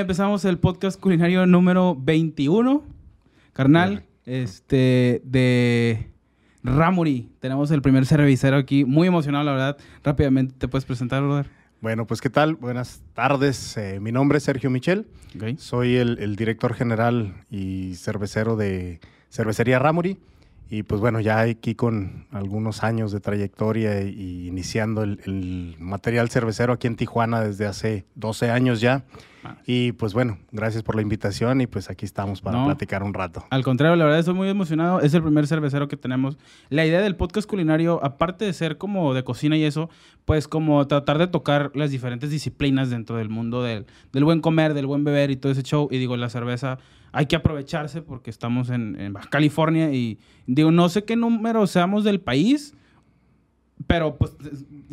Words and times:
Empezamos 0.00 0.44
el 0.46 0.58
podcast 0.58 0.98
culinario 0.98 1.44
número 1.46 1.94
21, 2.00 2.82
carnal, 3.52 4.04
este, 4.24 5.20
de 5.22 6.08
Ramuri. 6.64 7.28
Tenemos 7.40 7.70
el 7.70 7.82
primer 7.82 8.06
cervecero 8.06 8.56
aquí, 8.56 8.86
muy 8.86 9.06
emocionado, 9.08 9.44
la 9.44 9.52
verdad. 9.52 9.76
Rápidamente, 10.02 10.54
¿te 10.56 10.66
puedes 10.66 10.86
presentar, 10.86 11.22
brother? 11.22 11.46
Bueno, 11.82 12.06
pues 12.06 12.22
qué 12.22 12.30
tal, 12.30 12.54
buenas 12.54 13.02
tardes. 13.12 13.76
Eh, 13.76 14.00
mi 14.00 14.12
nombre 14.12 14.38
es 14.38 14.44
Sergio 14.44 14.70
Michel, 14.70 15.06
Ok. 15.36 15.58
soy 15.58 15.96
el, 15.96 16.18
el 16.20 16.36
director 16.36 16.72
general 16.72 17.34
y 17.50 17.94
cervecero 17.96 18.56
de 18.56 18.98
Cervecería 19.30 19.78
Ramuri. 19.78 20.16
Y 20.70 20.84
pues 20.84 21.02
bueno, 21.02 21.20
ya 21.20 21.40
aquí 21.40 21.74
con 21.74 22.24
algunos 22.30 22.82
años 22.82 23.12
de 23.12 23.20
trayectoria 23.20 24.00
y, 24.00 24.48
iniciando 24.48 25.02
el, 25.02 25.20
el 25.26 25.76
material 25.78 26.30
cervecero 26.30 26.72
aquí 26.72 26.86
en 26.86 26.96
Tijuana 26.96 27.42
desde 27.42 27.66
hace 27.66 28.06
12 28.14 28.50
años 28.50 28.80
ya. 28.80 29.04
Y 29.66 29.92
pues 29.92 30.12
bueno, 30.14 30.38
gracias 30.52 30.82
por 30.82 30.94
la 30.94 31.02
invitación 31.02 31.60
y 31.60 31.66
pues 31.66 31.90
aquí 31.90 32.04
estamos 32.04 32.40
para 32.40 32.58
No. 32.58 32.66
platicar 32.66 33.02
un 33.02 33.12
rato. 33.14 33.44
Al 33.50 33.64
contrario, 33.64 33.96
la 33.96 34.04
verdad 34.04 34.20
estoy 34.20 34.34
muy 34.34 34.48
emocionado. 34.48 35.00
Es 35.00 35.14
el 35.14 35.22
primer 35.22 35.46
cervecero 35.46 35.88
que 35.88 35.96
tenemos. 35.96 36.38
La 36.68 36.86
idea 36.86 37.00
del 37.00 37.16
podcast 37.16 37.48
culinario, 37.48 37.98
aparte 38.04 38.44
de 38.44 38.52
ser 38.52 38.78
como 38.78 39.14
de 39.14 39.24
cocina 39.24 39.56
y 39.56 39.64
eso, 39.64 39.90
pues 40.24 40.46
como 40.48 40.86
tratar 40.86 41.18
de 41.18 41.26
tocar 41.26 41.72
las 41.74 41.90
diferentes 41.90 42.30
disciplinas 42.30 42.90
dentro 42.90 43.16
del 43.16 43.28
mundo 43.28 43.62
del, 43.62 43.86
del 44.12 44.24
buen 44.24 44.40
comer, 44.40 44.74
del 44.74 44.86
buen 44.86 45.04
beber 45.04 45.30
y 45.30 45.36
todo 45.36 45.52
ese 45.52 45.62
show. 45.62 45.88
Y 45.90 45.98
digo, 45.98 46.16
la 46.16 46.28
cerveza 46.30 46.78
hay 47.12 47.26
que 47.26 47.36
aprovecharse 47.36 48.00
porque 48.02 48.30
estamos 48.30 48.70
en, 48.70 48.98
en 49.00 49.12
Baja 49.12 49.28
California 49.28 49.92
y 49.92 50.18
digo, 50.46 50.70
no 50.70 50.88
sé 50.88 51.04
qué 51.04 51.16
número 51.16 51.66
seamos 51.66 52.04
del 52.04 52.20
país, 52.20 52.74
pero 53.86 54.16
pues 54.16 54.32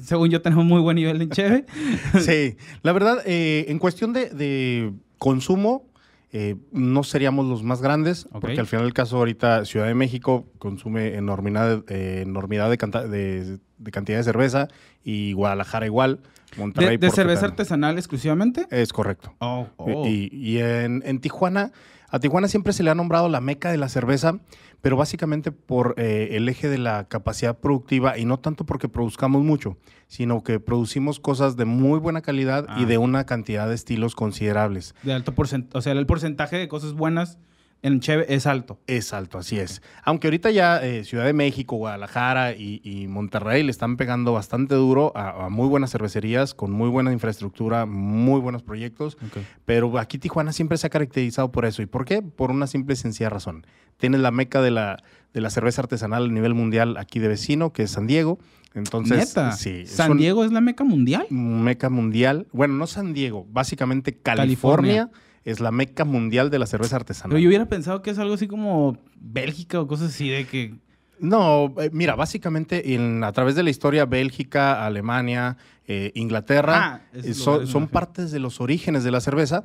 según 0.02 0.30
yo 0.30 0.42
tenemos 0.42 0.66
muy 0.66 0.82
buen 0.82 0.96
nivel 0.96 1.20
de 1.20 1.30
cheve. 1.30 1.66
Sí, 2.20 2.58
la 2.84 2.92
verdad, 2.94 3.20
eh, 3.26 3.66
en 3.70 3.80
cuestión 3.80 4.14
de, 4.14 4.30
de 4.30 4.94
consumo, 5.18 5.86
eh, 6.32 6.56
no 6.72 7.04
seríamos 7.04 7.46
los 7.48 7.64
más 7.64 7.82
grandes, 7.82 8.28
porque 8.32 8.60
al 8.60 8.68
final 8.68 8.86
del 8.86 8.94
caso 8.94 9.18
ahorita 9.18 9.66
Ciudad 9.66 9.88
de 9.88 9.95
México 9.95 10.45
consume 10.59 11.16
enormidad, 11.16 11.84
eh, 11.90 12.22
enormidad 12.26 12.70
de, 12.70 12.78
canta- 12.78 13.08
de- 13.08 13.58
de 13.78 13.92
cantidad 13.92 14.18
de 14.20 14.23
cerveza 14.23 14.68
y 15.03 15.34
Guadalajara 15.34 15.86
igual, 15.86 16.20
¿De, 16.52 16.58
Monterrey. 16.58 16.98
de 16.98 17.09
cerveza 17.12 17.46
artesanal 17.46 17.98
exclusivamente? 17.98 18.68
Es 18.72 18.92
correcto. 18.94 19.34
Oh, 19.40 19.68
oh. 19.78 20.06
Y, 20.08 20.30
y 20.34 20.58
en, 20.59 21.02
en 21.06 21.20
Tijuana, 21.20 21.72
a 22.12 22.20
Tijuana 22.20 22.48
siempre 22.48 22.74
se 22.74 22.84
le 22.84 22.90
ha 22.90 22.96
nombrado 22.96 23.30
la 23.30 23.42
meca 23.42 23.72
de 23.72 23.78
la 23.78 23.90
cerveza, 23.90 24.40
pero 24.82 24.98
básicamente 24.98 25.52
por 25.52 25.94
eh, 25.98 26.30
el 26.32 26.48
eje 26.50 26.70
de 26.70 26.78
la 26.78 27.08
capacidad 27.08 27.58
productiva 27.58 28.18
y 28.18 28.26
no 28.26 28.40
tanto 28.40 28.66
porque 28.66 28.88
produzcamos 28.90 29.44
mucho, 29.44 29.78
sino 30.08 30.44
que 30.44 30.60
producimos 30.60 31.20
cosas 31.20 31.56
de 31.58 31.66
muy 31.66 32.00
buena 32.00 32.22
calidad 32.22 32.66
Ah. 32.70 32.80
y 32.80 32.86
de 32.86 32.98
una 32.98 33.26
cantidad 33.26 33.68
de 33.68 33.76
estilos 33.76 34.16
considerables. 34.16 34.96
De 35.04 35.14
alto 35.14 35.34
porcentaje. 35.36 35.78
O 35.78 35.82
sea, 35.82 35.94
el 35.94 36.06
porcentaje 36.06 36.58
de 36.58 36.68
cosas 36.68 36.94
buenas 36.94 37.38
en 37.81 37.99
Cheve 38.02 38.25
es 38.27 38.45
alto. 38.45 38.80
Es 38.88 39.13
alto, 39.13 39.38
así 39.38 39.58
es. 39.59 39.81
Aunque 40.03 40.27
ahorita 40.27 40.52
ya 40.52 40.83
eh, 40.83 41.03
Ciudad 41.03 41.25
de 41.25 41.33
México, 41.33 41.77
Guadalajara 41.77 42.53
y, 42.53 42.81
y 42.83 43.08
Monterrey 43.08 43.63
le 43.63 43.72
están 43.72 43.95
pegando 43.97 44.33
bastante 44.33 44.75
duro 44.75 45.11
a, 45.16 45.45
a 45.45 45.49
muy 45.49 45.67
buenas 45.67 45.91
cervecerías, 45.91 46.53
con 46.53 46.72
muy 46.72 46.89
buena 46.89 47.11
infraestructura, 47.13 47.85
muy 47.85 48.41
buenos 48.41 48.63
proyectos. 48.63 49.17
Pero 49.66 49.97
aquí 49.97 50.17
Tijuana 50.17 50.52
siempre 50.52 50.77
se 50.77 50.88
ha 50.88 50.89
caracterizado 50.89 51.52
por 51.52 51.66
eso. 51.66 51.81
¿Y 51.81 51.85
por 51.85 52.05
qué? 52.05 52.22
Por 52.22 52.52
una 52.52 52.67
simple 52.67 52.94
y 52.94 52.97
sencilla 52.97 53.30
razón. 53.30 53.66
Tienes 53.97 54.22
la 54.22 54.31
meca 54.31 54.61
de 54.61 54.72
la, 54.72 55.03
de 55.33 55.41
la 55.41 55.50
cerveza 55.50 55.81
artesanal 55.81 56.25
a 56.25 56.27
nivel 56.27 56.53
mundial 56.53 56.97
aquí 56.97 57.19
de 57.19 57.27
vecino, 57.27 57.73
que 57.73 57.83
es 57.83 57.91
San 57.91 58.07
Diego. 58.07 58.39
Entonces, 58.75 59.17
Neta. 59.35 59.52
sí. 59.53 59.81
es 59.83 59.91
¿San 59.91 60.17
Diego 60.17 60.44
es 60.45 60.52
la 60.52 60.61
meca 60.61 60.83
mundial? 60.83 61.25
Meca 61.30 61.89
mundial. 61.89 62.47
Bueno, 62.52 62.75
no 62.75 62.88
San 62.88 63.13
Diego, 63.13 63.45
básicamente 63.50 64.16
California. 64.16 65.07
California, 65.07 65.28
es 65.45 65.59
la 65.59 65.72
meca 65.72 66.06
mundial 66.06 66.50
de 66.50 66.59
la 66.59 66.66
cerveza 66.66 66.95
artesanal. 66.98 67.30
Pero 67.32 67.40
yo 67.42 67.48
hubiera 67.50 67.66
pensado 67.68 68.02
que 68.02 68.09
es 68.12 68.20
algo 68.20 68.34
así 68.34 68.48
como 68.48 68.98
Bélgica 69.20 69.80
o 69.80 69.88
cosas 69.88 70.09
así 70.09 70.30
de 70.30 70.46
que. 70.46 70.76
No, 71.20 71.73
eh, 71.81 71.90
mira, 71.92 72.16
básicamente 72.16 72.94
en- 72.96 73.24
a 73.24 73.31
través 73.34 73.56
de 73.56 73.63
la 73.63 73.69
historia, 73.69 74.06
Bélgica, 74.06 74.86
Alemania, 74.86 75.58
eh, 75.88 76.12
Inglaterra, 76.16 76.75
Ah, 76.78 77.02
eh, 77.13 77.34
son, 77.34 77.88
partes 77.88 78.31
de 78.31 78.40
los 78.40 78.62
orígenes 78.62 79.03
de 79.03 79.12
la 79.12 79.19
cerveza, 79.19 79.63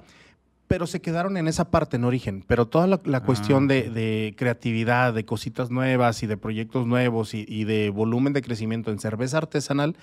pero 0.67 0.87
se 0.89 1.01
quedaron 1.01 1.37
en 1.37 1.47
esa 1.47 1.71
parte, 1.71 1.97
en 1.97 2.05
origen. 2.05 2.43
Pero 2.49 2.67
toda 2.67 2.87
la, 2.89 3.01
la 3.05 3.19
Ah, 3.19 3.23
cuestión 3.25 3.69
de, 3.69 4.35
creatividad, 4.37 5.13
de 5.15 5.25
cositas 5.25 5.71
nuevas 5.71 6.23
y 6.23 6.27
de 6.27 6.37
proyectos 6.37 6.87
nuevos 6.87 7.35
y, 7.35 7.45
y 7.49 7.65
de 7.65 7.91
volumen 7.91 8.33
de 8.33 8.43
crecimiento 8.43 8.91
en 8.91 8.99
cerveza 8.99 9.39
artesanal, 9.39 9.95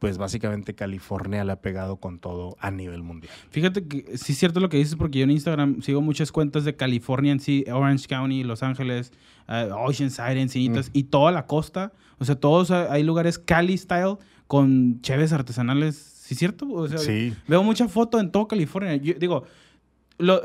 pues 0.00 0.18
básicamente 0.18 0.74
California 0.74 1.44
le 1.44 1.52
ha 1.52 1.60
pegado 1.60 1.98
con 1.98 2.18
todo 2.18 2.56
a 2.58 2.72
nivel 2.72 3.02
mundial. 3.04 3.32
Fíjate 3.50 3.86
que 3.86 4.16
sí 4.18 4.32
es 4.32 4.38
cierto 4.38 4.58
lo 4.58 4.68
que 4.68 4.78
dices, 4.78 4.96
porque 4.96 5.18
yo 5.20 5.24
en 5.24 5.30
Instagram 5.30 5.82
sigo 5.82 6.00
muchas 6.00 6.32
cuentas 6.32 6.64
de 6.64 6.74
California 6.74 7.30
en 7.30 7.38
sí, 7.38 7.64
Orange 7.70 8.08
County, 8.08 8.42
Los 8.42 8.62
Ángeles, 8.64 9.12
eh, 9.46 9.68
Oceanside, 9.72 10.40
Encinitas, 10.40 10.88
Mm. 10.88 10.92
y 10.94 11.02
toda 11.04 11.30
la 11.30 11.46
costa. 11.46 11.92
O 12.18 12.24
sea, 12.24 12.34
todos 12.34 12.70
hay 12.72 12.86
hay 12.90 13.02
lugares 13.04 13.38
Cali 13.38 13.76
style 13.78 14.16
con 14.46 15.00
cheves 15.02 15.32
artesanales. 15.32 15.96
¿Sí 15.96 16.34
es 16.34 16.38
cierto? 16.38 16.66
O 16.70 16.88
sea, 16.88 16.98
Sí. 16.98 17.34
Veo 17.46 17.62
mucha 17.62 17.86
foto 17.86 18.18
en 18.18 18.30
todo 18.32 18.48
California. 18.48 18.96
Yo 18.96 19.14
digo, 19.14 19.44
lo, 20.18 20.40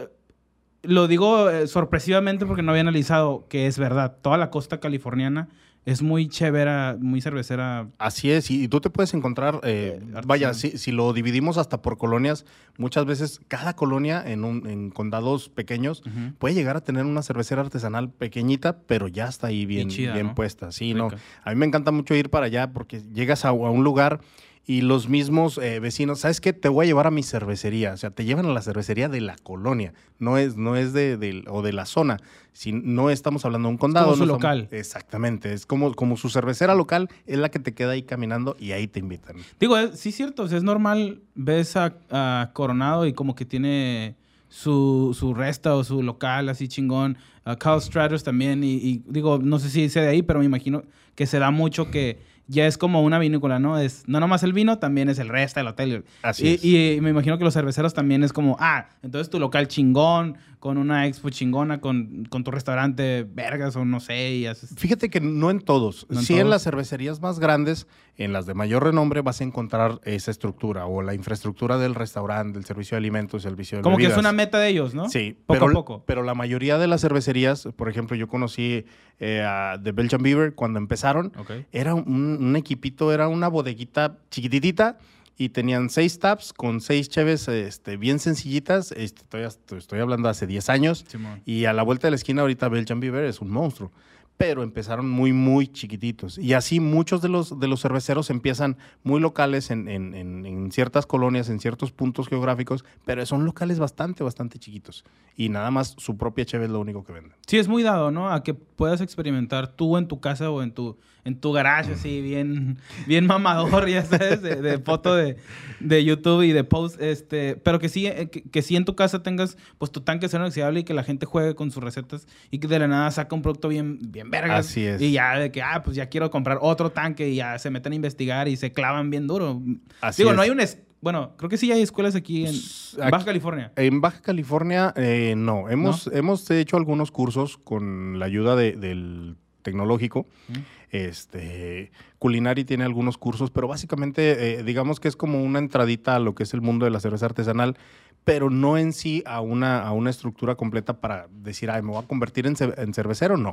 lo 0.84 1.08
digo 1.08 1.50
eh, 1.50 1.68
sorpresivamente 1.68 2.46
porque 2.46 2.62
no 2.62 2.72
había 2.72 2.82
analizado 2.82 3.46
que 3.50 3.68
es 3.68 3.80
verdad. 3.80 4.18
Toda 4.22 4.38
la 4.38 4.50
costa 4.50 4.80
californiana 4.80 5.48
es 5.86 6.02
muy 6.02 6.28
chévera, 6.28 6.98
muy 7.00 7.22
cervecera. 7.22 7.88
Así 8.00 8.32
es, 8.32 8.50
y, 8.50 8.64
y 8.64 8.68
tú 8.68 8.82
te 8.82 8.90
puedes 8.90 9.14
encontrar, 9.14 9.60
eh, 9.64 10.00
Eh, 10.02 10.22
vaya, 10.26 10.54
si, 10.54 10.78
si 10.78 10.92
lo 10.92 11.14
dividimos 11.14 11.58
hasta 11.58 11.82
por 11.82 11.98
colonias, 11.98 12.46
muchas 12.78 13.06
veces 13.06 13.40
cada 13.48 13.76
colonia 13.76 14.24
en, 14.26 14.44
un, 14.44 14.68
en 14.68 14.90
condados 14.90 15.50
pequeños 15.50 16.02
puede 16.40 16.56
llegar 16.56 16.76
a 16.76 16.82
tener 16.82 17.06
una 17.06 17.22
cervecera 17.22 17.62
artesanal 17.62 18.10
pequeñita, 18.10 18.80
pero 18.88 19.08
ya 19.08 19.28
está 19.28 19.48
ahí 19.48 19.66
bien, 19.66 19.90
chida, 19.90 20.14
bien 20.16 20.28
¿no? 20.28 20.36
puesta. 20.36 20.72
Sí, 20.72 20.94
no. 20.94 21.10
A 21.44 21.50
mí 21.52 21.56
me 21.56 21.66
encanta 21.68 21.92
mucho 21.92 22.16
ir 22.16 22.30
para 22.32 22.48
allá 22.48 22.72
porque 22.74 23.02
llegas 23.14 23.46
a, 23.46 23.50
a 23.50 23.54
un 23.54 23.84
lugar 23.84 24.22
y 24.68 24.82
los 24.82 25.08
mismos 25.10 25.60
eh, 25.60 25.80
vecinos, 25.80 26.22
¿sabes 26.22 26.42
qué? 26.42 26.52
Te 26.52 26.70
voy 26.70 26.86
a 26.86 26.88
llevar 26.88 27.06
a 27.06 27.12
mi 27.12 27.22
cervecería. 27.22 27.94
O 27.94 27.98
sea, 27.98 28.10
te 28.10 28.26
llevan 28.26 28.48
a 28.48 28.50
la 28.50 28.64
cervecería 28.64 29.08
de 29.10 29.22
la 29.22 29.36
colonia, 29.44 29.94
no 30.18 30.40
es, 30.40 30.58
no 30.58 30.76
es 30.76 30.92
de, 30.92 31.18
del- 31.18 31.46
o 31.48 31.62
de 31.62 31.72
la 31.72 31.86
zona. 31.86 32.18
Si 32.58 32.72
no 32.72 33.10
estamos 33.10 33.44
hablando 33.44 33.68
de 33.68 33.74
un 33.74 33.78
condado. 33.78 34.06
como 34.06 34.16
su 34.16 34.26
no 34.26 34.36
estamos- 34.38 34.42
local. 34.62 34.68
Exactamente, 34.72 35.52
es 35.52 35.66
como, 35.66 35.94
como 35.94 36.16
su 36.16 36.30
cervecera 36.30 36.74
local, 36.74 37.10
es 37.28 37.38
la 37.38 37.50
que 37.50 37.60
te 37.60 37.74
queda 37.74 37.92
ahí 37.92 38.04
caminando 38.04 38.56
y 38.58 38.72
ahí 38.72 38.88
te 38.88 39.00
invitan. 39.02 39.36
Digo, 39.60 39.78
es- 39.78 40.00
sí 40.00 40.10
es 40.10 40.16
cierto, 40.16 40.44
o 40.44 40.48
sea, 40.48 40.58
es 40.58 40.64
normal, 40.64 41.20
ves 41.36 41.76
a, 41.76 41.94
a 42.10 42.52
Coronado 42.54 43.06
y 43.08 43.12
como 43.14 43.36
que 43.36 43.44
tiene 43.44 44.16
su, 44.48 45.14
su 45.20 45.34
resta 45.34 45.76
o 45.76 45.84
su 45.84 46.02
local 46.02 46.48
así 46.50 46.68
chingón. 46.70 47.18
A 47.44 47.58
Carl 47.58 47.82
Stratus 47.82 48.24
también, 48.24 48.64
y, 48.64 48.74
y 48.76 49.04
digo, 49.08 49.38
no 49.38 49.60
sé 49.60 49.70
si 49.70 49.90
sea 49.90 50.02
de 50.04 50.08
ahí, 50.10 50.22
pero 50.24 50.40
me 50.40 50.46
imagino 50.46 50.84
que 51.14 51.28
se 51.28 51.38
da 51.40 51.52
mucho 51.52 51.92
que 51.92 52.20
ya 52.48 52.66
es 52.68 52.78
como 52.78 53.02
una 53.04 53.18
vinícola, 53.20 53.60
¿no? 53.60 53.78
Es 53.80 54.04
no 54.08 54.20
nomás 54.20 54.44
el 54.44 54.54
vino, 54.54 54.78
también 54.80 55.10
es 55.10 55.18
el 55.20 55.30
resta, 55.30 55.62
el 55.62 55.68
hotel. 55.68 56.06
Así 56.22 56.48
y, 56.48 56.76
es. 56.78 56.98
y 56.98 57.02
me 57.02 57.10
imagino 57.10 57.38
que 57.38 57.44
los 57.44 57.54
cerveceros 57.54 57.94
también 57.94 58.24
es 58.24 58.32
como, 58.34 58.56
ah, 58.60 58.88
entonces 59.04 59.30
tu 59.30 59.40
local 59.40 59.68
chingón, 59.68 60.38
con 60.66 60.80
una 60.80 61.06
expo 61.06 61.30
chingona, 61.30 61.80
con, 61.80 62.26
con 62.28 62.44
tu 62.44 62.50
restaurante 62.50 63.24
vergas 63.32 63.76
o 63.76 63.86
no 63.86 64.00
sé, 64.00 64.32
y 64.32 64.48
haces... 64.48 64.74
Fíjate 64.76 65.12
que 65.12 65.22
no 65.22 65.52
en 65.52 65.60
todos. 65.62 66.08
¿No 66.10 66.18
en 66.22 66.26
sí 66.26 66.40
en 66.40 66.50
las 66.50 66.64
cervecerías 66.64 67.22
más 67.22 67.38
grandes, 67.38 67.86
en 68.18 68.34
las 68.34 68.48
de 68.48 68.56
mayor 68.56 68.84
renombre, 68.84 69.22
vas 69.22 69.42
a 69.42 69.44
encontrar 69.44 70.02
esa 70.06 70.32
estructura 70.32 70.88
o 70.88 71.04
la 71.04 71.14
infraestructura 71.14 71.78
del 71.78 71.94
restaurante, 71.94 72.58
del 72.58 72.66
servicio 72.66 72.96
de 72.96 72.98
alimentos, 72.98 73.44
servicio 73.44 73.78
de 73.78 73.84
Como 73.84 73.98
que 73.98 74.08
es 74.08 74.18
una 74.18 74.32
meta 74.32 74.58
de 74.58 74.70
ellos, 74.70 74.96
¿no? 74.96 75.08
Sí, 75.08 75.38
Poco 75.46 75.60
pero, 75.60 75.70
a 75.70 75.74
poco. 75.74 76.04
pero 76.08 76.24
la 76.24 76.34
mayoría 76.34 76.80
de 76.80 76.88
las 76.88 77.02
cervecerías, 77.02 77.68
por 77.76 77.88
ejemplo, 77.88 78.18
yo 78.18 78.28
conocí 78.28 78.86
eh, 79.20 79.44
a 79.48 79.80
The 79.84 79.92
Belgian 79.92 80.24
Beaver 80.24 80.56
cuando 80.56 80.80
empezaron, 80.80 81.32
Ok. 81.38 81.52
era 81.74 81.94
un, 81.94 82.38
un 82.42 82.56
equipito, 82.56 83.14
era 83.14 83.28
una 83.28 83.50
bodeguita 83.50 84.18
chiquititita 84.32 84.98
y 85.38 85.50
tenían 85.50 85.90
seis 85.90 86.20
taps 86.20 86.54
con 86.54 86.80
seis 86.82 87.10
cheves 87.10 87.48
este, 87.48 87.98
bien 87.98 88.20
sencillitas. 88.20 88.92
Este, 88.94 89.22
estoy, 89.44 89.78
estoy 89.78 90.00
hablando 90.00 90.30
hace 90.30 90.48
10 90.48 90.70
años. 90.70 91.06
Simón. 91.08 91.42
Y 91.46 91.66
a 91.66 91.74
la 91.74 91.84
vuelta 91.84 92.08
de 92.08 92.12
la 92.12 92.16
esquina 92.16 92.42
ahorita 92.42 92.70
Belgian 92.70 93.00
Beaver 93.00 93.26
es 93.26 93.42
un 93.42 93.50
monstruo. 93.52 93.92
Pero 94.38 94.64
empezaron 94.64 95.10
muy, 95.10 95.32
muy 95.32 95.68
chiquititos. 95.70 96.38
Y 96.38 96.52
así 96.54 96.82
muchos 96.82 97.22
de 97.22 97.30
los, 97.30 97.58
de 97.58 97.70
los 97.70 97.82
cerveceros 97.82 98.30
empiezan 98.30 98.76
muy 99.02 99.22
locales 99.22 99.72
en, 99.72 99.88
en- 99.88 100.14
en- 100.14 100.46
en 100.46 100.72
ciertas 100.74 101.06
colonias, 101.06 101.48
en 101.48 101.62
ciertos 101.62 101.94
puntos 101.94 102.28
geográficos, 102.28 102.84
pero 103.06 103.26
son 103.26 103.46
locales 103.46 103.80
bastante, 103.80 104.26
bastante 104.26 104.60
chiquitos. 104.60 105.06
Y 105.38 105.48
nada 105.48 105.72
más 105.72 105.96
su 105.98 106.18
propia 106.18 106.44
cheve 106.44 106.66
es 106.66 106.72
lo 106.72 106.82
único 106.82 107.06
que 107.06 107.14
venden. 107.14 107.34
Sí, 107.48 107.58
es 107.58 107.70
muy 107.70 107.82
dado, 107.82 108.12
¿no? 108.12 108.30
A 108.30 108.44
que 108.44 108.54
puedas 108.54 109.00
experimentar 109.00 109.70
tú 109.74 109.96
en 109.98 110.10
tu 110.10 110.20
casa 110.20 110.50
o 110.50 110.62
en 110.62 110.74
tu, 110.74 110.98
en 111.26 111.40
tu 111.40 111.52
garage, 111.52 111.94
así, 111.94 112.22
bien, 112.22 112.78
bien 113.08 113.26
mamador, 113.26 113.90
ya 113.90 114.06
sabes, 114.06 114.42
de, 114.44 114.56
de 114.62 114.78
foto 114.80 115.16
de, 115.16 115.38
de 115.80 116.06
YouTube 116.06 116.44
y 116.44 116.52
de 116.52 116.64
post, 116.64 117.02
este, 117.02 117.56
pero 117.58 117.80
que 117.80 117.90
sí, 117.90 118.06
eh, 118.08 118.30
que, 118.30 118.44
que 118.44 118.62
sí 118.62 118.76
en 118.76 118.86
tu 118.86 118.96
casa 118.96 119.24
tengas, 119.24 119.58
pues, 119.80 119.92
tu 119.92 120.02
tanque 120.02 120.30
cero 120.30 120.44
inoxidable 120.44 120.82
y 120.82 120.84
que 120.84 120.94
la 120.94 121.04
gente 121.04 121.26
juegue 121.26 121.56
con 121.56 121.72
sus 121.72 121.84
recetas 121.84 122.28
y 122.52 122.60
que 122.60 122.68
de 122.68 122.78
la 122.80 122.88
nada 122.88 123.10
saca 123.12 123.36
un 123.36 123.42
producto 123.42 123.68
bien, 123.70 124.00
bien 124.08 124.30
vergas. 124.30 124.68
Así 124.68 124.86
es. 124.86 125.02
Y 125.02 125.12
ya 125.14 125.38
de 125.40 125.52
que, 125.52 125.62
ah, 125.64 125.82
pues 125.84 125.96
ya 125.98 126.08
quiero 126.10 126.30
comprar 126.30 126.60
otro 126.62 126.92
tanque 126.92 127.28
y 127.30 127.36
ya 127.36 127.58
se 127.58 127.72
meten 127.72 127.94
a 127.94 127.96
investigar 127.96 128.48
y 128.48 128.56
se 128.56 128.72
clavan 128.72 129.10
bien 129.10 129.26
duro. 129.28 129.62
Así 130.02 130.22
Digo, 130.22 130.30
es. 130.32 130.36
no 130.38 130.42
hay 130.44 130.52
un... 130.52 130.60
Bueno, 131.02 131.34
creo 131.38 131.50
que 131.50 131.58
sí 131.58 131.72
hay 131.72 131.82
escuelas 131.82 132.16
aquí 132.16 132.46
en 132.48 132.52
Pues, 132.54 132.98
Baja 133.12 133.26
California. 133.26 133.72
En 133.76 134.02
Baja 134.02 134.22
California, 134.22 134.92
eh, 134.96 135.36
no. 135.38 135.70
Hemos, 135.70 136.08
hemos 136.14 136.50
hecho 136.50 136.78
algunos 136.78 137.12
cursos 137.12 137.58
con 137.58 138.18
la 138.18 138.26
ayuda 138.26 138.56
de- 138.56 138.72
del 138.74 139.36
tecnológico. 139.62 140.26
Mm. 140.48 140.54
Este, 141.04 141.92
Culinari 142.20 142.64
tiene 142.66 142.84
algunos 142.84 143.18
cursos, 143.18 143.52
pero 143.52 143.68
básicamente, 143.68 144.60
eh, 144.60 144.64
digamos 144.64 145.00
que 145.00 145.08
es 145.08 145.16
como 145.16 145.44
una 145.44 145.60
entradita 145.60 146.16
a 146.16 146.20
lo 146.20 146.36
que 146.36 146.44
es 146.44 146.54
el 146.54 146.62
mundo 146.62 146.86
de 146.86 146.92
la 146.92 147.00
cerveza 147.00 147.26
artesanal, 147.26 147.78
pero 148.24 148.50
no 148.50 148.78
en 148.78 148.94
sí 148.94 149.22
a 149.26 149.42
una, 149.42 149.82
a 149.84 149.92
una 149.92 150.10
estructura 150.10 150.56
completa 150.56 151.00
para 151.00 151.28
decir, 151.32 151.70
ay, 151.70 151.82
me 151.84 151.90
voy 151.92 152.04
a 152.04 152.08
convertir 152.08 152.48
en, 152.48 152.56
ce- 152.56 152.74
en 152.78 152.94
cervecero, 152.94 153.38
no. 153.38 153.50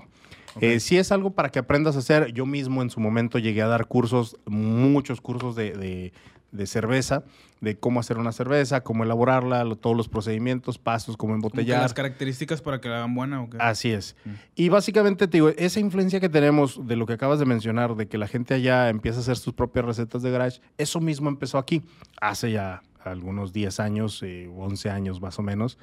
Ok. 0.55 0.63
Eh, 0.63 0.81
sí 0.81 0.97
es 0.99 1.13
algo 1.13 1.31
para 1.31 1.51
que 1.51 1.59
aprendas 1.59 1.97
a 1.97 1.99
hacer. 1.99 2.33
Yo 2.33 2.47
mismo 2.47 2.83
en 2.83 2.91
su 2.91 3.01
momento 3.01 3.39
llegué 3.39 3.63
a 3.63 3.67
dar 3.67 3.87
cursos, 3.87 4.37
muchos 4.47 5.21
cursos 5.21 5.57
de, 5.57 5.73
de- 5.73 6.13
de 6.53 6.67
cerveza, 6.67 7.25
de 7.61 7.77
cómo 7.79 7.99
hacer 8.01 8.19
una 8.19 8.31
cerveza, 8.33 8.83
cómo 8.83 9.05
elaborarla, 9.05 9.65
lo- 9.65 9.77
todos 9.77 9.97
los 9.97 10.09
procedimientos, 10.09 10.79
pasos, 10.79 11.17
cómo 11.17 11.33
Como 11.33 11.47
embotellar. 11.47 11.81
las 11.83 11.95
características 11.95 12.61
para 12.61 12.81
que 12.81 12.89
la 12.89 12.99
hagan 12.99 13.15
buena 13.15 13.43
o 13.43 13.49
qué. 13.51 13.57
Así 13.61 13.91
es. 13.91 14.15
Mm. 14.25 14.31
Y 14.57 14.69
básicamente 14.69 15.27
te 15.29 15.39
digo, 15.39 15.49
esa 15.49 15.81
influencia 15.81 16.21
que 16.21 16.29
tenemos 16.29 16.87
de 16.87 16.97
lo 16.97 17.07
que 17.07 17.15
acabas 17.15 17.39
de 17.39 17.47
mencionar, 17.47 17.97
de 17.97 18.07
que 18.07 18.19
la 18.19 18.29
gente 18.29 18.55
allá 18.55 18.89
empieza 18.91 19.19
a 19.19 19.23
hacer 19.23 19.37
sus 19.37 19.55
propias 19.55 19.85
recetas 19.87 20.23
de 20.23 20.31
garage, 20.31 20.61
eso 20.79 21.01
mismo 21.01 21.29
empezó 21.29 21.59
aquí 21.59 21.83
hace 22.21 22.53
ya 22.53 22.83
algunos 23.05 23.53
10 23.53 23.81
años, 23.81 24.23
eh, 24.23 24.49
11 24.57 24.91
años 24.91 25.21
más 25.21 25.39
o 25.39 25.43
menos. 25.43 25.79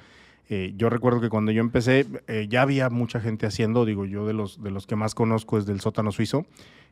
Eh, 0.48 0.72
yo 0.76 0.90
recuerdo 0.90 1.20
que 1.20 1.28
cuando 1.28 1.52
yo 1.52 1.60
empecé 1.60 2.06
eh, 2.26 2.46
ya 2.48 2.62
había 2.62 2.90
mucha 2.90 3.20
gente 3.20 3.46
haciendo, 3.46 3.84
digo 3.84 4.04
yo 4.04 4.26
de 4.26 4.32
los, 4.32 4.60
de 4.62 4.70
los 4.72 4.86
que 4.86 4.96
más 4.96 5.14
conozco 5.14 5.58
es 5.58 5.66
del 5.66 5.80
sótano 5.80 6.10
suizo, 6.12 6.44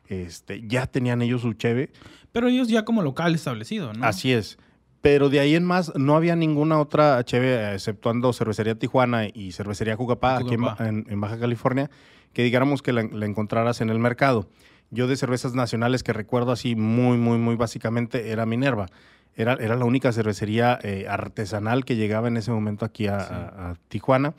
este, 0.09 0.61
ya 0.67 0.85
tenían 0.87 1.21
ellos 1.21 1.41
su 1.41 1.53
cheve, 1.53 1.91
Pero 2.31 2.47
ellos 2.47 2.67
ya 2.67 2.83
como 2.85 3.01
local 3.01 3.33
establecido, 3.35 3.93
¿no? 3.93 4.05
Así 4.05 4.31
es. 4.33 4.57
Pero 5.01 5.29
de 5.29 5.39
ahí 5.39 5.55
en 5.55 5.63
más 5.63 5.93
no 5.95 6.15
había 6.15 6.35
ninguna 6.35 6.77
otra 6.79 7.17
HB, 7.19 7.73
exceptuando 7.73 8.33
Cervecería 8.33 8.75
Tijuana 8.75 9.27
y 9.33 9.53
Cervecería 9.53 9.95
Cucapá, 9.95 10.37
aquí 10.37 10.55
Cucapá. 10.57 10.87
en- 10.87 11.05
en 11.09 11.21
Baja 11.21 11.39
California, 11.39 11.89
que 12.33 12.43
digáramos 12.43 12.81
que 12.81 12.91
la, 12.91 13.03
la 13.03 13.25
encontraras 13.25 13.79
en 13.81 13.89
el 13.89 13.97
mercado. 13.99 14.49
Yo 14.91 15.07
de 15.07 15.15
cervezas 15.15 15.53
nacionales 15.55 16.03
que 16.03 16.11
recuerdo 16.13 16.51
así 16.51 16.75
muy, 16.75 17.17
muy, 17.17 17.37
muy 17.37 17.55
básicamente 17.55 18.29
era 18.31 18.45
Minerva. 18.45 18.87
Era, 19.35 19.53
era 19.53 19.75
la 19.77 19.85
única 19.85 20.11
cervecería 20.11 20.77
eh, 20.83 21.05
artesanal 21.07 21.85
que 21.85 21.95
llegaba 21.95 22.27
en 22.27 22.35
ese 22.37 22.51
momento 22.51 22.83
aquí 22.85 23.07
a, 23.07 23.19
Sí. 23.21 23.33
a- 23.33 23.69
a 23.71 23.75
Tijuana. 23.87 24.33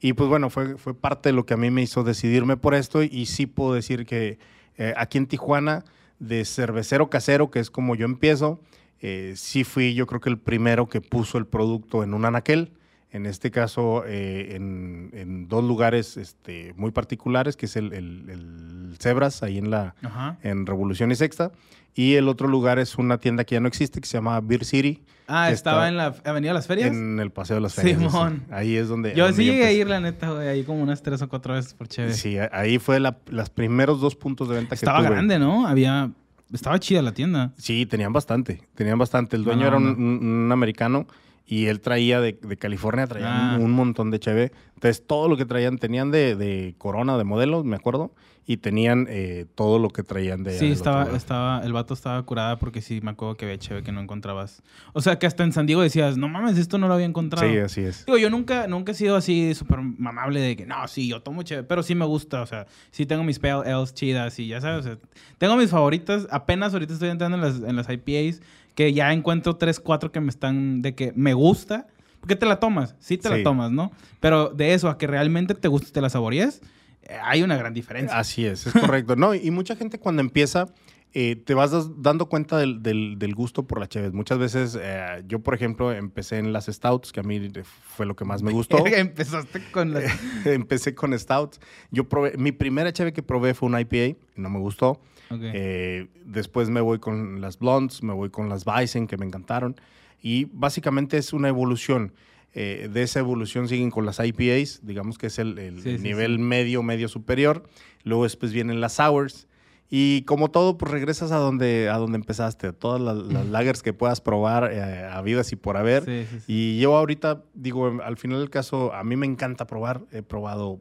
Y 0.00 0.14
pues 0.14 0.28
bueno, 0.28 0.50
fue, 0.50 0.76
fue 0.78 0.94
parte 0.94 1.28
de 1.28 1.34
lo 1.34 1.46
que 1.46 1.54
a 1.54 1.56
mí 1.56 1.70
me 1.70 1.80
hizo 1.82 2.02
decidirme 2.02 2.56
por 2.56 2.74
esto 2.74 3.02
y 3.04 3.26
sí 3.26 3.46
puedo 3.46 3.74
decir 3.74 4.04
que 4.04 4.38
eh, 4.82 4.94
aquí 4.96 5.16
en 5.16 5.26
Tijuana, 5.26 5.84
de 6.18 6.44
cervecero 6.44 7.08
casero, 7.08 7.50
que 7.50 7.60
es 7.60 7.70
como 7.70 7.94
yo 7.94 8.04
empiezo, 8.04 8.60
eh, 9.00 9.34
sí 9.36 9.62
fui 9.62 9.94
yo 9.94 10.08
creo 10.08 10.20
que 10.20 10.28
el 10.28 10.38
primero 10.38 10.88
que 10.88 11.00
puso 11.00 11.38
el 11.38 11.46
producto 11.46 12.02
en 12.02 12.14
un 12.14 12.24
anaquel. 12.24 12.72
En 13.12 13.26
este 13.26 13.50
caso, 13.50 14.04
eh, 14.06 14.56
en, 14.56 15.10
en 15.12 15.46
dos 15.48 15.62
lugares 15.62 16.16
este, 16.16 16.72
muy 16.76 16.90
particulares, 16.92 17.56
que 17.56 17.66
es 17.66 17.76
el, 17.76 17.92
el, 17.92 18.30
el 18.30 18.96
Zebras, 18.98 19.42
ahí 19.42 19.58
en, 19.58 19.70
la, 19.70 19.94
Ajá. 20.02 20.38
en 20.42 20.64
Revolución 20.66 21.12
y 21.12 21.14
Sexta. 21.14 21.52
Y 21.94 22.14
el 22.14 22.26
otro 22.26 22.48
lugar 22.48 22.78
es 22.78 22.96
una 22.96 23.18
tienda 23.18 23.44
que 23.44 23.54
ya 23.56 23.60
no 23.60 23.68
existe, 23.68 24.00
que 24.00 24.06
se 24.06 24.16
llama 24.16 24.40
Beer 24.40 24.64
City, 24.64 25.02
Ah, 25.28 25.50
estaba 25.50 25.88
en 25.88 25.96
la 25.96 26.14
Avenida 26.24 26.50
de 26.50 26.54
las 26.54 26.66
Ferias. 26.66 26.88
en 26.90 27.18
el 27.20 27.30
Paseo 27.30 27.56
de 27.56 27.60
las 27.62 27.74
Ferias. 27.74 27.98
sí. 27.98 28.04
Simón. 28.06 28.42
Ahí 28.50 28.76
es 28.76 28.88
donde... 28.88 29.14
Yo 29.14 29.24
donde 29.24 29.36
sí 29.36 29.44
llegué 29.44 29.64
a 29.66 29.72
ir, 29.72 29.86
la 29.88 30.00
neta, 30.00 30.30
güey, 30.30 30.48
ahí 30.48 30.64
como 30.64 30.82
unas 30.82 31.00
tres 31.02 31.22
o 31.22 31.28
cuatro 31.28 31.54
veces 31.54 31.72
por 31.74 31.88
chévere. 31.88 32.12
Sí, 32.14 32.36
ahí 32.50 32.78
fue 32.78 32.98
la, 32.98 33.18
los 33.30 33.48
primeros 33.50 34.00
dos 34.00 34.16
puntos 34.16 34.48
de 34.48 34.56
venta 34.56 34.74
Estaba 34.74 34.98
que 34.98 35.04
tuve. 35.06 35.14
grande, 35.16 35.38
¿no? 35.38 35.66
Había... 35.66 36.10
Estaba 36.52 36.78
chida 36.80 37.00
la 37.02 37.12
tienda. 37.12 37.52
Sí, 37.56 37.86
tenían 37.86 38.12
bastante, 38.12 38.62
tenían 38.74 38.98
bastante. 38.98 39.36
El 39.36 39.44
dueño 39.44 39.60
Buena 39.60 39.68
era 39.68 39.76
un, 39.78 39.86
onda. 39.88 40.00
un- 40.02 40.26
un 40.46 40.52
americano 40.52 41.06
y 41.52 41.66
él 41.66 41.80
traía 41.80 42.18
de, 42.22 42.32
de 42.40 42.56
California, 42.56 43.06
traía 43.06 43.52
Ah. 43.52 43.56
un, 43.58 43.64
un 43.64 43.72
montón 43.72 44.10
de 44.10 44.18
cheve. 44.18 44.52
Entonces, 44.74 45.06
todo 45.06 45.28
lo 45.28 45.36
que 45.36 45.44
traían, 45.44 45.76
tenían 45.76 46.10
de, 46.10 46.34
de 46.34 46.74
Corona, 46.78 47.18
de 47.18 47.24
modelos, 47.24 47.64
me 47.66 47.76
acuerdo, 47.76 48.14
y 48.44 48.56
tenían 48.56 49.06
eh, 49.08 49.44
todo 49.54 49.78
lo 49.78 49.90
que 49.90 50.02
traían 50.02 50.42
de... 50.42 50.58
Sí, 50.58 50.72
estaba, 50.72 51.14
estaba, 51.14 51.60
el 51.64 51.72
vato 51.72 51.94
estaba 51.94 52.20
curada 52.24 52.58
porque 52.58 52.80
sí 52.80 53.00
me 53.02 53.10
acuerdo 53.12 53.36
que 53.36 53.44
había 53.44 53.58
chévere 53.58 53.84
que 53.84 53.92
no 53.92 54.00
encontrabas. 54.00 54.62
O 54.94 55.00
sea, 55.00 55.18
que 55.18 55.26
hasta 55.26 55.44
en 55.44 55.52
San 55.52 55.66
Diego 55.66 55.82
decías, 55.82 56.16
no 56.16 56.26
mames, 56.28 56.58
esto 56.58 56.78
no 56.78 56.88
lo 56.88 56.94
había 56.94 57.06
encontrado. 57.06 57.46
Sí, 57.48 57.58
así 57.58 57.82
es. 57.82 58.04
Digo, 58.06 58.18
yo 58.18 58.30
nunca, 58.30 58.66
nunca 58.66 58.90
he 58.92 58.94
sido 58.96 59.14
así 59.14 59.54
súper 59.54 59.78
mamable 59.82 60.40
de 60.40 60.56
que, 60.56 60.66
no, 60.66 60.88
sí, 60.88 61.06
yo 61.06 61.22
tomo 61.22 61.42
chévere, 61.44 61.66
pero 61.68 61.82
sí 61.84 61.94
me 61.94 62.04
gusta, 62.06 62.40
o 62.42 62.46
sea, 62.46 62.66
sí 62.90 63.06
tengo 63.06 63.22
mis 63.22 63.38
pale 63.38 63.70
ales 63.70 63.94
chidas 63.94 64.36
y 64.40 64.48
ya 64.48 64.60
sabes, 64.60 64.80
o 64.80 64.82
sea, 64.88 64.98
tengo 65.38 65.54
mis 65.56 65.70
favoritas, 65.70 66.26
apenas 66.30 66.72
ahorita 66.72 66.94
estoy 66.94 67.10
entrando 67.10 67.36
en 67.36 67.42
las, 67.42 67.56
en 67.62 67.76
las 67.76 67.86
IPAs, 67.88 68.40
que 68.74 68.92
ya 68.92 69.12
encuentro 69.12 69.56
tres, 69.56 69.80
cuatro 69.80 70.12
que 70.12 70.20
me 70.20 70.30
están, 70.30 70.82
de 70.82 70.94
que 70.94 71.12
me 71.14 71.34
gusta, 71.34 71.86
porque 72.20 72.36
te 72.36 72.46
la 72.46 72.60
tomas, 72.60 72.94
sí 72.98 73.18
te 73.18 73.28
Sí. 73.28 73.34
la 73.36 73.42
tomas, 73.42 73.70
¿no? 73.72 73.90
Pero 74.20 74.48
de 74.50 74.74
eso 74.74 74.88
a 74.88 74.96
que 74.98 75.06
realmente 75.06 75.54
te 75.54 75.68
guste 75.68 75.88
y 75.88 75.92
te 75.92 76.00
la 76.00 76.08
saborees, 76.10 76.60
eh, 77.02 77.16
hay 77.22 77.42
una 77.42 77.56
gran 77.56 77.74
diferencia. 77.74 78.16
Así 78.18 78.46
es, 78.46 78.66
es 78.66 78.72
correcto. 78.72 79.16
no, 79.16 79.34
y 79.34 79.50
mucha 79.50 79.74
gente 79.76 79.98
cuando 79.98 80.22
empieza, 80.22 80.66
eh, 81.14 81.36
te 81.36 81.52
vas 81.52 81.72
dando 82.00 82.26
cuenta 82.30 82.56
del, 82.56 82.82
del- 82.82 83.18
del 83.18 83.34
gusto 83.34 83.66
por 83.66 83.78
la 83.80 83.86
Cheves. 83.86 84.14
Muchas 84.14 84.38
veces, 84.38 84.78
eh, 84.80 85.22
yo 85.26 85.40
por 85.40 85.52
ejemplo, 85.54 85.92
empecé 85.92 86.38
en 86.38 86.54
las 86.54 86.66
Stouts, 86.66 87.12
que 87.12 87.20
a 87.20 87.22
mí 87.22 87.50
fue 87.96 88.06
lo 88.06 88.16
que 88.16 88.24
más 88.24 88.42
me 88.42 88.50
gustó. 88.52 88.86
Empezaste 88.86 89.60
con 89.72 89.92
las... 89.92 90.04
empecé 90.46 90.94
con 90.94 91.18
Stouts. 91.18 91.60
Yo 91.90 92.08
probé, 92.08 92.38
mi 92.38 92.52
primera 92.52 92.92
cheve 92.94 93.12
que 93.12 93.22
probé 93.22 93.52
fue 93.52 93.68
una 93.68 93.80
IPA, 93.82 94.16
no 94.36 94.48
me 94.48 94.58
gustó. 94.58 95.00
Ok. 95.30 95.40
Eh, 95.42 96.08
después 96.24 96.68
me 96.70 96.80
voy 96.80 96.98
con 96.98 97.40
las 97.40 97.58
Blondes, 97.58 98.02
me 98.02 98.12
voy 98.12 98.30
con 98.30 98.48
las 98.48 98.64
Bison, 98.64 99.06
que 99.06 99.16
me 99.16 99.26
encantaron. 99.26 99.76
Y 100.20 100.46
básicamente 100.52 101.16
es 101.18 101.32
una 101.32 101.48
evolución. 101.48 102.12
Eh, 102.54 102.88
de 102.92 103.02
esa 103.02 103.18
evolución 103.20 103.66
siguen 103.66 103.90
con 103.90 104.04
las 104.04 104.20
IPAs, 104.20 104.80
digamos 104.82 105.16
que 105.16 105.28
es 105.28 105.38
el, 105.38 105.58
el- 105.58 105.80
Sí, 105.82 105.88
el 105.90 105.96
sí, 105.98 106.02
nivel 106.04 106.36
sí. 106.36 106.42
medio, 106.42 106.82
medio 106.82 107.08
superior. 107.08 107.62
Luego 108.04 108.24
después 108.24 108.52
vienen 108.52 108.80
las 108.80 108.94
Sours. 108.94 109.48
Y 109.94 110.22
como 110.22 110.50
todo, 110.50 110.78
pues 110.78 110.90
regresas 110.90 111.32
a 111.32 111.36
donde, 111.36 111.90
a 111.90 111.98
donde 111.98 112.16
empezaste. 112.16 112.72
Todas 112.72 113.00
las, 113.00 113.16
las 113.18 113.46
lagers 113.50 113.82
que 113.82 113.92
puedas 113.92 114.20
probar, 114.22 114.70
eh, 114.72 115.04
a 115.04 115.20
vidas 115.22 115.52
y 115.52 115.56
por 115.56 115.76
haber. 115.76 116.26
Y 116.46 116.78
yo 116.78 116.96
ahorita, 116.96 117.42
digo, 117.54 118.00
al 118.02 118.16
final 118.16 118.38
del 118.40 118.48
caso, 118.50 118.92
a 118.94 119.04
mí 119.04 119.16
me 119.16 119.26
encanta 119.26 119.66
probar. 119.66 120.02
He 120.12 120.22
probado 120.22 120.80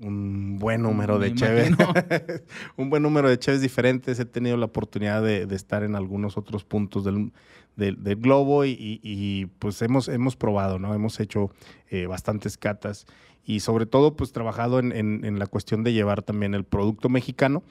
un 0.00 0.58
buen 0.58 0.82
número 0.82 1.18
de 1.18 1.34
cheves. 1.34 1.70
un 2.76 2.90
buen 2.90 3.02
número 3.02 3.28
de 3.28 3.38
cheves 3.38 3.60
diferentes. 3.60 4.18
He 4.18 4.24
tenido 4.24 4.56
la 4.56 4.66
oportunidad 4.66 5.22
de, 5.22 5.46
de 5.46 5.56
estar 5.56 5.82
en 5.82 5.94
algunos 5.94 6.36
otros 6.36 6.64
puntos 6.64 7.04
del, 7.04 7.32
del- 7.76 8.02
del 8.02 8.16
globo 8.16 8.64
y, 8.64 8.70
y- 8.70 9.00
y, 9.02 9.46
pues 9.58 9.80
hemos, 9.82 10.08
hemos 10.08 10.36
probado, 10.36 10.78
¿no? 10.78 10.94
Hemos 10.94 11.20
hecho 11.20 11.50
eh, 11.90 12.06
bastantes 12.06 12.56
catas 12.56 13.06
y 13.44 13.60
sobre 13.60 13.86
todo 13.86 14.16
pues 14.16 14.32
trabajado 14.32 14.78
en, 14.78 14.92
en- 14.92 15.24
en 15.24 15.38
la 15.38 15.46
cuestión 15.46 15.82
de 15.84 15.92
llevar 15.92 16.22
también 16.22 16.54
el 16.54 16.64
producto 16.64 17.08
mexicano 17.08 17.62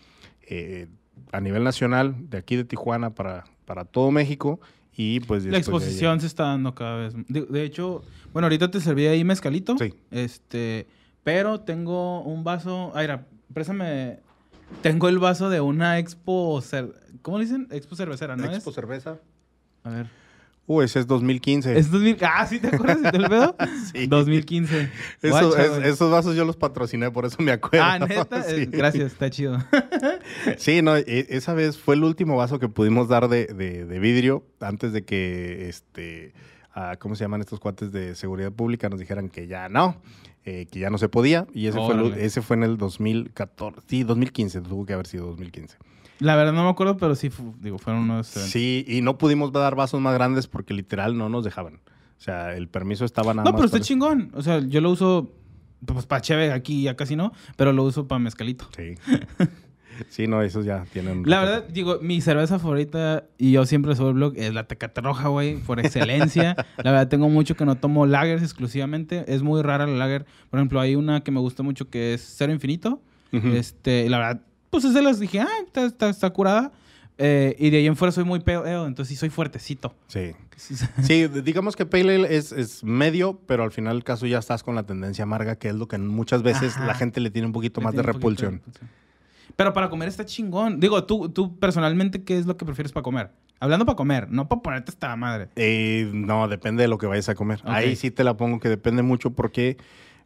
eh, 0.48 0.88
a 1.32 1.42
nivel 1.42 1.64
nacional, 1.64 2.16
de 2.30 2.38
aquí 2.38 2.56
de 2.56 2.64
Tijuana 2.64 3.12
para, 3.14 3.46
para 3.66 3.86
todo 3.86 4.10
México 4.12 4.60
y 4.96 5.20
pues... 5.22 5.46
La 5.46 5.58
exposición 5.58 6.20
se 6.22 6.28
está 6.28 6.44
dando 6.46 6.74
cada 6.76 6.98
vez. 6.98 7.14
De, 7.28 7.42
de 7.46 7.64
hecho, 7.64 8.04
bueno, 8.34 8.48
ahorita 8.48 8.70
te 8.72 8.80
serví 8.82 9.06
ahí 9.08 9.24
mezcalito. 9.24 9.78
Sí. 9.78 9.94
Este, 10.12 10.88
pero 11.30 11.60
tengo 11.62 12.22
un 12.24 12.44
vaso. 12.44 12.92
Ay, 12.96 13.04
mira, 13.04 13.28
préstame. 13.54 14.20
Tengo 14.82 15.08
el 15.10 15.20
vaso 15.20 15.50
de 15.52 15.62
una 15.62 16.00
expo. 16.00 16.60
cer- 16.62 16.94
¿Cómo 17.22 17.38
le 17.38 17.46
dicen? 17.46 17.68
Expo 17.70 17.96
cervecera, 17.96 18.36
¿no 18.36 18.46
Expo 18.46 18.72
es? 18.72 18.76
Cerveza. 18.76 19.20
A 19.84 19.90
ver. 19.92 20.08
Uh, 20.66 20.82
ese 20.82 21.00
es 21.00 21.08
2015. 21.08 21.78
¿Es 21.78 21.92
2000? 21.92 22.18
Ah, 22.22 22.46
¿sí 22.48 22.60
te 22.60 22.68
acuerdas 22.68 23.12
del 23.12 23.28
pedo? 23.28 23.56
Sí. 23.94 24.08
2015. 24.08 24.90
Eso- 25.22 25.50
Guacha, 25.50 25.64
es- 25.66 25.70
güey. 25.70 25.88
esos 25.90 26.12
vasos 26.12 26.36
yo 26.36 26.46
los 26.46 26.56
patrociné, 26.58 27.12
por 27.12 27.26
eso 27.26 27.38
me 27.42 27.52
acuerdo. 27.52 27.86
Ah, 27.86 28.00
neta. 28.00 28.44
Sí. 28.48 28.62
Eh, 28.62 28.66
Gracias, 28.72 29.12
está 29.12 29.30
chido. 29.30 29.58
Sí, 30.58 30.82
no, 30.82 30.96
e- 30.98 31.28
esa 31.30 31.54
vez 31.54 31.78
fue 31.78 31.94
el 31.96 32.04
último 32.04 32.38
vaso 32.38 32.58
que 32.60 32.70
pudimos 32.70 33.08
dar 33.08 33.28
de, 33.30 33.46
de- 33.48 33.86
de 33.86 34.00
vidrio 34.00 34.44
antes 34.62 34.94
de 34.94 35.04
que, 35.06 35.70
este, 35.70 36.34
ah, 36.74 36.96
¿cómo 37.00 37.16
se 37.16 37.24
llaman 37.24 37.42
estos 37.42 37.60
cuates 37.60 37.92
de 37.92 38.16
seguridad 38.16 38.52
pública? 38.52 38.90
Nos 38.90 39.00
dijeran 39.00 39.30
que 39.30 39.46
ya 39.48 39.70
no, 39.70 40.00
eh, 40.46 40.68
que 40.72 40.80
ya 40.80 40.90
no 40.90 40.98
se 40.98 41.10
podía. 41.10 41.48
Y 41.54 41.68
ese 41.68 41.78
fue, 41.80 42.24
ese 42.26 42.42
fue 42.42 42.56
en 42.58 42.64
el 42.64 42.78
2014, 42.78 43.82
sí, 43.88 44.04
2015, 44.04 44.62
tuvo 44.62 44.86
que 44.86 44.94
haber 44.94 45.08
sido 45.08 45.28
2015. 45.28 45.78
La 46.20 46.36
verdad 46.36 46.52
no 46.54 46.64
me 46.64 46.70
acuerdo, 46.70 46.98
pero 46.98 47.16
sí, 47.16 47.30
digo, 47.62 47.78
fueron 47.78 48.04
unos. 48.04 48.28
Sí, 48.28 48.84
y 48.88 49.02
no 49.02 49.18
pudimos 49.18 49.52
dar 49.54 49.76
vasos 49.76 50.02
más 50.02 50.14
grandes 50.14 50.48
porque 50.48 50.74
literal 50.74 51.18
no 51.18 51.30
nos 51.30 51.46
dejaban. 51.46 51.76
O 51.76 52.22
sea, 52.22 52.56
el 52.56 52.68
permiso 52.68 53.06
estaba 53.06 53.34
nada 53.34 53.46
No, 53.46 53.52
más. 53.54 53.60
pero 53.60 53.66
está 53.68 53.78
para- 53.78 53.86
chingón. 53.86 54.32
O 54.36 54.42
sea, 54.42 54.60
yo 54.60 54.82
lo 54.82 54.90
uso. 54.92 55.34
Pues 55.86 56.06
para 56.06 56.22
chévere 56.22 56.52
aquí 56.52 56.82
ya 56.84 56.98
casi 56.98 57.16
no, 57.16 57.32
pero 57.56 57.72
lo 57.72 57.84
uso 57.86 58.06
para 58.06 58.20
mezcalito. 58.20 58.68
Sí. 58.76 58.96
sí, 60.10 60.28
no, 60.28 60.42
esos 60.42 60.66
ya 60.66 60.86
tienen. 60.92 61.24
La 61.26 61.40
verdad, 61.40 61.68
digo, 61.68 62.00
mi 62.02 62.22
cerveza 62.22 62.60
favorita, 62.60 63.26
y 63.38 63.52
yo 63.52 63.66
siempre 63.66 63.96
subo 63.96 64.10
el 64.10 64.14
blog, 64.16 64.34
es 64.36 64.54
la 64.54 64.68
Tecate 64.68 65.02
Roja, 65.02 65.28
güey, 65.30 65.58
por 65.58 65.80
excelencia. 65.86 66.56
la 66.78 66.92
verdad, 66.92 67.08
tengo 67.08 67.30
mucho 67.30 67.56
que 67.56 67.66
no 67.66 67.76
tomo 67.76 68.06
lagers 68.06 68.44
exclusivamente. 68.44 69.26
Es 69.28 69.42
muy 69.42 69.62
rara 69.62 69.88
la 69.88 69.98
lager. 69.98 70.26
Por 70.50 70.60
ejemplo, 70.60 70.80
hay 70.80 70.96
una 70.96 71.22
que 71.22 71.32
me 71.32 71.40
gusta 71.40 71.64
mucho 71.64 71.90
que 71.90 72.14
es 72.14 72.36
Cero 72.38 72.52
Infinito. 72.52 73.02
Ujú. 73.32 73.48
Este, 73.50 74.06
y 74.06 74.10
la 74.10 74.18
verdad, 74.20 74.42
pues 74.70 74.86
esas 74.86 75.04
las 75.04 75.20
dije, 75.20 75.40
ah, 75.40 75.48
está, 75.66 75.86
está, 75.86 76.10
está 76.10 76.30
curada. 76.30 76.72
Eh, 77.22 77.56
y 77.60 77.70
de 77.70 77.78
ahí 77.78 77.88
en 77.88 77.98
fuera 77.98 78.14
soy 78.14 78.24
muy 78.24 78.40
pale 78.40 78.72
entonces 78.72 79.10
sí 79.10 79.16
soy 79.18 79.30
fuertecito. 79.30 79.94
Sí. 80.08 80.32
Sí, 80.60 81.28
digamos 81.44 81.76
que 81.76 81.86
Pale 81.86 82.16
Ale 82.16 82.36
es, 82.36 82.52
es, 82.52 82.84
medio, 82.84 83.40
pero 83.46 83.64
al 83.64 83.72
final 83.72 83.96
del 83.96 84.04
caso 84.04 84.26
ya 84.26 84.40
estás 84.40 84.64
con 84.64 84.76
la 84.76 84.84
tendencia 84.84 85.24
amarga, 85.24 85.56
que 85.56 85.70
es 85.70 85.76
lo 85.76 85.88
que 85.88 85.98
muchas 85.98 86.44
veces 86.44 86.78
la 86.78 86.94
gente 86.94 87.20
le 87.22 87.32
tiene 87.32 87.48
un 87.48 87.54
poquito 87.54 87.82
más 87.82 87.96
de 87.96 88.04
repulsión. 88.04 88.62
Pero 89.56 89.74
para 89.74 89.90
comer 89.90 90.10
está 90.10 90.26
chingón. 90.26 90.80
Digo, 90.80 91.04
tú, 91.04 91.30
tú 91.30 91.58
personalmente, 91.60 92.24
¿qué 92.24 92.38
es 92.38 92.46
lo 92.46 92.58
que 92.58 92.66
prefieres 92.66 92.92
para 92.92 93.04
comer? 93.04 93.32
Hablando 93.60 93.86
para 93.86 93.98
comer, 93.98 94.30
no 94.30 94.48
para 94.48 94.62
ponerte 94.62 94.92
esta 94.92 95.16
madre. 95.16 95.50
Eh, 95.56 96.10
no, 96.14 96.48
depende 96.48 96.84
de 96.84 96.88
lo 96.88 96.98
que 96.98 97.08
vayas 97.08 97.28
a 97.28 97.36
comer. 97.36 97.60
Ahí 97.66 97.96
sí 97.96 98.10
te 98.10 98.24
la 98.24 98.38
pongo 98.38 98.60
que 98.60 98.70
depende 98.70 99.02
mucho 99.02 99.32
porque, 99.32 99.78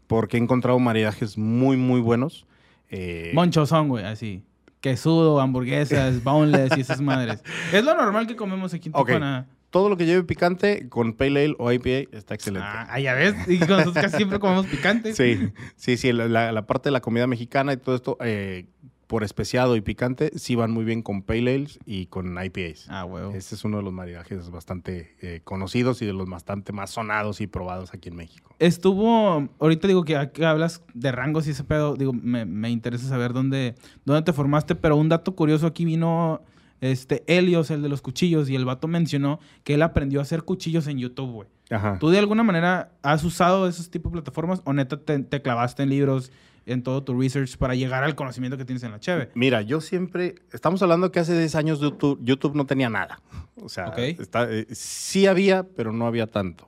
porque 0.06 0.38
he 0.38 0.39
encontrado 0.39 0.77
maridajes 0.77 1.38
muy, 1.38 1.75
muy 1.75 2.00
buenos. 2.00 2.46
Eh, 2.89 3.32
Monchos 3.34 3.70
son, 3.70 3.89
güey, 3.89 4.06
así. 4.06 4.44
Quesudo, 4.82 5.42
hamburguesas, 5.42 6.24
boneless 6.24 6.77
y 6.77 6.82
esas 6.82 7.01
madres. 7.01 7.42
Es 7.72 7.84
lo 7.84 7.96
normal 7.96 8.27
que 8.27 8.36
comemos 8.36 8.74
aquí 8.74 8.89
en 8.89 8.94
Tijuana. 8.94 9.48
Todo 9.72 9.89
lo 9.89 9.98
que 9.98 10.06
lleve 10.06 10.22
picante 10.22 10.88
con 10.88 11.13
Pale 11.13 11.46
Ale 11.46 11.56
o 11.58 11.72
IPA 11.72 12.15
está 12.15 12.36
excelente. 12.36 12.68
Ah, 12.72 13.00
ya 13.00 13.15
ves. 13.15 13.34
Y 13.48 13.58
nosotros 13.58 13.96
casi 13.96 14.18
siempre 14.18 14.38
comemos 14.38 14.68
picante. 14.68 15.15
Sí, 15.15 15.51
sí, 15.75 15.98
sí. 15.98 16.13
La, 16.13 16.51
la, 16.51 16.65
parte 16.68 16.89
de 16.89 16.92
la 16.92 17.01
comida 17.01 17.25
mexicana 17.25 17.74
y 17.74 17.77
todo 17.77 17.96
esto, 17.96 18.18
eh, 18.22 18.68
por 19.13 19.24
especiado 19.24 19.75
y 19.75 19.82
picante, 19.82 20.32
sí 20.39 20.55
van 20.55 20.72
muy 20.72 20.86
bien 20.86 21.03
con 21.03 21.22
Pale 21.22 21.53
Ales 21.53 21.77
y 21.86 22.08
con 22.08 22.36
IPAs. 22.43 22.88
Ah, 22.89 23.05
huevo. 23.05 23.32
Este 23.36 23.53
es 23.53 23.63
uno 23.63 23.77
de 23.77 23.84
los 23.84 23.93
maridajes 23.93 24.50
bastante 24.50 25.15
eh, 25.22 25.41
conocidos 25.43 26.01
y 26.01 26.08
de 26.08 26.13
los 26.13 26.27
bastante 26.27 26.74
más 26.74 26.89
sonados 26.89 27.39
y 27.39 27.46
probados 27.46 27.93
aquí 27.93 28.10
en 28.10 28.15
México. 28.15 28.55
Estuvo, 28.58 29.48
ahorita 29.60 29.88
digo 29.88 30.03
que 30.03 30.17
aquí 30.17 30.43
hablas 30.43 30.82
de 30.96 31.12
rangos 31.12 31.46
y 31.46 31.51
ese 31.51 31.63
pedo, 31.63 31.93
digo, 31.93 32.12
me, 32.12 32.72
interesa 32.72 33.08
saber 33.08 33.34
dónde, 33.34 33.75
dónde 34.03 34.24
te 34.24 34.34
formaste, 34.34 34.74
pero 34.74 34.96
un 34.96 35.10
dato 35.10 35.36
curioso 35.36 35.67
aquí 35.67 35.86
vino 35.86 36.41
este 36.82 37.24
Helios, 37.27 37.70
el 37.70 37.84
de 37.84 37.89
los 37.89 38.01
cuchillos, 38.01 38.50
y 38.50 38.55
el 38.55 38.65
vato 38.65 38.88
mencionó 38.88 39.39
que 39.63 39.75
él 39.75 39.84
aprendió 39.84 40.22
a 40.22 40.24
hacer 40.24 40.41
cuchillos 40.41 40.88
en 40.88 40.98
YouTube, 40.98 41.29
güey. 41.32 41.48
Ajá. 41.70 42.00
¿Tú 42.00 42.10
de 42.10 42.17
alguna 42.17 42.41
manera 42.41 42.93
has 43.03 43.24
usado 43.24 43.67
esos 43.67 43.91
tipos 43.91 44.12
de 44.12 44.13
plataformas 44.24 44.63
o 44.65 44.74
neta 44.74 44.98
te 44.98 45.41
clavaste 45.43 45.84
en 45.84 45.89
libros 45.89 46.32
en 46.65 46.84
todo 46.84 47.03
tu 47.03 47.20
research 47.20 47.58
para 47.58 47.75
llegar 47.75 48.03
al 48.03 48.15
conocimiento 48.15 48.58
que 48.58 48.65
tienes 48.65 48.84
en 48.84 48.91
la 48.91 49.00
Cheve? 49.00 49.29
Mira, 49.36 49.62
yo 49.62 49.82
siempre, 49.82 50.36
estamos 50.51 50.82
hablando 50.82 51.12
que 51.12 51.20
hace 51.20 51.38
10 51.38 51.55
años 51.55 51.79
YouTube, 51.79 52.20
YouTube 52.24 52.55
no 52.55 52.65
tenía 52.65 52.89
nada. 52.89 53.22
O 53.55 53.70
sea, 53.70 53.93
eh, 53.98 54.67
sí 54.72 55.27
había, 55.27 55.63
pero 55.63 55.91
no 55.91 56.08
había 56.08 56.27
tanto. 56.27 56.67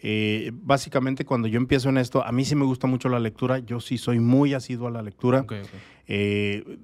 Eh, 0.00 0.52
básicamente, 0.54 1.24
cuando 1.24 1.48
yo 1.48 1.58
empiezo 1.58 1.88
en 1.88 1.98
esto, 1.98 2.24
a 2.24 2.32
mí 2.32 2.44
sí 2.44 2.54
me 2.54 2.64
gusta 2.64 2.86
mucho 2.86 3.08
la 3.08 3.18
lectura. 3.18 3.58
Yo 3.58 3.80
sí 3.80 3.98
soy 3.98 4.20
muy 4.20 4.54
asiduo 4.54 4.88
a 4.88 4.90
la 4.90 5.02
lectura. 5.02 5.44
Eh, 6.06 6.78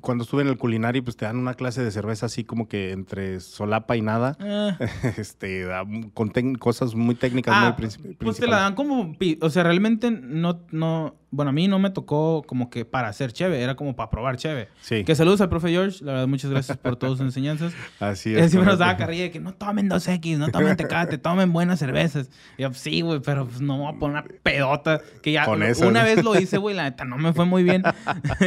cuando 0.00 0.24
estuve 0.24 0.42
en 0.42 0.48
el 0.48 0.58
culinario, 0.58 1.02
pues 1.02 1.16
te 1.16 1.24
dan 1.24 1.36
una 1.36 1.54
clase 1.54 1.82
de 1.82 1.90
cerveza 1.90 2.26
así 2.26 2.44
como 2.44 2.68
que 2.68 2.90
entre 2.90 3.40
solapa 3.40 3.96
y 3.96 4.02
nada. 4.02 4.36
Ah. 4.40 4.76
este, 5.16 5.66
con 6.14 6.30
cosas 6.58 6.94
muy 6.94 7.14
técnicas, 7.14 7.54
ah, 7.56 7.76
muy 7.78 8.14
Pues 8.14 8.38
te 8.38 8.46
la 8.46 8.60
dan 8.60 8.74
como, 8.74 9.16
o 9.40 9.50
sea, 9.50 9.62
realmente 9.62 10.10
no, 10.10 10.60
no, 10.70 11.16
bueno, 11.30 11.50
a 11.50 11.52
mí 11.52 11.68
no 11.68 11.78
me 11.78 11.90
tocó 11.90 12.42
como 12.46 12.70
que 12.70 12.84
para 12.84 13.08
hacer 13.08 13.32
cheve, 13.32 13.62
era 13.62 13.74
como 13.76 13.94
para 13.94 14.10
probar 14.10 14.36
cheve. 14.36 14.68
Sí. 14.80 15.04
Que 15.04 15.14
saludos 15.14 15.40
al 15.40 15.50
profe 15.50 15.68
George, 15.68 16.02
la 16.02 16.12
verdad, 16.12 16.26
muchas 16.26 16.50
gracias 16.50 16.78
por 16.78 16.96
todas 16.96 17.18
sus 17.18 17.26
enseñanzas. 17.26 17.74
Así 18.00 18.34
es. 18.34 18.42
Él 18.42 18.50
siempre 18.50 18.70
nos 18.70 18.78
daba 18.78 18.96
carrilla 18.96 19.24
de 19.24 19.30
que 19.30 19.40
no 19.40 19.52
tomen 19.52 19.90
2X, 19.90 20.38
no 20.38 20.48
tomen 20.48 20.76
Tecate, 20.76 21.18
tomen 21.18 21.52
buenas 21.52 21.78
cervezas. 21.78 22.30
Y 22.56 22.62
yo, 22.62 22.72
sí, 22.72 23.02
güey, 23.02 23.20
pero 23.20 23.46
pues 23.46 23.60
no 23.60 23.78
voy 23.78 23.94
a 23.94 23.98
poner 23.98 24.22
una 24.22 24.34
pedota. 24.42 25.02
Que 25.22 25.32
ya 25.32 25.48
una 25.48 26.04
vez 26.04 26.24
lo 26.24 26.38
hice, 26.38 26.56
güey, 26.56 26.74
la 26.74 26.84
neta 26.84 27.04
no 27.04 27.18
me 27.18 27.32
fue 27.34 27.44
muy 27.44 27.62
bien. 27.62 27.82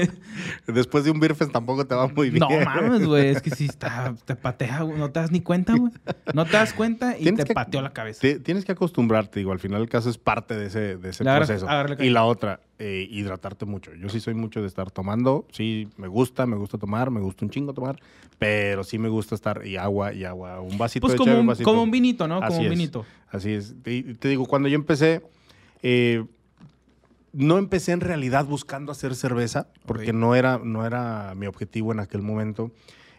Después 0.68 1.04
de 1.04 1.12
un 1.12 1.20
Birfes 1.20 1.52
tampoco 1.52 1.86
te 1.86 1.94
va 1.94 2.08
muy 2.08 2.32
bien. 2.32 2.40
No 2.40 2.50
mames, 2.66 3.06
güey, 3.06 3.28
es 3.28 3.42
que 3.42 3.52
si 3.52 3.66
está, 3.66 4.16
te 4.26 4.36
patea, 4.36 4.82
güey, 4.82 4.98
no 4.98 5.12
te 5.12 5.20
das 5.20 5.32
ni 5.32 5.42
cuenta, 5.42 5.76
güey. 5.76 5.92
No 6.34 6.46
te 6.46 6.54
das 6.54 6.74
cuenta 6.74 7.16
y 7.18 7.32
te 7.32 7.46
pateó 7.46 7.82
la 7.82 7.94
cabeza. 7.94 8.22
tienes 8.44 8.66
que 8.66 8.72
acostumbrarte, 8.72 9.40
digo, 9.40 9.52
al 9.52 9.60
final 9.60 9.82
el 9.82 9.90
caso 9.90 10.10
es 10.10 10.18
parte 10.18 10.56
de 10.56 10.68
ese, 10.68 10.98
de 10.98 11.10
ese 11.10 11.24
proceso. 11.24 11.68
y 12.00 12.10
la 12.10 12.26
otra, 12.26 12.60
eh, 12.84 13.08
hidratarte 13.12 13.66
mucho. 13.66 13.94
Yo 13.94 14.10
sí 14.10 14.20
soy 14.20 14.34
mucho 14.34 14.60
de 14.60 14.66
estar 14.66 14.90
tomando, 14.90 15.46
sí, 15.52 15.88
me 15.98 16.08
gusta, 16.08 16.48
me 16.48 16.56
gusta 16.56 16.80
tomar, 16.80 17.12
me 17.12 17.20
gusta 17.20 17.46
un 17.46 17.52
chingo 17.52 17.74
tomar, 17.74 18.02
pero 18.40 18.84
sí 18.84 18.98
me 18.98 19.08
gusta 19.08 19.36
estar 19.36 19.64
y 19.68 19.78
agua 19.78 20.14
y 20.14 20.24
agua, 20.24 20.62
un 20.62 20.80
vasito 20.80 21.06
pues 21.06 21.14
de 21.14 21.18
como, 21.20 21.40
un, 21.40 21.46
vasito. 21.46 21.70
como 21.70 21.84
un 21.84 21.92
vinito, 21.92 22.28
¿no? 22.28 22.42
como 22.42 22.60
un 22.60 22.70
vinito. 22.70 23.06
Así 23.30 23.52
es. 23.52 23.76
Te, 23.84 24.02
te, 24.16 24.30
digo, 24.30 24.48
cuando 24.48 24.68
yo 24.68 24.74
empecé, 24.74 25.22
eh, 25.84 26.26
no 27.34 27.60
empecé 27.60 27.92
en 27.92 28.02
realidad 28.02 28.46
buscando 28.46 28.92
hacer 28.92 29.14
cerveza, 29.14 29.68
porque 29.86 30.12
no, 30.12 30.34
era, 30.34 30.58
no 30.58 30.84
era 30.84 31.36
mi 31.36 31.46
objetivo 31.46 31.92
en 31.92 32.00
aquel 32.00 32.24
momento. 32.24 32.72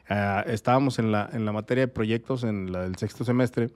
Ah, 0.08 0.42
estábamos 0.48 0.98
en 0.98 1.12
la, 1.12 1.30
en 1.32 1.44
la 1.44 1.52
materia 1.52 1.86
de 1.86 1.88
proyectos 1.88 2.42
en 2.42 2.72
la 2.72 2.82
del 2.82 2.96
sexto 2.96 3.24
semestre 3.24 3.70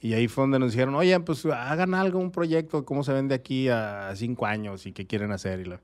y 0.00 0.12
ahí 0.12 0.28
fue 0.28 0.42
donde 0.42 0.58
nos 0.58 0.72
dijeron, 0.72 0.94
oye, 0.94 1.18
pues 1.20 1.44
hagan 1.46 1.94
algo, 1.94 2.18
un 2.18 2.30
proyecto, 2.30 2.84
cómo 2.84 3.02
se 3.02 3.12
ven 3.12 3.28
de 3.28 3.34
aquí 3.34 3.68
a 3.68 4.12
cinco 4.14 4.46
años 4.46 4.86
y 4.86 4.92
qué 4.92 5.06
quieren 5.06 5.32
hacer. 5.32 5.80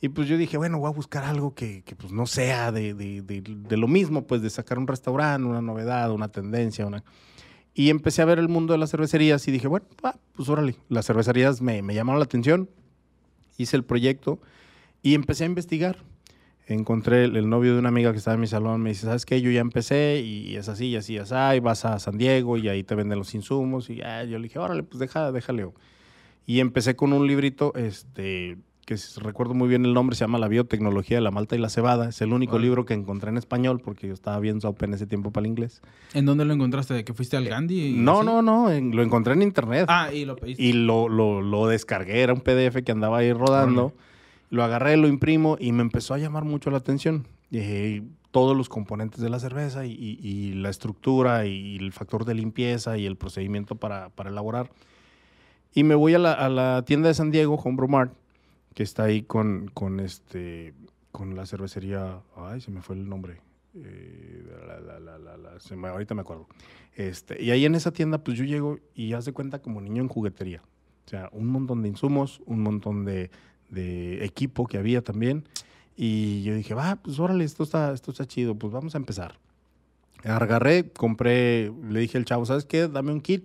Y, 0.00 0.08
pues 0.08 0.26
yo 0.26 0.36
dije, 0.36 0.56
bueno, 0.56 0.78
voy 0.78 0.88
a 0.88 0.92
buscar 0.92 1.24
algo 1.24 1.54
que, 1.54 1.82
que 1.82 1.94
pues 1.94 2.12
no 2.12 2.26
sea 2.26 2.72
de, 2.72 2.94
de, 2.94 3.22
de, 3.22 3.76
lo 3.76 3.86
mismo, 3.86 4.26
pues 4.26 4.42
de 4.42 4.50
sacar 4.50 4.78
un 4.78 4.86
restaurante, 4.86 5.46
una 5.46 5.60
novedad, 5.60 6.10
una 6.10 6.28
tendencia. 6.28 6.86
Una... 6.86 7.04
Y 7.74 7.90
empecé 7.90 8.22
a 8.22 8.24
ver 8.24 8.38
el 8.38 8.48
mundo 8.48 8.72
de 8.72 8.78
las 8.78 8.90
cervecerías 8.90 9.46
y 9.46 9.52
dije, 9.52 9.68
bueno, 9.68 9.86
pues 10.34 10.48
órale, 10.48 10.76
las 10.88 11.06
cervecerías 11.06 11.60
me, 11.60 11.82
me 11.82 11.94
llamaron 11.94 12.18
la 12.18 12.24
atención, 12.24 12.68
hice 13.58 13.76
el 13.76 13.84
proyecto 13.84 14.40
y 15.02 15.14
empecé 15.14 15.44
a 15.44 15.46
investigar 15.46 15.98
encontré 16.66 17.24
el, 17.24 17.48
novio 17.48 17.74
de 17.74 17.78
una 17.78 17.88
amiga 17.88 18.12
que 18.12 18.18
estaba 18.18 18.34
en 18.34 18.40
mi 18.40 18.46
salón, 18.46 18.82
me 18.82 18.90
dice, 18.90 19.06
¿sabes 19.06 19.26
qué? 19.26 19.40
Yo 19.40 19.50
ya 19.50 19.60
empecé 19.60 20.20
y 20.20 20.56
es 20.56 20.68
así, 20.68 20.86
y 20.86 20.96
así, 20.96 21.14
y 21.14 21.18
así, 21.18 21.34
y 21.56 21.60
vas 21.60 21.84
a 21.84 21.98
San 21.98 22.18
Diego 22.18 22.56
y 22.56 22.68
ahí 22.68 22.82
te 22.82 22.94
venden 22.94 23.18
los 23.18 23.34
insumos. 23.34 23.90
Y 23.90 23.96
yo 23.96 24.38
le 24.38 24.42
dije, 24.42 24.58
órale, 24.58 24.82
pues 24.82 24.98
deja, 24.98 25.32
déjale. 25.32 25.68
Y 26.46 26.60
empecé 26.60 26.96
con 26.96 27.12
un 27.12 27.26
librito, 27.26 27.72
este, 27.74 28.58
que 28.84 28.96
recuerdo 29.18 29.54
muy 29.54 29.68
bien 29.68 29.84
el 29.84 29.94
nombre, 29.94 30.16
se 30.16 30.24
llama 30.24 30.38
La 30.38 30.48
biotecnología 30.48 31.16
de 31.16 31.20
la 31.20 31.30
malta 31.30 31.54
y 31.54 31.58
la 31.58 31.68
cebada. 31.68 32.08
Es 32.08 32.20
el 32.20 32.32
único 32.32 32.58
libro 32.58 32.84
que 32.84 32.94
encontré 32.94 33.30
en 33.30 33.36
español 33.36 33.80
porque 33.80 34.08
yo 34.08 34.14
estaba 34.14 34.38
bien 34.40 34.60
sope 34.60 34.86
en 34.86 34.94
ese 34.94 35.06
tiempo 35.06 35.30
para 35.30 35.46
el 35.46 35.50
inglés. 35.50 35.82
¿En 36.14 36.26
dónde 36.26 36.44
lo 36.44 36.52
encontraste? 36.52 36.94
¿De 36.94 37.04
que 37.04 37.14
fuiste 37.14 37.36
al 37.36 37.48
Gandhi? 37.48 37.92
no, 37.92 38.22
no, 38.22 38.42
no, 38.42 38.68
lo 38.68 39.02
encontré 39.02 39.34
en 39.34 39.42
internet. 39.42 39.86
Ah, 39.88 40.12
y 40.12 40.24
lo 40.24 40.36
pediste. 40.36 40.62
Y 40.62 40.72
lo, 40.72 41.08
lo, 41.08 41.66
descargué, 41.68 42.22
era 42.22 42.32
un 42.32 42.40
PDF 42.40 42.82
que 42.84 42.92
andaba 42.92 43.18
ahí 43.18 43.32
rodando. 43.32 43.94
Lo 44.52 44.62
agarré, 44.62 44.98
lo 44.98 45.08
imprimo 45.08 45.56
y 45.58 45.72
me 45.72 45.80
empezó 45.80 46.12
a 46.12 46.18
llamar 46.18 46.44
mucho 46.44 46.70
la 46.70 46.76
atención. 46.76 47.26
todos 48.30 48.54
los 48.54 48.68
componentes 48.68 49.22
de 49.22 49.30
la 49.30 49.38
cerveza 49.38 49.86
y, 49.86 50.52
la 50.56 50.68
estructura 50.68 51.46
y 51.46 51.76
el 51.76 51.90
factor 51.90 52.26
de 52.26 52.34
limpieza 52.34 52.98
y 52.98 53.06
el 53.06 53.16
procedimiento 53.16 53.76
para, 53.76 54.10
elaborar. 54.26 54.70
Y 55.72 55.84
me 55.84 55.94
voy 55.94 56.12
a 56.12 56.18
la, 56.18 56.84
tienda 56.84 57.08
de 57.08 57.14
San 57.14 57.30
Diego, 57.30 57.54
Homebrew 57.54 57.88
Mart, 57.88 58.12
que 58.74 58.82
está 58.82 59.04
ahí 59.04 59.22
con, 59.22 59.70
con, 59.72 60.00
este, 60.00 60.74
con 61.12 61.34
la 61.34 61.46
cervecería. 61.46 62.20
Ay, 62.36 62.60
se 62.60 62.70
me 62.70 62.82
fue 62.82 62.96
el 62.96 63.08
nombre. 63.08 63.40
Eh, 63.74 64.44
ahorita 65.90 66.14
me 66.14 66.20
acuerdo. 66.20 66.46
Este, 66.94 67.42
y 67.42 67.52
ahí 67.52 67.64
en 67.64 67.74
esa 67.74 67.90
tienda, 67.90 68.18
pues 68.18 68.36
yo 68.36 68.44
llego 68.44 68.80
y 68.94 69.14
haz 69.14 69.24
de 69.24 69.32
cuenta 69.32 69.62
como 69.62 69.80
niño 69.80 70.02
en 70.02 70.08
juguetería. 70.08 70.60
O 71.06 71.08
sea, 71.08 71.30
un 71.32 71.46
montón 71.46 71.80
de 71.80 71.88
insumos, 71.88 72.42
un 72.44 72.60
montón 72.60 73.06
de, 73.06 73.30
de 73.72 74.24
equipo 74.24 74.66
que 74.66 74.78
había 74.78 75.02
también. 75.02 75.44
Y 75.96 76.42
yo 76.42 76.54
dije, 76.54 76.74
va, 76.74 76.96
pues 76.96 77.18
órale, 77.18 77.44
esto 77.44 77.64
está, 77.64 77.92
esto 77.92 78.12
está 78.12 78.26
chido, 78.26 78.54
pues 78.54 78.72
vamos 78.72 78.94
a 78.94 78.98
empezar. 78.98 79.34
Agarré, 80.24 80.90
compré, 80.90 81.72
le 81.88 82.00
dije 82.00 82.16
al 82.16 82.24
chavo, 82.24 82.46
¿sabes 82.46 82.64
qué? 82.64 82.86
Dame 82.86 83.12
un 83.12 83.20
kit, 83.20 83.44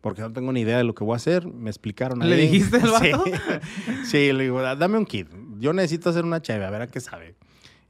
porque 0.00 0.20
no 0.20 0.32
tengo 0.32 0.52
ni 0.52 0.60
idea 0.60 0.76
de 0.76 0.84
lo 0.84 0.94
que 0.94 1.02
voy 1.02 1.14
a 1.14 1.16
hacer. 1.16 1.46
Me 1.46 1.70
explicaron. 1.70 2.18
¿Le 2.18 2.36
dijiste 2.36 2.76
al 2.76 2.90
vato? 2.92 3.24
Sí. 4.04 4.32
le 4.32 4.44
digo, 4.44 4.60
dame 4.60 4.98
un 4.98 5.06
kit. 5.06 5.28
Yo 5.58 5.72
necesito 5.72 6.10
hacer 6.10 6.24
una 6.24 6.42
cheve, 6.42 6.64
a 6.64 6.70
ver 6.70 6.82
a 6.82 6.86
qué 6.88 7.00
sabe. 7.00 7.34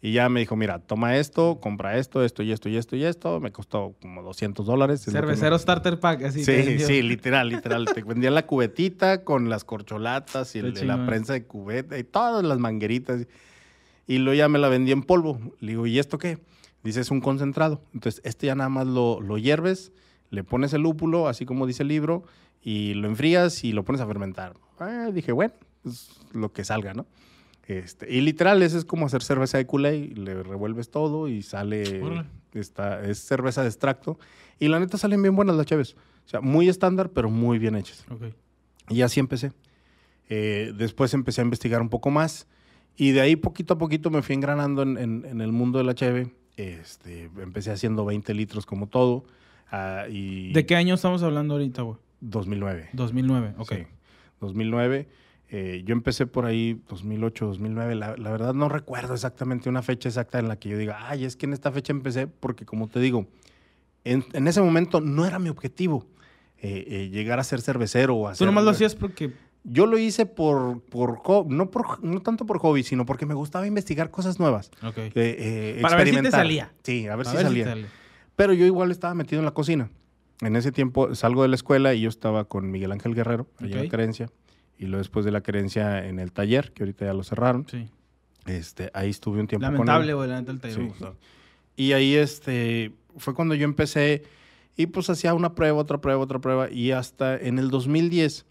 Y 0.03 0.13
ya 0.13 0.29
me 0.31 0.41
dijo, 0.41 0.57
mira, 0.57 0.79
toma 0.79 1.17
esto, 1.17 1.61
compra 1.61 1.99
esto, 1.99 2.25
esto 2.25 2.43
y 2.43 2.53
esto 2.53 2.71
y 2.71 2.77
esto 2.77 2.97
y 2.97 3.05
esto. 3.05 3.39
Me 3.39 3.53
costó 3.53 3.95
como 4.01 4.23
200 4.23 4.65
dólares. 4.65 5.03
Cervecero 5.03 5.59
starter 5.59 6.01
pack, 6.01 6.23
así. 6.25 6.43
Sí, 6.43 6.79
sí, 6.79 7.03
literal, 7.03 7.51
literal. 7.51 7.85
te 7.85 8.03
vendían 8.03 8.35
la 8.35 8.47
cubetita 8.47 9.25
con 9.25 9.51
las 9.51 9.65
corcholatas 9.65 10.57
y 10.57 10.63
la 10.63 11.05
prensa 11.05 11.35
de 11.35 11.45
cubeta 11.45 11.99
y 11.99 12.05
todas 12.05 12.43
las 12.43 12.59
mangueritas. 12.59 13.27
Y 14.07 14.19
luego 14.19 14.39
ya 14.39 14.49
me 14.49 14.59
la 14.59 14.69
vendí 14.69 14.91
en 14.91 15.03
polvo. 15.03 15.39
Le 15.61 15.73
digo, 15.73 15.87
¿y 15.87 15.99
esto 15.99 16.17
qué? 16.17 16.39
Dice, 16.83 17.01
es 17.03 17.11
un 17.11 17.21
concentrado. 17.21 17.83
Entonces, 17.93 18.23
este 18.25 18.47
ya 18.47 18.55
nada 18.55 18.71
más 18.71 18.87
lo, 18.87 19.21
lo 19.21 19.37
hierves, 19.37 19.93
le 20.31 20.45
pones 20.45 20.73
el 20.73 20.81
lúpulo, 20.81 21.29
así 21.29 21.45
como 21.45 21.67
dice 21.67 21.83
el 21.83 21.89
libro, 21.89 22.25
y 22.63 22.95
lo 22.95 23.07
enfrías 23.07 23.65
y 23.65 23.73
lo 23.73 23.85
pones 23.85 24.01
a 24.01 24.07
fermentar. 24.07 24.57
Ah, 24.79 25.11
dije, 25.13 25.33
bueno, 25.33 25.53
pues 25.83 26.11
lo 26.33 26.53
que 26.53 26.65
salga, 26.65 26.95
¿no? 26.95 27.07
Este, 27.71 28.13
y 28.13 28.21
literal, 28.21 28.61
ese 28.65 28.79
es 28.79 28.85
como 28.85 29.07
hacer 29.07 29.23
cerveza 29.23 29.57
de 29.57 29.65
kool 29.65 29.83
le 29.83 30.43
revuelves 30.43 30.91
todo 30.91 31.29
y 31.29 31.43
sale, 31.43 32.03
esta, 32.53 33.01
es 33.05 33.21
cerveza 33.21 33.63
de 33.63 33.69
extracto. 33.69 34.19
Y 34.59 34.67
la 34.67 34.81
neta 34.81 34.99
salen 34.99 35.23
bien 35.23 35.37
buenas 35.37 35.55
las 35.55 35.67
chaves. 35.67 35.95
O 36.27 36.29
sea, 36.29 36.41
muy 36.41 36.69
estándar, 36.69 37.11
pero 37.11 37.31
muy 37.31 37.61
bien 37.61 37.77
hechas. 37.77 38.05
Y 38.89 39.03
así 39.03 39.21
empecé. 39.21 39.53
Eh, 40.29 40.73
después 40.77 41.15
empecé 41.15 41.43
a 41.43 41.45
investigar 41.45 41.81
un 41.81 41.91
poco 41.91 42.11
más. 42.11 42.49
Y 42.97 43.13
de 43.13 43.21
ahí 43.21 43.37
poquito 43.37 43.75
a 43.75 43.79
poquito 43.79 44.11
me 44.11 44.23
fui 44.23 44.35
engranando 44.35 44.83
en, 44.83 45.41
el 45.41 45.53
mundo 45.53 45.79
de 45.79 45.85
la 45.85 45.95
cheve. 45.95 46.35
Este, 46.57 47.31
empecé 47.41 47.71
haciendo 47.71 48.05
20 48.05 48.35
litros 48.35 48.67
como 48.67 48.89
todo. 48.89 49.23
ah, 49.71 50.07
y 50.11 50.53
¿De 50.53 50.67
qué 50.67 50.75
año 50.75 50.97
estamos 50.97 51.23
hablando 51.23 51.55
ahorita, 51.55 51.83
güey? 51.83 51.99
2009. 52.21 52.91
2009, 52.95 53.55
ok. 53.59 53.73
Sí, 53.73 53.87
2009. 54.41 55.09
Eh, 55.53 55.83
yo 55.85 55.93
empecé 55.95 56.27
por 56.27 56.47
ahí 56.47 56.81
2008, 56.89 57.47
2009. 57.47 57.95
La, 57.97 58.17
la 58.17 58.31
verdad 58.31 58.55
no 58.55 58.69
recuerdo 58.69 59.15
exactamente 59.15 59.69
una 59.69 59.83
fecha 59.83 60.09
exacta 60.09 60.39
en 60.39 60.47
la 60.49 60.57
que 60.59 60.69
yo 60.69 60.79
diga, 60.79 61.09
ay, 61.09 61.25
es 61.25 61.35
que 61.37 61.47
en 61.47 61.53
esta 61.53 61.73
fecha 61.73 61.93
empecé 61.93 62.29
porque 62.29 62.65
como 62.65 62.87
te 62.89 63.01
digo, 63.01 63.27
en, 64.05 64.25
en 64.33 64.47
ese 64.49 64.63
momento 64.63 65.01
no 65.01 65.27
era 65.27 65.39
mi 65.41 65.49
objetivo 65.49 66.07
eh, 66.59 66.85
eh, 66.87 67.09
llegar 67.11 67.41
a 67.41 67.45
ser 67.45 67.61
cervecero 67.61 68.17
o 68.17 68.23
Tú 68.23 68.29
hacer... 68.29 68.47
nomás 68.47 68.65
lo 68.65 68.71
hacías 68.71 68.95
porque... 68.95 69.33
Yo 69.63 69.85
lo 69.85 69.99
hice 69.99 70.25
por, 70.25 70.81
por 70.85 71.21
no, 71.51 71.71
por, 71.71 72.03
no 72.03 72.23
tanto 72.23 72.47
por 72.47 72.59
hobby, 72.61 72.83
sino 72.83 73.05
porque 73.05 73.27
me 73.27 73.35
gustaba 73.35 73.67
investigar 73.67 74.11
cosas 74.11 74.39
nuevas. 74.41 74.71
Ok. 74.83 74.97
eh, 75.15 75.79
Para 75.83 75.97
ver 75.97 76.09
si 76.09 76.23
te 76.23 76.31
salía. 76.31 76.73
Sí, 76.83 77.07
a 77.09 77.17
ver 77.17 77.27
A 77.27 77.31
si 77.31 77.37
ver 77.37 77.47
si 77.49 77.63
salía. 77.63 77.89
Pero 78.37 78.55
yo 78.55 78.65
igual 78.65 78.91
estaba 78.91 79.13
metido 79.15 79.41
en 79.41 79.45
la 79.45 79.51
cocina. 79.51 79.91
En 80.41 80.57
ese 80.57 80.73
tiempo 80.73 81.15
salgo 81.15 81.43
de 81.43 81.49
la 81.49 81.57
escuela 81.57 81.93
y 81.93 82.01
yo 82.01 82.09
estaba 82.09 82.47
con 82.47 82.71
Miguel 82.71 82.91
Ángel 82.93 83.15
Guerrero, 83.15 83.49
allá 83.59 83.81
en 83.83 83.87
Ok. 83.87 84.31
Y 84.81 84.87
luego 84.87 84.99
después 84.99 85.27
de 85.27 85.31
la 85.31 85.43
querencia 85.43 86.07
en 86.07 86.19
el 86.19 86.33
taller, 86.33 86.73
que 86.73 86.85
ahorita 86.85 87.05
ya 87.05 87.13
lo 87.13 87.23
cerraron. 87.23 87.67
Sí. 87.71 87.87
Este, 88.47 88.91
ahí 88.95 89.11
estuve 89.11 89.39
un 89.39 89.47
tiempo 89.47 89.67
Lamentable, 89.67 90.13
con 90.13 90.17
güey, 90.17 90.31
la 90.31 90.41
neta 90.41 90.53
el 90.53 90.59
taller 90.61 90.77
Sí, 90.77 91.05
él. 91.05 91.11
Y 91.77 91.93
ahí 91.93 92.15
este, 92.15 92.93
fue 93.19 93.35
cuando 93.35 93.55
yo 93.55 93.65
empecé 93.65 94.23
y 94.77 94.87
pues 94.87 95.11
hacía 95.11 95.35
una 95.35 95.55
prueba, 95.55 95.79
otra 95.79 96.01
prueba, 96.01 96.23
otra 96.23 96.39
prueba. 96.39 96.71
Y 96.71 96.93
hasta 96.93 97.37
en 97.37 97.59
el 97.59 97.69
2010, 97.69 98.47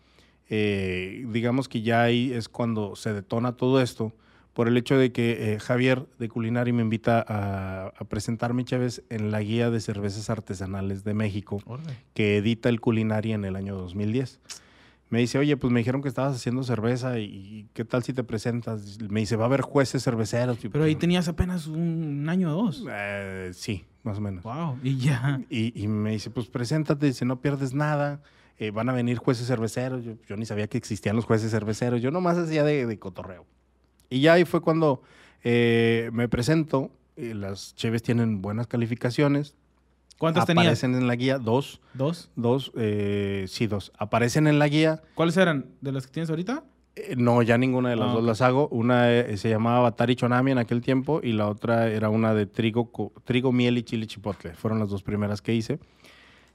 eh, 0.52 1.26
digamos 1.32 1.68
que 1.68 1.82
ya 1.82 2.04
ahí 2.04 2.32
es 2.32 2.48
cuando 2.48 2.96
se 2.96 3.12
detona 3.12 3.54
todo 3.54 3.82
esto 3.82 4.14
por 4.54 4.68
el 4.68 4.78
hecho 4.78 4.98
de 4.98 5.12
que 5.12 5.54
eh, 5.54 5.60
Javier 5.60 6.06
de 6.20 6.30
Culinari 6.30 6.74
me 6.74 6.84
invita 6.84 7.26
a, 7.28 7.88
a 7.88 8.04
presentarme, 8.06 8.66
Chévez, 8.66 9.02
en 9.10 9.32
la 9.32 9.42
guía 9.42 9.72
de 9.72 9.80
cervezas 9.80 10.30
artesanales 10.30 11.04
de 11.04 11.16
México 11.16 11.62
Órale. 11.66 11.94
que 12.14 12.38
edita 12.38 12.70
el 12.70 12.80
Culinari 12.80 13.34
en 13.34 13.46
el 13.46 13.56
año 13.56 13.76
2010. 13.76 14.40
Me 15.10 15.20
dice, 15.20 15.40
oye, 15.40 15.58
pues 15.58 15.74
me 15.74 15.80
dijeron 15.80 16.02
que 16.04 16.08
estabas 16.08 16.36
haciendo 16.36 16.62
cerveza 16.64 17.18
y, 17.20 17.68
¿qué 17.74 17.84
tal 17.84 18.04
si 18.04 18.14
te 18.14 18.24
presentas? 18.24 19.00
Me 19.10 19.22
dice, 19.22 19.36
va 19.36 19.46
a 19.46 19.48
haber 19.48 19.62
jueces 19.62 20.04
cerveceros. 20.04 20.60
Pero 20.72 20.84
ahí 20.84 20.94
pues, 20.94 21.00
tenías 21.02 21.28
apenas 21.28 21.66
un 21.68 22.28
año 22.30 22.56
o 22.56 22.64
dos. 22.66 22.86
eh, 22.92 23.50
sí, 23.54 23.86
más 24.04 24.20
o 24.20 24.22
menos. 24.22 24.44
Wow. 24.44 24.78
Y 24.84 24.98
ya. 24.98 25.42
Y, 25.50 25.82
y 25.82 25.88
me 25.88 26.12
dice, 26.12 26.30
pues 26.30 26.46
preséntate, 26.48 27.08
dice, 27.08 27.26
no 27.26 27.42
pierdes 27.42 27.74
nada. 27.74 28.22
eh, 28.60 28.70
van 28.72 28.88
a 28.90 28.94
venir 28.94 29.18
jueces 29.18 29.48
cerveceros. 29.48 30.04
Yo, 30.04 30.14
yo 30.28 30.38
ni 30.38 30.46
sabía 30.46 30.68
que 30.68 30.78
existían 30.78 31.16
los 31.16 31.26
jueces 31.26 31.50
cerveceros. 31.50 32.02
Yo 32.04 32.12
nomás 32.12 32.38
hacía 32.38 32.64
de, 32.64 32.86
de 32.86 33.00
cotorreo. 33.00 33.46
Y 34.12 34.22
ya 34.22 34.34
ahí 34.34 34.46
fue 34.46 34.62
cuando 34.62 35.02
eh, 35.44 36.12
me 36.14 36.28
presento. 36.30 36.92
eh, 37.16 37.34
las 37.34 37.74
cheves 37.76 38.04
tienen 38.04 38.42
buenas 38.44 38.68
calificaciones. 38.68 39.56
¿Cuántas 40.20 40.46
tenías? 40.46 40.66
Aparecen 40.66 40.94
en 40.96 41.08
la 41.08 41.16
guía, 41.16 41.40
dos. 41.40 41.82
¿Dos? 41.96 42.30
Dos, 42.36 42.72
eh, 42.78 43.46
sí, 43.48 43.66
dos. 43.66 43.92
Aparecen 43.98 44.46
en 44.46 44.60
la 44.60 44.68
guía. 44.68 45.02
¿Cuáles 45.16 45.36
eran? 45.38 45.66
¿De 45.82 45.92
las 45.92 46.06
que 46.06 46.14
tienes 46.14 46.30
ahorita? 46.30 46.64
Eh, 46.96 47.16
no, 47.18 47.42
ya 47.42 47.58
ninguna 47.58 47.90
de 47.90 47.96
las 47.96 48.10
Ah, 48.10 48.14
dos 48.14 48.22
ok. 48.22 48.28
las 48.28 48.42
hago. 48.42 48.68
Una 48.68 49.12
eh, 49.12 49.38
se 49.38 49.50
llamaba 49.50 49.80
Batari 49.80 50.16
Chonami 50.16 50.52
en 50.52 50.58
aquel 50.58 50.82
tiempo 50.82 51.22
y 51.24 51.32
la 51.32 51.48
otra 51.48 51.88
era 51.88 52.10
una 52.10 52.34
de 52.34 52.46
trigo, 52.46 52.92
trigo 53.24 53.52
miel 53.52 53.78
y 53.78 53.84
chile 53.84 54.06
chipotle. 54.08 54.54
Fueron 54.54 54.80
las 54.80 54.90
dos 54.90 55.02
primeras 55.04 55.42
que 55.42 55.56
hice. 55.56 55.80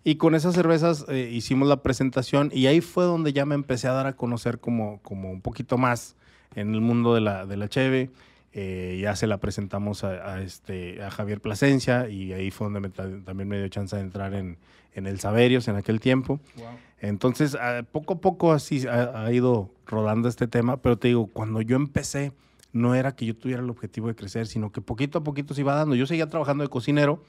Y 0.04 0.16
con 0.16 0.34
esas 0.34 0.54
cervezas 0.54 1.06
eh, 1.08 1.30
hicimos 1.32 1.66
la 1.66 1.82
presentación 1.82 2.50
y 2.52 2.66
ahí 2.66 2.82
fue 2.82 3.04
donde 3.04 3.32
ya 3.32 3.46
me 3.46 3.54
empecé 3.54 3.88
a 3.88 3.92
dar 3.92 4.06
a 4.06 4.12
conocer 4.12 4.60
como, 4.60 5.00
como 5.00 5.30
un 5.30 5.40
poquito 5.40 5.78
más 5.78 6.14
en 6.54 6.74
el 6.74 6.82
mundo 6.82 7.14
de 7.14 7.22
la, 7.22 7.46
de 7.46 7.56
la 7.56 7.68
cheve. 7.70 8.10
Eh, 8.56 9.00
ya 9.02 9.16
se 9.16 9.26
la 9.26 9.38
presentamos 9.38 10.04
a, 10.04 10.34
a 10.34 10.40
este, 10.40 11.02
a 11.02 11.10
Javier 11.10 11.40
Plasencia 11.40 12.08
y 12.08 12.32
ahí 12.32 12.52
fue 12.52 12.66
donde 12.66 12.78
me 12.78 12.88
también 12.88 13.48
me 13.48 13.58
dio 13.58 13.66
chance 13.66 13.96
de 13.96 14.02
entrar 14.02 14.32
en, 14.32 14.58
en 14.94 15.08
el 15.08 15.18
Saberios 15.18 15.66
en 15.66 15.74
aquel 15.74 15.98
tiempo. 15.98 16.38
Wow. 16.56 16.66
Entonces, 17.00 17.56
ah, 17.60 17.82
poco 17.90 18.14
a 18.14 18.20
poco 18.20 18.52
así 18.52 18.86
ha, 18.86 19.24
ha 19.24 19.32
ido 19.32 19.70
rodando 19.86 20.28
este 20.28 20.46
tema, 20.46 20.76
pero 20.76 20.96
te 20.96 21.08
digo, 21.08 21.26
cuando 21.26 21.62
yo 21.62 21.74
empecé, 21.74 22.32
no 22.72 22.94
era 22.94 23.16
que 23.16 23.26
yo 23.26 23.36
tuviera 23.36 23.60
el 23.60 23.70
objetivo 23.70 24.06
de 24.06 24.14
crecer, 24.14 24.46
sino 24.46 24.70
que 24.70 24.80
poquito 24.80 25.18
a 25.18 25.24
poquito 25.24 25.52
se 25.52 25.62
iba 25.62 25.74
dando. 25.74 25.96
Yo 25.96 26.06
seguía 26.06 26.28
trabajando 26.28 26.62
de 26.62 26.70
cocinero, 26.70 27.24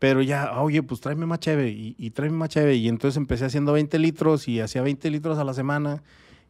pero 0.00 0.20
ya, 0.20 0.60
oye, 0.60 0.82
pues 0.82 1.00
tráeme 1.00 1.26
más 1.26 1.38
cheve 1.38 1.70
y, 1.70 1.94
y 1.96 2.10
tráeme 2.10 2.38
más 2.38 2.48
cheve. 2.48 2.74
Y 2.74 2.88
entonces 2.88 3.16
empecé 3.16 3.44
haciendo 3.44 3.72
20 3.72 4.00
litros 4.00 4.48
y 4.48 4.60
hacía 4.60 4.82
20 4.82 5.10
litros 5.10 5.38
a 5.38 5.44
la 5.44 5.54
semana. 5.54 6.02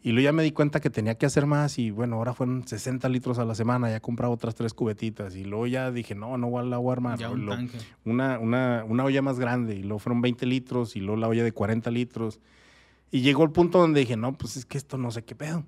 Y 0.07 0.13
luego 0.13 0.25
ya 0.27 0.31
me 0.33 0.45
di 0.45 0.53
cuenta 0.53 0.79
que 0.79 0.89
tenía 0.89 1.17
que 1.17 1.27
hacer 1.27 1.47
más 1.47 1.81
y 1.81 1.91
bueno, 1.91 2.15
ahora 2.15 2.33
fueron 2.33 2.63
60 2.65 3.09
litros 3.09 3.41
a 3.41 3.45
la 3.45 3.57
semana, 3.57 3.91
ya 3.91 3.99
compraba 3.99 4.33
otras 4.33 4.55
tres 4.55 4.73
cubetitas 4.73 5.35
y 5.35 5.43
luego 5.43 5.67
ya 5.67 5.91
dije, 5.91 6.15
no, 6.15 6.39
no 6.39 6.49
voy 6.49 6.71
a 6.71 6.75
agua 6.77 6.93
armar. 6.93 7.19
Ya 7.19 7.29
un 7.29 7.45
Lo- 7.45 7.57
tanque. 7.57 7.77
una, 8.05 8.39
una, 8.39 8.85
una 8.87 9.03
olla 9.05 9.21
más 9.21 9.41
grande 9.41 9.75
y 9.75 9.83
luego 9.83 9.99
fueron 9.99 10.21
20 10.23 10.47
litros 10.47 10.95
y 10.95 11.01
luego 11.01 11.17
la 11.21 11.27
olla 11.27 11.43
de 11.43 11.51
40 11.51 11.91
litros. 11.91 12.39
Y 13.11 13.23
llegó 13.23 13.43
el 13.43 13.51
punto 13.51 13.81
donde 13.81 13.99
dije, 13.99 14.17
no, 14.17 14.33
pues 14.39 14.57
es 14.57 14.65
que 14.65 14.79
esto 14.79 14.97
no 14.97 15.11
sé 15.11 15.25
qué 15.25 15.35
pedo. 15.35 15.65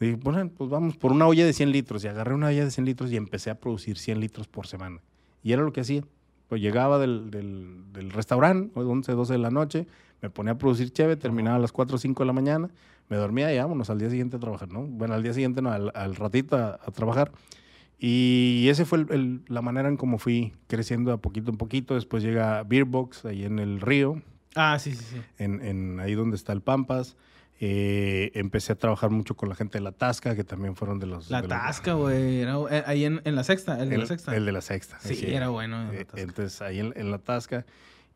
Dije, 0.00 0.16
bueno, 0.16 0.50
pues 0.50 0.68
vamos 0.68 0.96
por 0.96 1.12
una 1.12 1.28
olla 1.28 1.46
de 1.46 1.52
100 1.52 1.70
litros 1.70 2.02
y 2.02 2.08
agarré 2.08 2.34
una 2.34 2.48
olla 2.48 2.64
de 2.64 2.72
100 2.72 2.84
litros 2.84 3.12
y 3.12 3.16
empecé 3.16 3.50
a 3.50 3.54
producir 3.60 3.98
100 3.98 4.18
litros 4.18 4.48
por 4.48 4.66
semana. 4.66 5.00
Y 5.44 5.52
era 5.52 5.62
lo 5.62 5.72
que 5.72 5.82
hacía. 5.82 6.02
Pues 6.50 6.60
llegaba 6.60 6.98
del, 6.98 7.30
del, 7.30 7.84
del 7.94 8.10
restaurante, 8.10 8.72
11, 8.78 9.12
12 9.12 9.32
de 9.32 9.38
la 9.38 9.50
noche, 9.50 9.86
me 10.20 10.28
ponía 10.28 10.52
a 10.52 10.58
producir 10.58 10.92
cheve, 10.92 11.16
terminaba 11.16 11.56
a 11.56 11.60
las 11.60 11.72
4 11.72 11.94
o 11.96 11.98
5 11.98 12.22
de 12.24 12.26
la 12.26 12.32
mañana, 12.34 12.68
me 13.08 13.16
dormía 13.16 13.54
y 13.54 13.58
vámonos 13.58 13.88
al 13.88 13.98
día 13.98 14.10
siguiente 14.10 14.36
a 14.36 14.40
trabajar, 14.40 14.68
¿no? 14.70 14.82
Bueno, 14.82 15.14
al 15.14 15.22
día 15.22 15.32
siguiente 15.32 15.62
no, 15.62 15.70
al, 15.70 15.90
al 15.94 16.14
ratito 16.16 16.56
a, 16.56 16.74
a 16.84 16.90
trabajar. 16.90 17.32
Y 17.98 18.66
ese 18.68 18.84
fue 18.84 18.98
el- 18.98 19.12
el- 19.12 19.40
la 19.48 19.62
manera 19.62 19.88
en 19.88 19.96
cómo 19.96 20.18
fui 20.18 20.52
creciendo 20.66 21.12
a 21.12 21.18
poquito 21.18 21.50
en 21.50 21.56
poquito. 21.56 21.94
Después 21.94 22.22
llega 22.22 22.62
Beerbox, 22.64 23.24
ahí 23.26 23.44
en 23.44 23.58
el 23.58 23.80
río, 23.80 24.20
Ah, 24.56 24.78
sí, 24.80 24.92
sí, 24.94 25.04
sí. 25.04 25.16
en, 25.38 25.64
en 25.64 26.00
ahí 26.00 26.14
donde 26.14 26.34
está 26.36 26.52
el 26.52 26.60
Pampas. 26.62 27.16
Eh, 27.62 28.32
empecé 28.34 28.72
a 28.72 28.76
trabajar 28.76 29.10
mucho 29.10 29.36
con 29.36 29.50
la 29.50 29.54
gente 29.54 29.76
de 29.76 29.84
La 29.84 29.92
Tasca, 29.92 30.34
que 30.34 30.44
también 30.44 30.76
fueron 30.76 30.98
de 30.98 31.06
los... 31.06 31.30
La 31.30 31.42
de 31.42 31.48
Tasca, 31.48 31.92
güey. 31.92 32.42
eh, 32.42 32.82
Ahí 32.86 33.04
en, 33.04 33.20
en 33.24 33.36
la 33.36 33.44
sexta, 33.44 33.78
el 33.82 33.90
de 33.90 33.96
el, 33.96 34.00
la 34.00 34.06
sexta. 34.06 34.34
el 34.34 34.46
de 34.46 34.52
la 34.52 34.60
Sexta. 34.62 34.98
Sí, 35.00 35.26
era 35.26 35.50
bueno. 35.50 35.92
La 35.92 35.98
Eh, 36.00 36.06
entonces, 36.16 36.62
ahí 36.62 36.80
en, 36.80 36.94
en 36.96 37.10
La 37.10 37.18
Tasca. 37.18 37.66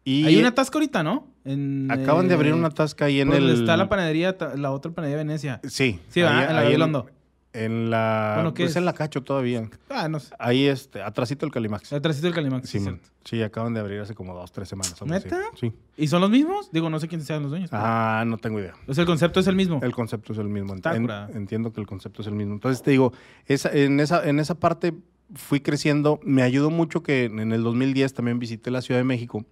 Y 0.02 0.24
Hay 0.26 0.36
una 0.38 0.54
tasca 0.54 0.76
ahorita, 0.78 1.02
¿no? 1.02 1.28
En, 1.44 1.88
acaban 1.90 2.28
de 2.28 2.34
abrir 2.34 2.52
una 2.52 2.70
Tasca 2.70 3.06
ahí 3.06 3.20
en 3.20 3.32
el... 3.32 3.50
está 3.50 3.76
la 3.76 3.88
panadería, 3.88 4.36
la 4.56 4.70
otra 4.70 4.92
panadería 4.92 5.18
de 5.18 5.24
Venecia. 5.24 5.60
Sí. 5.64 5.98
Sí, 6.08 6.20
¿verdad? 6.22 6.50
En 6.50 6.56
la 6.56 6.62
Gabilondo. 6.62 7.06
En 7.54 7.88
la... 7.88 8.32
Bueno, 8.34 8.52
¿qué 8.52 8.64
pues 8.64 8.72
es? 8.72 8.76
en 8.76 8.84
la 8.84 8.92
Cacho 8.92 9.22
todavía. 9.22 9.70
Ah, 9.88 10.08
no 10.08 10.18
sé. 10.18 10.34
Ahí, 10.40 10.66
este, 10.66 11.00
atrásito 11.00 11.46
el 11.46 11.52
Calimax. 11.52 11.92
Atrásito 11.92 12.26
del 12.26 12.34
Calimax. 12.34 12.68
Sí, 12.68 12.78
sí, 12.80 12.84
man. 12.84 12.94
cierto. 13.00 13.08
sí, 13.24 13.42
acaban 13.42 13.72
de 13.74 13.80
abrir 13.80 14.00
hace 14.00 14.12
como 14.14 14.34
dos, 14.34 14.50
tres 14.50 14.68
semanas. 14.68 15.00
algo 15.00 15.14
así. 15.14 15.24
¿Neta? 15.24 15.40
Sí. 15.58 15.72
¿Y 15.96 16.08
son 16.08 16.20
los 16.20 16.30
mismos? 16.30 16.70
Digo, 16.72 16.90
no 16.90 16.98
sé 16.98 17.06
quiénes 17.08 17.26
sean 17.28 17.42
los 17.42 17.50
dueños. 17.52 17.70
pero- 17.70 17.82
Ah, 17.84 18.24
no 18.26 18.38
tengo 18.38 18.58
idea. 18.58 18.74
O 18.88 18.92
sea, 18.92 19.02
el 19.02 19.06
concepto 19.06 19.38
es 19.38 19.46
el 19.46 19.54
mismo. 19.54 19.78
El 19.82 19.92
concepto 19.92 20.32
es 20.32 20.38
el 20.40 20.48
mismo. 20.48 20.74
Está 20.74 20.96
En- 20.96 21.02
curada. 21.02 21.30
entiendo 21.32 21.72
que 21.72 21.80
el 21.80 21.86
concepto 21.86 22.22
es 22.22 22.28
el 22.28 22.34
mismo. 22.34 22.54
Entonces 22.54 22.82
te 22.82 22.90
digo, 22.90 23.12
esa, 23.46 23.70
en, 23.72 24.00
esa, 24.00 24.28
en 24.28 24.40
esa 24.40 24.56
parte 24.58 24.92
fui 25.34 25.60
creciendo. 25.60 26.18
Me 26.24 26.42
ayudó 26.42 26.70
mucho 26.70 27.04
que 27.04 27.26
en 27.26 27.52
el 27.52 27.62
2010 27.62 28.14
también 28.14 28.40
visité 28.40 28.70
la 28.72 28.82
Ciudad 28.82 28.98
de 28.98 29.04
México 29.04 29.44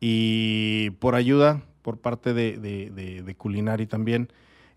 y 0.00 0.90
por 0.98 1.14
ayuda 1.14 1.62
por 1.82 1.98
parte 1.98 2.34
de, 2.34 2.56
de, 2.58 2.90
de- 2.90 3.22
de 3.22 3.34
Culinari 3.34 3.86
también, 3.86 4.28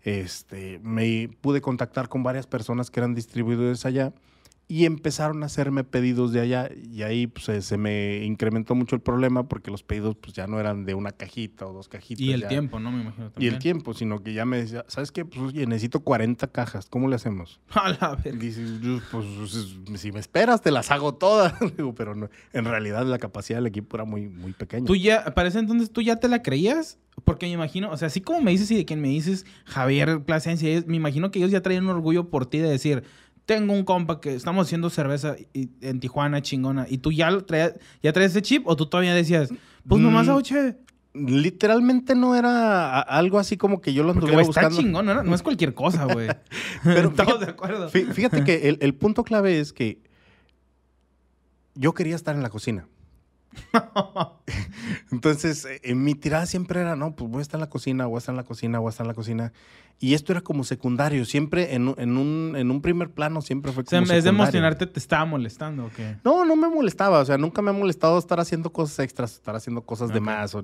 este, 0.04 0.80
me 0.82 1.28
pude 1.40 1.60
contactar 1.60 2.08
con 2.08 2.22
varias 2.22 2.46
personas 2.46 2.90
que 2.90 3.00
eran 3.00 3.14
distribuidores 3.14 3.86
allá 3.86 4.12
y 4.74 4.86
empezaron 4.86 5.42
a 5.42 5.46
hacerme 5.46 5.84
pedidos 5.84 6.32
de 6.32 6.40
allá 6.40 6.70
y 6.90 7.02
ahí 7.02 7.26
pues, 7.26 7.64
se, 7.66 7.76
me 7.76 8.24
incrementó 8.24 8.74
mucho 8.74 8.96
el 8.96 9.02
problema 9.02 9.46
porque 9.46 9.70
los 9.70 9.82
pedidos 9.82 10.16
pues 10.16 10.32
ya 10.32 10.46
no 10.46 10.58
eran 10.58 10.86
de 10.86 10.94
una 10.94 11.12
cajita 11.12 11.66
o 11.66 11.74
dos 11.74 11.88
cajitas. 11.88 12.22
y 12.22 12.32
el 12.32 12.40
ya- 12.40 12.48
tiempo, 12.48 12.80
¿no? 12.80 12.90
Me 12.90 13.02
imagino 13.02 13.26
y 13.26 13.30
también. 13.30 13.52
el 13.54 13.58
tiempo, 13.60 13.92
sino 13.92 14.22
que 14.22 14.32
ya 14.32 14.46
me 14.46 14.56
decía, 14.56 14.84
¿sabes 14.88 15.12
qué? 15.12 15.26
Pues 15.26 15.40
oye, 15.42 15.66
necesito 15.66 16.00
40 16.00 16.46
cajas, 16.48 16.86
¿cómo 16.88 17.06
le 17.08 17.16
hacemos? 17.16 17.60
A 17.74 17.90
la 17.90 18.14
verga. 18.16 18.38
Dice, 18.38 18.64
"Yo, 18.80 18.98
pues 19.10 19.26
si 20.00 20.10
me 20.10 20.20
esperas, 20.20 20.62
te 20.62 20.70
las 20.70 20.90
hago 20.90 21.14
todas. 21.16 21.52
Digo, 21.76 21.94
pero 21.94 22.14
no, 22.14 22.30
en 22.54 22.64
realidad 22.64 23.04
la 23.04 23.18
capacidad 23.18 23.58
del 23.58 23.66
equipo 23.66 23.96
era 23.98 24.04
muy, 24.06 24.28
muy 24.30 24.52
pequeña. 24.54 24.86
Tú 24.86 24.96
ya, 24.96 25.34
para 25.34 25.48
ese 25.48 25.58
entonces, 25.58 25.90
¿tú 25.92 26.00
ya 26.00 26.16
te 26.16 26.28
la 26.28 26.42
creías? 26.42 26.98
Porque 27.24 27.44
me 27.44 27.52
imagino, 27.52 27.90
o 27.90 27.96
sea, 27.98 28.06
así 28.06 28.22
como 28.22 28.40
me 28.40 28.52
dices 28.52 28.70
y 28.70 28.74
de 28.76 28.86
quien 28.86 29.02
me 29.02 29.08
dices 29.08 29.44
Javier 29.66 30.22
Plasencia, 30.24 30.82
me 30.86 30.96
imagino 30.96 31.30
que 31.30 31.40
ellos 31.40 31.50
ya 31.50 31.60
traían 31.60 31.84
un 31.84 31.90
orgullo 31.90 32.30
por 32.30 32.46
ti 32.46 32.56
de 32.56 32.70
decir, 32.70 33.02
tengo 33.46 33.72
un 33.72 33.84
compa 33.84 34.20
que 34.20 34.34
estamos 34.34 34.66
haciendo 34.66 34.88
cerveza 34.90 35.36
y- 35.52 35.68
en 35.80 36.00
Tijuana, 36.00 36.42
chingona, 36.42 36.86
y 36.88 36.98
tú 36.98 37.10
ya 37.12 37.36
traías, 37.40 37.74
ya 38.02 38.12
traes 38.12 38.30
ese 38.32 38.42
chip 38.42 38.66
o 38.66 38.76
tú 38.76 38.86
todavía 38.86 39.14
decías, 39.14 39.50
pues 39.86 40.00
nomás 40.00 40.26
Mm, 40.26 40.30
hago 40.30 40.40
chévere. 40.42 40.76
Literalmente 41.14 42.14
no 42.14 42.34
era 42.36 42.98
algo 43.00 43.38
así 43.38 43.58
como 43.58 43.82
que 43.82 43.92
yo 43.92 44.02
lo 44.02 44.12
anduviera 44.12 44.36
güey, 44.42 44.48
está 44.48 44.62
buscando. 44.62 44.80
chingón, 44.82 45.04
no, 45.06 45.22
no 45.22 45.34
es 45.34 45.42
cualquier 45.42 45.74
cosa, 45.74 46.06
güey. 46.06 46.28
Pero 46.84 47.08
Estamos 47.10 47.34
fíjate- 47.34 47.44
de 47.46 47.50
acuerdo. 47.52 47.90
Fí- 47.90 48.10
Fíjate 48.12 48.44
que 48.44 48.68
el, 48.70 48.78
el 48.80 48.94
punto 48.94 49.22
clave 49.24 49.60
es 49.60 49.72
que 49.74 49.98
yo 51.74 51.92
quería 51.94 52.14
estar 52.16 52.34
en 52.34 52.42
la 52.42 52.50
cocina. 52.50 52.86
Entonces, 55.10 55.64
en 55.64 55.78
eh, 55.82 55.94
mi 55.94 56.14
tirada 56.14 56.46
siempre 56.46 56.80
era, 56.80 56.96
no, 56.96 57.14
pues 57.14 57.30
voy 57.30 57.38
a 57.40 57.42
estar 57.42 57.58
en 57.58 57.62
la 57.62 57.70
cocina, 57.70 58.06
voy 58.06 58.16
a 58.16 58.18
estar 58.18 58.32
en 58.32 58.36
la 58.36 58.44
cocina, 58.44 58.78
voy 58.78 58.88
a 58.88 58.90
estar 58.90 59.04
en 59.04 59.08
la 59.08 59.14
cocina. 59.14 59.52
Y 59.98 60.14
esto 60.14 60.32
era 60.32 60.40
como 60.40 60.64
secundario, 60.64 61.24
siempre 61.24 61.74
en, 61.74 61.86
un, 61.88 62.54
en 62.56 62.70
un 62.70 62.82
primer 62.82 63.10
plano, 63.10 63.40
siempre 63.40 63.70
fue 63.70 63.84
como. 63.84 63.88
O 63.88 63.90
sea, 63.90 63.98
en 64.00 64.08
vez 64.08 64.24
de 64.24 64.30
emocionarte, 64.30 64.86
te 64.86 64.98
estaba 64.98 65.24
molestando, 65.24 65.86
¿o 65.86 65.90
qué? 65.90 66.16
No, 66.24 66.44
no 66.44 66.56
me 66.56 66.68
molestaba, 66.68 67.20
o 67.20 67.24
sea, 67.24 67.38
nunca 67.38 67.62
me 67.62 67.70
ha 67.70 67.74
molestado 67.74 68.18
estar 68.18 68.40
haciendo 68.40 68.72
cosas 68.72 68.98
extras, 68.98 69.34
estar 69.34 69.54
haciendo 69.54 69.82
cosas 69.82 70.12
de 70.12 70.20
más. 70.20 70.56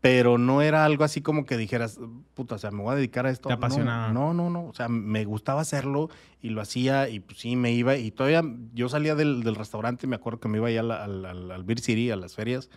Pero 0.00 0.38
no 0.38 0.62
era 0.62 0.84
algo 0.84 1.04
así 1.04 1.20
como 1.20 1.44
que 1.44 1.56
dijeras, 1.56 1.98
puta, 2.34 2.54
o 2.54 2.58
sea, 2.58 2.70
me 2.70 2.82
voy 2.82 2.92
a 2.92 2.96
dedicar 2.96 3.26
a 3.26 3.30
esto. 3.30 3.48
Te 3.48 3.54
apasionaba. 3.54 4.12
No, 4.12 4.32
no, 4.32 4.48
no, 4.48 4.66
o 4.66 4.74
sea, 4.74 4.88
me 4.88 5.24
gustaba 5.24 5.60
hacerlo 5.60 6.08
y 6.40 6.50
lo 6.50 6.60
hacía 6.60 7.08
y 7.08 7.20
pues 7.20 7.38
sí, 7.38 7.56
me 7.56 7.72
iba. 7.72 7.96
Y 7.96 8.10
todavía 8.10 8.42
yo 8.72 8.88
salía 8.88 9.14
del, 9.14 9.42
del 9.42 9.54
restaurante, 9.54 10.06
me 10.06 10.16
acuerdo 10.16 10.40
que 10.40 10.48
me 10.48 10.58
iba 10.58 10.68
allá 10.68 10.80
al, 10.80 10.90
al, 11.24 11.50
al 11.50 11.64
Beer 11.64 11.80
City, 11.80 12.10
a 12.10 12.16
las 12.16 12.34
ferias 12.34 12.70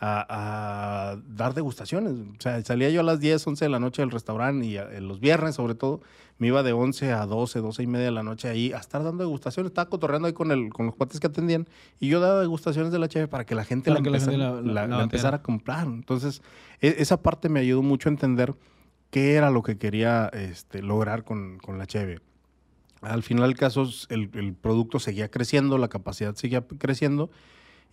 a, 0.00 1.16
dar 1.28 1.54
degustaciones. 1.54 2.12
O 2.12 2.40
sea, 2.40 2.62
salía 2.62 2.90
yo 2.90 3.00
a 3.00 3.04
las 3.04 3.20
10, 3.20 3.46
11 3.46 3.64
de 3.64 3.68
la 3.68 3.80
noche 3.80 4.02
del 4.02 4.10
restaurante 4.10 4.66
y 4.66 4.78
los 5.00 5.20
viernes 5.20 5.56
sobre 5.56 5.74
todo, 5.74 6.00
me 6.38 6.46
iba 6.46 6.62
de 6.62 6.72
11 6.72 7.12
a 7.12 7.26
12, 7.26 7.60
12 7.60 7.82
y 7.82 7.86
media 7.88 8.06
de 8.06 8.12
la 8.12 8.22
noche 8.22 8.48
ahí 8.48 8.72
a 8.72 8.78
estar 8.78 9.02
dando 9.02 9.24
degustaciones. 9.24 9.70
Estaba 9.70 9.90
cotorreando 9.90 10.28
ahí 10.28 10.34
con, 10.34 10.52
el, 10.52 10.72
con 10.72 10.86
los 10.86 10.94
cuates 10.94 11.18
que 11.18 11.26
atendían 11.26 11.68
y 11.98 12.08
yo 12.08 12.20
daba 12.20 12.40
degustaciones 12.40 12.92
de 12.92 12.98
la 13.00 13.08
cheve 13.08 13.26
para 13.26 13.44
que 13.44 13.56
la 13.56 13.64
gente, 13.64 13.90
la, 13.90 13.98
empezara, 15.02 15.38
a 15.38 15.42
comprar. 15.42 15.86
Entonces, 15.86 16.42
e, 16.80 16.96
esa 16.98 17.20
parte 17.20 17.48
me 17.48 17.60
ayudó 17.60 17.82
mucho 17.82 18.08
a 18.08 18.12
entender 18.12 18.54
qué 19.10 19.34
era 19.34 19.50
lo 19.50 19.62
que 19.62 19.78
quería 19.78 20.26
este, 20.28 20.80
lograr 20.80 21.24
con, 21.24 21.58
con 21.58 21.76
la 21.76 21.86
cheve. 21.86 22.20
Al 23.00 23.22
final 23.22 23.48
del 23.48 23.56
caso, 23.56 23.88
el, 24.08 24.30
el 24.34 24.54
producto 24.54 25.00
seguía 25.00 25.28
creciendo, 25.30 25.76
la 25.76 25.88
capacidad 25.88 26.34
seguía 26.34 26.64
creciendo 26.66 27.30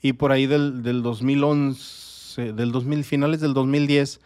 y 0.02 0.14
por 0.14 0.32
ahí 0.32 0.46
del, 0.46 0.84
del 0.84 1.02
2011, 1.02 2.54
del 2.54 2.72
2000, 2.72 3.04
finales 3.04 3.42
del 3.42 3.54
2010, 3.54 4.20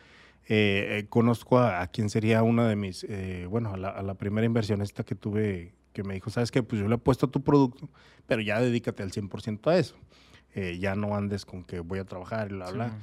eh, 0.52 0.98
eh, 0.98 1.06
conozco 1.10 1.60
a, 1.60 1.86
quien 1.88 2.10
sería 2.10 2.42
una 2.42 2.68
de 2.68 2.76
mis, 2.76 3.06
eh, 3.08 3.46
bueno, 3.48 3.72
a 3.72 3.78
la, 3.78 3.90
a 3.90 4.02
la, 4.02 4.16
primera 4.16 4.48
inversionista 4.48 5.04
que 5.04 5.14
tuve, 5.14 5.76
que 5.94 6.04
me 6.04 6.16
dijo, 6.16 6.32
¿sabes 6.32 6.50
qué? 6.50 6.64
Pues 6.64 6.82
yo 6.82 6.88
le 6.88 6.96
he 6.96 6.98
puesto 6.98 7.30
tu 7.30 7.44
producto, 7.44 7.88
pero 8.26 8.42
ya 8.42 8.60
dedícate 8.60 9.04
al 9.04 9.12
100% 9.12 9.68
a 9.68 9.78
eso. 9.78 9.96
ya 10.80 10.96
no 10.96 11.16
andes 11.16 11.46
con 11.46 11.64
que 11.64 11.82
voy 11.82 12.00
a 12.00 12.04
trabajar 12.04 12.50
y 12.50 12.56
bla, 12.56 12.72
bla. 12.72 12.98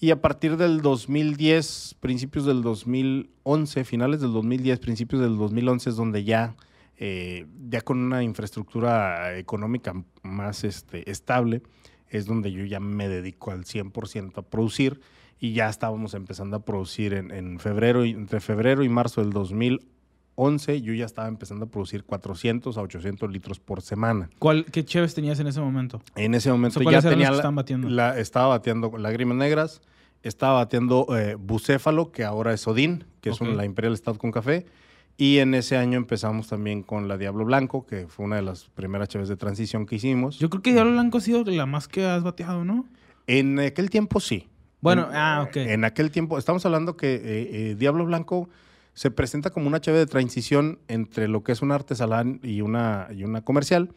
Y 0.00 0.12
a 0.12 0.22
partir 0.22 0.56
del 0.56 0.80
2010, 0.80 1.96
principios 2.00 2.46
del 2.46 2.62
2011, 2.62 3.84
finales 3.84 4.22
del 4.22 4.32
2010, 4.32 4.78
principios 4.78 5.20
del 5.20 5.36
2011 5.36 5.90
es 5.90 5.96
donde 5.96 6.24
ya, 6.24 6.56
ya 6.98 7.80
con 7.82 7.98
una 7.98 8.22
infraestructura 8.22 9.36
económica 9.36 9.92
más 10.22 10.64
este, 10.64 11.10
estable, 11.10 11.60
es 12.10 12.26
donde 12.26 12.52
yo 12.52 12.64
ya 12.64 12.80
me 12.80 13.08
dedico 13.08 13.50
al 13.50 13.64
100% 13.64 14.38
a 14.38 14.42
producir 14.42 15.00
y 15.40 15.52
ya 15.52 15.68
estábamos 15.68 16.14
empezando 16.14 16.56
a 16.56 16.64
producir 16.64 17.14
en, 17.14 17.58
febrero, 17.60 18.04
entre 18.04 18.40
febrero 18.40 18.82
y 18.82 18.88
marzo 18.88 19.20
del 19.20 19.32
2011, 19.32 20.82
yo 20.82 20.94
ya 20.94 21.04
estaba 21.04 21.28
empezando 21.28 21.66
a 21.66 21.68
producir 21.68 22.04
400 22.04 22.76
a 22.76 22.82
800 22.82 23.30
litros 23.30 23.60
por 23.60 23.82
semana. 23.82 24.30
¿Cuál, 24.38 24.64
¿Qué 24.66 24.84
cheves 24.84 25.14
tenías 25.14 25.38
en 25.40 25.46
ese 25.46 25.60
momento? 25.60 26.02
En 26.16 26.34
ese 26.34 26.50
momento 26.50 26.80
ya 26.82 27.02
tenía 27.02 27.30
la, 27.30 27.52
la, 27.88 28.18
estaba 28.18 28.48
bateando 28.48 28.96
lágrimas 28.98 29.36
negras, 29.36 29.80
estaba 30.22 30.54
bateando 30.54 31.06
eh, 31.16 31.36
bucéfalo, 31.36 32.10
que 32.10 32.24
ahora 32.24 32.52
es 32.52 32.66
Odín, 32.66 33.04
que 33.20 33.30
es 33.30 33.40
la 33.40 33.64
Imperial 33.64 33.96
Stout 33.96 34.18
con 34.18 34.32
café, 34.32 34.66
y 35.20 35.38
en 35.40 35.52
ese 35.54 35.76
año 35.76 35.98
empezamos 35.98 36.46
también 36.46 36.84
con 36.84 37.08
la 37.08 37.18
Diablo 37.18 37.44
Blanco, 37.44 37.84
que 37.84 38.06
fue 38.06 38.24
una 38.24 38.36
de 38.36 38.42
las 38.42 38.66
primeras 38.66 39.08
chaves 39.08 39.28
de 39.28 39.36
transición 39.36 39.84
que 39.84 39.96
hicimos. 39.96 40.38
Yo 40.38 40.48
creo 40.48 40.62
que 40.62 40.72
Diablo 40.72 40.92
Blanco 40.92 41.18
ha 41.18 41.20
sido 41.20 41.44
la 41.44 41.66
más 41.66 41.88
que 41.88 42.06
has 42.06 42.22
bateado, 42.22 42.64
¿no? 42.64 42.86
En 43.26 43.58
aquel 43.58 43.90
tiempo 43.90 44.20
sí. 44.20 44.46
Bueno, 44.80 45.08
ah, 45.12 45.44
ok. 45.48 45.56
En 45.56 45.84
aquel 45.84 46.12
tiempo, 46.12 46.38
estamos 46.38 46.64
hablando 46.64 46.96
que 46.96 47.16
eh, 47.16 47.20
eh, 47.24 47.76
Diablo 47.76 48.06
Blanco 48.06 48.48
se 48.94 49.10
presenta 49.10 49.50
como 49.50 49.66
una 49.66 49.80
chave 49.80 49.98
de 49.98 50.06
transición 50.06 50.78
entre 50.86 51.26
lo 51.26 51.42
que 51.42 51.50
es 51.50 51.62
una 51.62 51.74
artesanal 51.74 52.38
y 52.44 52.60
una, 52.60 53.08
y 53.10 53.24
una 53.24 53.42
comercial. 53.42 53.90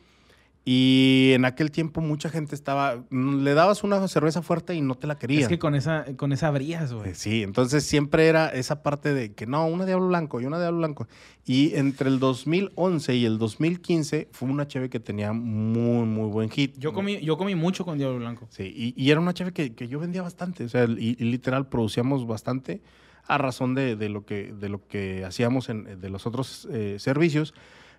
Y 0.64 1.32
en 1.34 1.46
aquel 1.46 1.72
tiempo 1.72 2.02
mucha 2.02 2.30
gente 2.30 2.54
estaba, 2.54 3.04
mm, 3.10 3.44
le 3.44 3.56
dabas 3.56 3.84
una 3.84 4.08
cerveza 4.08 4.44
fuerte 4.44 4.76
y 4.76 4.82
no 4.82 4.94
te 4.94 5.08
la 5.08 5.18
querían. 5.18 5.42
Es 5.42 5.48
que 5.48 5.58
con 5.58 5.74
esa, 5.74 6.06
con 6.18 6.34
esa 6.34 6.50
abrías, 6.50 6.94
güey. 6.94 7.16
Sí, 7.16 7.42
entonces 7.42 7.84
siempre 7.84 8.28
era 8.28 8.50
esa 8.50 8.84
parte 8.84 9.12
de 9.14 9.34
que 9.34 9.48
no, 9.48 9.66
una 9.66 9.88
Diablo 9.88 10.08
Blanco 10.08 10.40
y 10.40 10.46
una 10.46 10.60
Diablo 10.60 10.78
Blanco. 10.78 11.08
Y 11.46 11.74
entre 11.76 12.10
el 12.10 12.20
2011 12.20 13.16
y 13.16 13.26
el 13.26 13.40
2015 13.40 14.30
fue 14.32 14.50
una 14.50 14.68
cheve 14.68 14.92
que 14.92 15.00
tenía 15.00 15.34
muy, 15.34 16.06
muy 16.06 16.30
buen 16.30 16.50
hit. 16.52 16.78
Yo 16.78 16.94
comí, 16.94 17.20
yo 17.22 17.38
comí 17.38 17.56
mucho 17.56 17.84
con 17.84 17.98
Diablo 17.98 18.20
Blanco. 18.20 18.48
Sí, 18.52 18.94
y, 18.96 19.10
era 19.10 19.20
una 19.20 19.34
cheve 19.34 19.54
que, 19.54 19.88
yo 19.88 20.00
vendía 20.00 20.22
bastante, 20.22 20.66
o 20.66 20.70
sea, 20.70 20.84
y, 20.84 21.16
literal 21.16 21.70
producíamos 21.70 22.28
bastante 22.28 22.82
a 23.26 23.40
razón 23.40 23.74
de, 23.74 23.96
lo, 24.10 24.26
que, 24.26 24.54
de 24.54 24.70
lo 24.70 24.88
que 24.88 25.26
hacíamos 25.26 25.70
en, 25.70 26.00
de 26.00 26.10
los 26.10 26.28
otros 26.28 26.68
eh, 26.72 26.98
servicios. 27.00 27.56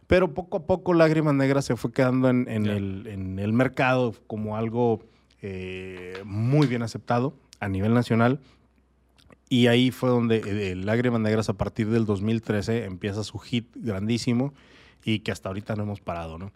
Pero 0.07 0.35
poco 0.35 0.59
a 0.59 0.67
poco 0.67 0.95
Lágrimas 0.95 1.35
Negras 1.35 1.65
se 1.65 1.77
fue 1.77 1.93
quedando 1.93 2.29
en, 2.29 2.47
el, 2.49 3.53
mercado 3.53 4.15
como 4.27 4.57
algo 4.57 5.01
eh, 5.41 6.21
muy 6.25 6.67
bien 6.67 6.83
aceptado 6.83 7.35
a 7.61 7.69
nivel 7.69 7.95
nacional. 7.95 8.41
Y 9.49 9.67
ahí 9.67 9.91
fue 9.91 10.09
donde 10.09 10.43
eh, 10.45 10.75
Lágrimas 10.77 11.21
Negras 11.21 11.49
a 11.49 11.55
partir 11.55 11.89
del 11.89 12.07
2013 12.07 12.85
empieza 12.85 13.23
su 13.23 13.39
hit 13.39 13.67
grandísimo 13.75 14.55
y 15.05 15.21
que 15.21 15.31
hasta 15.31 15.49
ahorita 15.49 15.77
no 15.77 15.83
hemos 15.83 16.01
parado, 16.01 16.39
¿no? 16.39 16.53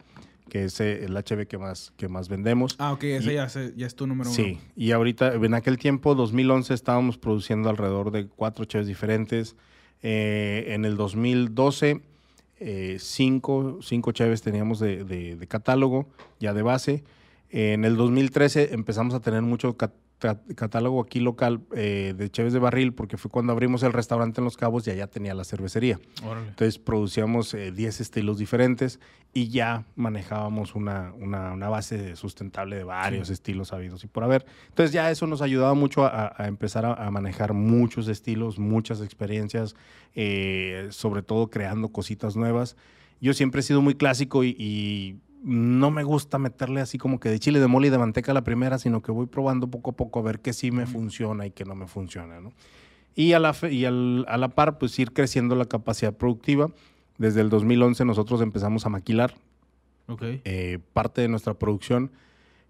Que 0.49 0.65
es 0.65 0.81
eh, 0.81 1.05
el 1.05 1.17
HB 1.17 1.47
que 1.47 1.59
más, 1.59 1.93
que 1.97 2.09
más 2.09 2.29
vendemos. 2.29 2.77
Ah, 2.79 2.93
ok, 2.93 3.05
ese 3.05 3.35
ya, 3.35 3.87
es 3.87 3.95
tu 3.97 4.07
número 4.07 4.31
uno. 4.31 4.37
Sí, 4.37 4.61
y 4.77 4.93
ahorita, 4.93 5.35
en 5.35 5.55
aquel 5.55 5.79
tiempo, 5.79 6.15
2011, 6.15 6.73
estábamos 6.73 7.19
produciendo 7.19 7.69
alrededor 7.69 8.13
de 8.13 8.29
cuatro 8.29 8.65
HBs 8.65 8.87
diferentes. 8.87 9.57
en 10.03 10.85
el 10.85 10.97
2012 10.97 12.03
eh, 12.59 12.97
cinco, 13.01 13.79
cinco 13.83 14.13
chaves 14.13 14.43
teníamos 14.43 14.79
de, 14.79 15.47
catálogo, 15.49 16.07
ya 16.41 16.55
de 16.55 16.63
base. 16.63 17.05
En 17.51 17.85
el 17.85 17.97
2013 17.97 18.75
empezamos 18.75 19.15
a 19.15 19.21
tener 19.21 19.43
mucho 19.43 19.77
catálogo 20.19 21.01
aquí 21.01 21.21
local 21.21 21.61
eh, 21.75 22.15
de 22.17 22.31
cheves 22.31 22.53
de 22.53 22.59
barril, 22.59 22.95
porque 22.95 23.17
fue 23.17 23.31
cuando 23.31 23.53
abrimos 23.53 23.83
el 23.83 23.93
restaurante 23.93 24.41
en 24.41 24.45
Los 24.45 24.57
Cabos 24.57 24.87
y 24.87 24.91
allá 24.91 25.07
tenía 25.07 25.35
la 25.35 25.45
cervecería. 25.45 26.01
Entonces 26.23 26.79
producíamos 26.79 27.53
10 27.53 27.79
eh, 27.79 28.03
estilos 28.03 28.39
diferentes 28.39 28.99
y 29.35 29.49
ya 29.49 29.85
manejábamos 29.95 30.75
una, 30.75 31.13
una, 31.13 31.69
base 31.69 32.17
sustentable 32.17 32.77
de 32.77 32.85
varios 32.85 33.29
estilos 33.29 33.73
habidos 33.73 34.03
y 34.05 34.07
por 34.07 34.25
haber. 34.25 34.47
Entonces 34.69 34.93
ya 34.93 35.11
eso 35.11 35.27
nos 35.27 35.43
ayudaba 35.43 35.75
mucho 35.75 36.07
a, 36.07 36.35
empezar 36.47 36.87
a, 36.87 37.11
manejar 37.11 37.53
muchos 37.53 38.09
estilos, 38.09 38.59
muchas 38.59 39.03
experiencias, 39.03 39.77
eh, 40.15 40.89
sobre 40.91 41.23
todo 41.23 41.51
creando 41.51 41.89
cositas 41.89 42.37
nuevas. 42.37 42.77
Yo 43.21 43.35
siempre 43.35 43.61
he 43.61 43.63
sido 43.63 43.83
muy 43.83 43.95
clásico 43.95 44.45
y 44.45 45.21
no 45.47 45.93
me 45.93 46.03
gusta 46.03 46.41
meterle 46.41 46.81
así 46.81 46.99
como 46.99 47.21
que 47.21 47.29
de 47.29 47.39
chile 47.39 47.61
de 47.61 47.69
mole 47.69 47.87
y 47.87 47.91
de 47.91 47.99
manteca 47.99 48.33
a 48.33 48.35
la 48.35 48.43
primera, 48.43 48.79
sino 48.79 49.01
que 49.01 49.13
voy 49.13 49.27
probando 49.27 49.69
poco 49.71 49.91
a 49.91 49.93
poco 49.97 50.19
a 50.19 50.23
ver 50.23 50.41
qué 50.41 50.53
sí 50.53 50.73
me 50.73 50.87
funciona 50.87 51.47
y 51.47 51.53
qué 51.53 51.65
no 51.65 51.77
me 51.77 51.87
funciona, 51.87 52.41
¿no? 52.41 52.53
Y 53.15 53.33
a 53.33 53.39
la, 53.39 53.55
y 53.71 53.85
a 53.85 53.91
la 53.93 54.49
par, 54.49 54.79
pues 54.79 54.99
ir 54.99 55.13
creciendo 55.13 55.55
la 55.55 55.67
capacidad 55.67 56.13
productiva. 56.13 56.73
Desde 57.17 57.43
el 57.43 57.49
2011 57.49 58.05
nosotros 58.05 58.41
empezamos 58.43 58.87
a 58.87 58.89
maquilar. 58.89 59.35
Okay. 60.09 60.41
Eh, 60.45 60.81
parte 60.93 61.21
de 61.21 61.29
nuestra 61.29 61.55
producción 61.55 62.11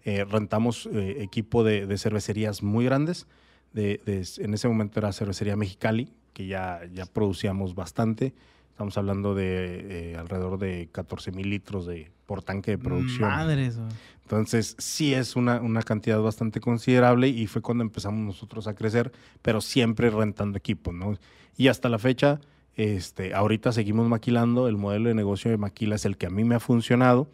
eh, 0.05 0.23
rentamos 0.23 0.87
eh, 0.93 1.17
equipo 1.21 1.63
de, 1.63 1.97
cervecerías 1.97 2.61
muy 2.61 2.85
grandes. 2.85 3.25
De, 3.73 4.01
en 4.37 4.53
ese 4.53 4.67
momento 4.67 4.99
era 4.99 5.11
Cervecería 5.13 5.55
Mexicali, 5.55 6.13
que 6.33 6.45
ya, 6.45 6.81
ya 6.93 7.07
producíamos 7.07 7.73
bastante. 7.73 8.35
Estamos 8.69 8.95
hablando 8.99 9.33
de 9.33 10.15
alrededor 10.17 10.59
de 10.59 10.89
14 10.91 11.31
mil 11.31 11.49
litros 11.49 11.87
de, 11.87 12.11
por 12.27 12.43
tanque 12.43 12.71
de 12.71 12.77
producción. 12.77 13.29
Madres. 13.29 13.79
Entonces, 14.21 14.75
sí 14.77 15.13
es 15.13 15.35
una, 15.35 15.61
una, 15.61 15.81
cantidad 15.81 16.21
bastante 16.21 16.59
considerable 16.59 17.29
y 17.29 17.47
fue 17.47 17.61
cuando 17.61 17.83
empezamos 17.83 18.19
nosotros 18.19 18.67
a 18.67 18.75
crecer, 18.75 19.13
pero 19.41 19.61
siempre 19.61 20.09
rentando 20.09 20.57
equipos, 20.57 20.93
¿no? 20.93 21.17
Y 21.55 21.69
hasta 21.69 21.87
la 21.87 21.97
fecha, 21.97 22.41
este, 22.75 23.33
ahorita 23.33 23.71
seguimos 23.71 24.07
maquilando, 24.09 24.67
el 24.67 24.75
modelo 24.75 25.07
de 25.07 25.15
negocio 25.15 25.49
de 25.49 25.57
maquila 25.57 25.95
es 25.95 26.05
el 26.05 26.17
que 26.17 26.27
a 26.27 26.29
mí 26.29 26.43
me 26.43 26.55
ha 26.55 26.59
funcionado 26.59 27.29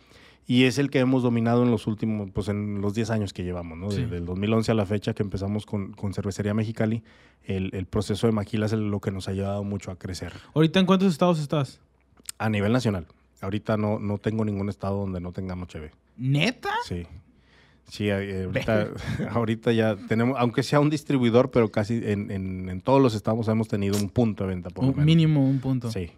y 0.46 0.66
es 0.66 0.78
el 0.78 0.92
que 0.92 1.00
hemos 1.00 1.24
dominado 1.24 1.64
en 1.64 1.72
los 1.72 1.88
últimos, 1.88 2.30
pues 2.32 2.48
en 2.48 2.80
los 2.80 2.94
10 2.94 3.10
años 3.10 3.34
que 3.34 3.44
llevamos, 3.44 3.78
¿no? 3.78 3.90
Desde 3.90 4.18
el 4.18 4.26
2011 4.26 4.72
a 4.72 4.76
la 4.76 4.86
fecha 4.86 5.16
que 5.16 5.24
empezamos 5.24 5.66
con, 5.66 5.94
con 5.94 6.14
Cervecería 6.14 6.54
Mexicali, 6.54 7.02
el, 7.44 7.72
el, 7.74 7.88
proceso 7.88 8.28
de 8.28 8.34
maquila 8.34 8.68
es 8.68 8.74
lo 8.74 9.00
que 9.00 9.10
nos 9.10 9.28
ha 9.28 9.32
ayudado 9.32 9.64
mucho 9.64 9.90
a 9.90 9.98
crecer. 9.98 10.34
¿Ahorita 10.54 10.80
en 10.80 10.86
cuántos 10.86 11.12
estados 11.12 11.40
estás? 11.40 11.80
A 12.38 12.50
nivel 12.50 12.72
nacional. 12.72 13.08
Ahorita 13.44 13.78
no, 13.78 14.00
no 14.00 14.18
tengo 14.18 14.46
ningún 14.46 14.70
estado 14.70 14.98
donde 14.98 15.20
no 15.20 15.32
tengamos 15.32 15.68
cheve. 15.68 15.92
¿Neta? 16.18 16.72
Sí. 16.86 17.06
Sí, 17.88 18.10
eh, 18.10 18.46
ahorita, 18.46 18.88
ahorita 19.32 19.72
ya 19.74 19.96
tenemos, 20.08 20.38
aunque 20.40 20.64
sea 20.64 20.80
un 20.80 20.90
distribuidor, 20.90 21.52
pero 21.52 21.70
casi 21.72 22.02
en, 22.04 22.32
en, 22.32 22.82
todos 22.82 23.02
los 23.02 23.14
estados 23.14 23.48
hemos 23.50 23.68
tenido 23.68 23.98
un 23.98 24.10
punto 24.10 24.46
de 24.46 24.50
venta, 24.50 24.70
por 24.70 24.86
un 24.86 25.06
Mínimo 25.06 25.46
un 25.46 25.60
punto. 25.60 25.92
Sí. 25.92 26.12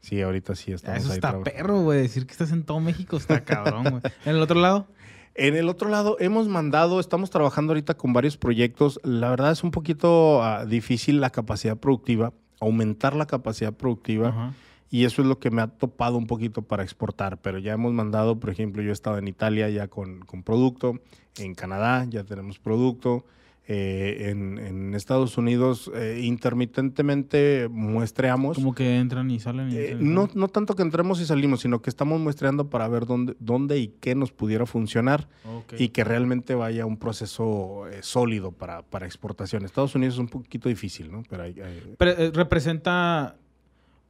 Sí, 0.00 0.22
ahorita 0.22 0.54
sí 0.54 0.72
estamos 0.72 1.02
Eso 1.02 1.12
está 1.12 1.42
perro, 1.42 1.80
güey. 1.80 2.02
Decir 2.02 2.26
que 2.26 2.32
estás 2.32 2.52
en 2.52 2.62
todo 2.62 2.80
México 2.80 3.16
está 3.16 3.44
cabrón, 3.44 3.84
güey. 3.90 4.02
¿En 4.24 4.36
el 4.36 4.40
otro 4.40 4.60
lado? 4.60 4.86
En 5.34 5.54
el 5.54 5.68
otro 5.68 5.90
lado, 5.90 6.16
hemos 6.18 6.48
mandado, 6.48 6.98
estamos 6.98 7.28
trabajando 7.30 7.72
ahorita 7.72 7.94
con 7.94 8.12
varios 8.12 8.38
proyectos. 8.38 8.98
La 9.02 9.28
verdad 9.28 9.52
es 9.52 9.62
un 9.64 9.70
poquito 9.70 10.42
ah, 10.42 10.64
difícil 10.64 11.20
la 11.20 11.30
capacidad 11.30 11.76
productiva, 11.76 12.32
aumentar 12.58 13.14
la 13.14 13.26
capacidad 13.26 13.74
productiva. 13.74 14.54
Y 14.90 15.04
eso 15.04 15.22
es 15.22 15.28
lo 15.28 15.38
que 15.38 15.50
me 15.50 15.62
ha 15.62 15.66
topado 15.66 16.16
un 16.16 16.26
poquito 16.26 16.62
para 16.62 16.82
exportar. 16.82 17.38
Pero 17.40 17.58
ya 17.58 17.72
hemos 17.72 17.92
mandado, 17.92 18.38
por 18.38 18.50
ejemplo, 18.50 18.82
yo 18.82 18.90
he 18.90 18.92
estado 18.92 19.18
en 19.18 19.28
Italia 19.28 19.68
ya 19.68 19.88
con, 19.88 20.20
con 20.20 20.42
producto, 20.42 21.00
en 21.38 21.54
Canadá 21.54 22.06
ya 22.08 22.24
tenemos 22.24 22.58
producto. 22.58 23.24
Eh, 23.68 24.30
en, 24.30 24.94
Estados 24.94 25.36
Unidos 25.36 25.90
eh, 25.94 26.20
intermitentemente 26.22 27.68
muestreamos. 27.68 28.56
Como 28.56 28.74
que 28.74 28.96
entran 28.98 29.28
y 29.30 29.40
salen. 29.40 29.70
Eh, 29.72 29.96
no, 29.98 30.30
no 30.34 30.48
tanto 30.48 30.76
que 30.76 30.82
entremos 30.82 31.20
y 31.20 31.26
salimos, 31.26 31.60
sino 31.60 31.82
que 31.82 31.90
estamos 31.90 32.20
muestreando 32.20 32.70
para 32.70 32.86
ver 32.88 33.06
dónde, 33.06 33.36
dónde 33.40 33.78
y 33.78 33.88
qué 33.88 34.14
nos 34.14 34.30
pudiera 34.30 34.66
funcionar 34.66 35.28
y 35.76 35.88
que 35.88 36.04
realmente 36.04 36.54
vaya 36.54 36.86
un 36.86 36.96
proceso 36.96 37.82
sólido 38.00 38.52
para, 38.52 38.82
para 38.82 39.04
exportación. 39.04 39.64
Estados 39.64 39.94
Unidos 39.96 40.14
es 40.14 40.20
un 40.20 40.28
poquito 40.28 40.68
difícil, 40.68 41.10
¿no? 41.10 41.24
Pero, 41.28 42.32
¿Representa 42.32 43.36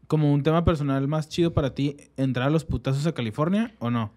como 0.07 0.33
un 0.33 0.43
tema 0.43 0.65
personal 0.65 1.07
más 1.09 1.29
chido 1.29 1.53
para 1.53 1.75
ti 1.75 1.97
entrar 2.17 2.49
a 2.49 2.51
los 2.51 2.65
putazos 2.65 3.07
a 3.07 3.13
California 3.13 3.75
o 3.79 3.91
no? 3.91 4.13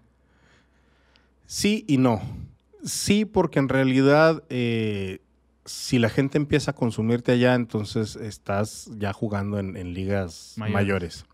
Sí 1.46 1.84
y 1.88 1.98
no. 1.98 2.20
Sí, 2.84 3.24
porque 3.24 3.58
en 3.58 3.68
realidad 3.68 4.42
si 5.70 5.98
la 5.98 6.08
gente 6.08 6.38
empieza 6.38 6.72
a 6.72 6.74
consumirte 6.74 7.32
allá, 7.32 7.54
entonces 7.54 8.16
estás 8.16 8.90
ya 8.98 9.12
jugando 9.12 9.58
en, 9.58 9.94
ligas 9.94 10.54
mayores. 10.56 11.26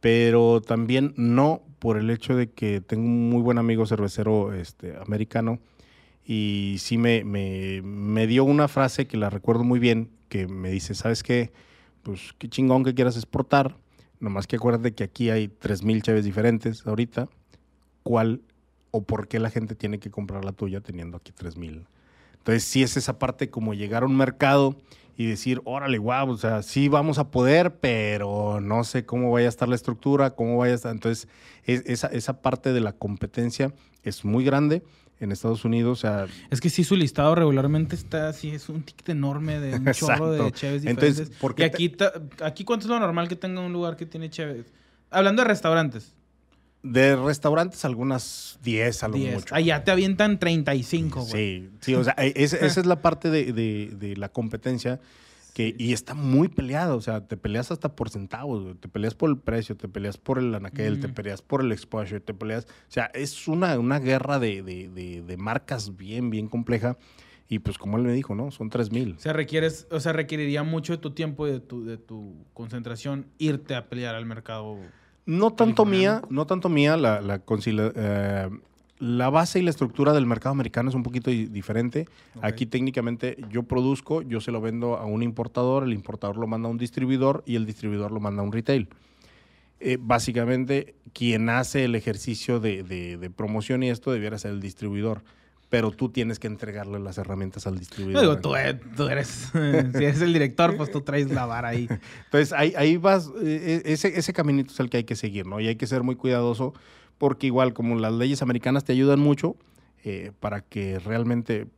Pero 0.00 0.60
también 0.60 1.14
no 1.16 1.62
por 1.78 1.96
el 1.96 2.10
hecho 2.10 2.36
de 2.36 2.50
que 2.50 2.80
tengo 2.80 3.04
un 3.04 3.30
muy 3.30 3.40
buen 3.40 3.58
amigo 3.58 3.86
cervecero 3.86 4.52
este, 4.52 4.96
americano 4.96 5.58
y 6.24 6.76
sí 6.78 6.98
me, 6.98 7.24
me, 7.24 8.26
dio 8.26 8.44
una 8.44 8.68
frase 8.68 9.06
que 9.06 9.16
la 9.16 9.30
recuerdo 9.30 9.64
muy 9.64 9.78
bien, 9.78 10.10
que 10.28 10.46
me 10.46 10.70
dice, 10.70 10.94
¿sabes 10.94 11.22
qué? 11.22 11.52
Pues 12.02 12.34
qué 12.38 12.48
chingón 12.48 12.84
que 12.84 12.94
quieras 12.94 13.16
exportar, 13.16 13.76
nomás 14.22 14.46
que 14.46 14.56
acuérdate 14.56 14.94
que 14.94 15.04
aquí 15.04 15.30
hay 15.30 15.48
3.000 15.48 16.00
chaves 16.02 16.24
diferentes 16.24 16.86
ahorita, 16.86 17.28
¿cuál 18.02 18.40
o 18.92 19.02
por 19.02 19.26
qué 19.26 19.40
la 19.40 19.50
gente 19.50 19.74
tiene 19.74 19.98
que 19.98 20.10
comprar 20.10 20.44
la 20.44 20.52
tuya 20.52 20.80
teniendo 20.80 21.16
aquí 21.16 21.32
3.000? 21.32 21.84
Entonces, 22.38 22.64
sí 22.64 22.82
es 22.82 22.96
esa 22.96 23.18
parte 23.18 23.50
como 23.50 23.74
llegar 23.74 24.04
a 24.04 24.06
un 24.06 24.16
mercado 24.16 24.76
y 25.16 25.26
decir, 25.26 25.60
órale, 25.64 25.98
guau, 25.98 26.30
o 26.30 26.36
sea, 26.36 26.62
sí 26.62 26.88
vamos 26.88 27.18
a 27.18 27.30
poder, 27.30 27.78
pero 27.80 28.60
no 28.60 28.84
sé 28.84 29.04
cómo 29.04 29.30
vaya 29.30 29.46
a 29.46 29.48
estar 29.48 29.68
la 29.68 29.74
estructura, 29.74 30.30
cómo 30.30 30.56
vaya 30.56 30.72
a 30.72 30.76
estar. 30.76 30.92
Entonces, 30.92 31.28
esa, 31.64 32.06
esa 32.08 32.40
parte 32.40 32.72
de 32.72 32.80
la 32.80 32.92
competencia 32.92 33.74
es 34.02 34.24
muy 34.24 34.44
grande 34.44 34.82
en 35.24 35.32
Estados 35.32 35.64
Unidos. 35.64 35.98
O 35.98 36.00
sea, 36.00 36.26
es 36.50 36.60
que 36.60 36.70
sí, 36.70 36.84
su 36.84 36.96
listado 36.96 37.34
regularmente 37.34 37.96
está 37.96 38.28
así, 38.28 38.50
es 38.50 38.68
un 38.68 38.82
ticket 38.82 39.10
enorme 39.10 39.60
de 39.60 39.76
un 39.76 39.84
chorro 39.92 40.32
de 40.32 40.52
cheves 40.52 40.82
diferentes. 40.82 41.18
Entonces, 41.18 41.38
¿por 41.38 41.54
qué 41.54 41.62
y 41.62 41.66
aquí, 41.66 41.96
aquí, 42.42 42.64
¿cuánto 42.64 42.86
es 42.86 42.90
lo 42.90 42.98
normal 42.98 43.28
que 43.28 43.36
tenga 43.36 43.60
un 43.60 43.72
lugar 43.72 43.96
que 43.96 44.06
tiene 44.06 44.30
cheves? 44.30 44.66
Hablando 45.10 45.42
de 45.42 45.48
restaurantes. 45.48 46.14
De 46.82 47.14
restaurantes, 47.14 47.84
algunas 47.84 48.58
10 48.64 49.02
a 49.04 49.08
lo 49.08 49.16
mucho. 49.16 49.54
Allá 49.54 49.84
te 49.84 49.92
avientan 49.92 50.40
35, 50.40 51.20
güey. 51.20 51.30
Sí, 51.30 51.70
sí, 51.80 51.94
o 51.94 52.02
sea, 52.02 52.14
e, 52.18 52.32
esa 52.42 52.66
es 52.66 52.86
la 52.86 53.00
parte 53.00 53.30
de, 53.30 54.14
la 54.16 54.28
competencia 54.30 54.98
que, 55.52 55.74
y 55.78 55.92
está 55.92 56.14
muy 56.14 56.48
peleada, 56.48 56.94
o 56.94 57.00
sea, 57.00 57.26
te 57.26 57.36
peleas 57.36 57.70
hasta 57.70 57.94
por 57.94 58.10
centavos, 58.10 58.78
te 58.80 58.88
peleas 58.88 59.14
por 59.14 59.30
el 59.30 59.38
precio, 59.38 59.76
te 59.76 59.88
peleas 59.88 60.16
por 60.16 60.38
el 60.38 60.54
anaquel, 60.54 61.00
te 61.00 61.08
peleas 61.08 61.42
por 61.42 61.60
el 61.60 61.72
exposure, 61.72 62.20
te 62.20 62.34
peleas, 62.34 62.64
o 62.64 62.90
sea, 62.92 63.06
es 63.14 63.48
una, 63.48 63.78
una 63.78 63.98
guerra 63.98 64.38
de, 64.38 65.36
marcas 65.38 65.96
bien, 65.96 66.30
bien 66.30 66.48
compleja. 66.48 66.96
Y 67.48 67.58
pues 67.58 67.76
como 67.76 67.98
él 67.98 68.04
me 68.04 68.14
dijo, 68.14 68.34
¿no? 68.34 68.50
Son 68.50 68.70
3000. 68.70 69.16
O 69.18 69.20
sea, 69.20 69.34
requieres, 69.34 69.86
o 69.90 70.00
sea, 70.00 70.14
requeriría 70.14 70.62
mucho 70.62 70.94
de 70.94 70.98
tu 70.98 71.10
tiempo 71.10 71.46
y 71.46 71.50
de 71.50 71.60
tu, 71.60 71.84
de 71.84 71.98
tu 71.98 72.46
concentración 72.54 73.26
irte 73.36 73.74
a 73.74 73.90
pelear 73.90 74.14
al 74.14 74.24
mercado 74.24 74.78
no 75.24 75.52
tanto 75.52 75.84
mía, 75.84 76.22
no 76.30 76.46
tanto 76.46 76.68
mía, 76.68 76.96
la, 76.96 77.20
la, 77.20 77.40
eh, 77.46 78.50
la, 79.02 79.30
base 79.30 79.58
y 79.58 79.62
la 79.62 79.70
estructura 79.70 80.12
del 80.12 80.26
mercado 80.26 80.52
americano 80.52 80.88
es 80.88 80.94
un 80.94 81.02
poquito 81.02 81.30
diferente. 81.30 82.06
Aquí 82.40 82.66
técnicamente 82.66 83.36
yo 83.50 83.64
produzco, 83.64 84.22
yo 84.22 84.40
se 84.40 84.52
lo 84.52 84.60
vendo 84.60 84.96
a 84.96 85.04
un 85.04 85.22
importador, 85.22 85.84
el 85.84 85.92
importador 85.92 86.36
lo 86.36 86.46
manda 86.46 86.68
a 86.68 86.70
un 86.70 86.78
distribuidor 86.78 87.42
y 87.46 87.56
el 87.56 87.66
distribuidor 87.66 88.12
lo 88.12 88.20
manda 88.20 88.42
a 88.42 88.44
un 88.44 88.52
retail. 88.52 88.88
Eh, 89.80 89.98
básicamente, 90.00 90.94
quien 91.12 91.48
hace 91.48 91.84
el 91.84 91.94
ejercicio 91.96 92.60
de, 92.60 92.84
de 92.84 93.30
promoción 93.30 93.82
y 93.82 93.90
esto 93.90 94.12
debiera 94.12 94.38
ser 94.38 94.52
el 94.52 94.60
distribuidor 94.60 95.22
pero 95.72 95.90
tú 95.90 96.10
tienes 96.10 96.38
que 96.38 96.48
entregarle 96.48 96.98
las 96.98 97.16
herramientas 97.16 97.66
al 97.66 97.78
distribuidor. 97.78 98.20
Digo, 98.20 98.56
eh, 98.58 98.78
tú, 98.94 99.06
eres, 99.06 99.48
si 99.52 100.04
eres 100.04 100.20
el 100.20 100.34
director, 100.34 100.76
pues 100.76 100.90
tú 100.90 101.00
traes 101.00 101.30
la 101.30 101.46
vara 101.46 101.68
ahí. 101.68 101.88
Entonces, 102.26 102.52
ahí, 102.52 102.74
ahí 102.76 102.98
vas, 102.98 103.28
eh, 103.42 103.80
eh, 103.82 103.82
ese, 103.86 104.08
ese 104.18 104.34
caminito 104.34 104.70
es 104.70 104.80
el 104.80 104.90
que 104.90 104.98
hay 104.98 105.04
que 105.04 105.16
seguir, 105.16 105.46
¿no? 105.46 105.60
Y 105.60 105.68
hay 105.68 105.76
que 105.76 105.86
ser 105.86 106.02
muy 106.02 106.14
cuidadoso 106.14 106.74
porque 107.22 107.46
igual 107.46 107.72
como 107.72 107.94
las 107.94 108.12
leyes 108.12 108.42
americanas 108.42 108.82
te 108.82 108.94
ayudan 108.94 109.20
mucho 109.20 109.54
para 110.40 110.60
que 110.60 110.98
realmente, 110.98 111.68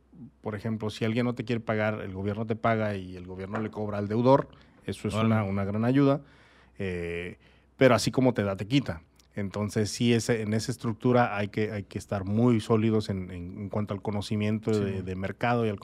por 0.41 0.55
ejemplo, 0.55 0.89
si 0.89 1.05
alguien 1.05 1.27
no 1.27 1.35
te 1.35 1.43
quiere 1.43 1.59
pagar, 1.59 2.01
el 2.01 2.15
gobierno 2.15 2.47
te 2.47 2.55
paga 2.55 2.95
y 2.95 3.15
el 3.15 3.27
gobierno 3.27 3.61
le 3.61 3.69
cobra 3.69 3.99
al 3.99 4.07
deudor, 4.07 4.47
eso 4.87 5.07
es 5.07 5.13
una, 5.13 5.43
una, 5.43 5.63
gran 5.63 5.85
ayuda, 5.85 6.21
pero 6.75 7.93
así 7.93 8.09
como 8.09 8.33
te 8.33 8.41
da, 8.41 8.55
te 8.55 8.65
quita. 8.65 9.03
Entonces, 9.35 9.91
sí, 9.91 10.13
ese, 10.13 10.41
en 10.41 10.55
esa 10.55 10.71
estructura 10.71 11.37
hay 11.37 11.49
que, 11.49 11.71
hay 11.71 11.83
que 11.83 11.99
estar 11.99 12.25
muy 12.25 12.59
sólidos 12.59 13.09
en, 13.09 13.29
en, 13.29 13.69
cuanto 13.69 13.93
al 13.93 14.01
conocimiento 14.01 14.71
de, 14.71 15.15
mercado 15.15 15.63
y 15.67 15.69
al, 15.69 15.77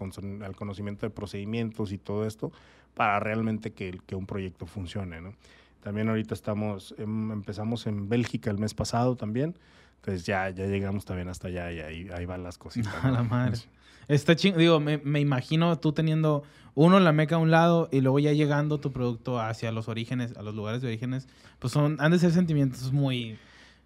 al, 0.44 0.56
conocimiento 0.56 1.06
de 1.06 1.12
procedimientos 1.12 1.92
y 1.92 2.00
todo 2.00 2.26
esto 2.26 2.52
para 2.96 3.20
realmente 3.20 3.74
que, 3.74 3.96
que 4.08 4.16
un 4.16 4.26
proyecto 4.26 4.66
funcione. 4.66 5.22
¿no? 5.22 5.36
También 5.82 6.10
ahorita 6.10 6.34
estamos, 6.34 6.96
em, 6.98 7.32
empezamos 7.32 7.88
en 7.88 8.08
Bélgica 8.08 8.52
el 8.52 8.58
mes 8.58 8.74
pasado 8.74 9.16
también. 9.16 9.58
Entonces 9.98 10.26
ya, 10.26 10.50
ya 10.50 10.66
llegamos 10.66 11.06
también 11.06 11.28
hasta 11.28 11.48
allá 11.48 11.72
y 11.72 11.80
ahí, 11.80 12.10
ahí 12.14 12.26
van 12.26 12.44
las 12.44 12.58
cositas. 12.58 12.94
A 13.04 13.12
la 13.12 13.24
madre. 13.24 13.60
Está 14.08 14.36
ching 14.36 14.58
digo, 14.58 14.80
me, 14.80 14.98
me, 14.98 15.20
imagino 15.20 15.78
tú 15.80 15.94
teniendo 15.94 16.44
uno 16.74 17.00
la 17.00 17.12
meca 17.12 17.36
a 17.36 17.38
un 17.38 17.52
lado 17.52 17.88
y 17.92 18.02
luego 18.02 18.20
ya 18.20 18.34
llegando 18.34 18.80
tu 18.80 18.92
producto 18.92 19.40
hacia 19.40 19.72
los 19.72 19.88
orígenes, 19.88 20.36
a 20.38 20.42
los 20.42 20.56
lugares 20.56 20.82
de 20.82 20.88
orígenes, 20.88 21.28
pues 21.60 21.72
son, 21.74 21.98
han 22.00 22.12
de 22.12 22.20
ser 22.20 22.32
sentimientos 22.32 22.92
muy, 22.92 23.38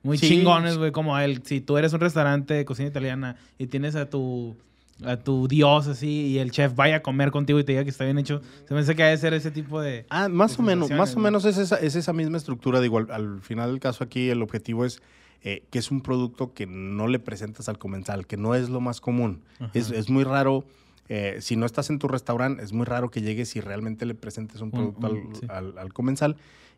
muy 0.03 0.17
chingones, 0.17 0.77
güey, 0.77 0.91
como 0.91 1.17
el, 1.17 1.43
si 1.43 1.61
tú 1.61 1.77
eres 1.77 1.93
un 1.93 1.99
restaurante 1.99 2.53
de 2.53 2.65
cocina 2.65 2.87
italiana 2.87 3.35
y 3.57 3.67
tienes 3.67 3.95
a 3.95 4.09
tu 4.09 4.55
a 5.03 5.17
tu 5.17 5.47
dios 5.47 5.87
así 5.87 6.27
y 6.27 6.37
el 6.39 6.51
chef 6.51 6.73
vaya 6.75 6.97
a 6.97 7.01
comer 7.01 7.31
contigo 7.31 7.59
y 7.59 7.63
te 7.63 7.73
diga 7.73 7.83
que 7.83 7.89
está 7.89 8.05
bien 8.05 8.17
hecho. 8.17 8.41
Se 8.67 8.73
me 8.73 8.79
hace 8.79 8.95
que 8.95 9.03
debe 9.03 9.17
ser 9.17 9.33
ese 9.33 9.51
tipo 9.51 9.81
de... 9.81 10.05
Ah, 10.09 10.29
más 10.29 10.57
o 10.57 10.61
menos, 10.61 10.89
más 10.91 11.15
o 11.15 11.19
menos 11.19 11.43
es 11.45 11.57
esa, 11.57 11.75
es 11.77 11.95
esa 11.95 12.13
misma 12.13 12.37
estructura. 12.37 12.79
Digo, 12.79 12.97
al, 12.97 13.11
al 13.11 13.41
final 13.41 13.71
del 13.71 13.79
caso 13.79 14.03
aquí 14.03 14.29
el 14.29 14.41
objetivo 14.41 14.85
es 14.85 15.01
eh, 15.47 15.63
que 15.69 15.77
es 15.77 15.91
un 15.91 16.01
producto 16.01 16.55
que 16.55 16.65
no 16.65 17.07
le 17.07 17.19
presentas 17.19 17.69
al 17.69 17.77
comensal, 17.77 18.25
que 18.25 18.35
no 18.35 18.55
es 18.55 18.67
lo 18.67 18.81
más 18.81 18.99
común. 18.99 19.43
Es, 19.75 19.91
es, 19.91 20.09
muy 20.09 20.23
raro, 20.23 20.65
eh, 21.07 21.37
si 21.39 21.55
no 21.55 21.67
estás 21.67 21.91
en 21.91 21.99
tu 21.99 22.07
restaurante, 22.07 22.63
es 22.63 22.73
muy 22.73 22.83
raro 22.83 23.11
que 23.11 23.21
llegues 23.21 23.55
y 23.55 23.61
realmente 23.61 24.07
le 24.07 24.15
presentes 24.15 24.59
un 24.61 24.71
producto 24.71 25.05
al, 25.49 25.77
al, 25.77 25.93
comensal. 25.93 26.35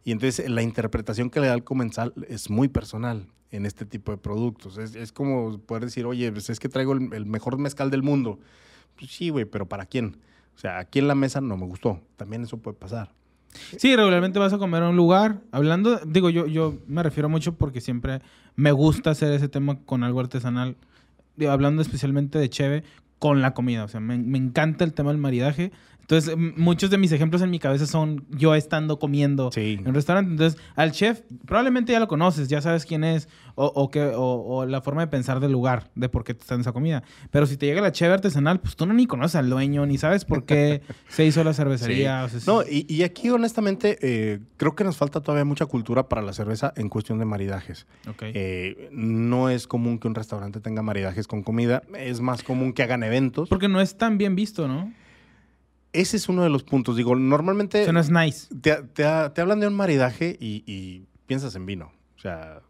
Y 0.07 0.13
entonces 0.13 0.49
la 0.49 0.61
interpretación 0.61 1.29
que 1.29 1.41
le 1.41 1.47
da 1.47 1.53
al 1.53 1.65
comensal 1.65 2.13
es 2.29 2.49
muy 2.49 2.69
personal 2.69 3.27
en 3.51 3.65
este 3.65 3.85
tipo 3.85 4.13
de 4.13 4.17
productos. 4.17 4.77
Es, 4.77 4.95
es 4.95 5.11
como 5.11 5.59
poder 5.59 5.83
decir, 5.83 6.05
oye, 6.05 6.31
pues 6.31 6.49
es 6.49 6.61
que 6.61 6.69
traigo 6.69 6.93
el, 6.93 7.13
el 7.13 7.25
mejor 7.25 7.57
mezcal 7.57 7.91
del 7.91 8.03
mundo. 8.03 8.39
Pues 8.97 9.11
sí, 9.11 9.27
güey, 9.31 9.43
pero 9.43 9.67
¿para 9.67 9.85
quién? 9.85 10.15
O 10.55 10.59
sea, 10.59 10.77
aquí 10.77 10.99
en 10.99 11.09
la 11.09 11.15
mesa 11.15 11.41
no 11.41 11.57
me 11.57 11.65
gustó. 11.65 11.99
También 12.15 12.41
eso 12.43 12.57
puede 12.57 12.77
pasar. 12.77 13.11
Sí, 13.75 13.97
regularmente 13.97 14.39
vas 14.39 14.53
a 14.53 14.57
comer 14.57 14.81
a 14.83 14.89
un 14.91 14.95
lugar. 14.95 15.41
Hablando, 15.51 15.99
digo, 16.05 16.29
yo, 16.29 16.47
yo 16.47 16.77
me 16.87 17.03
refiero 17.03 17.27
mucho 17.27 17.55
porque 17.55 17.81
siempre 17.81 18.21
me 18.55 18.71
gusta 18.71 19.09
hacer 19.09 19.33
ese 19.33 19.49
tema 19.49 19.81
con 19.81 20.05
algo 20.05 20.21
artesanal. 20.21 20.77
Digo, 21.35 21.51
hablando 21.51 21.81
especialmente 21.81 22.39
de 22.39 22.49
cheve, 22.49 22.83
con 23.19 23.41
la 23.41 23.53
comida. 23.53 23.83
O 23.83 23.89
sea, 23.89 23.99
me, 23.99 24.17
me, 24.17 24.37
encanta 24.37 24.85
el 24.85 24.93
tema 24.93 25.11
del 25.11 25.19
maridaje. 25.19 25.73
Entonces, 26.09 26.37
muchos 26.55 26.89
de 26.89 26.97
mis 26.97 27.11
ejemplos 27.11 27.41
en 27.41 27.49
mi 27.49 27.59
cabeza 27.59 27.85
son 27.85 28.25
yo 28.29 28.55
estando 28.55 28.97
comiendo 28.97 29.49
en 29.53 29.85
un 29.85 29.93
restaurante. 29.93 30.31
Entonces, 30.31 30.57
al 30.77 30.93
chef 30.93 31.19
probablemente 31.45 31.91
ya 31.91 31.99
lo 31.99 32.07
conoces, 32.07 32.47
ya 32.47 32.61
sabes 32.61 32.85
quién 32.85 33.03
es 33.03 33.27
o, 33.55 33.65
o, 33.65 33.91
que, 33.91 34.13
o, 34.15 34.65
la 34.65 34.79
forma 34.79 35.01
de 35.01 35.07
pensar 35.07 35.41
del 35.41 35.51
lugar, 35.51 35.91
de 35.95 36.07
por 36.07 36.23
qué 36.23 36.33
te 36.33 36.43
están 36.43 36.61
esa 36.61 36.71
comida. 36.71 37.03
Pero 37.29 37.45
si 37.45 37.57
te 37.57 37.65
llega 37.65 37.81
la 37.81 37.91
cheve 37.91 38.13
artesanal, 38.13 38.61
pues 38.61 38.77
tú 38.77 38.85
no 38.85 38.93
ni 38.93 39.05
conoces 39.05 39.35
al 39.35 39.49
dueño, 39.49 39.85
ni 39.85 39.97
sabes 39.97 40.23
por 40.23 40.45
qué 40.45 40.81
se 41.09 41.25
hizo 41.25 41.43
la 41.43 41.53
cervecería. 41.53 42.25
no, 42.45 42.61
y, 42.61 42.85
y, 42.87 43.03
aquí 43.03 43.29
honestamente 43.29 43.97
eh, 44.01 44.39
creo 44.55 44.75
que 44.75 44.85
nos 44.85 44.95
falta 44.95 45.19
todavía 45.19 45.43
mucha 45.43 45.65
cultura 45.65 46.07
para 46.07 46.21
la 46.21 46.31
cerveza 46.31 46.71
en 46.77 46.87
cuestión 46.87 47.19
de 47.19 47.25
maridajes. 47.25 47.85
Eh, 48.21 48.87
no 48.93 49.49
es 49.49 49.67
común 49.67 49.99
que 49.99 50.07
un 50.07 50.15
restaurante 50.15 50.61
tenga 50.61 50.81
maridajes 50.83 51.27
con 51.27 51.43
comida, 51.43 51.83
es 51.97 52.21
más 52.21 52.43
común 52.43 52.71
que 52.71 52.83
hagan 52.83 53.03
eventos. 53.03 53.49
Porque 53.49 53.67
no 53.67 53.81
es 53.81 53.97
tan 53.97 54.17
bien 54.17 54.37
visto, 54.37 54.69
¿no? 54.69 54.89
Ese 56.01 56.17
es 56.17 56.29
uno 56.29 56.43
de 56.43 56.49
los 56.49 56.63
puntos. 56.63 56.95
Digo, 56.95 57.15
normalmente. 57.15 57.81
Eso 57.81 57.91
nice. 57.91 58.53
Te, 58.61 58.75
te, 58.83 59.03
hablan 59.03 59.59
de 59.59 59.67
un 59.67 59.75
maridaje 59.75 60.37
y, 60.39 61.03
piensas 61.25 61.55
en 61.55 61.65
vino. 61.65 61.91
O 62.15 62.19
sea, 62.19 62.61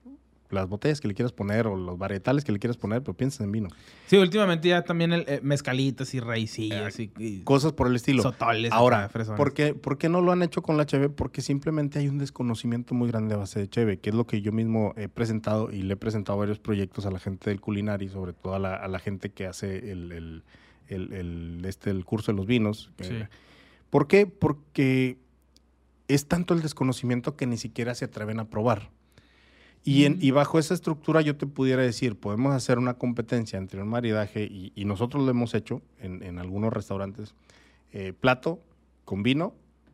las 0.50 0.68
botellas 0.68 1.02
que 1.02 1.08
le 1.08 1.13
quieras 1.13 1.34
poner 1.34 1.68
o 1.68 1.76
los 1.76 1.98
varietales 1.98 2.44
que 2.44 2.52
le 2.52 2.60
quieras 2.60 2.78
poner, 2.78 3.02
pero 3.04 3.16
piensas 3.16 3.42
en 3.42 3.52
vino. 3.52 3.68
Sí, 4.08 4.18
últimamente 4.18 4.70
ya 4.70 4.84
también 4.84 5.12
el, 5.12 5.26
eh, 5.28 5.42
mezcalitas 5.44 6.13
y 6.13 6.20
raicillas 6.22 7.00
y, 7.00 7.12
y, 7.18 7.42
Cosas 7.42 7.74
por 7.74 7.88
el 7.88 7.96
estilo. 7.96 8.24
sotoles. 8.24 8.72
Ahora. 8.72 9.10
¿por 9.36 9.54
qué, 9.54 9.74
por 9.74 9.98
qué 9.98 10.10
no 10.10 10.22
lo 10.22 10.32
han 10.32 10.42
hecho 10.42 10.62
con 10.62 10.78
la 10.78 10.86
cheve? 10.86 11.10
Porque 11.10 11.42
simplemente 11.42 12.00
hay 12.00 12.08
un 12.08 12.18
desconocimiento 12.18 12.96
muy 12.96 13.10
grande 13.10 13.36
a 13.36 13.38
base 13.38 13.60
de 13.60 13.70
cheve, 13.70 14.00
que 14.00 14.10
es 14.10 14.16
lo 14.16 14.26
que 14.26 14.42
yo 14.42 14.52
mismo 14.54 14.94
he 14.96 15.10
presentado 15.10 15.70
y 15.72 15.84
le 15.84 15.94
he 15.94 15.98
presentado 15.98 16.40
varios 16.40 16.60
proyectos 16.60 17.06
a 17.06 17.12
la 17.12 17.20
gente 17.20 17.50
del 17.50 17.60
culinario, 17.60 18.10
sobre 18.10 18.34
todo 18.34 18.56
a 18.56 18.60
la, 18.60 18.76
a 18.76 18.88
la 18.88 19.00
gente 19.00 19.32
que 19.32 19.46
hace 19.46 19.92
el, 19.92 20.12
el- 20.13 20.44
el- 20.89 21.13
el- 21.13 21.62
este, 21.65 21.89
el 21.89 22.04
curso 22.06 22.32
de 22.32 22.38
los 22.38 22.45
vinos. 22.47 22.91
Sí. 23.02 23.13
¿Por 23.89 24.08
qué? 24.08 24.26
Porque 24.28 25.17
es 26.08 26.28
tanto 26.28 26.54
el 26.54 26.62
desconocimiento 26.62 27.36
que 27.36 27.45
ni 27.47 27.58
siquiera 27.58 27.93
se 27.95 28.06
atreven 28.06 28.39
a 28.39 28.45
probar. 28.50 28.89
Y, 29.84 30.04
en- 30.06 30.13
Mm. 30.17 30.21
y 30.21 30.32
bajo 30.32 30.60
esa 30.60 30.73
estructura 30.73 31.21
yo 31.21 31.38
te 31.38 31.47
pudiera 31.47 31.82
decir, 31.82 32.15
podemos 32.17 32.54
hacer 32.54 32.78
una 32.78 32.95
competencia 32.95 33.58
entre 33.58 33.82
un 33.82 33.88
maridaje 33.88 34.43
y, 34.43 34.71
y 34.76 34.86
nosotros 34.86 35.23
lo 35.23 35.30
hemos 35.32 35.54
hecho 35.54 35.82
en, 36.00 36.23
en 36.23 36.39
algunos 36.39 36.73
restaurantes, 36.73 37.36
eh, 37.93 38.12
plato 38.12 38.60
con 39.06 39.23
vino 39.23 39.54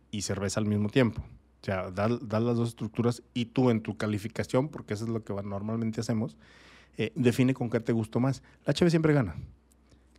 y 0.09 0.21
cerveza 0.23 0.59
al 0.59 0.65
mismo 0.65 0.89
tiempo. 0.89 1.21
O 1.61 1.65
sea, 1.65 1.91
dar 1.91 2.09
las 2.11 2.43
dos 2.57 2.69
estructuras 2.69 3.21
y 3.33 3.45
tú 3.45 3.69
en 3.69 3.81
tu 3.81 3.95
calificación, 3.95 4.67
porque 4.69 4.95
eso 4.95 5.05
es 5.05 5.09
lo 5.11 5.23
que 5.23 5.33
normalmente 5.33 6.01
hacemos, 6.01 6.35
eh, 6.97 7.11
define 7.15 7.53
con 7.53 7.69
qué 7.69 7.79
te 7.79 7.91
gustó 7.93 8.19
más. 8.19 8.41
La 8.65 8.73
cheve 8.73 8.89
siempre 8.91 9.13
gana. 9.13 9.35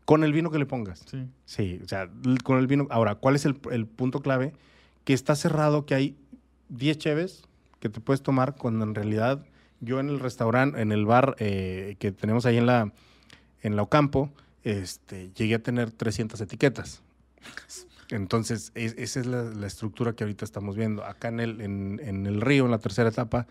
Con 0.04 0.22
el 0.24 0.32
vino 0.32 0.50
que 0.50 0.58
le 0.58 0.66
pongas. 0.66 1.02
Sí. 1.10 1.26
Sí, 1.46 1.80
o 1.82 1.88
sea, 1.88 2.10
con 2.42 2.58
el 2.58 2.66
vino. 2.66 2.86
Ahora, 2.90 3.14
¿cuál 3.14 3.36
es 3.36 3.44
el, 3.46 3.58
el 3.70 3.86
punto 3.86 4.20
clave? 4.20 4.52
Que 5.04 5.14
está 5.14 5.34
cerrado, 5.34 5.86
que 5.86 5.94
hay 5.94 6.16
10 6.68 6.98
cheves 6.98 7.42
que 7.80 7.88
te 7.88 8.00
puedes 8.00 8.22
tomar 8.22 8.56
cuando 8.56 8.84
en 8.84 8.94
realidad 8.94 9.44
yo 9.80 10.00
en 10.00 10.08
el 10.08 10.20
restaurante, 10.20 10.80
en 10.80 10.92
el 10.92 11.04
bar 11.06 11.36
eh, 11.38 11.96
que 11.98 12.12
tenemos 12.12 12.46
ahí 12.46 12.56
en 12.56 12.66
la, 12.66 12.92
en 13.62 13.76
la 13.76 13.82
Ocampo, 13.82 14.30
este, 14.62 15.30
llegué 15.34 15.56
a 15.56 15.62
tener 15.62 15.90
300 15.90 16.40
etiquetas. 16.40 17.02
Entonces, 18.10 18.72
es- 18.74 18.94
esa 18.98 19.20
es 19.20 19.26
la, 19.26 19.42
la 19.44 19.66
estructura 19.66 20.12
que 20.14 20.24
ahorita 20.24 20.44
estamos 20.44 20.76
viendo. 20.76 21.04
Acá 21.04 21.28
en 21.28 21.40
el, 21.40 21.60
en, 21.60 22.00
en 22.02 22.26
el 22.26 22.40
río, 22.40 22.64
en 22.66 22.70
la 22.70 22.78
tercera 22.78 23.08
etapa, 23.08 23.46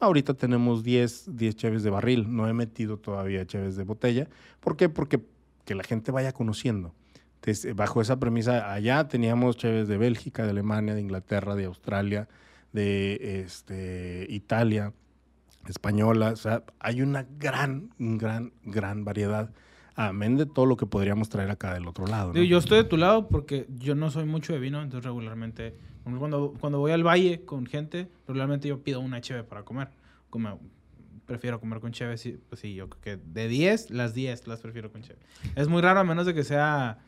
ahorita 0.00 0.34
tenemos 0.34 0.82
10, 0.82 1.36
10 1.36 1.56
cheves 1.56 1.82
de 1.82 1.90
barril. 1.90 2.34
No 2.34 2.48
he 2.48 2.52
metido 2.52 2.96
todavía 2.98 3.46
cheves 3.46 3.76
de 3.76 3.84
botella. 3.84 4.28
¿Por 4.60 4.76
qué? 4.76 4.88
Porque 4.88 5.20
que 5.68 5.74
la 5.74 5.84
gente 5.84 6.10
vaya 6.10 6.32
conociendo. 6.32 6.94
Entonces, 7.34 7.66
eh, 7.66 7.74
bajo 7.74 8.00
esa 8.00 8.18
premisa, 8.18 8.72
allá 8.72 9.06
teníamos 9.06 9.58
cheves 9.58 9.86
de 9.86 9.98
Bélgica, 9.98 10.44
de 10.44 10.50
Alemania, 10.50 10.94
de 10.94 11.02
Inglaterra, 11.02 11.54
de 11.54 11.66
Australia, 11.66 12.26
de 12.72 13.42
este, 13.44 14.26
Italia, 14.30 14.94
española. 15.68 16.30
O 16.30 16.36
sea, 16.36 16.64
hay 16.80 17.02
una 17.02 17.26
gran, 17.38 17.90
gran, 17.98 18.54
gran 18.64 19.04
variedad. 19.04 19.50
Amén 19.94 20.38
de 20.38 20.46
todo 20.46 20.64
lo 20.64 20.78
que 20.78 20.86
podríamos 20.86 21.28
traer 21.28 21.50
acá 21.50 21.74
del 21.74 21.86
otro 21.86 22.06
lado. 22.06 22.32
yo 22.32 22.56
estoy 22.56 22.78
de 22.78 22.84
tu 22.84 22.96
lado 22.96 23.28
porque 23.28 23.66
yo 23.78 23.94
no 23.94 24.10
soy 24.10 24.24
mucho 24.24 24.54
de 24.54 24.60
vino, 24.60 24.80
entonces 24.80 25.04
regularmente, 25.04 25.74
cuando, 26.02 26.54
cuando 26.58 26.78
voy 26.78 26.92
al 26.92 27.06
valle 27.06 27.44
con 27.44 27.66
gente, 27.66 28.08
regularmente 28.26 28.68
yo 28.68 28.82
pido 28.82 29.00
una 29.00 29.20
cheve 29.20 29.44
para 29.44 29.64
comer. 29.64 29.88
Prefiero 31.28 31.60
comer 31.60 31.78
con 31.78 31.92
cheve, 31.92 32.16
sí, 32.18 32.40
pues 32.48 32.60
sí, 32.60 32.74
yo 32.74 32.88
creo 32.88 33.00
que 33.18 33.22
de 33.32 33.46
10, 33.46 33.90
las 33.90 34.14
10 34.14 34.48
las 34.48 34.60
prefiero 34.60 34.90
con 34.90 35.02
cheve. 35.02 35.20
Es 35.54 35.68
muy 35.68 35.80
raro 35.80 36.00
a 36.00 36.04
menos 36.04 36.26
de 36.26 36.34
que 36.34 36.42
sea 36.42 36.98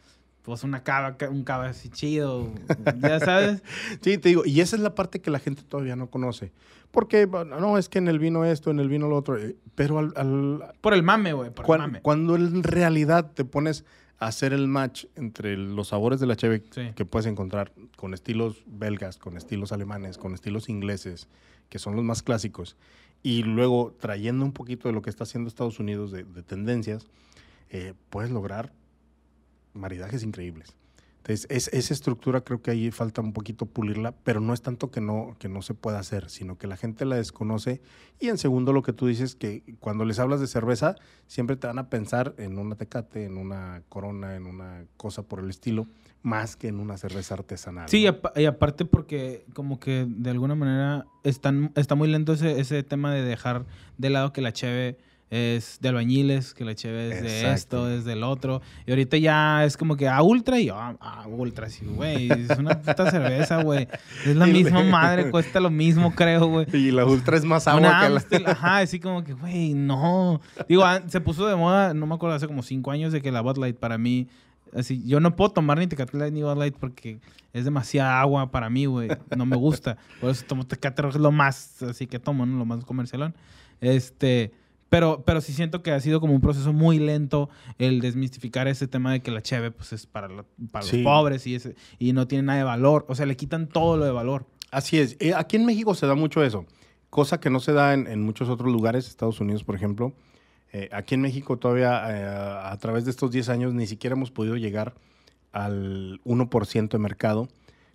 pues 0.43 0.63
una 0.65 0.83
cava, 0.85 1.17
ca- 1.17 1.29
un 1.29 1.43
cava 1.45 1.69
así 1.69 1.89
chido, 1.91 2.53
ya 3.01 3.19
sabes. 3.21 3.63
Sí, 4.03 4.17
te 4.19 4.29
digo, 4.31 4.43
y 4.47 4.61
esa 4.61 4.77
es 4.77 4.83
la 4.83 4.95
parte 4.95 5.21
que 5.21 5.31
la 5.31 5.39
gente 5.39 5.63
todavía 5.63 5.97
no 5.97 6.09
conoce. 6.11 6.53
Porque, 6.91 7.27
no, 7.27 7.79
es 7.79 7.89
que 7.89 7.99
en 7.99 8.09
el 8.09 8.19
vino 8.19 8.45
esto, 8.45 8.71
en 8.71 8.79
el 8.81 8.89
vino 8.89 9.09
lo 9.09 9.17
otro. 9.17 9.37
eh, 9.39 9.57
Pero 9.75 9.99
al, 9.99 10.13
al- 10.17 10.73
Por 10.81 10.95
el 10.95 11.03
mame, 11.03 11.33
güey, 11.35 11.51
por 11.51 11.65
el 11.77 11.79
mame. 11.79 12.01
cuando 12.03 12.37
en 12.37 12.63
realidad 12.63 13.33
te 13.33 13.45
pones 13.45 13.85
a 14.19 14.27
hacer 14.27 14.53
el 14.53 14.67
match 14.69 15.07
entre 15.15 15.57
los 15.57 15.89
sabores 15.89 16.21
de 16.21 16.27
la 16.27 16.37
cheve 16.37 16.63
Sí. 16.71 16.91
que 16.95 17.05
puedes 17.05 17.27
encontrar 17.27 17.73
con 17.97 18.13
estilos 18.15 18.63
belgas, 18.67 19.19
con 19.19 19.37
estilos 19.37 19.73
alemanes, 19.73 20.19
con 20.19 20.35
estilos 20.35 20.69
ingleses, 20.69 21.29
que 21.69 21.79
son 21.79 21.95
los 21.97 22.05
más 22.05 22.23
clásicos, 22.23 22.77
y 23.23 23.43
luego 23.43 23.95
trayendo 23.99 24.45
un 24.45 24.53
poquito 24.53 24.89
de 24.89 24.95
lo 24.95 25.03
que 25.03 25.11
está 25.11 25.25
haciendo 25.25 25.49
Estados 25.49 25.79
Unidos 25.79 26.11
de, 26.11 26.25
de 26.25 26.43
tendencias, 26.43 27.07
eh, 27.71 27.95
puedes 28.09 28.31
lograr 28.31 28.73
maridajes 29.75 30.23
increíbles. 30.23 30.75
Entonces, 31.21 31.47
es- 31.51 31.69
esa 31.75 31.93
estructura 31.95 32.41
creo 32.41 32.63
que 32.63 32.71
ahí 32.71 32.91
falta 32.91 33.21
un 33.21 33.33
poquito 33.33 33.67
pulirla, 33.67 34.13
pero 34.25 34.41
no 34.41 34.55
es 34.55 34.63
tanto 34.63 34.91
que 34.91 35.01
no, 35.01 35.37
que 35.39 35.49
no 35.51 35.61
se 35.63 35.75
pueda 35.75 35.99
hacer, 35.99 36.31
sino 36.31 36.57
que 36.57 36.67
la 36.67 36.77
gente 36.79 37.05
la 37.05 37.17
desconoce. 37.17 37.83
Y 38.19 38.29
en 38.29 38.39
segundo, 38.39 38.73
lo 38.73 38.83
que 38.83 38.93
tú 38.95 39.07
dices, 39.07 39.35
que 39.35 39.63
cuando 39.81 40.05
les 40.07 40.19
hablas 40.19 40.41
de 40.41 40.47
cerveza, 40.47 40.97
siempre 41.27 41.57
te 41.57 41.67
van 41.67 41.79
a 41.79 41.91
pensar 41.91 42.35
en 42.39 42.59
una 42.59 42.75
tecate, 42.75 43.25
en 43.27 43.37
una 43.37 43.83
corona, 43.91 44.35
en 44.35 44.47
una 44.47 44.85
cosa 44.97 45.23
por 45.23 45.41
el 45.41 45.51
estilo, 45.51 45.87
más 46.23 46.57
que 46.57 46.69
en 46.69 46.81
una 46.81 46.97
cerveza 46.97 47.35
artesanal. 47.35 47.89
Sí, 47.89 47.99
y, 48.01 48.05
¿no? 48.05 48.11
apa- 48.11 48.33
y 48.37 48.47
aparte 48.47 48.85
porque 48.87 49.45
como 49.55 49.79
que 49.79 50.07
de 50.09 50.31
alguna 50.31 50.55
manera 50.55 51.05
están, 51.23 51.71
está 51.77 51.95
muy 51.95 52.09
lento 52.09 52.33
ese, 52.33 52.61
ese 52.61 52.83
tema 52.83 53.13
de 53.15 53.23
dejar 53.23 53.67
de 53.99 54.11
lado 54.11 54.33
que 54.33 54.41
la 54.41 54.53
cheve 54.53 54.99
es 55.31 55.79
de 55.81 55.89
albañiles, 55.89 56.55
que 56.55 56.65
la 56.65 56.75
cheve 56.75 57.13
es 57.13 57.23
de 57.23 57.41
Exacto. 57.41 57.87
esto, 57.87 57.91
es 57.91 58.05
del 58.05 58.25
otro. 58.25 58.63
Y 58.85 58.91
ahorita 58.91 59.17
ya 59.17 59.65
es 59.65 59.77
como 59.77 59.97
que 59.97 60.09
a 60.09 60.21
ultra 60.23 60.59
y 60.59 60.67
yo, 60.67 60.75
ah, 60.77 60.97
ah, 61.01 61.25
ultra, 61.29 61.71
sí, 61.71 61.87
güey. 61.87 62.29
Es 62.31 62.59
una 62.59 62.81
puta 62.81 63.09
cerveza, 63.09 63.63
güey. 63.63 63.87
Es 64.27 64.35
la 64.35 64.47
misma 64.47 64.83
madre, 64.83 65.31
cuesta 65.31 65.61
lo 65.61 65.71
mismo, 65.71 66.13
creo, 66.17 66.47
güey. 66.47 66.67
Y 66.73 66.91
la 66.91 67.05
ultra 67.05 67.37
es 67.37 67.45
más 67.45 67.69
agua 67.69 67.81
Una 67.81 68.01
que 68.01 68.09
la... 68.09 68.17
Amstel, 68.17 68.45
ajá, 68.47 68.79
así 68.79 68.99
como 68.99 69.23
que, 69.23 69.35
güey, 69.35 69.73
no. 69.75 70.41
Digo, 70.69 70.85
se 71.07 71.21
puso 71.21 71.47
de 71.47 71.55
moda, 71.55 71.95
no 71.95 72.07
me 72.07 72.17
acuerdo, 72.17 72.35
hace 72.35 72.49
como 72.49 72.65
cinco 72.65 72.91
años 72.91 73.13
de 73.13 73.23
que 73.23 73.31
la 73.31 73.41
Bud 73.41 73.59
Light 73.59 73.77
para 73.77 73.99
mí, 73.99 74.27
así, 74.75 75.01
yo 75.07 75.21
no 75.21 75.37
puedo 75.37 75.53
tomar 75.53 75.79
ni 75.79 75.87
Tecate 75.87 76.19
Light 76.19 76.35
ni 76.35 76.43
Bud 76.43 76.59
Light 76.59 76.75
porque 76.77 77.21
es 77.53 77.65
demasiada 77.65 78.21
agua 78.21 78.51
para 78.51 78.69
mí, 78.69 78.87
güey. 78.87 79.09
No 79.37 79.47
me 79.47 79.57
gusta. 79.57 79.97
Por 80.21 80.31
eso 80.31 80.45
tomo 80.45 80.67
Tecate 80.67 81.03
Rojo, 81.03 81.17
es 81.17 81.23
lo 81.23 81.31
más, 81.31 81.81
así 81.85 82.09
que 82.09 82.19
tomo, 82.19 82.47
¿no? 82.47 82.59
Lo 82.59 82.65
más 82.65 82.85
comercialón. 82.85 83.33
Este, 83.81 84.53
pero, 84.91 85.23
pero 85.25 85.41
sí 85.41 85.55
siento 85.55 85.83
que 85.83 85.93
ha 85.93 86.01
sido 86.01 86.21
como 86.21 86.35
un 86.35 86.41
proceso 86.43 86.73
muy 86.75 86.99
lento 86.99 87.49
el 87.79 88.01
desmistificar 88.01 88.69
ese 88.69 88.87
tema 88.87 89.13
de 89.13 89.23
que 89.23 89.31
la 89.31 89.41
cheve, 89.41 89.71
pues, 89.71 89.95
es 89.95 90.05
para, 90.07 90.29
la- 90.29 90.45
para 90.71 90.85
Sí. 90.85 90.99
los 91.03 91.05
pobres 91.05 91.47
y, 91.47 91.55
ese, 91.55 91.75
y 91.99 92.13
no 92.13 92.27
tiene 92.29 92.43
nada 92.43 92.59
de 92.59 92.65
valor. 92.65 93.07
O 93.09 93.15
sea, 93.15 93.25
le 93.25 93.37
quitan 93.37 93.69
todo 93.69 93.97
lo 93.97 94.05
de 94.05 94.11
valor. 94.11 94.45
Así 94.71 94.99
es. 94.99 95.17
Eh, 95.21 95.33
aquí 95.35 95.57
en 95.57 95.65
México 95.65 95.95
se 95.95 96.07
da 96.07 96.15
mucho 96.15 96.45
eso, 96.45 96.67
cosa 97.09 97.41
que 97.41 97.49
no 97.51 97.59
se 97.61 97.73
da 97.73 97.95
en, 97.95 98.07
en 98.07 98.21
muchos 98.23 98.49
otros 98.51 98.71
lugares, 98.71 99.09
Estados 99.09 99.41
Unidos, 99.41 99.65
por 99.65 99.75
ejemplo. 99.75 100.13
Eh, 100.73 100.89
aquí 100.93 101.15
en 101.17 101.23
México 101.23 101.57
todavía, 101.57 102.03
eh, 102.11 102.25
a 102.65 102.77
través 102.79 103.05
de 103.05 103.11
estos 103.11 103.31
10 103.33 103.49
años, 103.49 103.75
ni 103.75 103.87
siquiera 103.89 104.15
hemos 104.15 104.31
podido 104.31 104.57
llegar 104.57 104.95
al 105.53 106.21
1% 106.25 106.97
de 106.97 106.99
mercado, 107.03 107.49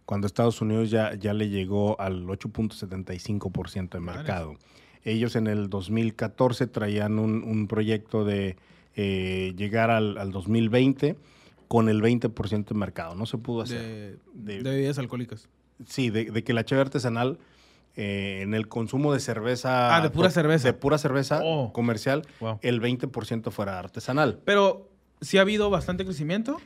cuando 0.05 0.27
Estados 0.27 0.62
Unidos 0.62 0.89
ya, 0.91 1.13
ya 1.15 1.34
le 1.34 1.47
llegó 1.49 1.99
al 2.01 2.25
8.75% 2.27 3.97
de 3.97 3.99
mercado. 4.01 4.55
Ellos 5.05 5.35
en 5.37 5.47
el 5.47 5.69
2014 5.69 6.67
traían 6.67 7.19
un, 7.19 7.43
un 7.43 7.67
proyecto 7.67 8.25
de 8.25 8.57
eh, 8.95 9.53
llegar 9.55 9.89
al, 9.91 10.17
al 10.17 10.31
2020 10.31 11.15
con 11.67 11.89
el 11.89 12.01
20% 12.01 12.65
de 12.65 12.75
mercado. 12.75 13.15
No 13.15 13.25
se 13.25 13.37
pudo 13.37 13.61
hacer. 13.61 13.79
De, 14.33 14.55
De- 14.57 14.63
de 14.63 14.69
bebidas 14.71 14.97
alcohólicas. 14.99 15.47
Sí, 15.87 16.09
de, 16.09 16.25
de 16.25 16.43
que 16.43 16.53
la 16.53 16.63
cheve 16.65 16.81
artesanal 16.81 17.37
eh, 17.95 18.39
en 18.41 18.53
el 18.53 18.67
consumo 18.67 19.13
de 19.13 19.19
cerveza. 19.19 19.95
Ah, 19.95 20.01
de 20.01 20.09
pura 20.09 20.29
cerveza. 20.29 20.67
De 20.67 20.73
pura 20.73 20.97
cerveza 20.97 21.39
Oh. 21.43 21.71
comercial, 21.71 22.23
Wow. 22.39 22.59
el 22.61 22.81
20% 22.81 23.51
fuera 23.51 23.79
artesanal. 23.79 24.39
Pero 24.43 24.89
sí 25.21 25.37
ha 25.37 25.41
habido 25.41 25.69
bastante 25.69 26.03
crecimiento. 26.03 26.57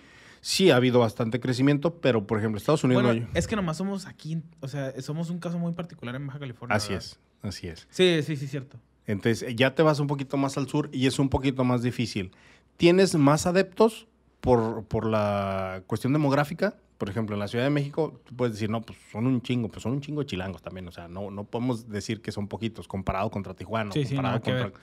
Sí 0.41 0.71
ha 0.71 0.75
habido 0.75 0.99
bastante 0.99 1.39
crecimiento, 1.39 1.95
pero 1.95 2.25
por 2.25 2.37
ejemplo, 2.39 2.57
Estados 2.57 2.83
Unidos 2.83 3.03
Bueno, 3.03 3.19
no 3.21 3.27
hay- 3.27 3.31
es 3.37 3.47
que 3.47 3.55
nomás 3.55 3.77
somos 3.77 4.05
aquí, 4.05 4.41
o 4.61 4.67
sea, 4.67 4.99
somos 5.01 5.29
un 5.29 5.39
caso 5.39 5.59
muy 5.59 5.73
particular 5.73 6.15
en 6.15 6.27
Baja 6.27 6.39
California. 6.39 6.75
Así 6.75 6.93
¿verdad? 6.93 7.05
es, 7.05 7.19
así 7.41 7.67
es. 7.67 7.87
Sí, 7.89 8.21
sí, 8.23 8.35
sí, 8.35 8.47
cierto. 8.47 8.77
Entonces, 9.05 9.55
ya 9.55 9.73
te 9.73 9.81
vas 9.81 9.99
un 9.99 10.07
poquito 10.07 10.37
más 10.37 10.57
al 10.57 10.67
sur 10.67 10.89
y 10.93 11.07
es 11.07 11.17
un 11.19 11.29
poquito 11.29 11.63
más 11.63 11.81
difícil. 11.81 12.31
Tienes 12.77 13.15
más 13.15 13.47
adeptos 13.47 14.07
por, 14.39 14.85
por 14.85 15.05
la 15.05 15.83
cuestión 15.87 16.13
demográfica. 16.13 16.75
Por 16.97 17.09
ejemplo, 17.09 17.35
en 17.35 17.39
la 17.39 17.47
Ciudad 17.47 17.63
de 17.63 17.69
México, 17.69 18.21
tú 18.25 18.35
puedes 18.35 18.53
decir, 18.53 18.69
no, 18.69 18.81
pues 18.81 18.99
son 19.11 19.25
un 19.25 19.41
chingo, 19.41 19.69
pues 19.69 19.81
son 19.83 19.93
un 19.93 20.01
chingo 20.01 20.21
de 20.21 20.27
chilangos 20.27 20.61
también. 20.61 20.87
O 20.87 20.91
sea, 20.91 21.07
no, 21.07 21.31
no 21.31 21.45
podemos 21.45 21.89
decir 21.89 22.21
que 22.21 22.31
son 22.31 22.47
poquitos 22.47 22.87
comparado 22.87 23.31
contra 23.31 23.53
Tijuana. 23.53 23.91
Sí, 23.93 24.05
sí, 24.05 24.15
comparado 24.15 24.41
que 24.41 24.51
contra-. 24.51 24.81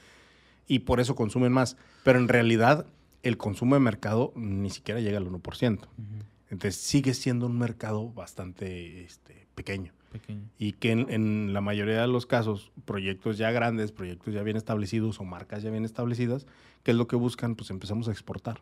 Y 0.67 0.81
por 0.81 0.99
eso 0.99 1.15
consumen 1.15 1.53
más. 1.53 1.77
Pero 2.03 2.19
en 2.19 2.29
realidad, 2.29 2.87
el 3.27 3.37
consumo 3.37 3.75
de 3.75 3.81
mercado 3.81 4.33
ni 4.37 4.71
siquiera 4.71 5.01
llega 5.01 5.19
al 5.19 5.27
1%. 5.27 5.79
Entonces, 6.49 6.77
sigue 6.77 7.13
siendo 7.15 7.47
un 7.47 7.59
mercado 7.59 8.11
bastante 8.11 9.05
este, 9.05 9.47
pequeño 9.55 9.93
Pequeño. 10.13 10.49
y 10.59 10.73
que 10.73 10.93
en, 10.93 11.11
en 11.11 11.53
la 11.53 11.61
mayoría 11.61 12.01
de 12.01 12.07
los 12.07 12.25
casos, 12.25 12.71
proyectos 12.85 13.37
ya 13.37 13.51
grandes, 13.51 13.91
proyectos 13.91 14.33
ya 14.33 14.43
bien 14.43 14.57
establecidos 14.57 15.21
o 15.21 15.25
marcas 15.25 15.63
ya 15.63 15.71
bien 15.71 15.85
establecidas, 15.85 16.47
¿qué 16.85 16.93
es 16.93 16.97
lo 16.97 17.09
que 17.09 17.17
buscan? 17.17 17.57
Pues 17.57 17.71
empezamos 17.71 18.09
a 18.09 18.13
exportar. 18.13 18.61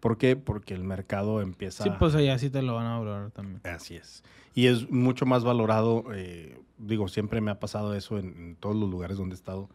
¿Por 0.00 0.18
qué? 0.18 0.36
Porque 0.36 0.74
el 0.74 0.82
mercado 0.82 1.40
empieza... 1.40 1.84
Sí, 1.84 1.90
pues 1.98 2.14
allá 2.14 2.36
sí 2.36 2.50
te 2.50 2.60
lo 2.60 2.74
van 2.74 2.86
a 2.86 2.98
valorar 2.98 3.30
también. 3.30 3.60
Así 3.64 3.94
es. 3.94 4.24
Y 4.52 4.66
es 4.66 4.90
mucho 4.90 5.26
más 5.26 5.44
valorado, 5.44 6.04
eh, 6.12 6.60
digo, 6.76 7.08
siempre 7.08 7.40
me 7.40 7.50
ha 7.52 7.60
pasado 7.60 7.94
eso 7.94 8.18
en, 8.18 8.36
en 8.36 8.56
todos 8.56 8.76
los 8.76 8.90
lugares 8.90 9.16
donde 9.16 9.34
he 9.34 9.38
estado, 9.38 9.70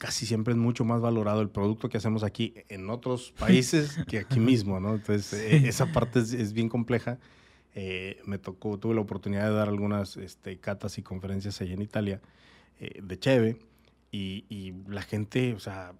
casi 0.00 0.24
siempre 0.24 0.54
es 0.54 0.58
mucho 0.58 0.86
más 0.86 1.02
valorado 1.02 1.42
el 1.42 1.50
producto 1.50 1.90
que 1.90 1.98
hacemos 1.98 2.24
aquí 2.24 2.54
en 2.70 2.88
otros 2.88 3.32
países 3.38 3.98
que 4.08 4.18
aquí 4.18 4.40
mismo, 4.40 4.80
¿no? 4.80 4.94
Entonces, 4.94 5.34
eh, 5.34 5.68
esa 5.68 5.92
parte 5.92 6.20
es, 6.20 6.54
bien 6.54 6.70
compleja. 6.70 7.18
Eh, 7.74 8.18
me 8.24 8.38
tocó, 8.38 8.78
tuve 8.78 8.94
la 8.94 9.02
oportunidad 9.02 9.46
de 9.50 9.54
dar 9.54 9.68
algunas 9.68 10.16
este, 10.16 10.58
catas 10.58 10.96
y 10.96 11.02
conferencias 11.02 11.60
allá 11.60 11.74
en 11.74 11.82
Italia 11.82 12.22
eh, 12.80 13.02
de 13.02 13.18
Cheve 13.18 13.58
y, 14.10 14.72
la 14.88 15.02
gente, 15.02 15.52
o 15.52 15.60
sea, 15.60 15.92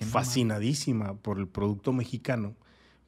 fascinadísima 0.00 1.14
por 1.14 1.38
el 1.38 1.46
producto 1.46 1.92
mexicano, 1.92 2.56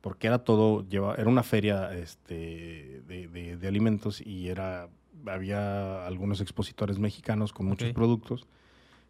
porque 0.01 0.29
era 0.29 0.45
todo, 0.45 0.89
lleva, 0.89 1.17
era 1.17 1.29
una 1.29 1.43
feria 1.43 1.93
este, 1.93 3.03
de, 3.09 3.57
de, 3.59 3.69
alimentos 3.69 4.21
y 4.25 4.49
era, 4.49 4.89
había 5.27 6.07
algunos 6.07 6.41
expositores 6.41 7.01
mexicanos 7.01 7.53
con 7.53 7.67
muchos 7.67 7.93
productos 7.93 8.47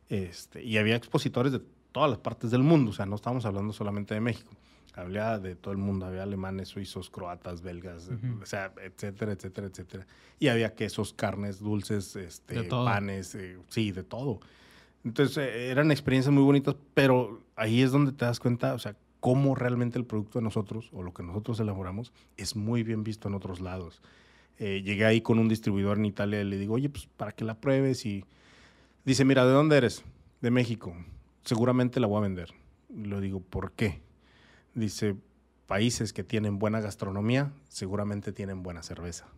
este, 0.08 0.62
y 0.62 0.78
había 0.78 0.96
expositores 0.96 1.52
de 1.52 1.60
todas 1.92 2.10
las 2.10 2.18
partes 2.18 2.50
del 2.50 2.62
mundo, 2.62 2.90
o 2.90 2.94
sea, 2.94 3.06
no 3.06 3.16
estamos 3.16 3.44
hablando 3.44 3.72
solamente 3.72 4.14
de 4.14 4.20
México. 4.20 4.52
Había 4.94 5.38
de 5.38 5.56
todo 5.56 5.72
el 5.72 5.78
mundo, 5.78 6.06
había 6.06 6.22
alemanes, 6.22 6.68
suizos, 6.68 7.10
croatas, 7.10 7.60
belgas, 7.60 8.10
o 8.42 8.46
sea, 8.46 8.72
etcétera, 8.82 9.32
etcétera, 9.32 9.66
etcétera. 9.66 10.06
Y 10.38 10.48
había 10.48 10.74
quesos, 10.74 11.12
carnes, 11.12 11.60
dulces, 11.60 12.16
este, 12.16 12.64
panes, 12.64 13.34
eh, 13.34 13.58
sí, 13.68 13.92
de 13.92 14.02
todo. 14.04 14.40
Entonces, 15.04 15.36
eh, 15.36 15.68
eran 15.68 15.90
experiencias 15.90 16.32
muy 16.32 16.42
bonitas, 16.42 16.76
pero 16.94 17.42
ahí 17.56 17.82
es 17.82 17.92
donde 17.92 18.12
te 18.12 18.24
das 18.24 18.40
cuenta, 18.40 18.72
o 18.72 18.78
sea, 18.78 18.96
cómo 19.20 19.54
realmente 19.54 19.98
el 19.98 20.04
producto 20.04 20.38
de 20.38 20.44
nosotros 20.44 20.88
o 20.92 21.02
lo 21.02 21.12
que 21.12 21.22
nosotros 21.22 21.60
elaboramos 21.60 22.12
es 22.36 22.56
muy 22.56 22.82
bien 22.82 23.04
visto 23.04 23.28
en 23.28 23.34
otros 23.34 23.60
lados. 23.60 24.00
Eh, 24.58 24.82
llegué 24.82 25.04
ahí 25.04 25.20
con 25.20 25.38
un 25.38 25.48
distribuidor 25.48 25.98
en 25.98 26.06
Italia 26.06 26.40
y 26.40 26.44
le 26.44 26.56
digo, 26.56 26.74
oye, 26.74 26.88
pues 26.88 27.06
para 27.16 27.32
que 27.32 27.44
la 27.44 27.54
pruebes 27.60 28.06
y 28.06 28.24
Dice, 29.06 29.24
mira, 29.24 29.46
¿de 29.46 29.52
dónde 29.52 29.76
eres? 29.76 30.02
De 30.40 30.50
México. 30.50 30.92
Seguramente 31.44 32.00
la 32.00 32.08
voy 32.08 32.18
a 32.18 32.22
vender. 32.22 32.52
Le 32.92 33.20
digo, 33.20 33.38
¿por 33.38 33.70
qué? 33.70 34.02
Dice, 34.74 35.14
países 35.68 36.12
que 36.12 36.24
tienen 36.24 36.58
buena 36.58 36.80
gastronomía, 36.80 37.52
seguramente 37.68 38.32
tienen 38.32 38.64
buena 38.64 38.82
cerveza. 38.82 39.28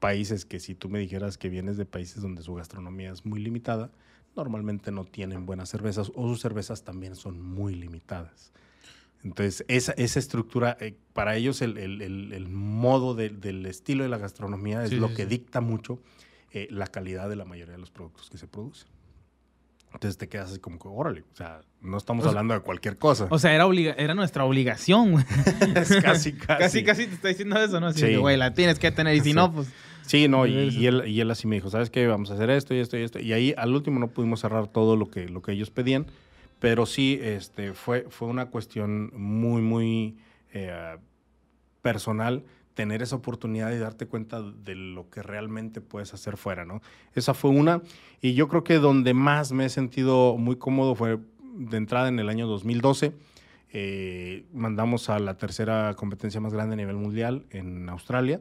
Países 0.00 0.44
que 0.44 0.58
si 0.58 0.74
tú 0.74 0.88
me 0.88 0.98
dijeras 0.98 1.38
que 1.38 1.48
vienes 1.50 1.76
de 1.76 1.86
países 1.86 2.20
donde 2.20 2.42
su 2.42 2.52
gastronomía 2.52 3.12
es 3.12 3.24
muy 3.24 3.38
limitada, 3.38 3.92
normalmente 4.34 4.90
no 4.90 5.04
tienen 5.04 5.46
buenas 5.46 5.68
cervezas 5.68 6.10
o 6.12 6.26
sus 6.26 6.40
cervezas 6.40 6.82
también 6.82 7.14
son 7.14 7.40
muy 7.40 7.76
limitadas. 7.76 8.52
Entonces, 9.22 9.64
esa, 9.68 9.92
esa 9.92 10.18
estructura, 10.18 10.76
eh, 10.80 10.98
para 11.12 11.36
ellos 11.36 11.62
el, 11.62 12.48
modo 12.50 13.14
del 13.14 13.66
estilo 13.66 14.02
de 14.02 14.08
la 14.08 14.18
gastronomía 14.18 14.84
es 14.84 14.92
lo 14.92 15.14
que 15.14 15.26
dicta 15.26 15.60
mucho 15.60 16.00
eh, 16.54 16.68
la 16.70 16.86
calidad 16.86 17.28
de 17.28 17.34
la 17.34 17.44
mayoría 17.44 17.72
de 17.72 17.80
los 17.80 17.90
productos 17.90 18.30
que 18.30 18.38
se 18.38 18.46
producen. 18.46 18.88
Entonces 19.92 20.16
te 20.16 20.28
quedas 20.28 20.50
así 20.50 20.60
como 20.60 20.78
que, 20.78 20.86
órale, 20.86 21.22
o 21.32 21.36
sea, 21.36 21.62
no 21.80 21.96
estamos 21.96 22.24
hablando 22.26 22.54
de 22.54 22.60
cualquier 22.60 22.96
cosa. 22.96 23.26
O 23.30 23.40
sea, 23.40 23.52
era, 23.54 23.66
era 23.96 24.14
nuestra 24.14 24.44
obligación, 24.44 25.12
güey. 25.12 25.24
casi, 25.74 26.00
casi. 26.02 26.32
casi, 26.32 26.84
casi 26.84 27.06
te 27.08 27.14
está 27.14 27.28
diciendo 27.28 27.58
eso, 27.58 27.80
¿no? 27.80 27.88
Así 27.88 28.14
güey, 28.14 28.36
la 28.36 28.54
tienes 28.54 28.78
que 28.78 28.92
tener 28.92 29.16
y 29.16 29.20
si 29.20 29.32
no, 29.32 29.52
pues... 29.52 29.68
Sí, 30.02 30.28
no, 30.28 30.46
y, 30.46 30.86
él, 30.86 31.08
y 31.08 31.20
él 31.20 31.30
así 31.30 31.48
me 31.48 31.56
dijo, 31.56 31.70
¿sabes 31.70 31.90
qué? 31.90 32.06
Vamos 32.06 32.30
a 32.30 32.34
hacer 32.34 32.50
esto 32.50 32.72
y 32.72 32.78
esto 32.78 32.96
y 32.96 33.02
esto. 33.02 33.18
Y 33.18 33.32
ahí 33.32 33.52
al 33.56 33.74
último 33.74 33.98
no 33.98 34.08
pudimos 34.08 34.40
cerrar 34.40 34.68
todo 34.68 34.96
lo 34.96 35.10
que, 35.10 35.28
lo 35.28 35.42
que 35.42 35.50
ellos 35.52 35.70
pedían, 35.70 36.06
pero 36.60 36.86
sí 36.86 37.18
este, 37.20 37.72
fue, 37.72 38.06
fue 38.10 38.28
una 38.28 38.46
cuestión 38.46 39.10
muy, 39.14 39.60
muy 39.60 40.18
eh, 40.52 40.98
personal 41.82 42.44
tener 42.74 43.02
esa 43.02 43.16
oportunidad 43.16 43.70
de 43.70 43.78
darte 43.78 44.06
cuenta 44.06 44.42
de 44.42 44.74
lo 44.74 45.08
que 45.08 45.22
realmente 45.22 45.80
puedes 45.80 46.12
hacer 46.12 46.36
fuera, 46.36 46.64
¿no? 46.64 46.82
Esa 47.14 47.32
fue 47.34 47.50
una. 47.50 47.82
Y 48.20 48.34
yo 48.34 48.48
creo 48.48 48.64
que 48.64 48.78
donde 48.78 49.14
más 49.14 49.52
me 49.52 49.66
he 49.66 49.68
sentido 49.68 50.36
muy 50.36 50.56
cómodo 50.56 50.94
fue 50.94 51.18
de 51.54 51.76
entrada 51.76 52.08
en 52.08 52.18
el 52.18 52.28
año 52.28 52.46
2012. 52.46 53.12
Eh, 53.72 54.44
mandamos 54.52 55.08
a 55.08 55.18
la 55.18 55.36
tercera 55.36 55.94
competencia 55.94 56.40
más 56.40 56.52
grande 56.52 56.74
a 56.74 56.76
nivel 56.76 56.96
mundial 56.96 57.44
en 57.50 57.88
Australia 57.88 58.40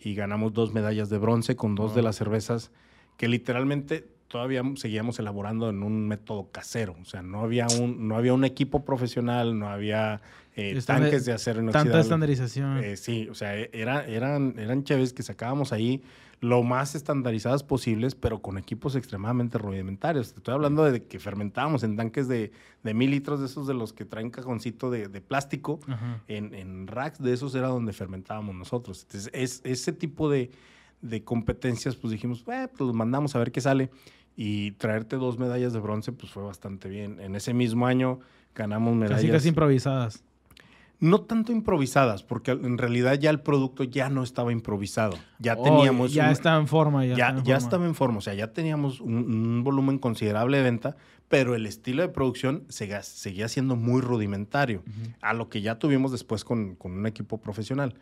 y 0.00 0.14
ganamos 0.14 0.52
dos 0.52 0.72
medallas 0.72 1.08
de 1.08 1.18
bronce 1.18 1.56
con 1.56 1.74
dos 1.74 1.94
de 1.94 2.02
las 2.02 2.16
cervezas 2.16 2.72
que 3.16 3.28
literalmente 3.28 4.06
todavía 4.28 4.62
seguíamos 4.74 5.18
elaborando 5.18 5.70
en 5.70 5.82
un 5.82 6.06
método 6.08 6.50
casero. 6.50 6.96
O 7.00 7.04
sea, 7.04 7.22
no 7.22 7.40
había 7.40 7.66
un, 7.80 8.08
no 8.08 8.16
había 8.16 8.34
un 8.34 8.44
equipo 8.44 8.84
profesional, 8.84 9.58
no 9.58 9.68
había 9.68 10.20
eh, 10.56 10.80
tanques 10.84 11.24
de 11.26 11.32
acero 11.32 11.60
inoxidable. 11.60 11.90
Tanta 11.90 12.00
estandarización. 12.02 12.78
Eh, 12.78 12.96
sí, 12.96 13.28
o 13.28 13.34
sea, 13.34 13.56
e, 13.56 13.70
era, 13.72 14.06
eran, 14.06 14.54
eran 14.58 14.84
cheves 14.84 15.12
que 15.12 15.22
sacábamos 15.22 15.72
ahí 15.72 16.02
lo 16.40 16.62
más 16.62 16.94
estandarizadas 16.94 17.62
posibles, 17.62 18.14
pero 18.14 18.40
con 18.40 18.58
equipos 18.58 18.94
extremadamente 18.94 19.58
rudimentarios. 19.58 20.34
Estoy 20.36 20.54
hablando 20.54 20.84
de 20.84 21.04
que 21.04 21.18
fermentábamos 21.18 21.82
en 21.82 21.96
tanques 21.96 22.28
de, 22.28 22.52
de 22.82 22.94
mil 22.94 23.10
litros, 23.10 23.40
de 23.40 23.46
esos 23.46 23.66
de 23.66 23.74
los 23.74 23.92
que 23.92 24.04
traen 24.04 24.30
cajoncito 24.30 24.90
de, 24.90 25.08
de 25.08 25.20
plástico. 25.20 25.80
En, 26.28 26.54
en, 26.54 26.86
racks 26.86 27.22
de 27.22 27.32
esos 27.32 27.54
era 27.54 27.68
donde 27.68 27.92
fermentábamos 27.92 28.54
nosotros. 28.54 29.02
Entonces, 29.02 29.30
es, 29.32 29.60
ese 29.64 29.92
tipo 29.92 30.30
de, 30.30 30.50
de 31.00 31.24
competencias, 31.24 31.96
pues 31.96 32.12
dijimos, 32.12 32.44
eh, 32.48 32.68
pues 32.68 32.80
los 32.80 32.94
mandamos 32.94 33.34
a 33.34 33.38
ver 33.38 33.50
qué 33.50 33.60
sale. 33.60 33.90
Y 34.36 34.72
traerte 34.72 35.16
dos 35.16 35.38
medallas 35.38 35.72
de 35.72 35.80
bronce, 35.80 36.12
pues 36.12 36.30
fue 36.30 36.42
bastante 36.42 36.90
bien. 36.90 37.18
En 37.20 37.34
ese 37.34 37.54
mismo 37.54 37.86
año 37.86 38.20
ganamos 38.54 38.94
medallas. 38.94 39.22
Casi 39.22 39.32
casi 39.32 39.48
improvisadas. 39.48 40.22
No 40.98 41.20
tanto 41.20 41.52
improvisadas, 41.52 42.22
porque 42.22 42.52
en 42.52 42.78
realidad 42.78 43.14
ya 43.14 43.30
el 43.30 43.40
producto 43.40 43.84
ya 43.84 44.08
no 44.08 44.22
estaba 44.22 44.52
improvisado. 44.52 45.16
Ya 45.38 45.54
oh, 45.58 45.62
teníamos. 45.62 46.14
Ya 46.14 46.30
estaba 46.30 46.58
en 46.58 46.68
forma. 46.68 47.04
Ya, 47.04 47.16
ya, 47.16 47.28
estaba, 47.28 47.50
en 47.50 47.56
estaba 47.56 47.86
en 47.86 47.94
forma. 47.94 48.18
O 48.18 48.20
sea, 48.22 48.34
ya 48.34 48.52
teníamos 48.52 49.00
un, 49.00 49.62
volumen 49.62 49.98
considerable 49.98 50.56
de 50.56 50.62
venta, 50.62 50.96
pero 51.28 51.54
el 51.54 51.66
estilo 51.66 52.02
de 52.02 52.08
producción 52.08 52.64
seguía 52.68 53.48
siendo 53.48 53.76
muy 53.76 54.00
rudimentario, 54.00 54.82
a 55.20 55.34
lo 55.34 55.48
que 55.48 55.60
ya 55.60 55.78
tuvimos 55.78 56.12
después 56.12 56.44
con, 56.44 56.76
con 56.76 56.92
un 56.92 57.06
equipo 57.06 57.38
profesional. 57.38 57.94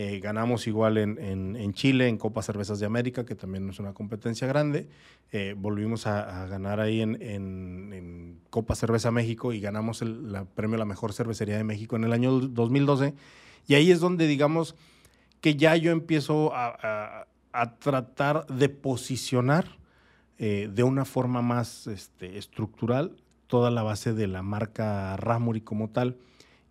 Eh, 0.00 0.20
ganamos 0.20 0.68
igual 0.68 0.96
en, 0.96 1.74
Chile, 1.74 2.06
en 2.06 2.18
Copa 2.18 2.40
Cervezas 2.40 2.78
de 2.78 2.86
América, 2.86 3.26
que 3.26 3.34
también 3.34 3.68
es 3.68 3.80
una 3.80 3.94
competencia 3.94 4.46
grande. 4.46 4.88
Eh, 5.32 5.56
volvimos 5.58 6.06
a, 6.06 6.46
ganar 6.46 6.78
ahí 6.78 7.00
en, 7.00 8.38
Copa 8.48 8.76
Cerveza 8.76 9.10
México 9.10 9.52
y 9.52 9.58
ganamos 9.58 10.00
el 10.00 10.46
premio 10.54 10.76
a 10.76 10.78
la 10.78 10.84
mejor 10.84 11.12
cervecería 11.12 11.56
de 11.56 11.64
México 11.64 11.96
en 11.96 12.04
el 12.04 12.12
año 12.12 12.30
2012. 12.30 13.14
Y 13.66 13.74
ahí 13.74 13.90
es 13.90 13.98
donde, 13.98 14.28
digamos, 14.28 14.76
que 15.40 15.56
ya 15.56 15.74
yo 15.74 15.90
empiezo 15.90 16.52
a, 16.54 17.26
tratar 17.80 18.46
de 18.46 18.68
posicionar 18.68 19.78
eh, 20.38 20.70
de 20.72 20.84
una 20.84 21.04
forma 21.04 21.42
más 21.42 21.88
este, 21.88 22.38
estructural 22.38 23.16
toda 23.48 23.72
la 23.72 23.82
base 23.82 24.12
de 24.12 24.28
la 24.28 24.42
marca 24.42 25.16
Ramuri 25.16 25.60
como 25.60 25.90
tal 25.90 26.18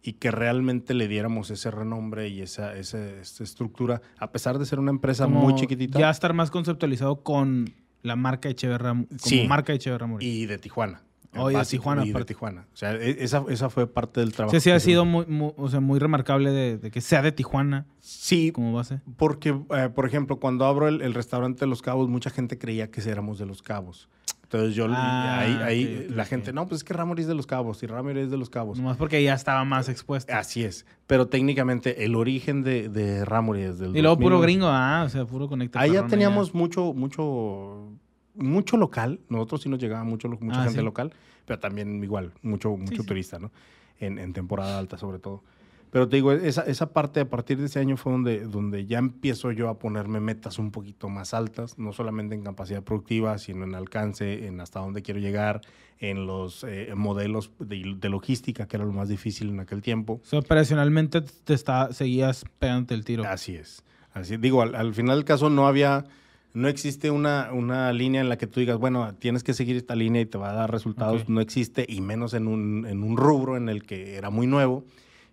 y 0.02 0.14
que 0.14 0.32
realmente 0.32 0.94
le 0.94 1.08
diéramos 1.08 1.50
ese 1.52 1.72
renombre 1.72 2.30
y 2.30 2.42
esa, 2.42 2.76
esa, 2.78 3.00
estructura, 3.20 4.02
a 4.20 4.32
pesar 4.32 4.60
de 4.60 4.66
ser 4.66 4.80
una 4.80 4.92
empresa 4.92 5.28
muy 5.28 5.56
chiquitita. 5.56 6.00
Ya 6.00 6.10
estar 6.10 6.34
más 6.34 6.52
conceptualizado 6.52 7.24
con 7.24 7.74
la 8.04 8.16
marca 8.16 8.50
Echeverra, 8.50 8.92
como 8.92 9.08
sí, 9.18 9.46
marca 9.48 9.74
Echeverra 9.74 10.08
Y 10.20 10.46
de 10.46 10.58
Tijuana. 10.58 11.04
Oh, 11.36 11.50
de 11.50 11.66
Tijuana. 11.66 12.06
Y 12.06 12.12
de 12.12 12.26
Tijuana. 12.26 12.68
O 12.74 12.78
sea, 12.78 12.96
e, 12.96 13.24
esa, 13.24 13.44
esa 13.50 13.70
fue 13.70 13.88
parte 13.88 14.22
del 14.22 14.34
trabajo. 14.34 14.56
Sí, 14.56 14.62
sí 14.62 14.72
ha 14.72 14.80
sido 14.80 15.06
muy, 15.06 15.26
o 15.56 15.70
sea, 15.70 15.80
muy 15.80 16.00
remarcable 16.00 16.52
de, 16.52 16.92
que 16.92 17.02
sea 17.02 17.22
de 17.22 17.32
Tijuana. 17.32 17.86
Sí. 18.00 18.52
Como 18.52 18.74
base. 18.74 19.02
Porque, 19.18 19.50
eh, 19.50 19.90
por 19.94 20.08
ejemplo, 20.08 20.40
cuando 20.40 20.66
abro 20.66 20.88
el, 20.88 21.02
el, 21.02 21.14
restaurante 21.14 21.62
de 21.62 21.68
Los 21.68 21.82
Cabos, 21.82 22.10
mucha 22.10 22.30
gente 22.30 22.58
creía 22.58 22.90
que 22.90 23.02
éramos 23.08 23.40
de 23.40 23.46
Los 23.46 23.62
Cabos. 23.62 24.10
Entonces 24.48 24.76
yo 24.76 24.88
ah, 24.90 25.40
ahí, 25.40 25.60
ahí 25.62 26.08
la 26.10 26.24
gente, 26.24 26.54
no, 26.54 26.68
pues 26.68 26.80
es 26.80 26.84
que 26.86 26.94
Ramón 26.94 27.20
es 27.20 27.28
de 27.28 27.36
los 27.36 27.46
cabos 27.46 27.84
y 27.84 27.86
Ramón 27.86 28.18
es 28.18 28.32
de 28.32 28.38
los 28.38 28.50
cabos. 28.50 28.78
Nomás 28.78 28.96
porque 28.96 29.22
ya 29.22 29.34
estaba 29.34 29.66
más 29.66 29.90
expuesto. 29.90 30.34
Así 30.34 30.64
es. 30.64 30.86
Pero 31.06 31.28
técnicamente 31.28 32.06
el 32.06 32.16
origen 32.16 32.64
de, 32.64 32.88
de 32.88 33.26
Ramón 33.26 33.58
es 33.58 33.78
del 33.78 33.94
Y 33.94 34.02
luego 34.02 34.18
puro 34.18 34.40
gringo, 34.40 34.68
ah, 34.70 35.04
o 35.06 35.10
sea, 35.10 35.26
puro 35.26 35.50
conectado. 35.50 35.84
Ahí 35.84 35.92
ya 35.92 36.08
teníamos 36.08 36.54
mucho, 36.54 36.94
mucho, 36.94 37.92
mucho 38.36 38.78
local. 38.78 39.20
Nosotros 39.28 39.64
sí 39.64 39.70
nos 39.70 39.80
llegaba 39.80 40.06
mucho, 40.06 40.30
mucha 40.30 40.62
ah, 40.62 40.64
gente 40.64 40.82
local, 40.82 41.12
pero 41.46 41.60
también 41.60 42.02
igual, 42.02 42.32
mucho, 42.42 42.78
mucho 42.78 43.04
turista, 43.04 43.40
¿no? 43.40 43.52
En, 44.00 44.18
en 44.18 44.32
temporada 44.32 44.80
alta 44.80 44.98
sobre 44.98 45.20
todo. 45.20 45.44
Pero 45.90 46.10
te 46.10 46.18
digo, 46.18 46.34
esa, 46.34 46.64
esa 46.64 46.92
parte 46.92 47.22
a 47.22 47.30
partir 47.30 47.58
de 47.60 47.68
ese 47.68 47.80
año 47.80 47.96
fue 47.96 48.12
donde, 48.12 48.42
donde 48.42 48.86
ya 48.86 49.00
empiezo 49.00 49.52
yo 49.52 49.70
a 49.70 49.80
ponerme 49.80 50.20
metas 50.20 50.60
un 50.60 50.72
poquito 50.72 51.08
más 51.08 51.34
altas, 51.34 51.78
no 51.78 51.94
solamente 51.94 52.36
en 52.36 52.44
capacidad 52.44 52.84
productiva, 52.84 53.38
sino 53.38 53.64
en 53.64 53.74
alcance, 53.74 54.48
en 54.48 54.60
hasta 54.60 54.80
dónde 54.80 55.02
quiero 55.02 55.20
llegar, 55.20 55.62
en 56.00 56.28
los 56.28 56.64
eh, 56.64 56.92
modelos 56.96 57.52
de, 57.60 58.10
logística, 58.10 58.68
que 58.68 58.76
era 58.76 58.86
lo 58.86 58.92
más 58.92 59.08
difícil 59.08 59.50
en 59.50 59.62
aquel 59.62 59.82
tiempo. 59.82 60.20
O 60.24 60.26
sea, 60.26 60.40
operacionalmente 60.40 61.22
te 61.22 61.54
está, 61.54 61.94
seguías 61.94 62.46
pegándote 62.60 62.94
el 62.94 63.06
tiro. 63.06 63.24
Así 63.26 63.56
es. 63.56 63.84
Así, 64.14 64.38
digo, 64.38 64.62
al, 64.62 64.94
final 64.94 65.18
del 65.18 65.26
caso 65.26 65.50
no 65.50 65.68
había, 65.68 66.06
no 66.54 66.68
existe 66.68 67.12
una, 67.12 67.52
una 67.54 67.94
línea 67.94 68.20
en 68.20 68.30
la 68.30 68.38
que 68.38 68.48
tú 68.48 68.60
digas, 68.60 68.78
bueno, 68.78 69.16
tienes 69.16 69.44
que 69.44 69.54
seguir 69.54 69.78
esta 69.78 69.96
línea 69.96 70.22
y 70.22 70.26
te 70.26 70.38
va 70.38 70.50
a 70.50 70.54
dar 70.54 70.72
resultados. 70.72 71.30
No 71.30 71.40
existe, 71.40 71.86
y 71.88 72.02
menos 72.02 72.34
en 72.34 72.48
un, 72.48 72.86
en 72.86 73.04
un 73.04 73.16
rubro 73.16 73.56
en 73.56 73.70
el 73.70 73.84
que 73.84 74.16
era 74.16 74.30
muy 74.30 74.48
nuevo 74.48 74.84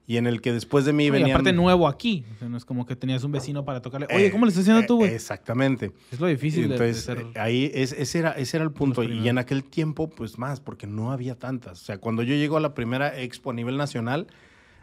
y 0.06 0.18
en 0.18 0.26
el 0.26 0.40
que 0.42 0.52
después 0.52 0.84
de 0.84 0.92
mí 0.92 1.06
Y 1.06 1.10
venían... 1.10 1.30
aparte 1.32 1.52
nuevo 1.52 1.88
aquí. 1.88 2.24
O 2.34 2.38
sea, 2.38 2.48
no 2.48 2.56
es 2.58 2.64
como 2.64 2.84
que 2.84 2.94
tenías 2.96 3.24
un 3.24 3.32
vecino 3.32 3.64
para 3.64 3.80
tocarle. 3.80 4.06
Oye, 4.14 4.30
¿cómo 4.30 4.44
le 4.44 4.50
estás 4.50 4.62
haciendo 4.64 4.82
Eh, 4.82 4.86
tú, 4.86 4.96
güey? 4.98 5.14
Exactamente. 5.14 5.92
es 6.12 6.20
lo 6.20 6.26
difícil 6.26 6.68
de- 6.68 6.74
Entonces, 6.74 7.06
de, 7.06 7.14
ser. 7.14 7.26
eh, 7.34 7.40
ahí 7.40 7.70
es- 7.72 7.92
ese, 7.92 8.18
era, 8.18 8.32
ese 8.32 8.56
era 8.58 8.64
el 8.64 8.72
punto. 8.72 9.02
Y 9.02 9.28
en 9.28 9.38
aquel 9.38 9.64
tiempo, 9.64 10.10
pues 10.10 10.38
más, 10.38 10.60
porque 10.60 10.86
no 10.86 11.10
había 11.12 11.38
tantas. 11.38 11.80
O 11.80 11.84
sea, 11.84 11.98
cuando 11.98 12.22
yo 12.22 12.34
llego 12.34 12.56
a 12.56 12.60
la 12.60 12.74
primera 12.74 13.18
expo 13.20 13.50
a 13.50 13.54
nivel 13.54 13.76
nacional, 13.78 14.26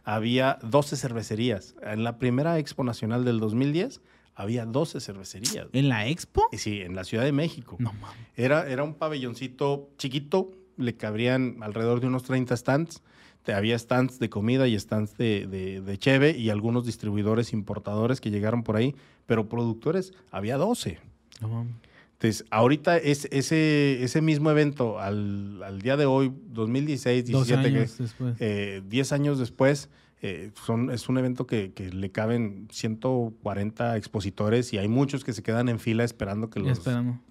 había 0.03 0.57
12 0.63 0.95
cervecerías. 0.97 1.75
En 1.83 2.03
la 2.03 2.17
primera 2.17 2.57
expo 2.57 2.83
nacional 2.83 3.23
del 3.23 3.39
2010, 3.39 4.01
había 4.33 4.65
12 4.65 4.99
cervecerías. 4.99 5.67
¿En 5.73 5.89
la 5.89 6.07
expo? 6.07 6.47
Sí, 6.53 6.81
en 6.81 6.95
la 6.95 7.03
Ciudad 7.03 7.23
de 7.25 7.31
México. 7.31 7.75
No 7.79 7.93
mames. 7.93 8.17
Era, 8.35 8.67
era 8.67 8.83
un 8.83 8.95
pabelloncito 8.95 9.89
chiquito, 9.99 10.51
le 10.77 10.95
cabrían 10.97 11.57
alrededor 11.61 11.99
de 11.99 12.07
unos 12.07 12.23
30 12.23 12.57
stands. 12.57 13.03
Te- 13.43 13.53
había 13.53 13.77
stands 13.77 14.19
de 14.19 14.29
comida 14.29 14.67
y 14.67 14.79
stands 14.79 15.17
de, 15.17 15.47
de, 15.47 15.81
de 15.81 15.97
cheve 15.97 16.37
y 16.37 16.49
algunos 16.49 16.85
distribuidores 16.85 17.53
importadores 17.53 18.21
que 18.21 18.29
llegaron 18.31 18.63
por 18.63 18.75
ahí, 18.75 18.95
pero 19.25 19.49
productores 19.49 20.13
había 20.31 20.57
12. 20.57 20.99
No 21.41 21.47
mames. 21.49 21.73
Entonces, 22.13 22.45
ahorita 22.51 22.97
es, 22.97 23.27
ese, 23.31 24.03
ese 24.03 24.21
mismo 24.21 24.51
evento, 24.51 24.99
al, 24.99 25.63
al 25.63 25.81
día 25.81 25.97
de 25.97 26.05
hoy, 26.05 26.31
2016, 26.51 27.31
Dos 27.31 27.47
17, 27.47 27.73
que, 27.73 27.79
años 27.79 28.15
eh, 28.39 28.81
10 28.87 29.11
años 29.13 29.39
después, 29.39 29.89
eh, 30.21 30.51
son, 30.63 30.91
es 30.91 31.09
un 31.09 31.17
evento 31.17 31.47
que, 31.47 31.71
que 31.73 31.89
le 31.89 32.11
caben 32.11 32.67
140 32.71 33.97
expositores 33.97 34.71
y 34.73 34.77
hay 34.77 34.87
muchos 34.87 35.23
que 35.23 35.33
se 35.33 35.41
quedan 35.43 35.69
en 35.69 35.79
fila 35.79 36.03
esperando 36.03 36.49
que, 36.51 36.59
los, 36.59 36.77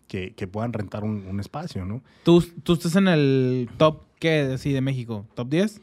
que, 0.09 0.35
que 0.35 0.47
puedan 0.49 0.73
rentar 0.73 1.05
un, 1.05 1.25
un 1.27 1.39
espacio, 1.41 1.85
¿no? 1.85 2.03
¿Tú, 2.25 2.45
¿Tú 2.65 2.73
estás 2.73 2.97
en 2.97 3.07
el 3.09 3.69
top, 3.77 4.03
qué, 4.19 4.41
así, 4.55 4.73
de 4.73 4.81
México? 4.81 5.27
¿Top 5.35 5.49
10? 5.49 5.81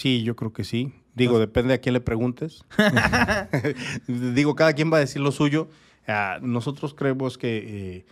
Sí, 0.00 0.22
yo 0.22 0.34
creo 0.34 0.52
que 0.52 0.64
sí. 0.64 0.92
Digo, 1.14 1.38
depende 1.38 1.74
a 1.74 1.78
quién 1.78 1.92
le 1.92 2.00
preguntes. 2.00 2.64
Digo, 4.06 4.54
cada 4.54 4.72
quien 4.72 4.90
va 4.92 4.96
a 4.96 5.00
decir 5.00 5.20
lo 5.20 5.32
suyo. 5.32 5.68
Ah, 6.06 6.38
nosotros 6.42 6.94
creemos 6.94 7.36
que 7.38 8.04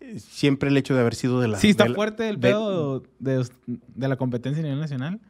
eh, 0.00 0.18
siempre 0.18 0.70
el 0.70 0.76
hecho 0.76 0.94
de 0.94 1.00
haber 1.00 1.14
sido 1.14 1.40
de 1.40 1.48
la... 1.48 1.58
sí, 1.58 1.68
está 1.70 1.86
la- 1.88 1.94
fuerte 1.94 2.28
el 2.28 2.38
pedo 2.38 3.02
de, 3.18 3.46
de 3.66 4.08
la 4.08 4.16
competencia 4.16 4.60
a 4.60 4.64
nivel 4.64 4.80
nacional. 4.80 5.20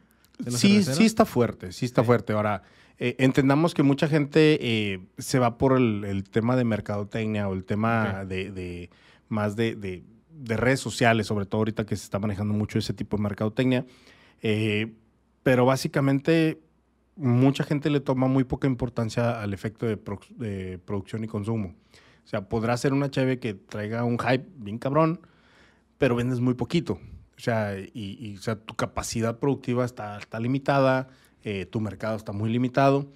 Sí, 0.47 0.69
cerveceros. 0.69 0.97
sí 0.97 1.05
está 1.05 1.25
fuerte, 1.25 1.71
sí 1.71 1.85
está 1.85 2.01
Sí. 2.01 2.05
fuerte. 2.07 2.33
Ahora, 2.33 2.63
eh, 2.97 3.15
entendamos 3.19 3.73
que 3.73 3.83
mucha 3.83 4.07
gente 4.07 4.57
eh, 4.61 4.99
se 5.17 5.37
va 5.39 5.57
por 5.57 5.77
el, 5.77 6.03
el 6.05 6.23
tema 6.23 6.55
de 6.55 6.63
mercadotecnia 6.63 7.47
o 7.49 7.53
el 7.53 7.65
tema 7.65 8.23
de, 8.25 8.51
de- 8.51 8.89
más 9.27 9.55
de, 9.55 9.75
de- 9.75 10.03
de 10.33 10.57
redes 10.57 10.79
sociales, 10.79 11.27
sobre 11.27 11.45
todo 11.45 11.59
ahorita 11.59 11.85
que 11.85 11.95
se 11.97 12.05
está 12.05 12.17
manejando 12.17 12.53
mucho 12.53 12.79
ese 12.79 12.93
tipo 12.93 13.17
de 13.17 13.23
mercadotecnia. 13.23 13.85
Eh, 14.41 14.93
pero 15.43 15.65
básicamente 15.65 16.59
mucha 17.15 17.63
gente 17.63 17.89
le 17.89 17.99
toma 17.99 18.27
muy 18.27 18.43
poca 18.43 18.67
importancia 18.67 19.41
al 19.41 19.53
efecto 19.53 19.85
de, 19.85 20.01
prox- 20.03 20.29
de 20.35 20.79
producción 20.79 21.23
y 21.23 21.27
consumo. 21.27 21.75
O 22.23 22.27
sea, 22.27 22.47
podrá 22.47 22.77
ser 22.77 22.93
una 22.93 23.09
cheve 23.11 23.39
que 23.39 23.53
traiga 23.53 24.03
un 24.03 24.17
hype 24.19 24.45
bien 24.57 24.77
cabrón, 24.77 25.19
pero 25.97 26.15
vendes 26.15 26.39
muy 26.39 26.53
poquito. 26.53 26.93
O 27.37 27.39
sea, 27.43 27.77
y, 27.79 28.17
y, 28.19 28.37
o 28.37 28.41
sea, 28.41 28.55
tu 28.55 28.75
capacidad 28.75 29.39
productiva 29.39 29.83
está, 29.83 30.17
está 30.17 30.39
limitada, 30.39 31.07
eh, 31.43 31.65
tu 31.65 31.81
mercado 31.81 32.15
está 32.15 32.31
muy 32.31 32.51
limitado. 32.51 33.07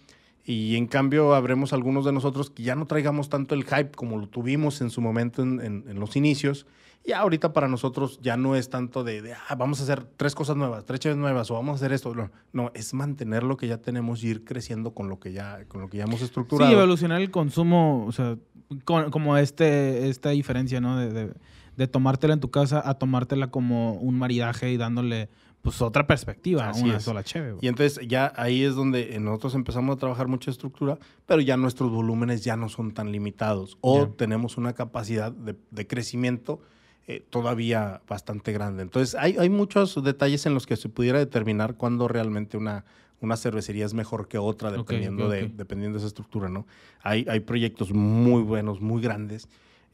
Y 0.43 0.76
en 0.76 0.88
cambio, 0.88 1.34
habremos 1.34 1.73
algunos 1.73 2.05
de 2.05 2.11
nosotros 2.11 2.49
que 2.49 2.63
ya 2.63 2.76
no 2.76 2.86
traigamos 2.86 3.30
tanto 3.30 3.55
el 3.55 3.63
hype 3.63 3.91
como 3.95 4.17
lo 4.17 4.28
tuvimos 4.28 4.82
en 4.82 4.89
su 4.89 5.01
momento 5.01 5.41
en, 5.43 5.59
en- 5.61 5.86
en 5.88 5.99
los 5.99 6.15
inicios. 6.15 6.65
Y 7.08 7.12
ahorita 7.12 7.53
para 7.53 7.68
nosotros 7.68 8.20
ya 8.22 8.36
no 8.36 8.56
es 8.56 8.70
tanto 8.70 9.03
de, 9.03 9.22
de, 9.22 9.34
ah, 9.34 9.53
vamos 9.56 9.80
a 9.80 9.84
hacer 9.84 10.06
tres 10.18 10.34
cosas 10.34 10.56
nuevas, 10.58 10.86
tres 10.86 10.99
chaves 11.01 11.18
nuevas, 11.18 11.51
o 11.51 11.53
vamos 11.53 11.74
a 11.74 11.76
hacer 11.76 11.93
esto. 11.93 12.16
No, 12.16 12.32
no, 12.51 12.72
es 12.74 12.95
mantener 12.95 13.43
lo 13.43 13.58
que 13.58 13.68
ya 13.68 13.78
tenemos 13.78 14.24
y 14.24 14.30
ir 14.30 14.43
creciendo 14.43 14.93
con 14.95 15.08
lo 15.08 15.20
que 15.20 15.32
ya, 15.32 15.66
con 15.68 15.82
lo 15.82 15.89
que 15.89 15.97
ya 15.97 16.06
hemos 16.06 16.22
estructurado. 16.24 16.70
Sí, 16.72 16.76
evolucionar 16.76 17.22
el 17.22 17.30
consumo, 17.30 18.06
o 18.08 18.12
sea, 18.12 18.38
con- 18.86 19.12
como 19.12 19.38
este, 19.38 20.10
esta 20.10 20.30
diferencia, 20.32 20.82
¿no? 20.82 20.97
De, 20.97 21.12
de, 21.14 21.34
de 21.78 21.88
tomártela 21.88 22.34
en 22.34 22.39
tu 22.39 22.49
casa 22.49 22.82
a 22.84 22.95
tomártela 22.95 23.51
como 23.51 23.93
un 23.93 24.18
maridaje 24.18 24.72
y 24.72 24.78
dándole, 24.78 25.30
pues, 25.62 25.84
otra 25.84 26.08
perspectiva 26.08 26.70
Así 26.70 26.86
una 26.86 26.97
es. 26.97 27.03
sola 27.03 27.24
cheve. 27.24 27.56
Y 27.62 27.68
entonces 27.68 27.99
ya 28.08 28.34
ahí 28.36 28.64
es 28.64 28.74
donde 28.74 29.20
nosotros 29.20 29.53
empezamos 29.53 29.95
a 29.95 29.99
trabajar 29.99 30.28
mucha 30.28 30.49
estructura, 30.49 30.97
pero 31.28 31.39
ya 31.41 31.56
nuestros 31.56 31.91
volúmenes 31.91 32.43
ya 32.43 32.56
no 32.56 32.68
son 32.68 32.93
tan 32.95 33.12
limitados 33.12 33.78
o 33.82 34.08
tenemos 34.08 34.58
una 34.58 34.74
capacidad 34.74 35.32
de, 35.32 35.56
de 35.70 35.86
crecimiento 35.86 36.62
eh, 37.08 37.24
todavía 37.30 38.01
bastante 38.08 38.51
grande. 38.51 38.84
Entonces 38.84 39.16
hay, 39.16 39.38
hay 39.38 39.49
muchos 39.49 40.01
detalles 40.03 40.45
en 40.45 40.53
los 40.53 40.66
que 40.66 40.76
se 40.76 40.89
pudiera 40.89 41.20
determinar 41.20 41.76
cuándo 41.76 42.08
realmente 42.08 42.58
una, 42.58 42.84
una 43.22 43.38
cervecería 43.38 43.86
es 43.86 43.93
mejor 43.93 44.28
que 44.28 44.38
otra, 44.38 44.72
dependiendo, 44.72 45.30
de, 45.30 45.41
dependiendo 45.56 45.97
de 45.97 45.99
esa 45.99 46.08
estructura. 46.08 46.49
¿no? 46.49 46.66
Hay, 47.01 47.26
hay 47.30 47.39
proyectos 47.41 47.93
muy 47.93 48.41
buenos, 48.41 48.82
muy 48.82 49.01
grandes. 49.01 49.47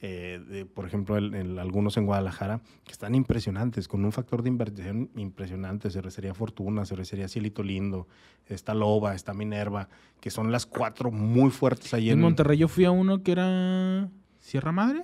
eh, 0.04 0.42
de, 0.50 0.66
por 0.66 0.88
ejemplo, 0.88 1.16
el- 1.16 1.36
el- 1.36 1.60
algunos 1.60 1.96
en 1.96 2.08
Guadalajara, 2.08 2.60
que 2.86 2.92
están 2.92 3.14
impresionantes, 3.14 3.88
con 3.88 4.04
un 4.04 4.12
factor 4.12 4.42
de 4.42 4.50
inversión 4.50 5.12
impresionante. 5.16 5.92
Cervecería 5.92 6.34
Fortuna, 6.34 6.86
Cervecería 6.88 7.28
Cielito 7.28 7.62
Lindo, 7.62 8.08
está 8.48 8.74
Loba, 8.74 9.14
está 9.14 9.36
Minerva, 9.36 9.90
que 10.20 10.32
son 10.32 10.52
las 10.52 10.66
cuatro 10.66 11.12
muy 11.12 11.52
fuertes 11.52 11.94
ahí 11.94 12.08
En 12.10 12.14
en, 12.18 12.22
Monterrey 12.22 12.58
yo 12.58 12.68
fui 12.68 12.86
a 12.86 12.90
uno 12.90 13.22
que 13.22 13.32
era 13.34 14.10
Sierra 14.40 14.72
Madre. 14.72 15.04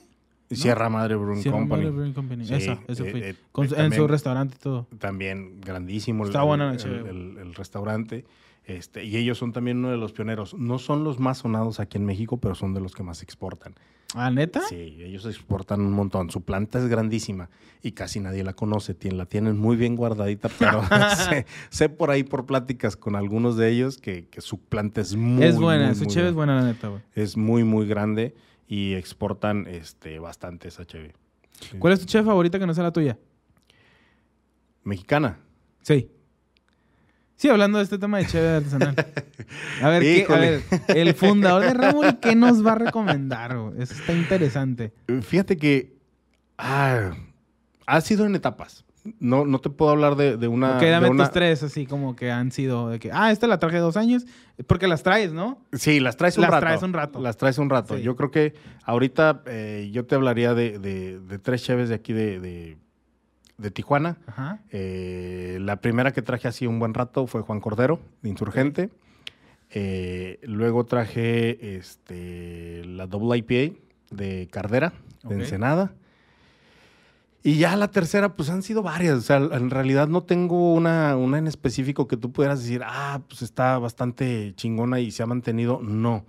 Sierra 0.55 0.89
Madre 0.89 1.15
Brewing 1.15 1.41
Sierra 1.41 1.57
Company. 1.59 1.81
Madre 1.83 1.95
Brewing 1.95 2.13
Company. 2.13 2.45
Sí, 2.45 2.53
Esa, 2.53 2.79
ese 2.87 3.07
eh, 3.07 3.11
fui. 3.11 3.19
eh, 3.21 3.35
Con 3.51 3.65
eh, 3.65 3.69
en 3.71 3.75
también- 3.75 4.01
su 4.01 4.07
restaurante 4.07 4.55
y 4.57 4.59
todo. 4.63 4.87
También 4.99 5.59
grandísimo 5.61 6.23
el, 6.23 6.29
Está 6.29 6.41
el- 6.41 6.47
buena 6.47 6.65
la 6.73 6.73
el- 6.81 7.05
el- 7.07 7.37
el 7.39 7.53
restaurante. 7.55 8.25
Este, 8.65 9.05
y 9.05 9.15
ellos 9.15 9.37
son 9.37 9.53
también 9.53 9.77
uno 9.77 9.91
de 9.91 9.97
los 9.97 10.11
pioneros. 10.11 10.53
No 10.53 10.77
son 10.77 11.03
los 11.05 11.19
más 11.19 11.37
sonados 11.39 11.79
aquí 11.79 11.97
en 11.97 12.05
México, 12.05 12.37
pero 12.37 12.53
son 12.53 12.73
de 12.73 12.81
los 12.81 12.93
que 12.95 13.01
más 13.03 13.23
exportan. 13.23 13.73
¿Ah, 14.13 14.29
neta? 14.29 14.61
Sí, 14.67 14.97
ellos 14.99 15.25
exportan 15.25 15.81
un 15.81 15.91
montón. 15.93 16.29
Su 16.31 16.41
planta 16.41 16.79
es 16.79 16.87
grandísima 16.87 17.49
y 17.81 17.91
casi 17.93 18.19
nadie 18.21 18.43
la 18.43 18.53
conoce. 18.53 18.95
La 19.11 19.25
tienen 19.25 19.57
muy 19.57 19.75
bien 19.77 19.95
guardadita, 19.95 20.49
pero 20.59 20.81
sé, 21.15 21.45
sé 21.69 21.87
por 21.89 22.09
ahí 22.11 22.23
por 22.23 22.45
pláticas 22.45 22.95
con 22.97 23.15
algunos 23.15 23.55
de 23.57 23.69
ellos 23.69 23.97
que, 23.97 24.27
que 24.27 24.41
su 24.41 24.59
planta 24.59 24.99
es 25.01 25.15
muy 25.15 25.43
es 25.43 25.57
buena, 25.57 25.87
muy, 25.87 25.95
su 25.95 26.03
muy 26.05 26.13
cheve 26.13 26.29
es 26.29 26.33
buena. 26.35 26.53
buena, 26.53 26.67
la 26.67 26.73
neta, 26.73 26.87
güey. 26.89 27.01
Es 27.15 27.35
muy, 27.37 27.63
muy 27.65 27.85
grande 27.87 28.33
y 28.67 28.93
exportan 28.93 29.65
este, 29.67 30.19
bastante 30.19 30.67
esa 30.67 30.85
cheve. 30.85 31.13
Sí. 31.59 31.77
¿Cuál 31.79 31.93
es 31.93 31.99
tu 32.01 32.05
cheve 32.05 32.25
favorita 32.25 32.59
que 32.59 32.67
no 32.67 32.73
sea 32.73 32.83
la 32.83 32.91
tuya? 32.91 33.17
Mexicana. 34.83 35.39
Sí. 35.81 36.11
Sí, 37.35 37.49
hablando 37.49 37.77
de 37.77 37.83
este 37.83 37.99
tema 37.99 38.17
de 38.17 38.25
cheve 38.25 38.49
artesanal. 38.49 38.95
A 39.81 39.89
ver, 39.89 40.01
¿qué, 40.01 40.25
a 40.27 40.37
ver, 40.37 40.63
el 40.87 41.13
fundador 41.13 41.61
de 41.61 41.73
Ramón, 41.73 42.17
¿qué 42.19 42.35
nos 42.35 42.65
va 42.65 42.71
a 42.73 42.75
recomendar? 42.75 43.55
Eso 43.77 43.93
está 43.93 44.13
interesante. 44.13 44.91
Fíjate 45.21 45.55
que 45.55 45.95
ah, 46.57 47.11
ha 47.85 48.01
sido 48.01 48.25
en 48.25 48.35
etapas. 48.35 48.86
No, 49.19 49.45
no 49.45 49.59
te 49.59 49.69
puedo 49.69 49.91
hablar 49.91 50.15
de, 50.15 50.37
de 50.37 50.47
una. 50.47 50.77
ok, 50.77 50.83
dame 50.83 51.09
una- 51.09 51.23
tus 51.25 51.33
tres, 51.33 51.63
así 51.63 51.85
como 51.85 52.15
que 52.15 52.31
han 52.31 52.51
sido 52.51 52.89
de 52.89 52.99
que, 52.99 53.11
ah, 53.11 53.31
esta 53.31 53.47
la 53.47 53.59
traje 53.59 53.77
dos 53.77 53.97
años, 53.97 54.25
porque 54.67 54.87
las 54.87 55.03
traes, 55.03 55.33
¿no? 55.33 55.59
Sí, 55.73 55.99
las 55.99 56.17
traes 56.17 56.37
un 56.37 56.41
Las 56.43 56.51
rato. 56.51 56.61
traes 56.61 56.83
un 56.83 56.93
rato. 56.93 57.19
Las 57.21 57.37
traes 57.37 57.57
un 57.57 57.69
rato. 57.69 57.95
Sí. 57.97 58.03
Yo 58.03 58.15
creo 58.15 58.31
que 58.31 58.53
ahorita 58.83 59.43
eh, 59.47 59.89
yo 59.91 60.05
te 60.05 60.15
hablaría 60.15 60.53
de, 60.53 60.79
de- 60.79 61.19
de 61.19 61.39
tres 61.39 61.63
cheves 61.63 61.89
de 61.89 61.95
aquí 61.95 62.13
de, 62.13 62.77
Tijuana. 63.73 64.17
Ajá. 64.27 64.59
Eh, 64.71 65.57
la 65.61 65.77
primera 65.81 66.11
que 66.13 66.21
traje 66.21 66.47
así 66.47 66.67
un 66.67 66.77
buen 66.79 66.93
rato 66.93 67.25
fue 67.27 67.41
Juan 67.41 67.59
Cordero, 67.59 67.99
de 68.21 68.29
Insurgente. 68.29 68.89
Eh, 69.71 70.39
luego 70.43 70.85
traje 70.85 71.75
este, 71.77 72.83
la 72.85 73.07
Double 73.07 73.37
IPA 73.37 73.75
de 74.11 74.47
Cardera, 74.51 74.93
de. 75.23 75.35
Ensenada. 75.35 75.93
Y 77.47 77.59
ya 77.59 77.77
la 77.77 77.87
tercera, 77.91 78.35
pues 78.35 78.49
han 78.49 78.61
sido 78.61 78.83
varias. 78.83 79.19
O 79.19 79.21
sea, 79.21 79.37
en 79.37 79.69
realidad 79.69 80.09
no 80.09 80.23
tengo 80.23 80.73
una, 80.73 81.15
una 81.15 81.37
en 81.37 81.47
específico 81.47 82.05
que 82.05 82.17
tú 82.17 82.33
pudieras 82.33 82.61
decir, 82.61 82.81
ah, 82.85 83.21
pues 83.25 83.41
está 83.41 83.77
bastante 83.79 84.51
chingona 84.57 84.99
y 84.99 85.11
se 85.11 85.23
ha 85.23 85.27
mantenido. 85.27 85.79
No. 85.81 86.25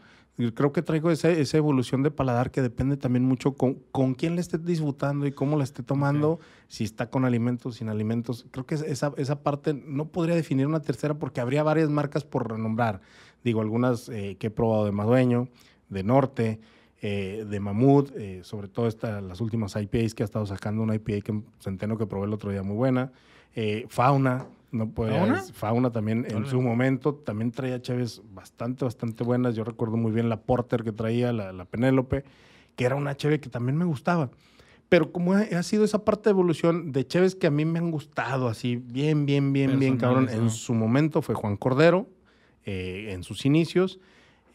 Creo 0.54 0.72
que 0.72 0.80
traigo 0.80 1.10
esa, 1.10 1.28
esa 1.30 1.56
evolución 1.56 2.04
de 2.04 2.12
paladar 2.12 2.52
que 2.52 2.62
depende 2.62 2.96
también 2.96 3.24
mucho 3.24 3.54
con, 3.54 3.80
con 3.90 4.14
quién 4.14 4.36
le 4.36 4.40
esté 4.40 4.58
disfrutando 4.58 5.26
y 5.26 5.32
cómo 5.32 5.56
la 5.56 5.64
esté 5.64 5.82
tomando, 5.82 6.38
si 6.68 6.84
está 6.84 7.10
con 7.10 7.24
alimentos, 7.24 7.74
sin 7.74 7.88
alimentos. 7.88 8.46
Creo 8.52 8.64
que 8.64 8.76
esa, 8.76 9.12
esa 9.16 9.42
parte 9.42 9.74
no 9.74 10.12
podría 10.12 10.36
definir 10.36 10.68
una 10.68 10.82
tercera 10.82 11.14
porque 11.14 11.40
habría 11.40 11.64
varias 11.64 11.90
marcas 11.90 12.22
por 12.22 12.48
renombrar. 12.48 13.00
Digo, 13.42 13.60
algunas 13.60 14.08
eh, 14.08 14.36
que 14.38 14.46
he 14.46 14.50
probado 14.50 14.84
de 14.84 14.92
Madueño, 14.92 15.48
de 15.88 16.04
Norte, 16.04 16.60
eh, 17.00 17.46
de 17.48 17.60
Mamut, 17.60 18.10
eh, 18.16 18.40
sobre 18.42 18.66
todo 18.66 18.88
esta, 18.88 19.20
las 19.20 19.40
últimas 19.40 19.76
IPAs 19.76 20.14
que 20.14 20.24
ha 20.24 20.26
estado 20.26 20.46
sacando, 20.46 20.82
una 20.82 20.96
IPA 20.96 21.20
que 21.20 21.42
Centeno 21.60 21.96
que 21.96 22.06
probé 22.06 22.26
el 22.26 22.32
otro 22.32 22.50
día 22.50 22.64
muy 22.64 22.74
buena. 22.74 23.12
Eh, 23.54 23.86
Fauna, 23.88 24.48
no 24.72 24.90
puede, 24.90 25.12
¿Fauna? 25.12 25.42
Fauna 25.52 25.90
también 25.90 26.26
en 26.28 26.44
su 26.46 26.60
momento 26.60 27.14
también 27.14 27.52
traía 27.52 27.80
cheves 27.80 28.20
bastante, 28.34 28.84
bastante 28.84 29.22
buenas. 29.22 29.54
Yo 29.54 29.62
recuerdo 29.62 29.96
muy 29.96 30.10
bien 30.10 30.28
la 30.28 30.40
Porter 30.40 30.82
que 30.82 30.90
traía, 30.90 31.32
la, 31.32 31.52
la 31.52 31.66
Penélope, 31.66 32.24
que 32.74 32.84
era 32.84 32.96
una 32.96 33.16
cheve 33.16 33.38
que 33.38 33.48
también 33.48 33.76
me 33.76 33.84
gustaba. 33.84 34.30
Pero 34.88 35.12
como 35.12 35.34
ha, 35.34 35.62
sido 35.62 35.84
esa 35.84 36.04
parte 36.04 36.24
de 36.24 36.30
evolución 36.30 36.90
de 36.90 37.06
cheves 37.06 37.36
que 37.36 37.46
a 37.46 37.50
mí 37.50 37.64
me 37.64 37.78
han 37.78 37.92
gustado 37.92 38.48
así, 38.48 38.74
bien, 38.74 39.24
bien, 39.24 39.52
bien, 39.52 39.78
bien, 39.78 39.98
cabrón. 39.98 40.24
Personales, 40.24 40.52
En 40.52 40.58
su 40.58 40.74
momento 40.74 41.22
fue 41.22 41.36
Juan 41.36 41.56
Cordero, 41.56 42.08
en 42.64 43.22
sus 43.22 43.46
inicios. 43.46 44.00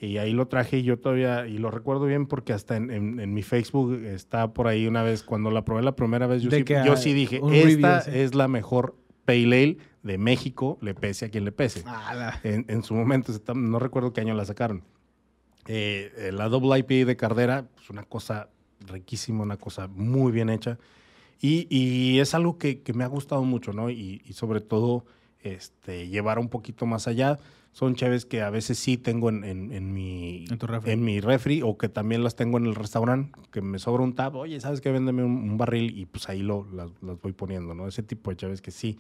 Y 0.04 0.18
ahí 0.18 0.34
lo 0.34 0.48
traje 0.48 0.80
y 0.80 0.84
yo 0.84 1.00
todavía, 1.00 1.48
y 1.48 1.58
lo 1.58 1.72
recuerdo 1.72 2.06
bien 2.06 2.26
porque 2.26 2.52
hasta 2.52 2.76
en, 2.76 3.34
mi 3.34 3.42
Facebook 3.42 4.04
está 4.04 4.52
por 4.52 4.68
ahí 4.68 4.86
una 4.86 5.02
vez, 5.02 5.24
cuando 5.24 5.50
la 5.50 5.64
probé 5.64 5.82
la 5.82 5.96
primera 5.96 6.28
vez, 6.28 6.42
yo, 6.42 6.52
sí, 6.52 6.66
yo 6.86 6.98
sí, 6.98 7.14
dije, 7.14 7.40
esta 7.54 8.00
es 8.00 8.36
la 8.36 8.50
mejor 8.50 8.98
Pale 9.24 9.44
Ale 9.44 9.78
de 10.02 10.18
México, 10.18 10.78
le 10.82 10.94
pese 10.94 11.26
a 11.26 11.30
quien 11.30 11.46
le 11.46 11.54
pese. 11.54 11.86
en, 12.44 12.84
su 12.84 12.94
momento, 12.94 13.32
no 13.56 13.80
recuerdo 13.80 14.12
qué 14.12 14.20
año 14.20 14.34
la 14.34 14.44
sacaron. 14.44 14.84
Eh, 15.68 16.32
la 16.34 16.50
Double 16.50 16.78
IPA 16.80 17.08
de 17.08 17.16
Cardera, 17.16 17.60
es 17.60 17.66
pues 17.76 17.90
una 17.90 18.04
cosa 18.04 18.50
riquísima, 18.86 19.44
una 19.44 19.56
cosa 19.56 19.88
muy 19.88 20.34
bien 20.34 20.50
hecha. 20.50 20.78
Y, 21.40 22.20
es 22.20 22.34
algo 22.34 22.58
que, 22.58 22.82
me 22.94 23.06
ha 23.06 23.08
gustado 23.08 23.44
mucho, 23.44 23.72
¿no? 23.72 23.90
Y, 23.90 24.22
y 24.26 24.34
sobre 24.34 24.60
todo, 24.60 25.06
este, 25.40 26.10
llevar 26.10 26.40
un 26.40 26.50
poquito 26.50 26.86
más 26.86 27.08
allá 27.08 27.40
son 27.74 27.96
chaves 27.96 28.26
que 28.26 28.42
a 28.42 28.52
veces 28.52 28.78
sí 28.78 28.98
tengo 28.98 29.30
en, 29.30 29.44
en, 29.44 29.94
mi, 29.94 30.46
¿En, 30.86 31.04
mi 31.04 31.20
refri 31.20 31.64
o 31.64 31.76
que 31.76 31.90
también 31.90 32.24
las 32.24 32.36
tengo 32.36 32.60
en 32.60 32.68
el 32.68 32.76
restaurante, 32.76 33.38
que 33.52 33.62
me 33.62 33.80
sobra 33.80 34.04
un 34.04 34.14
tab, 34.14 34.36
oye, 34.36 34.62
¿sabes 34.62 34.80
qué? 34.80 34.92
Véndeme 34.92 35.24
un, 35.24 35.58
barril 35.58 35.98
y 35.98 36.06
pues 36.06 36.30
ahí 36.30 36.44
lo, 36.44 36.68
las, 36.72 36.92
voy 37.02 37.34
poniendo, 37.34 37.74
¿no? 37.74 37.88
Ese 37.88 38.04
tipo 38.04 38.30
de 38.30 38.38
chaves 38.38 38.62
que 38.62 38.70
sí, 38.70 39.00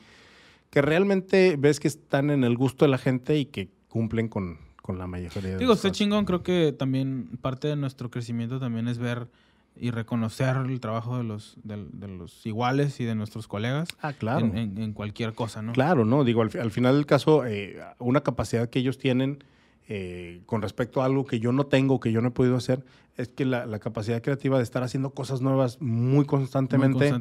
que 0.71 0.81
realmente 0.81 1.55
ves 1.57 1.79
que 1.79 1.87
están 1.87 2.31
en 2.31 2.43
el 2.43 2.57
gusto 2.57 2.85
de 2.85 2.89
la 2.89 2.97
gente 2.97 3.37
y 3.37 3.45
que 3.45 3.69
cumplen 3.89 4.27
con, 4.27 4.57
con 4.81 4.97
la 4.97 5.05
mayoría 5.05 5.51
de 5.51 5.57
Digo, 5.59 5.73
está 5.73 5.91
chingón, 5.91 6.25
creo 6.25 6.41
que 6.41 6.73
también 6.73 7.37
parte 7.41 7.67
de 7.67 7.75
nuestro 7.75 8.09
crecimiento 8.09 8.59
también 8.59 8.87
es 8.87 8.97
ver 8.97 9.27
y 9.75 9.91
reconocer 9.91 10.55
el 10.57 10.79
trabajo 10.79 11.17
de 11.17 11.23
los, 11.23 11.57
de, 11.63 12.07
los 12.07 12.45
iguales 12.45 12.99
y 12.99 13.05
de 13.05 13.15
nuestros 13.15 13.47
colegas 13.47 13.89
ah, 14.01 14.13
claro. 14.13 14.45
en, 14.45 14.93
cualquier 14.93 15.33
cosa, 15.33 15.61
¿no? 15.61 15.73
Claro, 15.73 16.05
¿no? 16.05 16.23
Digo, 16.23 16.41
al, 16.41 16.71
final 16.71 16.95
del 16.95 17.05
caso, 17.05 17.45
eh, 17.45 17.79
una 17.99 18.21
capacidad 18.21 18.69
que 18.69 18.79
ellos 18.79 18.97
tienen 18.97 19.43
eh, 19.89 20.41
con 20.45 20.61
respecto 20.61 21.01
a 21.01 21.05
algo 21.05 21.25
que 21.25 21.39
yo 21.39 21.51
no 21.51 21.65
tengo, 21.65 21.99
que 21.99 22.11
yo 22.11 22.21
no 22.21 22.29
he 22.29 22.31
podido 22.31 22.55
hacer, 22.55 22.85
es 23.17 23.27
que 23.27 23.45
la, 23.45 23.79
capacidad 23.79 24.21
creativa 24.21 24.57
de 24.57 24.63
estar 24.63 24.81
haciendo 24.81 25.11
cosas 25.11 25.41
nuevas 25.41 25.81
muy 25.81 26.25
constantemente, 26.25 27.13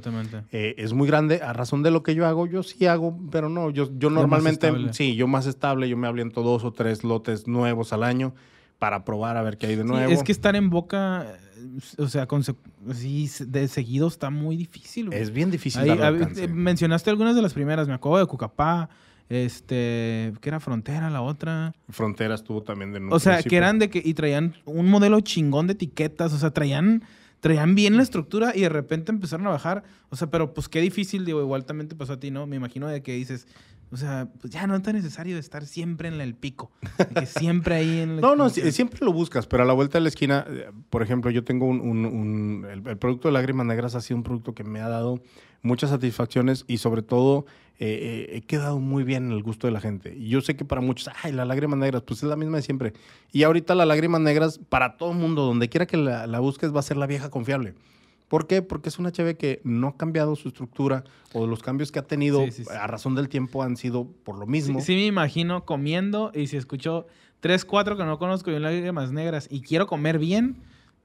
eh, 0.52 0.74
es 0.78 0.92
muy 0.92 1.06
grande. 1.06 1.40
A 1.42 1.52
razón 1.52 1.82
de 1.82 1.90
lo 1.90 2.02
que 2.02 2.14
yo 2.14 2.26
hago, 2.26 2.46
yo 2.46 2.62
sí 2.62 2.86
hago, 2.86 3.18
pero 3.30 3.48
no, 3.48 3.70
yo, 3.70 3.90
yo 3.98 4.10
normalmente, 4.10 4.72
sí, 4.92 5.16
yo 5.16 5.26
más 5.26 5.46
estable, 5.46 5.88
yo 5.88 5.96
me 5.96 6.06
aviento 6.06 6.42
dos 6.42 6.64
o 6.64 6.72
tres 6.72 7.04
lotes 7.04 7.46
nuevos 7.46 7.92
al 7.92 8.04
año 8.04 8.34
para 8.82 9.04
probar 9.04 9.36
a 9.36 9.42
ver 9.42 9.58
qué 9.58 9.68
hay 9.68 9.76
de 9.76 9.84
nuevo. 9.84 10.10
es 10.10 10.24
que 10.24 10.32
estar 10.32 10.56
en 10.56 10.68
boca, 10.68 11.38
o 11.98 12.08
sea, 12.08 12.26
con, 12.26 12.42
de 12.82 13.68
seguido 13.68 14.08
está 14.08 14.28
muy 14.28 14.56
difícil. 14.56 15.12
Es 15.12 15.30
bien 15.30 15.52
difícil. 15.52 15.84
Mencionaste 16.52 17.08
algunas 17.08 17.36
de 17.36 17.42
las 17.42 17.54
primeras, 17.54 17.86
me 17.86 17.94
acuerdo 17.94 18.18
de 18.18 18.26
Cucapá, 18.26 18.88
este, 19.28 20.32
que 20.40 20.48
era 20.48 20.58
Frontera 20.58 21.10
la 21.10 21.22
otra. 21.22 21.76
Frontera 21.90 22.34
estuvo 22.34 22.64
también 22.64 22.90
de 22.92 22.98
nuevo. 22.98 23.14
O 23.14 23.20
sea, 23.20 23.40
que 23.40 23.56
eran 23.56 23.78
de 23.78 23.88
que, 23.88 24.02
y 24.04 24.14
traían 24.14 24.56
un 24.64 24.90
modelo 24.90 25.20
chingón 25.20 25.68
de 25.68 25.74
etiquetas, 25.74 26.32
o 26.32 26.38
sea, 26.38 26.50
traían 26.50 27.04
traían 27.42 27.74
bien 27.74 27.96
la 27.96 28.04
estructura 28.04 28.52
y 28.54 28.60
de 28.60 28.68
repente 28.68 29.10
empezaron 29.10 29.48
a 29.48 29.50
bajar. 29.50 29.82
O 30.10 30.16
sea, 30.16 30.30
pero 30.30 30.54
pues 30.54 30.68
qué 30.68 30.80
difícil, 30.80 31.24
digo, 31.24 31.40
igual 31.40 31.64
también 31.64 31.88
te 31.88 31.96
pasó 31.96 32.12
a 32.12 32.20
ti, 32.20 32.30
¿no? 32.30 32.46
Me 32.46 32.54
imagino 32.54 32.86
de 32.86 33.02
que 33.02 33.14
dices, 33.14 33.48
o 33.90 33.96
sea, 33.96 34.28
pues 34.40 34.52
ya 34.52 34.64
no 34.68 34.76
es 34.76 34.82
tan 34.82 34.94
necesario 34.94 35.36
estar 35.36 35.66
siempre 35.66 36.06
en 36.06 36.20
el 36.20 36.36
pico. 36.36 36.70
Que 37.18 37.26
siempre 37.26 37.74
ahí 37.74 37.98
en 37.98 38.16
No, 38.20 38.36
no, 38.36 38.48
siempre 38.48 39.04
lo 39.04 39.12
buscas, 39.12 39.48
pero 39.48 39.64
a 39.64 39.66
la 39.66 39.72
vuelta 39.72 39.98
de 39.98 40.02
la 40.02 40.08
esquina, 40.08 40.46
eh, 40.48 40.70
por 40.88 41.02
ejemplo, 41.02 41.32
yo 41.32 41.42
tengo 41.42 41.66
un. 41.66 42.64
el, 42.70 42.96
producto 42.96 43.26
de 43.26 43.32
Lágrimas 43.32 43.66
Negras 43.66 43.96
ha 43.96 44.00
sido 44.00 44.18
un 44.18 44.22
producto 44.22 44.54
que 44.54 44.62
me 44.62 44.80
ha 44.80 44.88
dado 44.88 45.20
muchas 45.62 45.90
satisfacciones 45.90 46.64
y 46.68 46.78
sobre 46.78 47.02
todo 47.02 47.46
eh, 47.78 48.28
eh, 48.30 48.36
he 48.36 48.42
quedado 48.42 48.78
muy 48.78 49.04
bien 49.04 49.26
en 49.26 49.32
el 49.32 49.42
gusto 49.42 49.66
de 49.66 49.72
la 49.72 49.80
gente. 49.80 50.14
Y 50.16 50.28
yo 50.28 50.40
sé 50.40 50.56
que 50.56 50.64
para 50.64 50.80
muchos, 50.80 51.08
ay, 51.22 51.32
la 51.32 51.44
Lágrimas 51.44 51.78
Negras, 51.78 52.02
pues 52.02 52.22
es 52.22 52.28
la 52.28 52.36
misma 52.36 52.58
de 52.58 52.62
siempre. 52.62 52.92
Y 53.32 53.42
ahorita 53.44 53.74
la 53.74 53.86
Lágrimas 53.86 54.20
Negras, 54.20 54.60
para 54.68 54.96
todo 54.96 55.12
el 55.12 55.18
mundo, 55.18 55.42
donde 55.42 55.68
quiera 55.68 55.86
que 55.86 55.96
la, 55.96 56.26
la 56.26 56.40
busques, 56.40 56.74
va 56.74 56.80
a 56.80 56.82
ser 56.82 56.96
la 56.96 57.06
vieja 57.06 57.30
confiable. 57.30 57.74
¿Por 58.32 58.46
qué? 58.46 58.62
Porque 58.62 58.88
es 58.88 58.98
una 58.98 59.12
cheve 59.12 59.36
que 59.36 59.60
no 59.62 59.88
ha 59.88 59.96
cambiado 59.98 60.36
su 60.36 60.48
estructura 60.48 61.04
o 61.34 61.46
los 61.46 61.62
cambios 61.62 61.92
que 61.92 61.98
ha 61.98 62.06
tenido 62.06 62.42
a 62.70 62.86
razón 62.86 63.14
del 63.14 63.28
tiempo 63.28 63.62
han 63.62 63.76
sido 63.76 64.06
por 64.24 64.38
lo 64.38 64.46
mismo. 64.46 64.80
Sí, 64.80 64.94
me 64.94 65.04
imagino 65.04 65.66
comiendo 65.66 66.32
y 66.34 66.46
si 66.46 66.56
escucho 66.56 67.06
tres, 67.40 67.66
cuatro 67.66 67.94
que 67.98 68.04
no 68.04 68.18
conozco 68.18 68.50
y 68.50 68.54
un 68.54 68.62
lágrimas 68.62 69.12
negras 69.12 69.48
y 69.50 69.60
quiero 69.60 69.86
comer 69.86 70.18
bien, 70.18 70.62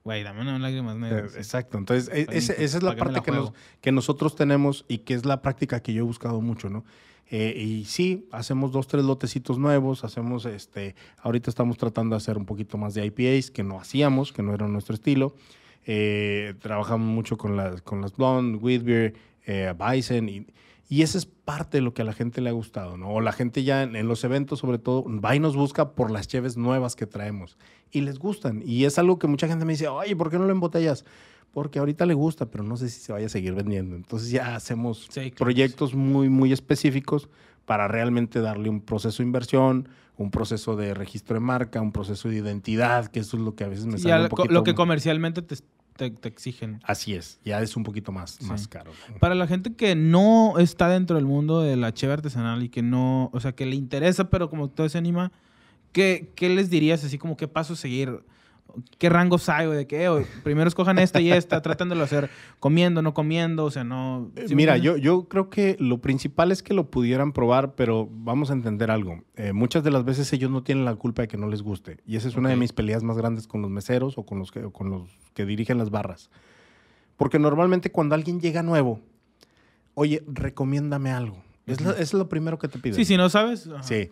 güey, 0.08 0.22
dame 0.22 0.40
una 0.40 0.58
lágrimas 0.58 0.96
negras. 0.96 1.34
Eh, 1.34 1.38
exacto. 1.38 1.76
Entonces, 1.76 2.08
e, 2.10 2.26
esa 2.30 2.54
es 2.54 2.82
la 2.82 2.96
parte 2.96 3.20
que, 3.20 3.32
que, 3.82 3.92
nosotros 3.92 4.34
tenemos 4.34 4.86
y 4.88 4.98
que 4.98 5.12
es 5.12 5.26
la 5.26 5.42
práctica 5.42 5.80
que 5.80 5.92
yo 5.92 6.00
he 6.00 6.06
buscado 6.06 6.40
mucho, 6.40 6.70
¿no? 6.70 6.82
Eh, 7.30 7.54
y 7.62 7.84
sí, 7.84 8.26
hacemos 8.32 8.72
dos, 8.72 8.86
tres 8.86 9.04
lotecitos 9.04 9.58
nuevos, 9.58 10.04
hacemos, 10.04 10.46
este, 10.46 10.94
ahorita 11.18 11.50
estamos 11.50 11.76
tratando 11.76 12.14
de 12.14 12.18
hacer 12.18 12.38
un 12.38 12.46
poquito 12.46 12.78
más 12.78 12.94
de 12.94 13.04
IPAs 13.04 13.50
que 13.50 13.62
no 13.62 13.78
hacíamos, 13.78 14.32
que 14.32 14.42
no 14.42 14.54
era 14.54 14.66
nuestro 14.66 14.94
estilo. 14.94 15.34
Eh, 15.84 16.54
trabajamos 16.62 17.06
mucho 17.06 17.36
con 17.36 17.54
las, 17.54 17.82
con 17.82 18.00
las 18.00 18.16
Blonde, 18.16 18.56
Whitbeer, 18.56 19.12
eh, 19.44 19.74
Bison, 19.78 20.26
y, 20.30 20.46
y 20.88 21.02
esa 21.02 21.18
es 21.18 21.26
parte 21.26 21.78
de 21.78 21.82
lo 21.82 21.92
que 21.92 22.00
a 22.00 22.04
la 22.06 22.14
gente 22.14 22.40
le 22.40 22.48
ha 22.48 22.52
gustado, 22.52 22.96
¿no? 22.96 23.10
O 23.10 23.20
la 23.20 23.32
gente 23.32 23.62
ya 23.62 23.82
en, 23.82 24.08
los 24.08 24.24
eventos, 24.24 24.60
sobre 24.60 24.78
todo, 24.78 25.04
va 25.20 25.36
y 25.36 25.40
nos 25.40 25.54
busca 25.54 25.92
por 25.92 26.10
las 26.10 26.28
cheves 26.28 26.56
nuevas 26.56 26.96
que 26.96 27.06
traemos. 27.06 27.58
Y 27.90 28.02
les 28.02 28.18
gustan. 28.18 28.62
Y 28.64 28.84
es 28.84 28.98
algo 28.98 29.18
que 29.18 29.26
mucha 29.26 29.48
gente 29.48 29.64
me 29.64 29.72
dice, 29.72 29.88
oye, 29.88 30.14
¿por 30.16 30.30
qué 30.30 30.38
no 30.38 30.44
lo 30.44 30.52
embotellas? 30.52 31.04
Porque 31.52 31.78
ahorita 31.78 32.06
le 32.06 32.14
gusta, 32.14 32.46
pero 32.46 32.62
no 32.64 32.76
sé 32.76 32.88
si 32.88 33.00
se 33.00 33.12
vaya 33.12 33.26
a 33.26 33.30
seguir 33.30 33.54
vendiendo. 33.54 33.96
Entonces 33.96 34.30
ya 34.30 34.54
hacemos 34.54 35.08
proyectos 35.36 35.94
muy, 35.94 36.28
muy 36.28 36.52
específicos 36.52 37.28
para 37.64 37.88
realmente 37.88 38.40
darle 38.40 38.68
un 38.68 38.80
proceso 38.80 39.22
de 39.22 39.26
inversión, 39.26 39.88
un 40.16 40.30
proceso 40.30 40.74
de 40.76 40.94
registro 40.94 41.34
de 41.34 41.40
marca, 41.40 41.80
un 41.80 41.92
proceso 41.92 42.28
de 42.28 42.36
identidad, 42.36 43.06
que 43.06 43.20
eso 43.20 43.36
es 43.36 43.42
lo 43.42 43.54
que 43.54 43.64
a 43.64 43.68
veces 43.68 43.86
me 43.86 43.98
sale 43.98 44.24
un 44.24 44.28
poquito... 44.28 44.52
Lo 44.52 44.64
que 44.64 44.74
comercialmente 44.74 45.42
te, 45.42 45.56
te, 46.10 46.28
exigen. 46.28 46.80
Así 46.84 47.14
es, 47.14 47.40
ya 47.44 47.60
es 47.60 47.76
un 47.76 47.82
poquito 47.82 48.10
más, 48.10 48.40
más 48.42 48.68
caro. 48.68 48.92
Para 49.20 49.34
la 49.34 49.46
gente 49.46 49.74
que 49.74 49.94
no 49.94 50.58
está 50.58 50.88
dentro 50.88 51.16
del 51.16 51.26
mundo 51.26 51.60
de 51.60 51.76
la 51.76 51.92
cheve 51.92 52.14
artesanal 52.14 52.62
y 52.62 52.68
que 52.68 52.82
no, 52.82 53.30
o 53.32 53.40
sea, 53.40 53.52
que 53.52 53.66
le 53.66 53.76
interesa, 53.76 54.30
pero 54.30 54.48
como 54.48 54.68
todo 54.70 54.88
se 54.88 54.98
anima, 54.98 55.30
¿qué, 55.92 56.32
¿qué 56.34 56.48
les 56.48 56.70
dirías 56.70 57.04
así 57.04 57.18
como 57.18 57.36
qué 57.36 57.48
paso 57.48 57.76
seguir? 57.76 58.20
qué 58.98 59.08
rangos 59.08 59.48
hay, 59.48 59.66
de 59.66 59.86
que 59.86 60.06
eh, 60.06 60.26
primero 60.42 60.68
escojan 60.68 60.98
esta 60.98 61.20
y 61.20 61.30
esta, 61.32 61.62
tratan 61.62 61.88
de 61.88 62.00
hacer 62.02 62.30
comiendo, 62.60 63.02
no 63.02 63.14
comiendo, 63.14 63.64
o 63.64 63.70
sea, 63.70 63.84
no... 63.84 64.30
Mira, 64.50 64.76
yo, 64.76 64.96
yo 64.96 65.28
creo 65.28 65.50
que 65.50 65.76
lo 65.78 65.98
principal 66.00 66.52
es 66.52 66.62
que 66.62 66.74
lo 66.74 66.90
pudieran 66.90 67.32
probar, 67.32 67.74
pero 67.74 68.08
vamos 68.10 68.50
a 68.50 68.52
entender 68.52 68.90
algo. 68.90 69.22
Eh, 69.36 69.52
muchas 69.52 69.84
de 69.84 69.90
las 69.90 70.04
veces 70.04 70.32
ellos 70.32 70.50
no 70.50 70.62
tienen 70.62 70.84
la 70.84 70.94
culpa 70.96 71.22
de 71.22 71.28
que 71.28 71.36
no 71.36 71.48
les 71.48 71.62
guste. 71.62 71.98
Y 72.06 72.16
esa 72.16 72.28
es 72.28 72.36
una 72.36 72.50
de 72.50 72.56
mis 72.56 72.72
peleas 72.72 73.02
más 73.02 73.16
grandes 73.16 73.46
con 73.46 73.62
los 73.62 73.70
meseros 73.70 74.18
o 74.18 74.24
con 74.24 74.38
los 74.38 74.52
que, 74.52 74.62
con 74.70 74.90
los 74.90 75.08
que 75.34 75.44
dirigen 75.46 75.78
las 75.78 75.90
barras. 75.90 76.30
Porque 77.16 77.38
normalmente 77.38 77.90
cuando 77.90 78.14
alguien 78.14 78.40
llega 78.40 78.62
nuevo, 78.62 79.00
oye, 79.94 80.22
recomiéndame 80.26 81.10
algo. 81.10 81.42
Es, 81.66 81.80
es 81.80 82.14
lo 82.14 82.28
primero 82.28 82.58
que 82.58 82.68
te 82.68 82.78
piden. 82.78 82.94
Sí, 82.94 83.04
si 83.04 83.16
no 83.16 83.28
sabes. 83.28 83.68
Sí. 83.82 84.08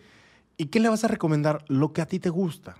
¿Y 0.57 0.65
qué 0.65 0.79
le 0.79 0.89
vas 0.89 1.03
a 1.03 1.07
recomendar? 1.07 1.63
Lo 1.67 1.93
que 1.93 2.01
a 2.01 2.07
ti 2.07 2.19
te 2.19 2.29
gusta. 2.29 2.75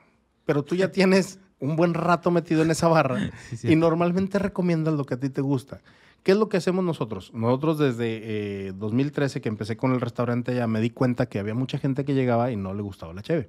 Pero 0.45 0.63
tú 0.63 0.75
ya 0.75 0.91
tienes 0.91 1.39
un 1.59 1.75
buen 1.75 1.93
rato 1.93 2.31
metido 2.31 2.63
en 2.63 2.71
esa 2.71 2.87
barra 2.87 3.31
y 3.63 3.75
normalmente 3.75 4.39
recomiendas 4.39 4.95
lo 4.95 5.05
que 5.05 5.13
a 5.13 5.19
ti 5.19 5.29
te 5.29 5.41
gusta. 5.41 5.81
¿Qué 6.23 6.31
es 6.31 6.37
lo 6.37 6.49
que 6.49 6.57
hacemos 6.57 6.83
nosotros? 6.83 7.31
Nosotros 7.33 7.77
desde 7.77 8.73
2013 8.73 9.37
eh, 9.37 9.41
que 9.41 9.49
empecé 9.49 9.77
con 9.77 9.93
el 9.93 10.01
restaurante 10.01 10.53
ya 10.55 10.67
me 10.67 10.81
di 10.81 10.89
cuenta 10.89 11.27
que 11.27 11.39
había 11.39 11.53
mucha 11.53 11.77
gente 11.77 12.03
que 12.03 12.15
llegaba 12.15 12.51
y 12.51 12.57
no 12.57 12.73
le 12.73 12.81
gustaba 12.81 13.13
la 13.13 13.21
cheve. 13.21 13.47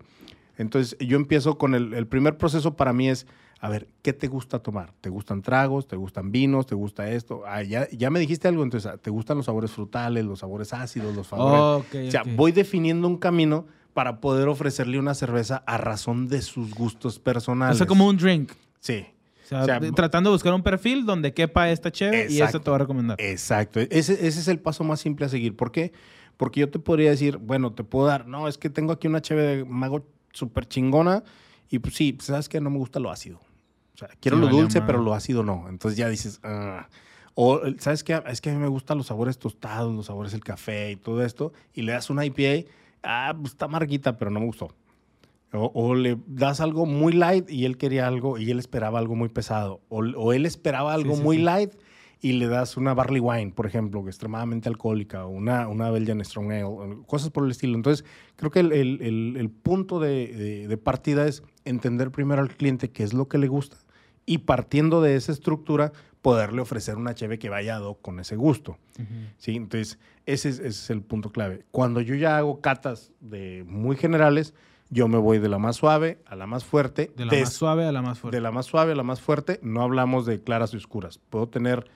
Entonces 0.58 0.96
yo 0.98 1.16
empiezo 1.16 1.56
con 1.56 1.74
el, 1.74 2.06
primer 2.06 2.36
proceso 2.36 2.76
para 2.76 2.92
mí 2.92 3.08
es, 3.08 3.26
a 3.60 3.68
ver, 3.68 3.88
¿qué 4.02 4.12
te 4.12 4.26
gusta 4.26 4.58
tomar? 4.58 4.92
¿Te 5.00 5.08
gustan 5.08 5.40
tragos? 5.40 5.86
¿Te 5.86 5.96
gustan 5.96 6.30
vinos? 6.30 6.66
¿Te 6.66 6.74
gusta 6.74 7.10
esto? 7.10 7.42
Ah, 7.46 7.62
ya, 7.62 7.88
ya 7.90 8.10
me 8.10 8.20
dijiste 8.20 8.48
algo, 8.48 8.64
entonces, 8.64 8.92
¿te 9.00 9.10
gustan 9.10 9.36
los 9.36 9.46
sabores 9.46 9.70
frutales, 9.70 10.24
los 10.24 10.40
sabores 10.40 10.72
ácidos, 10.72 11.14
los 11.14 11.28
sabores? 11.28 11.86
o 12.08 12.10
sea, 12.10 12.24
voy 12.36 12.52
definiendo 12.52 13.06
un 13.08 13.18
camino 13.18 13.66
para 13.95 14.20
poder 14.20 14.49
ofrecerle 14.49 14.99
una 14.99 15.14
cerveza 15.14 15.62
a 15.66 15.78
razón 15.78 16.28
de 16.28 16.43
sus 16.43 16.74
gustos 16.74 17.18
personales. 17.18 17.76
O 17.76 17.78
sea, 17.78 17.86
como 17.86 18.07
un 18.07 18.16
drink. 18.16 18.53
Sí. 18.80 19.07
O 19.51 19.64
sea, 19.64 19.80
tratando 19.95 20.30
de 20.30 20.34
buscar 20.34 20.53
un 20.53 20.62
perfil 20.62 21.07
donde 21.07 21.32
quepa 21.32 21.70
esta 21.70 21.91
chévere 21.91 22.30
y 22.30 22.41
eso 22.41 22.61
te 22.61 22.70
va 22.70 22.76
a 22.76 22.80
recomendar. 22.80 23.20
Exacto. 23.20 23.80
Ese, 23.80 24.12
ese, 24.12 24.26
es 24.26 24.49
el 24.49 24.61
paso 24.61 24.84
más 24.84 25.01
simple 25.01 25.24
a 25.24 25.28
seguir. 25.28 25.57
¿Por 25.57 25.72
qué? 25.72 25.93
Porque 26.36 26.61
yo 26.61 26.70
te 26.70 26.78
podría 26.78 27.11
decir, 27.11 27.39
bueno, 27.39 27.72
te 27.72 27.82
puedo 27.82 28.07
dar, 28.07 28.26
no, 28.26 28.47
es 28.47 28.59
que 28.59 28.70
tengo 28.70 28.93
aquí 28.93 29.07
una 29.07 29.22
chévere 29.22 29.57
de 29.57 29.64
mago 29.64 30.07
súper 30.32 30.68
chingona 30.68 31.24
y 31.70 31.78
pues 31.78 31.95
sí, 31.95 32.16
sabes 32.20 32.49
que 32.49 32.61
no 32.61 32.70
me 32.70 32.78
gusta 32.78 33.01
lo 33.01 33.11
ácido. 33.11 33.41
O 33.95 33.99
sea, 33.99 34.09
quiero 34.20 34.36
lo 34.36 34.49
dulce, 34.49 34.80
pero 34.82 35.03
lo 35.03 35.12
ácido 35.14 35.43
no. 35.43 35.66
Entonces 35.68 35.99
ya 35.99 36.09
dices, 36.09 36.41
ah. 36.45 36.89
O, 37.34 37.61
¿sabes 37.78 38.03
qué? 38.03 38.20
Es 38.26 38.41
que 38.41 38.51
a 38.51 38.53
mí 38.53 38.59
me 38.59 38.68
gustan 38.68 38.99
los 38.99 39.07
sabores 39.07 39.39
tostados, 39.39 39.95
los 39.95 40.07
sabores 40.07 40.32
del 40.32 40.43
café 40.43 40.93
y 40.93 40.97
todo 40.97 41.24
esto. 41.24 41.53
Y 41.72 41.82
le 41.82 41.93
das 41.93 42.11
una 42.11 42.24
IPA 42.24 42.68
ah, 43.03 43.34
pues 43.38 43.53
está 43.53 43.68
marguita, 43.68 44.16
pero 44.16 44.30
no 44.30 44.40
me 44.40 44.46
gustó. 44.46 44.68
O, 45.53 45.94
le 45.94 46.18
das 46.26 46.61
algo 46.61 46.84
muy 46.84 47.14
light 47.14 47.51
y 47.51 47.64
él 47.64 47.78
quería 47.78 48.07
algo 48.07 48.36
y 48.36 48.51
él 48.51 48.59
esperaba 48.59 48.99
algo 48.99 49.14
muy 49.14 49.30
pesado. 49.30 49.80
O, 49.88 50.32
él 50.32 50.44
esperaba 50.44 50.92
algo 50.92 51.16
muy 51.16 51.38
light 51.38 51.72
y 52.20 52.32
le 52.32 52.49
das 52.49 52.76
una 52.76 52.92
barley 52.92 53.20
wine, 53.20 53.53
por 53.53 53.64
ejemplo, 53.64 54.03
que 54.05 54.11
es 54.11 54.16
extremadamente 54.16 54.68
alcohólica, 54.68 55.24
o 55.24 55.30
una, 55.30 55.68
una 55.68 55.90
Belgian 55.90 56.22
Strong 56.22 56.53
Ale, 56.53 56.99
cosas 57.07 57.30
por 57.30 57.44
el 57.44 57.53
estilo. 57.53 57.76
Entonces, 57.76 58.05
creo 58.36 58.51
que 58.51 58.61
el, 58.61 58.72
el, 58.72 59.36
el, 59.36 59.51
punto 59.51 60.01
de, 60.01 60.66
de, 60.68 60.76
partida 60.76 61.26
es 61.26 61.42
entender 61.64 62.11
primero 62.11 62.42
al 62.42 62.51
cliente 62.51 62.90
qué 62.90 63.05
es 63.05 63.14
lo 63.14 63.28
que 63.28 63.38
le 63.38 63.49
gusta 63.49 63.78
y 64.28 64.38
partiendo 64.38 65.01
de 65.01 65.16
esa 65.16 65.32
estructura, 65.32 65.92
poderle 66.22 66.60
ofrecer 66.60 66.96
una 66.96 67.14
cheve 67.14 67.38
que 67.38 67.48
vaya 67.48 67.80
con 68.02 68.20
ese 68.20 68.36
gusto. 68.36 68.78
¿sí? 69.36 69.56
Entonces, 69.56 69.98
ese 70.26 70.48
es, 70.48 70.58
ese 70.58 70.68
es 70.68 70.90
el 70.90 71.02
punto 71.02 71.30
clave. 71.30 71.64
Cuando 71.70 72.00
yo 72.00 72.14
ya 72.14 72.38
hago 72.38 72.60
catas 72.60 73.12
de 73.20 73.64
muy 73.66 73.96
generales, 73.96 74.54
yo 74.90 75.08
me 75.08 75.18
voy 75.18 75.38
de 75.38 75.48
la 75.48 75.58
más 75.58 75.76
suave 75.76 76.18
a 76.26 76.36
la 76.36 76.46
más 76.46 76.64
fuerte. 76.64 77.12
De 77.16 77.26
la 77.26 77.32
más 77.32 77.52
suave 77.52 77.84
a 77.86 77.92
la 77.92 78.02
más 78.02 78.18
fuerte. 78.18 78.36
De 78.36 78.40
la 78.40 78.50
más 78.50 78.66
suave 78.66 78.92
a 78.92 78.94
la 78.94 79.02
más 79.02 79.20
fuerte. 79.20 79.60
No 79.62 79.82
hablamos 79.82 80.26
de 80.26 80.42
claras 80.42 80.72
y 80.74 80.76
oscuras. 80.76 81.18
Puedo 81.30 81.48
tener 81.48 81.86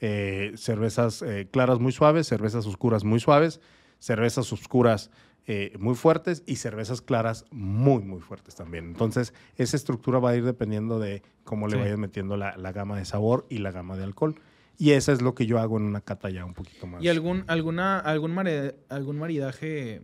eh, 0.00 0.52
cervezas 0.56 1.22
eh, 1.22 1.48
claras 1.50 1.78
muy 1.78 1.92
suaves, 1.92 2.26
cervezas 2.26 2.66
oscuras 2.66 3.04
muy 3.04 3.20
suaves, 3.20 3.60
cervezas 3.98 4.52
oscuras 4.52 5.10
eh, 5.46 5.76
muy 5.80 5.96
fuertes 5.96 6.44
y 6.46 6.56
cervezas 6.56 7.00
claras 7.00 7.46
muy, 7.50 8.04
muy 8.04 8.20
fuertes 8.20 8.54
también. 8.54 8.86
Entonces, 8.86 9.34
esa 9.56 9.76
estructura 9.76 10.20
va 10.20 10.30
a 10.30 10.36
ir 10.36 10.44
dependiendo 10.44 11.00
de 11.00 11.22
cómo 11.42 11.66
le 11.66 11.76
vayas 11.76 11.98
metiendo 11.98 12.36
la, 12.36 12.72
gama 12.72 12.96
de 12.96 13.04
sabor 13.04 13.44
y 13.48 13.58
la 13.58 13.72
gama 13.72 13.96
de 13.96 14.04
alcohol. 14.04 14.36
Y 14.78 14.92
eso 14.92 15.10
es 15.10 15.20
lo 15.20 15.34
que 15.34 15.46
yo 15.46 15.58
hago 15.58 15.78
en 15.78 15.82
una 15.82 16.00
cata 16.00 16.30
ya 16.30 16.44
un 16.44 16.54
poquito 16.54 16.86
más. 16.86 17.02
¿Y 17.02 17.08
algún, 17.08 17.44
alguna, 17.48 17.98
algún, 17.98 18.38
algún 18.88 19.18
maridaje 19.18 20.02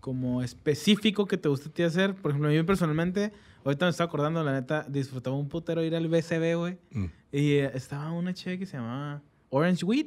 como 0.00 0.42
específico 0.42 1.26
que 1.26 1.38
te 1.38 1.48
guste 1.48 1.84
hacer? 1.84 2.16
Por 2.16 2.32
ejemplo, 2.32 2.50
a 2.50 2.52
mí 2.52 2.62
personalmente, 2.64 3.32
ahorita 3.64 3.86
me 3.86 3.90
estoy 3.90 4.04
acordando, 4.04 4.42
la 4.42 4.52
neta, 4.52 4.84
disfrutaba 4.88 5.36
un 5.36 5.48
putero 5.48 5.82
ir 5.84 5.94
al 5.94 6.08
BCB, 6.08 6.56
güey. 6.56 6.78
Mm. 6.90 7.04
Y 7.30 7.52
eh, 7.52 7.70
estaba 7.74 8.10
una 8.10 8.34
chévere 8.34 8.58
que 8.58 8.66
se 8.66 8.76
llamaba 8.78 9.22
Orange 9.50 9.84
Wheat. 9.84 10.06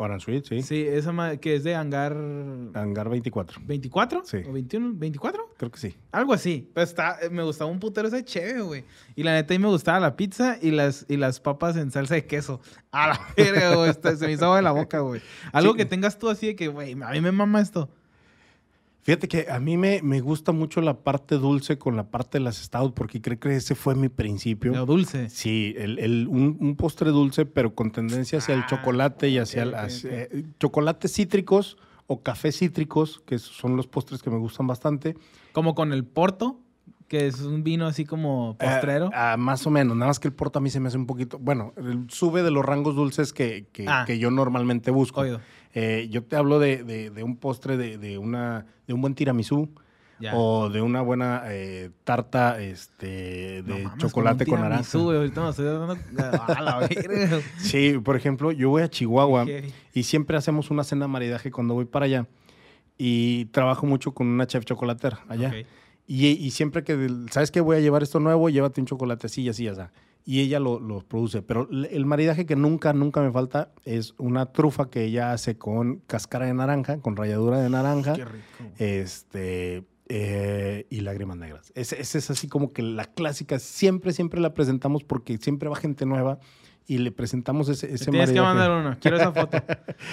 Orange 0.00 0.30
Wheat, 0.30 0.44
sí. 0.46 0.62
Sí, 0.62 0.86
esa 0.86 1.36
que 1.36 1.56
es 1.56 1.64
de 1.64 1.74
Hangar... 1.74 2.12
Hangar 2.12 3.08
24. 3.10 3.60
¿24? 3.62 4.22
Sí. 4.24 4.38
¿O 4.48 4.52
21? 4.52 4.94
¿24? 4.94 5.34
Creo 5.58 5.70
que 5.70 5.78
sí. 5.78 5.96
Algo 6.10 6.32
así. 6.32 6.70
Pero 6.72 6.84
está, 6.84 7.18
me 7.30 7.42
gustaba 7.42 7.70
un 7.70 7.78
putero 7.78 8.08
ese 8.08 8.24
chévere, 8.24 8.62
güey. 8.62 8.84
Y 9.14 9.22
la 9.22 9.34
neta, 9.34 9.52
a 9.52 9.58
mí 9.58 9.62
me 9.62 9.68
gustaba 9.68 10.00
la 10.00 10.16
pizza 10.16 10.56
y 10.60 10.70
las, 10.70 11.04
y 11.08 11.18
las 11.18 11.38
papas 11.40 11.76
en 11.76 11.90
salsa 11.90 12.14
de 12.14 12.24
queso. 12.26 12.60
A 12.92 13.08
la 13.08 13.20
verga, 13.36 13.74
güey. 13.76 13.92
se 14.16 14.26
me 14.26 14.32
hizo 14.32 14.54
de 14.54 14.62
la 14.62 14.72
boca, 14.72 15.00
güey. 15.00 15.20
Algo 15.52 15.74
que 15.74 15.84
tengas 15.84 16.18
tú 16.18 16.30
así 16.30 16.46
de 16.48 16.56
que, 16.56 16.68
güey, 16.68 16.92
a 16.92 17.10
mí 17.10 17.20
me 17.20 17.32
mama 17.32 17.60
esto. 17.60 17.90
Fíjate 19.02 19.28
que 19.28 19.46
a 19.50 19.58
mí 19.60 19.76
me, 19.76 20.02
me, 20.02 20.20
gusta 20.20 20.52
mucho 20.52 20.80
la 20.82 20.98
parte 20.98 21.36
dulce 21.36 21.78
con 21.78 21.96
la 21.96 22.10
parte 22.10 22.38
de 22.38 22.44
las 22.44 22.56
stout, 22.56 22.94
porque 22.94 23.20
creo 23.22 23.38
que 23.38 23.56
ese 23.56 23.74
fue 23.74 23.94
mi 23.94 24.08
principio. 24.08 24.72
Lo 24.72 24.84
dulce. 24.84 25.30
Sí, 25.30 25.74
el, 25.78 25.98
el, 25.98 26.28
un, 26.28 26.76
postre 26.76 27.10
dulce, 27.10 27.46
pero 27.46 27.74
con 27.74 27.92
tendencia 27.92 28.38
hacia 28.38 28.54
el 28.54 28.62
ah, 28.62 28.66
chocolate 28.68 29.28
y 29.30 29.38
hacia, 29.38 29.62
el, 29.62 29.74
eh, 30.04 30.44
chocolates 30.58 31.14
cítricos 31.14 31.78
o 32.06 32.22
cafés 32.22 32.58
cítricos, 32.58 33.22
que 33.24 33.38
son 33.38 33.76
los 33.76 33.86
postres 33.86 34.22
que 34.22 34.30
me 34.30 34.38
gustan 34.38 34.66
bastante. 34.66 35.16
Como 35.52 35.74
con 35.74 35.92
el 35.92 36.04
porto 36.04 36.60
que 37.10 37.26
es 37.26 37.40
un 37.40 37.64
vino 37.64 37.88
así 37.88 38.04
como 38.04 38.56
eh, 38.60 38.64
postrero. 38.64 39.10
Ah, 39.12 39.34
más 39.36 39.66
o 39.66 39.70
menos, 39.70 39.96
nada 39.96 40.10
más 40.10 40.20
que 40.20 40.28
el 40.28 40.34
porto 40.34 40.60
a 40.60 40.62
mí 40.62 40.70
se 40.70 40.78
me 40.78 40.86
hace 40.86 40.96
un 40.96 41.06
poquito, 41.06 41.40
bueno, 41.40 41.74
sube 42.06 42.44
de 42.44 42.52
los 42.52 42.64
rangos 42.64 42.94
dulces 42.94 43.32
que, 43.32 43.66
que, 43.72 43.84
ah. 43.88 44.04
que 44.06 44.20
yo 44.20 44.30
normalmente 44.30 44.92
busco. 44.92 45.24
Eh, 45.74 46.08
yo 46.10 46.22
te 46.24 46.36
hablo 46.36 46.58
de, 46.58 46.82
de, 46.84 47.22
un 47.22 47.36
postre 47.36 47.76
de, 47.76 47.98
de, 47.98 48.18
una, 48.18 48.66
de 48.86 48.94
un 48.94 49.00
buen 49.00 49.14
tiramisú. 49.14 49.70
O 50.34 50.68
de 50.68 50.82
una 50.82 51.00
buena 51.00 51.44
eh, 51.46 51.90
tarta 52.04 52.60
este, 52.60 53.62
de 53.62 53.88
chocolate 53.96 54.44
con 54.44 54.60
naranja. 54.60 54.82
sí, 57.58 57.98
por 58.04 58.16
ejemplo, 58.16 58.52
yo 58.52 58.68
voy 58.68 58.82
a 58.82 58.90
Chihuahua 58.90 59.46
y 59.94 60.02
siempre 60.02 60.36
hacemos 60.36 60.70
una 60.70 60.84
cena 60.84 61.08
maridaje 61.08 61.50
cuando 61.50 61.72
voy 61.72 61.86
para 61.86 62.04
allá. 62.04 62.26
Y 62.98 63.46
trabajo 63.46 63.86
mucho 63.86 64.12
con 64.12 64.26
una 64.26 64.46
chef 64.46 64.66
chocolatera 64.66 65.20
allá. 65.26 65.54
Y, 66.06 66.50
siempre 66.50 66.84
que, 66.84 67.08
¿sabes 67.30 67.50
qué? 67.50 67.60
Voy 67.60 67.76
a 67.76 67.80
llevar 67.80 68.02
esto 68.02 68.20
nuevo, 68.20 68.50
llévate 68.50 68.80
un 68.80 68.86
chocolate 68.86 69.26
así, 69.26 69.48
así, 69.48 69.68
así. 69.68 69.80
Y 70.24 70.40
ella 70.40 70.60
lo, 70.60 71.04
produce. 71.08 71.42
Pero 71.42 71.68
el 71.70 72.06
maridaje 72.06 72.46
que 72.46 72.56
nunca, 72.56 72.92
nunca 72.92 73.20
me 73.20 73.32
falta 73.32 73.72
es 73.84 74.14
una 74.18 74.46
trufa 74.46 74.90
que 74.90 75.04
ella 75.04 75.32
hace 75.32 75.56
con 75.56 75.96
cáscara 76.06 76.46
de 76.46 76.54
naranja, 76.54 76.98
con 76.98 77.16
ralladura 77.16 77.58
de 77.58 77.70
naranja. 77.70 78.14
Qué 78.14 78.24
rico. 78.24 78.46
Este, 78.78 79.84
eh, 80.08 80.86
y 80.90 81.00
lágrimas 81.00 81.36
negras. 81.36 81.72
Esa 81.74 81.96
es 81.96 82.30
así 82.30 82.48
como 82.48 82.72
que 82.72 82.82
la 82.82 83.04
clásica. 83.06 83.58
Siempre, 83.58 84.12
siempre 84.12 84.40
la 84.40 84.54
presentamos 84.54 85.04
porque 85.04 85.38
siempre 85.38 85.68
va 85.68 85.76
gente 85.76 86.06
nueva 86.06 86.38
y 86.90 86.98
le 86.98 87.12
presentamos 87.12 87.68
ese, 87.68 87.94
ese 87.94 88.10
Tienes 88.10 88.32
que 88.32 88.40
mandar 88.40 88.68
una. 88.72 88.98
Quiero 88.98 89.16
esa 89.16 89.30
foto. 89.30 89.62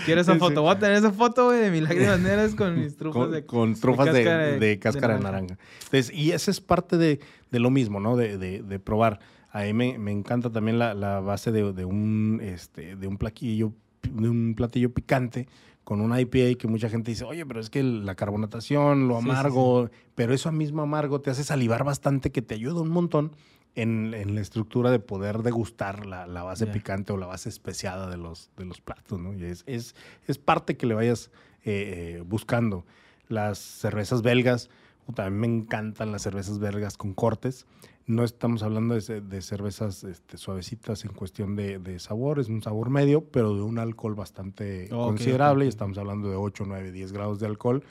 Quiero 0.06 0.22
esa 0.22 0.36
foto. 0.40 0.62
Voy 0.62 0.76
a 0.76 0.78
tener 0.78 0.98
esa 0.98 1.12
foto, 1.12 1.46
güey, 1.46 1.60
de 1.60 1.72
mis 1.72 1.82
lágrimas 1.82 2.20
negras 2.22 2.54
con 2.54 2.80
mis 2.80 2.96
trufas 2.96 3.32
de 3.32 3.46
Con 3.48 3.74
trufas 3.74 4.14
de, 4.14 4.78
cáscara, 4.80 5.16
de, 5.18 5.24
naranja. 5.24 5.58
Entonces, 5.86 6.14
y 6.14 6.34
esa 6.34 6.52
es 6.52 6.62
parte 6.62 6.98
de, 6.98 7.20
lo 7.50 7.72
mismo, 7.72 8.00
¿no? 8.00 8.16
De, 8.16 8.80
probar. 8.84 9.20
A 9.52 9.64
mí 9.64 9.74
me, 9.74 10.12
encanta 10.12 10.52
también 10.52 10.78
la, 10.80 11.20
base 11.20 11.52
de, 11.52 11.64
un, 11.86 12.40
este, 12.44 12.96
de 12.96 13.08
un 13.08 13.18
platillo, 13.18 13.74
de 14.04 14.30
un 14.30 14.54
platillo 14.56 14.94
picante 14.94 15.48
con 15.84 16.02
un 16.02 16.18
IPA 16.18 16.60
que 16.60 16.68
mucha 16.68 16.90
gente 16.90 17.12
dice, 17.12 17.24
oye, 17.24 17.46
pero 17.46 17.62
es 17.62 17.70
que 17.70 17.82
la 17.82 18.16
carbonatación, 18.16 19.08
lo 19.08 19.18
amargo, 19.18 19.90
pero 20.16 20.34
eso 20.34 20.52
mismo 20.52 20.82
amargo 20.82 21.22
te 21.22 21.30
hace 21.30 21.46
salivar 21.46 21.86
bastante, 21.86 22.30
que 22.30 22.42
te 22.42 22.56
ayuda 22.56 22.82
un 22.82 22.90
montón 22.90 23.32
en, 23.78 24.36
la 24.36 24.42
estructura 24.42 24.92
de 24.92 25.00
poder 25.00 25.44
degustar 25.44 26.06
la, 26.06 26.26
base 26.44 26.68
picante 26.68 27.14
o 27.14 27.18
la 27.18 27.28
base 27.28 27.48
especiada 27.48 28.10
de 28.10 28.18
los, 28.18 28.50
de 28.58 28.66
los 28.66 28.82
platos, 28.82 29.20
¿no? 29.20 29.34
Y 29.34 29.46
es, 29.46 29.64
es, 29.66 29.96
es 30.28 30.38
parte 30.38 30.76
que 30.76 30.88
le 30.88 30.94
vayas 30.94 31.32
eh, 31.64 32.18
eh, 32.18 32.24
buscando. 32.26 32.86
Las 33.30 33.58
cervezas 33.58 34.24
belgas, 34.24 34.70
también 35.16 35.40
me 35.40 35.48
encantan 35.48 36.12
las 36.12 36.24
cervezas 36.24 36.60
belgas 36.60 36.98
con 36.98 37.14
cortes. 37.14 37.66
No 38.08 38.24
estamos 38.24 38.64
hablando 38.64 38.96
de, 38.96 39.42
cervezas 39.42 40.06
este, 40.06 40.38
suavecitas 40.38 41.04
en 41.04 41.12
cuestión 41.12 41.58
de, 41.58 42.00
sabor, 42.00 42.40
es 42.40 42.48
un 42.48 42.64
sabor 42.64 42.90
medio, 42.90 43.26
pero 43.26 43.54
de 43.54 43.62
un 43.62 43.80
alcohol 43.80 44.16
bastante 44.16 44.88
considerable. 44.88 45.66
Y 45.66 45.68
estamos 45.68 45.98
hablando 45.98 46.30
de 46.30 46.38
8, 46.38 46.64
9, 46.66 46.94
10 46.94 47.12
grados 47.12 47.42
de 47.42 47.48
alcohol. 47.48 47.84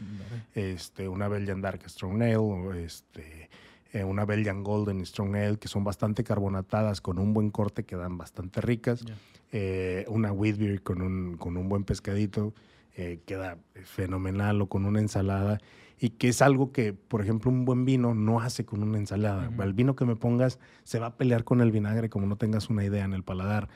Este, 0.54 1.06
una 1.06 1.28
Belgian 1.28 1.60
Dark 1.60 1.82
Strong 1.86 2.22
Ale, 2.22 2.82
este, 2.82 3.50
eh, 3.92 4.04
una 4.04 4.24
Belgian 4.24 4.64
Golden 4.64 5.04
Strong 5.04 5.36
Ale, 5.36 5.58
que 5.58 5.68
son 5.68 5.84
bastante 5.84 6.24
carbonatadas, 6.24 7.02
con 7.02 7.18
un 7.18 7.34
buen 7.34 7.50
corte, 7.50 7.84
quedan 7.84 8.16
bastante 8.16 8.62
ricas. 8.62 9.04
Eh, 9.52 10.06
una 10.08 10.32
Whitbeer 10.32 10.82
con 10.82 11.02
un, 11.02 11.36
con 11.36 11.58
un 11.58 11.68
buen 11.68 11.84
pescadito, 11.84 12.54
eh, 12.96 13.20
queda 13.26 13.58
fenomenal, 13.84 14.62
o 14.62 14.68
con 14.68 14.84
una 14.84 15.00
ensalada. 15.00 15.58
Y 15.98 16.10
que 16.10 16.28
es 16.28 16.42
algo 16.42 16.72
que, 16.72 16.92
por 16.92 17.22
ejemplo, 17.22 17.50
un 17.50 17.64
buen 17.64 17.84
vino 17.84 18.14
no 18.14 18.40
hace 18.40 18.66
con 18.66 18.82
una 18.82 18.98
ensalada. 18.98 19.50
El 19.58 19.72
vino 19.72 19.96
que 19.96 20.04
me 20.04 20.16
pongas 20.16 20.58
se 20.84 20.98
va 20.98 21.06
a 21.06 21.16
pelear 21.16 21.44
con 21.44 21.60
el 21.60 21.72
vinagre 21.72 22.10
como 22.10 22.26
no 22.26 22.36
tengas 22.36 22.68
una 22.68 22.84
idea 22.84 23.04
en 23.04 23.14
el 23.14 23.22
paladar 23.22 23.68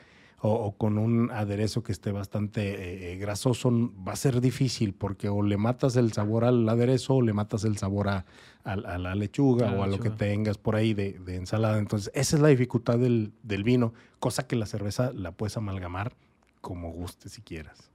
o, 0.43 0.75
con 0.75 0.97
un 0.97 1.29
aderezo 1.31 1.83
que 1.83 1.91
esté 1.91 2.11
bastante 2.11 2.71
eh, 2.71 3.13
eh, 3.13 3.17
grasoso, 3.17 3.71
va 4.07 4.13
a 4.13 4.15
ser 4.15 4.41
difícil 4.41 4.93
porque 4.93 5.29
o 5.29 5.43
le 5.43 5.57
matas 5.57 5.95
el 5.95 6.11
sabor 6.13 6.45
al 6.45 6.67
aderezo 6.67 7.15
o 7.15 7.21
le 7.21 7.33
matas 7.33 7.63
el 7.63 7.77
sabor 7.77 8.09
a, 8.09 8.25
la 8.63 9.15
lechuga 9.15 9.71
o 9.73 9.83
a 9.83 9.87
lo 9.87 9.99
que 9.99 10.09
tengas 10.09 10.57
por 10.57 10.75
ahí 10.75 10.93
de, 10.93 11.19
ensalada. 11.27 11.77
Entonces, 11.77 12.11
esa 12.15 12.35
es 12.35 12.41
la 12.41 12.47
dificultad 12.47 12.97
del, 12.97 13.33
vino, 13.63 13.93
cosa 14.19 14.47
que 14.47 14.55
la 14.55 14.65
cerveza 14.65 15.11
la 15.13 15.31
puedes 15.31 15.57
amalgamar 15.57 16.13
como 16.59 16.91
guste 16.91 17.29
si 17.29 17.41
quieras. 17.41 17.90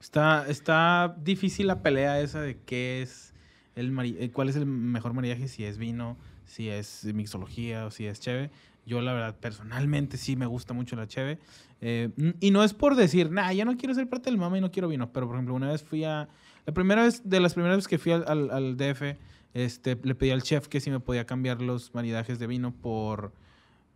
Está, 0.00 0.46
está 0.48 1.16
difícil 1.22 1.66
la 1.66 1.82
pelea 1.82 2.20
esa 2.20 2.40
de 2.40 2.58
qué 2.64 3.02
es 3.02 3.34
el 3.74 3.96
eh, 4.18 4.30
cuál 4.32 4.48
es 4.48 4.56
el 4.56 4.66
mejor 4.66 5.12
maridaje, 5.12 5.48
si 5.48 5.64
es 5.64 5.78
vino, 5.78 6.16
si 6.46 6.68
es 6.68 7.04
mixología 7.04 7.86
o 7.86 7.90
si 7.90 8.06
es 8.06 8.20
cheve. 8.20 8.50
Yo, 8.86 9.02
la 9.02 9.12
verdad, 9.12 9.36
personalmente 9.38 10.16
sí 10.16 10.34
me 10.34 10.46
gusta 10.46 10.72
mucho 10.72 10.96
la 10.96 11.06
cheve. 11.06 11.38
Eh, 11.80 12.08
y 12.40 12.50
no 12.50 12.64
es 12.64 12.74
por 12.74 12.96
decir, 12.96 13.30
nah, 13.30 13.52
ya 13.52 13.64
no 13.64 13.76
quiero 13.76 13.94
ser 13.94 14.08
parte 14.08 14.30
del 14.30 14.38
mama 14.38 14.58
y 14.58 14.60
no 14.60 14.70
quiero 14.70 14.88
vino. 14.88 15.12
Pero, 15.12 15.26
por 15.26 15.36
ejemplo, 15.36 15.54
una 15.54 15.68
vez 15.68 15.82
fui 15.82 16.04
a. 16.04 16.28
La 16.64 16.72
primera 16.72 17.02
vez, 17.02 17.22
de 17.24 17.40
las 17.40 17.54
primeras 17.54 17.76
veces 17.78 17.88
que 17.88 17.98
fui 17.98 18.12
al, 18.12 18.24
al, 18.26 18.50
al 18.50 18.76
DF, 18.76 19.16
este, 19.54 19.98
le 20.02 20.14
pedí 20.14 20.30
al 20.30 20.42
chef 20.42 20.68
que 20.68 20.80
si 20.80 20.90
me 20.90 21.00
podía 21.00 21.26
cambiar 21.26 21.62
los 21.62 21.94
maridajes 21.94 22.38
de 22.38 22.46
vino 22.46 22.72
por 22.72 23.32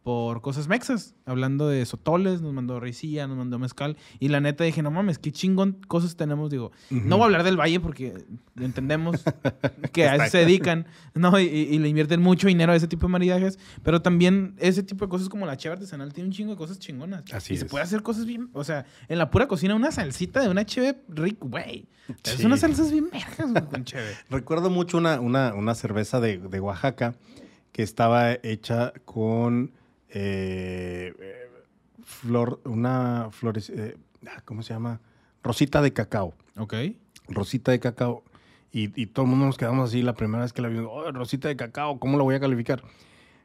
por 0.03 0.41
cosas 0.41 0.67
mexas, 0.67 1.15
hablando 1.27 1.69
de 1.69 1.87
sotoles, 1.87 2.41
nos 2.41 2.53
mandó 2.53 2.81
ricilla, 2.81 3.29
nos 3.29 3.37
mandó 3.37 3.59
mezcal, 3.59 3.97
y 4.19 4.29
la 4.29 4.41
neta 4.41 4.65
dije, 4.65 4.83
no 4.83 4.91
mames, 4.91 5.19
qué 5.19 5.31
chingón 5.31 5.79
cosas 5.87 6.17
tenemos, 6.17 6.51
digo, 6.51 6.73
no 6.91 7.17
voy 7.17 7.23
a 7.23 7.27
hablar 7.27 7.45
del 7.45 7.57
valle 7.57 7.79
porque 7.79 8.25
entendemos 8.59 9.23
que 9.93 10.09
a 10.09 10.17
eso 10.17 10.31
se 10.33 10.39
dedican, 10.39 10.87
¿no? 11.15 11.39
Y, 11.39 11.79
le 11.79 11.89
invierten 11.89 12.21
mucho 12.21 12.49
dinero 12.49 12.73
a 12.73 12.77
ese 12.77 12.89
tipo 12.89 13.07
de 13.07 13.13
maridajes, 13.13 13.59
pero 13.83 14.03
también 14.03 14.55
ese 14.59 14.83
tipo 14.83 15.05
de 15.05 15.09
cosas 15.09 15.29
como 15.29 15.47
la 15.47 15.57
cheve 15.57 15.75
artesanal 15.75 16.13
tiene 16.13 16.29
un 16.29 16.33
chingo 16.33 16.51
de 16.51 16.57
cosas 16.57 16.79
chingonas. 16.81 17.23
Así 17.33 17.55
y 17.55 17.57
se 17.57 17.67
puede 17.67 17.85
hacer 17.85 18.03
cosas 18.03 18.27
bien, 18.27 18.51
o 18.53 18.65
sea, 18.65 18.85
en 19.09 19.19
la 19.19 19.31
pura 19.31 19.47
cocina 19.47 19.75
una 19.75 19.93
salsita 19.93 20.41
de 20.41 20.49
una 20.49 20.67
cheve 20.67 21.01
rico, 21.09 21.49
güey. 21.49 21.87
Es 22.25 22.45
unas 22.45 22.61
salsas 22.61 22.91
bien 22.91 23.09
vergas 23.11 23.65
con 23.71 23.85
cheve. 23.85 24.11
Recuerdo 24.31 24.69
mucho 24.69 24.99
una, 24.99 25.21
una, 25.21 25.55
una 25.55 25.75
cerveza 25.77 26.21
de, 26.21 26.39
de 26.39 26.61
Oaxaca 26.61 27.15
que 27.71 27.83
estaba 27.83 28.33
hecha 28.43 28.93
con 29.05 29.73
eh, 30.15 31.15
flor, 32.05 32.61
una 32.65 33.29
flor, 33.31 33.59
eh, 33.59 33.97
ah, 34.27 34.43
¿cómo 34.45 34.63
se 34.63 34.75
llama? 34.75 35.01
Rosita 35.43 35.83
de 35.83 35.93
cacao. 35.93 36.35
Ok. 36.57 36.75
Rosita 37.29 37.73
de 37.73 37.81
cacao. 37.81 38.23
Y, 38.73 38.91
y 39.01 39.07
todo 39.07 39.25
el 39.27 39.31
mundo 39.31 39.47
nos 39.47 39.59
quedamos 39.59 39.91
así 39.91 40.03
la 40.03 40.15
primera 40.15 40.43
vez 40.45 40.53
que 40.53 40.63
la 40.63 40.69
vimos. 40.69 40.89
Oh, 40.91 41.11
rosita 41.13 41.49
de 41.49 41.57
cacao, 41.57 41.99
¿cómo 42.01 42.17
la 42.17 42.25
voy 42.25 42.35
a 42.35 42.41
calificar? 42.41 42.83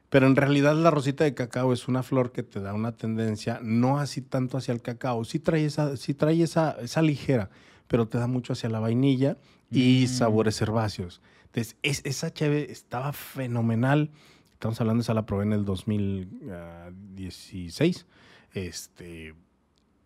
Pero 0.08 0.26
en 0.26 0.36
realidad 0.36 0.74
la 0.74 0.90
rosita 0.90 1.24
de 1.24 1.34
cacao 1.34 1.72
es 1.74 1.86
una 1.86 2.02
flor 2.02 2.32
que 2.32 2.42
te 2.42 2.60
da 2.60 2.72
una 2.72 2.92
tendencia, 2.92 3.60
no 3.62 3.98
así 3.98 4.22
tanto 4.22 4.56
hacia 4.56 4.72
el 4.72 4.80
cacao, 4.80 5.22
sí 5.26 5.38
trae 5.38 5.66
esa, 5.66 5.98
sí 5.98 6.14
trae 6.14 6.42
esa, 6.42 6.76
esa 6.80 7.02
ligera, 7.02 7.50
pero 7.88 8.08
te 8.08 8.16
da 8.16 8.26
mucho 8.26 8.54
hacia 8.54 8.70
la 8.70 8.80
vainilla 8.80 9.36
y 9.70 10.04
Mm. 10.04 10.08
sabores 10.08 10.62
herbáceos. 10.62 11.20
Entonces, 11.44 11.76
es- 11.82 12.00
esa 12.06 12.32
cheve 12.32 12.72
estaba 12.72 13.12
fenomenal. 13.12 14.10
Estamos 14.58 14.80
hablando, 14.80 15.02
esa 15.02 15.14
la 15.14 15.24
probé 15.24 15.44
en 15.44 15.52
el 15.52 15.64
2016. 15.64 18.06
Este, 18.54 19.34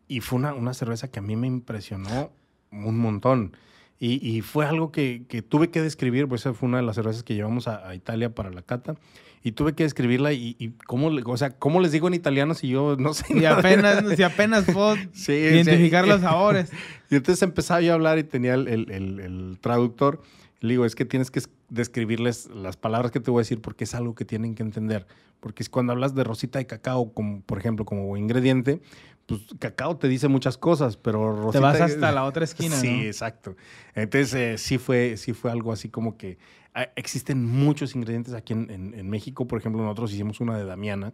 y 0.08 0.20
fue 0.20 0.38
una, 0.38 0.52
una 0.52 0.74
cerveza 0.74 1.08
que 1.10 1.20
a 1.20 1.22
mí 1.22 1.36
me 1.36 1.46
impresionó 1.46 2.30
un 2.70 2.98
montón. 2.98 3.56
Y, 3.98 4.16
y 4.28 4.42
fue 4.42 4.66
algo 4.66 4.92
que, 4.92 5.24
que 5.26 5.40
tuve 5.42 5.70
que 5.70 5.80
describir, 5.80 6.28
pues 6.28 6.42
esa 6.42 6.52
fue 6.52 6.68
una 6.68 6.76
de 6.78 6.82
las 6.82 6.96
cervezas 6.96 7.22
que 7.22 7.34
llevamos 7.34 7.66
a, 7.68 7.88
a 7.88 7.94
Italia 7.94 8.34
para 8.34 8.50
la 8.50 8.60
cata. 8.60 8.94
Y 9.42 9.52
tuve 9.52 9.72
que 9.74 9.84
describirla 9.84 10.32
y, 10.34 10.54
y 10.58 10.70
cómo, 10.86 11.06
o 11.08 11.36
sea, 11.38 11.56
¿cómo 11.58 11.80
les 11.80 11.92
digo 11.92 12.08
en 12.08 12.14
italiano 12.14 12.52
si 12.54 12.68
yo 12.68 12.96
no 12.98 13.14
sé 13.14 13.24
Y 13.36 13.44
apenas, 13.46 14.04
si 14.16 14.22
apenas 14.22 14.64
puedo 14.70 14.96
Sí, 15.14 15.32
identificar 15.32 16.04
sí. 16.04 16.10
los 16.10 16.20
sabores. 16.20 16.70
Y 17.10 17.16
entonces 17.16 17.42
empezaba 17.42 17.80
yo 17.80 17.92
a 17.92 17.94
hablar 17.94 18.18
y 18.18 18.24
tenía 18.24 18.52
el, 18.54 18.68
el- 18.68 18.90
el- 18.90 19.20
el 19.20 19.58
traductor. 19.60 20.22
Le 20.60 20.70
digo, 20.74 20.84
es 20.84 20.94
que 20.94 21.04
tienes 21.04 21.30
que 21.30 21.40
describirles 21.72 22.48
las 22.54 22.76
palabras 22.76 23.10
que 23.10 23.20
te 23.20 23.30
voy 23.30 23.40
a 23.40 23.42
decir 23.42 23.60
porque 23.60 23.84
es 23.84 23.94
algo 23.94 24.14
que 24.14 24.24
tienen 24.24 24.54
que 24.54 24.62
entender. 24.62 25.06
Porque 25.40 25.62
es 25.62 25.68
cuando 25.68 25.92
hablas 25.92 26.14
de 26.14 26.22
rosita 26.24 26.58
de 26.58 26.66
cacao, 26.66 27.12
como, 27.12 27.40
por 27.42 27.58
ejemplo, 27.58 27.84
como 27.84 28.16
ingrediente, 28.16 28.80
pues 29.26 29.40
cacao 29.58 29.96
te 29.96 30.06
dice 30.08 30.28
muchas 30.28 30.58
cosas, 30.58 30.96
pero 30.96 31.34
rosita... 31.34 31.52
Te 31.52 31.58
vas 31.60 31.80
hasta 31.80 32.12
la 32.12 32.24
otra 32.26 32.44
esquina, 32.44 32.76
Sí, 32.76 32.90
¿no? 32.98 33.02
exacto. 33.02 33.56
Entonces 33.94 34.34
eh, 34.34 34.58
sí, 34.58 34.78
fue, 34.78 35.16
sí 35.16 35.32
fue 35.32 35.50
algo 35.50 35.72
así 35.72 35.88
como 35.88 36.16
que... 36.16 36.38
ah, 36.74 36.88
existen 36.96 37.44
muchos 37.44 37.94
ingredientes 37.96 38.34
aquí 38.34 38.52
en, 38.52 38.70
en- 38.70 38.94
en 38.94 39.08
México. 39.10 39.46
Por 39.48 39.58
ejemplo, 39.58 39.82
nosotros 39.82 40.12
hicimos 40.12 40.40
una 40.40 40.56
de 40.58 40.64
Damiana. 40.64 41.12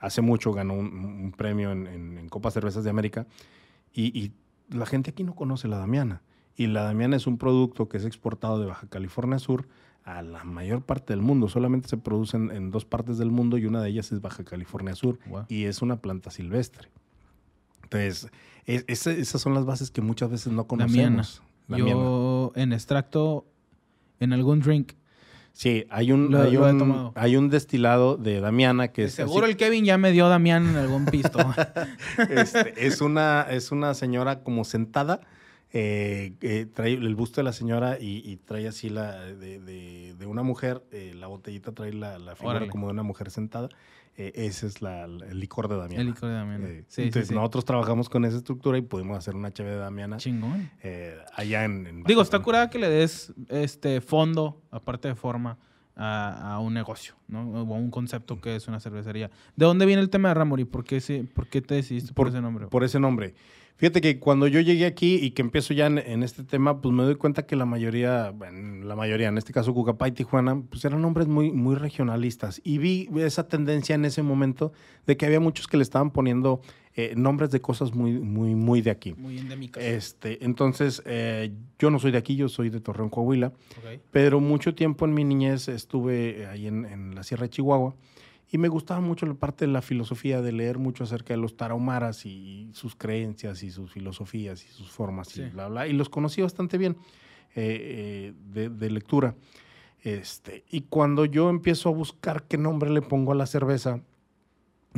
Hace 0.00 0.22
mucho 0.22 0.52
ganó 0.52 0.74
un, 0.74 0.86
un 0.94 1.32
premio 1.32 1.70
en, 1.72 1.86
en, 1.86 2.18
en 2.18 2.28
Copa 2.28 2.50
Cervezas 2.50 2.84
de 2.84 2.90
América. 2.90 3.26
Y, 3.92 4.06
y 4.18 4.32
la 4.70 4.86
gente 4.86 5.10
aquí 5.10 5.22
no 5.24 5.34
conoce 5.34 5.68
la 5.68 5.78
Damiana. 5.78 6.22
Y 6.56 6.66
la 6.66 6.82
Damiana 6.84 7.16
es 7.16 7.26
un 7.26 7.38
producto 7.38 7.88
que 7.88 7.98
es 7.98 8.04
exportado 8.04 8.58
de 8.60 8.66
Baja 8.66 8.88
California 8.88 9.38
Sur 9.38 9.68
a 10.16 10.22
la 10.22 10.44
mayor 10.44 10.82
parte 10.82 11.12
del 11.12 11.20
mundo. 11.22 11.48
Solamente 11.48 11.88
se 11.88 11.96
produce 11.98 12.36
en, 12.36 12.70
dos 12.70 12.84
partes 12.84 13.18
del 13.18 13.30
mundo 13.30 13.58
y 13.58 13.66
una 13.66 13.82
de 13.82 13.90
ellas 13.90 14.10
es 14.12 14.20
Baja 14.20 14.44
California 14.44 14.94
Sur. 14.94 15.18
Wow. 15.26 15.44
Y 15.48 15.64
es 15.64 15.82
una 15.82 16.00
planta 16.00 16.30
silvestre. 16.30 16.88
Entonces, 17.84 18.28
es- 18.66 19.06
esas 19.06 19.40
son 19.40 19.54
las 19.54 19.64
bases 19.64 19.90
que 19.90 20.00
muchas 20.00 20.30
veces 20.30 20.52
no 20.52 20.66
conocemos. 20.66 21.42
Damiana. 21.68 21.90
Yo 21.90 22.52
en 22.54 22.72
extracto, 22.72 23.46
en 24.20 24.32
algún 24.32 24.60
drink, 24.60 24.92
Sí, 25.52 25.86
hay 25.90 26.12
un, 26.12 26.30
Lo- 26.30 26.42
hay, 26.42 26.52
lo 26.52 26.68
un, 26.70 27.12
hay 27.16 27.36
un 27.36 27.48
destilado 27.50 28.16
de 28.16 28.38
Damiana 28.40 28.88
que 28.92 29.02
de 29.02 29.08
es 29.08 29.14
seguro 29.14 29.44
así- 29.44 29.50
el 29.52 29.56
Kevin 29.56 29.84
ya 29.84 29.98
me 29.98 30.12
dio 30.12 30.28
Damián 30.28 30.68
en 30.68 30.76
algún 30.76 31.04
pisto. 31.06 31.36
Este, 32.30 32.86
es, 32.86 33.00
una, 33.00 33.42
es 33.50 33.72
una 33.72 33.94
señora 33.94 34.44
como 34.44 34.64
sentada. 34.64 35.20
Eh, 35.72 36.34
eh, 36.40 36.66
trae 36.72 36.94
el 36.94 37.14
busto 37.14 37.40
de 37.40 37.44
la 37.44 37.52
señora 37.52 37.98
y, 38.00 38.22
y 38.30 38.36
trae 38.36 38.66
así 38.68 38.88
la 38.88 39.20
de, 39.20 39.60
de- 39.60 40.14
de 40.18 40.26
una 40.26 40.42
mujer. 40.42 40.82
eh, 40.92 41.12
la 41.14 41.26
botellita 41.26 41.72
trae 41.72 41.92
la, 41.92 42.18
la 42.18 42.34
figura 42.36 42.56
Órale. 42.56 42.70
como 42.70 42.86
de 42.86 42.92
una 42.94 43.02
mujer 43.02 43.30
sentada. 43.30 43.68
eh, 44.20 44.32
ese 44.34 44.66
es 44.66 44.82
la- 44.82 45.04
el 45.04 45.38
licor 45.38 45.68
de 45.68 45.76
Damiana. 45.76 46.00
el 46.02 46.08
licor 46.08 46.28
de 46.28 46.34
Damián. 46.34 46.62
Eh, 46.64 46.84
sí, 46.88 46.94
sí, 46.96 47.02
entonces 47.02 47.28
sí. 47.28 47.34
nosotros 47.34 47.64
trabajamos 47.64 48.08
con 48.08 48.24
esa 48.24 48.36
estructura 48.38 48.76
y 48.78 48.82
pudimos 48.82 49.16
hacer 49.16 49.36
una 49.36 49.52
chave 49.52 49.70
de 49.70 49.76
Damiana 49.76 50.16
Chingón. 50.16 50.70
eh, 50.82 51.16
allá 51.36 51.64
en, 51.64 51.86
en 51.86 52.02
Digo, 52.02 52.22
está 52.22 52.40
curada 52.40 52.68
que 52.70 52.78
le 52.80 52.88
des 52.88 53.32
este 53.48 54.00
fondo, 54.00 54.60
aparte 54.72 55.06
de 55.08 55.14
forma, 55.14 55.58
a, 55.94 56.54
a 56.54 56.58
un 56.60 56.74
negocio, 56.74 57.14
¿no? 57.28 57.42
O 57.62 57.74
a 57.74 57.78
un 57.78 57.90
concepto 57.90 58.40
que 58.40 58.54
es 58.56 58.66
una 58.68 58.78
cervecería. 58.80 59.30
¿De 59.56 59.66
dónde 59.66 59.84
viene 59.84 60.00
el 60.02 60.10
tema 60.10 60.28
de 60.28 60.34
Ramory? 60.34 60.64
¿Por 60.64 60.82
qué, 60.84 61.00
sí- 61.00 61.22
por 61.34 61.46
qué 61.48 61.60
te 61.60 61.74
decidiste 61.74 62.12
por, 62.12 62.28
ese 62.28 62.40
nombre? 62.40 62.66
por 62.68 62.82
ese 62.84 62.98
nombre. 63.00 63.34
Fíjate 63.78 64.00
que 64.00 64.18
cuando 64.18 64.48
yo 64.48 64.60
llegué 64.60 64.86
aquí 64.86 65.20
y 65.22 65.30
que 65.30 65.40
empiezo 65.40 65.72
ya 65.72 65.86
en, 65.86 65.98
en 65.98 66.24
este 66.24 66.42
tema, 66.42 66.80
pues 66.80 66.92
me 66.92 67.04
doy 67.04 67.14
cuenta 67.14 67.46
que 67.46 67.54
la 67.54 67.64
mayoría, 67.64 68.30
bueno, 68.30 68.84
la 68.84 68.96
mayoría, 68.96 69.28
en 69.28 69.38
este 69.38 69.52
caso 69.52 69.72
Cucapá 69.72 70.08
y 70.08 70.12
Tijuana, 70.12 70.60
pues 70.68 70.84
eran 70.84 71.00
nombres 71.00 71.28
muy, 71.28 71.52
muy 71.52 71.76
regionalistas. 71.76 72.60
Y 72.64 72.78
vi 72.78 73.08
esa 73.18 73.46
tendencia 73.46 73.94
en 73.94 74.04
ese 74.04 74.24
momento 74.24 74.72
de 75.06 75.16
que 75.16 75.26
había 75.26 75.38
muchos 75.38 75.68
que 75.68 75.76
le 75.76 75.84
estaban 75.84 76.10
poniendo 76.10 76.60
eh, 76.96 77.14
nombres 77.16 77.52
de 77.52 77.60
cosas 77.60 77.94
muy, 77.94 78.18
muy, 78.18 78.56
muy 78.56 78.82
de 78.82 78.90
aquí. 78.90 79.14
Muy 79.16 79.38
endémicas. 79.38 79.84
Este, 79.84 80.44
entonces, 80.44 81.00
eh, 81.06 81.52
yo 81.78 81.90
no 81.90 82.00
soy 82.00 82.10
de 82.10 82.18
aquí, 82.18 82.34
yo 82.34 82.48
soy 82.48 82.70
de 82.70 82.80
Torreón, 82.80 83.10
Coahuila. 83.10 83.52
Ok. 83.78 84.00
Pero 84.10 84.40
mucho 84.40 84.74
tiempo 84.74 85.04
en 85.04 85.14
mi 85.14 85.22
niñez 85.22 85.68
estuve 85.68 86.48
ahí 86.48 86.66
en, 86.66 86.84
en 86.84 87.14
la 87.14 87.22
Sierra 87.22 87.44
de 87.44 87.50
Chihuahua 87.50 87.94
y 88.50 88.58
me 88.58 88.68
gustaba 88.68 89.00
mucho 89.00 89.26
la 89.26 89.34
parte 89.34 89.66
de 89.66 89.72
la 89.72 89.82
filosofía, 89.82 90.40
de 90.42 90.52
leer 90.52 90.78
mucho 90.78 91.04
acerca 91.04 91.34
de 91.34 91.38
los 91.40 91.56
tarahumaras 91.56 92.24
y 92.26 92.70
sus 92.72 92.94
creencias 92.96 93.62
y 93.62 93.70
sus 93.70 93.92
filosofías 93.92 94.64
y 94.64 94.68
sus 94.68 94.90
formas 94.90 95.28
Sí. 95.28 95.42
y 95.42 95.50
bla, 95.50 95.68
bla. 95.68 95.86
Y 95.86 95.92
los 95.92 96.08
conocí 96.08 96.40
bastante 96.42 96.78
bien 96.78 96.96
eh, 97.54 98.32
eh, 98.34 98.34
de, 98.52 98.68
de 98.70 98.90
lectura. 98.90 99.34
Este, 100.02 100.64
y 100.70 100.82
cuando 100.82 101.24
yo 101.24 101.50
empiezo 101.50 101.88
a 101.88 101.92
buscar 101.92 102.44
qué 102.44 102.56
nombre 102.56 102.88
le 102.90 103.02
pongo 103.02 103.32
a 103.32 103.34
la 103.34 103.46
cerveza, 103.46 104.00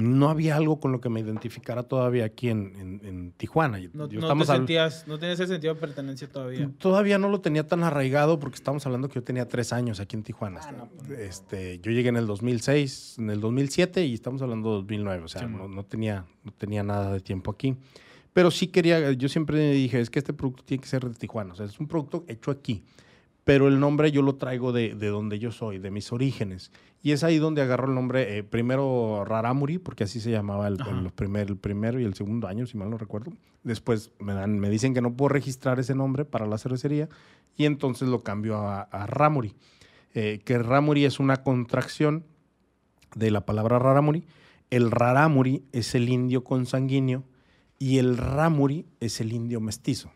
no 0.00 0.28
había 0.30 0.56
algo 0.56 0.80
con 0.80 0.92
lo 0.92 1.00
que 1.00 1.08
me 1.08 1.20
identificara 1.20 1.82
todavía 1.84 2.24
aquí 2.24 2.48
en, 2.48 2.74
en- 2.76 3.00
en 3.06 3.32
Tijuana. 3.32 3.78
No, 3.92 4.08
Yo 4.08 4.20
no 4.20 4.26
estamos 4.26 4.46
te 4.48 4.54
sentías, 4.54 5.06
no 5.06 5.18
tenías 5.18 5.38
ese 5.40 5.52
sentido 5.52 5.74
de 5.74 5.80
pertenencia 5.80 6.28
todavía. 6.30 6.70
Todavía 6.78 7.18
no 7.18 7.28
lo 7.28 7.40
tenía 7.40 7.66
tan 7.66 7.82
arraigado 7.84 8.38
porque 8.38 8.56
estamos 8.56 8.84
hablando 8.86 9.08
que 9.08 9.14
yo 9.16 9.22
tenía 9.22 9.46
tres 9.48 9.72
años 9.72 10.00
aquí 10.00 10.16
en 10.16 10.22
Tijuana. 10.22 10.60
Ah, 10.62 10.72
no, 10.72 10.88
pues. 10.88 11.10
este, 11.20 11.78
yo 11.80 11.92
llegué 11.92 12.08
en 12.08 12.16
el 12.16 12.26
2006, 12.26 13.16
en 13.18 13.30
el 13.30 13.40
2007 13.40 14.04
y 14.06 14.14
estamos 14.14 14.42
hablando 14.42 14.70
de 14.70 14.74
2009. 14.76 15.24
O 15.24 15.28
sea, 15.28 15.42
Sí, 15.42 15.46
no, 15.48 15.68
no 15.68 15.84
tenía, 15.84 16.24
no 16.44 16.52
tenía 16.52 16.82
nada 16.82 17.12
de 17.12 17.20
tiempo 17.20 17.50
aquí. 17.50 17.76
Pero 18.32 18.50
sí 18.50 18.68
quería, 18.68 19.12
yo 19.12 19.28
siempre 19.28 19.72
dije, 19.72 20.00
es 20.00 20.08
que 20.08 20.20
este 20.20 20.32
producto 20.32 20.62
tiene 20.64 20.80
que 20.82 20.88
ser 20.88 21.04
de 21.04 21.14
Tijuana. 21.14 21.52
O 21.52 21.56
sea, 21.56 21.66
es 21.66 21.80
un 21.80 21.88
producto 21.88 22.24
hecho 22.28 22.50
aquí. 22.52 22.84
Pero 23.44 23.68
el 23.68 23.80
nombre 23.80 24.12
yo 24.12 24.22
lo 24.22 24.36
traigo 24.36 24.72
de, 24.72 24.94
de 24.94 25.08
donde 25.08 25.38
yo 25.38 25.50
soy, 25.50 25.78
de 25.78 25.90
mis 25.90 26.12
orígenes. 26.12 26.70
Y 27.02 27.12
es 27.12 27.24
ahí 27.24 27.38
donde 27.38 27.62
agarro 27.62 27.88
el 27.88 27.94
nombre, 27.94 28.38
eh, 28.38 28.42
primero 28.42 29.24
Raramuri, 29.24 29.78
porque 29.78 30.04
así 30.04 30.20
se 30.20 30.30
llamaba 30.30 30.68
el, 30.68 30.78
el 30.80 31.10
primer, 31.12 31.48
el 31.48 31.56
primero 31.56 31.98
y 31.98 32.04
el 32.04 32.14
segundo 32.14 32.46
año, 32.46 32.66
si 32.66 32.76
mal 32.76 32.90
no 32.90 32.98
recuerdo. 32.98 33.32
Después 33.62 34.10
me, 34.18 34.34
dan, 34.34 34.58
me 34.58 34.68
dicen 34.68 34.92
que 34.92 35.00
no 35.00 35.14
puedo 35.14 35.30
registrar 35.30 35.80
ese 35.80 35.94
nombre 35.94 36.26
para 36.26 36.46
la 36.46 36.58
cervecería 36.58 37.08
y 37.56 37.64
entonces 37.64 38.08
lo 38.08 38.22
cambio 38.22 38.56
a, 38.58 38.82
a 38.82 39.06
Ramuri. 39.06 39.54
Eh, 40.14 40.40
que 40.44 40.58
Ramuri 40.58 41.04
es 41.04 41.20
una 41.20 41.38
contracción 41.42 42.24
de 43.14 43.30
la 43.30 43.46
palabra 43.46 43.78
Raramuri. 43.78 44.24
El 44.70 44.90
Raramuri 44.90 45.64
es 45.72 45.94
el 45.94 46.08
indio 46.08 46.44
consanguíneo 46.44 47.24
y 47.78 47.98
el 47.98 48.16
Ramuri 48.16 48.86
es 49.00 49.20
el 49.20 49.32
indio 49.32 49.60
mestizo. 49.60 50.10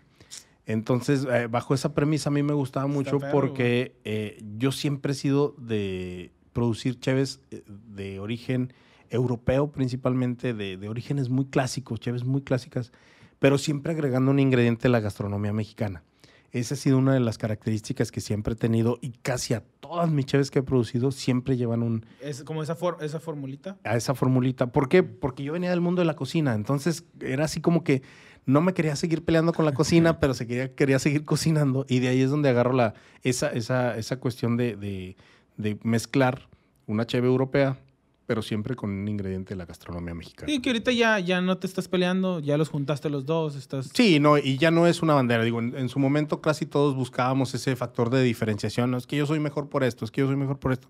Entonces, 0.67 1.27
eh, 1.31 1.47
bajo 1.47 1.75
esa 1.75 1.95
premisa 1.95 2.31
a 2.31 2.33
mí 2.33 2.43
me 2.43 2.55
gustaba 2.55 2.87
mucho 2.87 3.19
perro, 3.19 3.33
porque 3.33 3.97
eh, 4.05 4.43
yo 4.57 4.73
siempre 4.73 5.13
he 5.13 5.15
sido 5.15 5.55
de 5.59 6.33
producir 6.53 6.99
cheves 7.01 7.41
eh, 7.51 7.63
de 7.95 8.19
origen 8.21 8.73
europeo 9.11 9.71
principalmente, 9.71 10.55
de, 10.55 10.77
de 10.77 10.89
orígenes 10.89 11.29
muy 11.29 11.45
clásicos, 11.47 12.01
cheves 12.01 12.25
muy 12.25 12.41
clásicas, 12.43 12.93
pero 13.39 13.59
siempre 13.59 13.93
agregando 13.93 14.31
un 14.31 14.39
ingrediente 14.39 14.85
de 14.85 14.89
la 14.89 15.01
gastronomía 15.01 15.53
mexicana. 15.53 16.03
Esa 16.51 16.75
ha 16.75 16.79
sido 16.79 16.99
una 16.99 17.13
de 17.13 17.21
las 17.21 17.37
características 17.37 18.13
que 18.13 18.21
siempre 18.21 18.55
he 18.55 18.57
tenido 18.57 18.99
y 19.03 19.11
casi 19.23 19.55
a 19.55 19.65
todas 19.81 20.09
mis 20.11 20.25
cheves 20.25 20.53
que 20.53 20.61
he 20.61 20.63
producido 20.63 21.11
siempre 21.11 21.57
llevan 21.57 21.83
un, 21.83 22.07
Es 22.23 22.45
como 22.45 22.63
esa, 22.63 22.77
for- 22.77 22.99
esa 23.01 23.19
formulita. 23.19 23.77
a 23.83 23.97
esa 23.97 24.15
formulita. 24.15 24.69
¿Por 24.69 24.89
qué? 24.89 25.03
Porque 25.03 25.43
yo 25.43 25.53
venía 25.53 25.71
del 25.71 25.81
mundo 25.81 26.01
de 26.01 26.07
la 26.07 26.15
cocina, 26.15 26.55
entonces 26.55 27.05
era 27.21 27.45
así 27.47 27.61
como 27.61 27.83
que 27.83 28.03
no 28.47 28.61
me 28.61 28.75
quería 28.75 28.97
seguir 28.97 29.25
peleando 29.25 29.53
con 29.53 29.65
la 29.65 29.73
cocina, 29.73 30.21
pero 30.21 30.35
se 30.35 30.47
quería, 30.47 30.75
quería 30.75 30.99
seguir 30.99 31.25
cocinando 31.25 31.87
y 31.89 32.01
de 32.01 32.09
ahí 32.09 32.21
es 32.21 32.31
donde 32.31 32.49
agarro 32.49 32.73
la, 32.73 32.95
esa, 33.23 33.49
esa, 33.53 33.97
esa 33.97 34.17
cuestión 34.19 34.57
de, 34.57 34.77
de- 34.77 35.17
de 35.57 35.79
mezclar 35.83 36.49
una 36.87 37.07
cheve 37.07 37.29
europea, 37.29 37.79
pero 38.27 38.43
siempre 38.43 38.75
con 38.75 38.91
un 38.91 39.07
ingrediente 39.07 39.51
de 39.55 39.57
la 39.57 39.67
gastronomía 39.67 40.15
mexicana. 40.15 40.51
Sí, 40.51 40.61
que 40.61 40.71
ahorita 40.71 40.91
ya, 40.93 41.19
ya 41.21 41.41
no 41.41 41.59
te 41.59 41.67
estás 41.67 41.89
peleando, 41.89 42.41
ya 42.41 42.57
los 42.57 42.71
juntaste 42.71 43.09
los 43.11 43.25
dos, 43.27 43.55
estás... 43.55 43.91
Sí, 43.95 44.19
no, 44.19 44.37
y 44.39 44.57
ya 44.59 44.71
no 44.71 44.87
es 44.87 45.03
una 45.03 45.15
bandera. 45.15 45.45
Digo, 45.45 45.61
en, 45.61 45.77
en 45.77 45.89
su 45.89 45.99
momento 45.99 46.41
casi 46.41 46.65
todos 46.67 46.95
buscábamos 46.97 47.55
ese 47.55 47.77
factor 47.77 48.09
de 48.11 48.23
diferenciación. 48.23 48.91
No, 48.91 48.97
es 48.97 49.07
que 49.07 49.17
yo 49.17 49.27
soy 49.27 49.41
mejor 49.41 49.69
por 49.69 49.85
esto, 49.85 50.05
es 50.05 50.11
que 50.11 50.23
yo 50.23 50.27
soy 50.27 50.37
mejor 50.37 50.59
por 50.59 50.73
esto. 50.73 50.89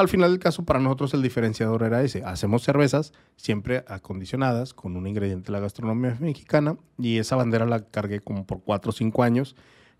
Al 0.00 0.08
final 0.08 0.30
del 0.30 0.38
caso, 0.38 0.64
para 0.64 0.80
nosotros 0.80 1.12
el 1.12 1.20
diferenciador 1.20 1.82
era 1.82 2.02
ese. 2.02 2.24
Hacemos 2.24 2.62
cervezas 2.62 3.12
siempre 3.36 3.84
acondicionadas 3.86 4.72
con 4.72 4.96
un 4.96 5.06
ingrediente 5.06 5.48
de 5.48 5.52
la 5.52 5.60
gastronomía 5.60 6.16
mexicana 6.18 6.78
y 6.96 7.18
esa 7.18 7.36
bandera 7.36 7.66
la 7.66 7.84
cargué 7.84 8.20
como 8.20 8.46
por 8.46 8.62
cuatro 8.62 8.88
o 8.88 8.92
cinco 8.94 9.22
años. 9.22 9.56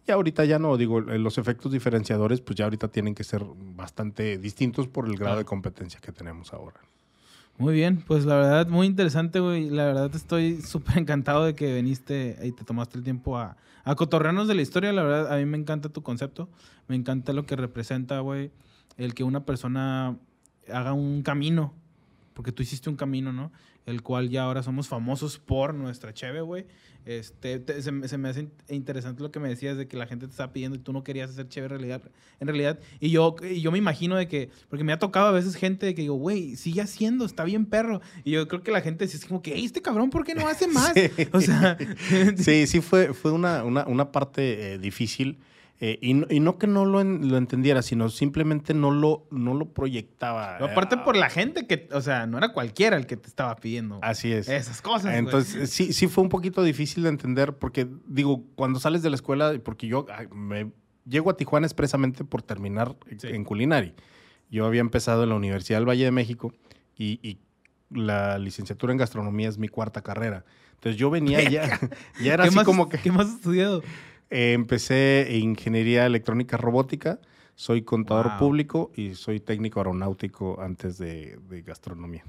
Y 0.09 0.11
ahorita 0.11 0.47
ya 0.47 0.59
no, 0.59 0.79
digo, 0.79 1.03
los 1.03 1.37
efectos 1.37 1.71
diferenciadores 1.71 2.41
pues 2.41 2.57
ya 2.57 2.65
ahorita 2.65 2.89
tienen 2.89 3.15
que 3.15 3.25
ser 3.25 3.45
bastante 3.77 4.39
distintos 4.39 4.89
por 4.89 5.07
el 5.07 5.19
grado 5.19 5.37
de 5.37 5.45
competencia 5.45 6.01
que 6.01 6.13
tenemos 6.13 6.55
ahora. 6.55 6.81
Muy 7.59 7.75
bien, 7.75 8.03
pues 8.07 8.25
la 8.25 8.37
verdad, 8.37 8.69
muy 8.69 8.87
interesante, 8.87 9.39
güey. 9.39 9.69
La 9.69 9.85
verdad 9.85 10.11
estoy 10.15 10.63
súper 10.63 10.97
encantado 10.97 11.45
de 11.45 11.55
que 11.55 11.75
viniste 11.75 12.39
y 12.43 12.53
te 12.53 12.65
tomaste 12.65 12.97
el 12.97 13.05
tiempo 13.05 13.37
a, 13.37 13.59
a 13.85 13.95
cotorrearnos 13.97 14.49
de 14.49 14.55
la 14.55 14.63
historia. 14.63 14.95
La 14.95 15.03
verdad, 15.03 15.31
a 15.31 15.37
mí 15.37 15.45
me 15.45 15.59
encanta 15.59 15.91
tu 15.91 16.03
concepto. 16.03 16.49
Me 16.89 16.97
encanta 16.97 17.35
lo 17.35 17.45
que 17.45 17.55
representa, 17.55 18.21
güey, 18.21 18.51
el 18.97 19.15
que 19.15 19.25
una 19.25 19.45
persona 19.45 20.17
haga 20.69 20.93
un 20.93 21.23
camino. 21.23 21.75
Porque 22.35 22.53
tú 22.53 22.63
hiciste 22.63 22.89
un 22.89 22.97
camino, 22.97 23.33
¿no? 23.33 23.53
El 23.87 24.03
cual 24.03 24.31
ya 24.31 24.45
ahora 24.45 24.63
somos 24.63 24.89
famosos 24.89 25.39
por 25.39 25.75
nuestra 25.75 26.15
cheve, 26.15 26.41
güey. 26.41 26.67
Este, 27.07 27.65
se, 27.81 27.93
me 27.93 28.29
hace 28.29 28.49
interesante 28.69 29.23
lo 29.23 29.31
que 29.31 29.41
me 29.41 29.49
decías 29.49 29.79
de 29.79 29.89
que 29.89 29.97
la 29.97 30.07
gente 30.07 30.27
te 30.27 30.33
estaba 30.33 30.53
pidiendo 30.53 30.77
y 30.77 30.81
tú 30.81 30.93
no 30.93 31.03
querías 31.03 31.31
hacer 31.31 31.49
chévere 31.49 31.77
en 31.77 31.81
realidad. 31.81 32.11
En 32.41 32.47
realidad 32.47 32.79
y 33.01 33.11
yo, 33.11 33.37
y 33.43 33.63
yo 33.63 33.73
me 33.73 33.79
imagino 33.79 34.17
de 34.17 34.29
que, 34.29 34.51
porque 34.69 34.85
me 34.85 34.93
ha 34.93 34.99
tocado 34.99 35.29
a 35.29 35.33
veces 35.33 35.55
gente 35.55 35.95
que 35.95 36.03
digo, 36.03 36.15
güey, 36.17 36.57
sigue 36.57 36.83
haciendo, 36.83 37.25
está 37.25 37.45
bien 37.45 37.65
perro. 37.65 38.03
Y 38.23 38.33
yo 38.33 38.47
creo 38.49 38.63
que 38.63 38.71
la 38.71 38.83
gente 38.83 39.07
es 39.07 39.25
como 39.25 39.41
que, 39.41 39.59
este 39.65 39.81
cabrón, 39.81 40.11
¿por 40.11 40.25
qué 40.25 40.35
no 40.35 40.47
hace 40.47 40.67
más? 40.67 40.93
Sí. 41.01 41.29
O 41.33 41.41
sea, 41.41 41.79
sí, 42.37 42.67
sí, 42.67 42.81
fue, 42.81 43.15
fue 43.15 43.33
una, 43.33 43.65
una, 43.65 43.87
una 43.87 44.13
parte 44.13 44.75
eh, 44.75 44.79
difícil. 44.79 45.39
Eh, 45.83 45.99
y, 46.03 46.41
no 46.41 46.59
que 46.59 46.67
no 46.67 46.85
lo, 46.85 47.03
lo, 47.03 47.37
entendiera, 47.39 47.81
sino 47.81 48.11
simplemente 48.11 48.75
no 48.75 48.91
lo, 48.91 49.27
no 49.31 49.55
lo 49.55 49.73
proyectaba. 49.73 50.57
aparte 50.57 50.99
por 50.99 51.17
la 51.17 51.31
gente 51.31 51.67
que, 51.67 51.89
o 51.93 52.03
sea, 52.03 52.27
no 52.27 52.37
era 52.37 52.53
cualquiera 52.53 52.99
el 52.99 53.07
que 53.07 53.17
te 53.17 53.29
estaba 53.29 53.57
pidiendo. 53.57 53.99
Así 54.03 54.31
es. 54.31 54.47
Esas 54.47 54.83
cosas. 54.83 55.15
Entonces, 55.15 55.71
sí, 55.71 55.95
sí 55.95 56.07
fue 56.07 56.23
un 56.23 56.29
poquito 56.29 56.63
difícil 56.63 57.05
de 57.05 57.09
entender 57.09 57.55
porque, 57.57 57.89
digo, 58.07 58.45
cuando 58.57 58.79
sales 58.79 59.03
de 59.03 59.09
la 59.09 59.17
escuela, 59.17 59.55
porque 59.65 59.87
yo 59.87 60.05
me 60.35 60.71
llego 61.07 61.31
a 61.31 61.37
Tijuana 61.39 61.67
expresamente 61.67 62.25
por 62.25 62.43
terminar 62.43 62.97
en 63.09 63.45
Culinary. 63.45 63.95
Yo 64.51 64.67
había 64.67 64.83
empezado 64.83 65.23
en 65.23 65.31
la 65.31 65.35
Universidad 65.35 65.79
del 65.79 65.89
Valle 65.89 66.05
de 66.05 66.11
México 66.11 66.53
y, 66.95 67.39
la 67.89 68.39
licenciatura 68.39 68.93
en 68.93 68.99
gastronomía 68.99 69.49
es 69.49 69.59
mi 69.59 69.67
cuarta 69.67 70.01
carrera. 70.01 70.45
Entonces 70.75 70.97
yo 70.97 71.11
venía 71.11 71.43
ya, 71.51 71.81
ya 72.23 72.35
era 72.35 72.45
así 72.45 72.57
como 72.63 72.89
que... 72.89 72.99
¿Qué 72.99 73.11
más 73.11 73.29
estudiado? 73.29 73.83
Eh, 74.31 74.53
empecé 74.53 75.27
ingeniería 75.39 76.07
electrónica 76.07 76.57
robótica, 76.57 77.19
soy 77.57 77.83
contador 77.83 78.39
público 78.39 78.93
y 78.95 79.15
soy 79.15 79.41
técnico 79.41 79.81
aeronáutico 79.81 80.61
antes 80.61 80.99
de, 80.99 81.37
gastronomía. 81.67 82.25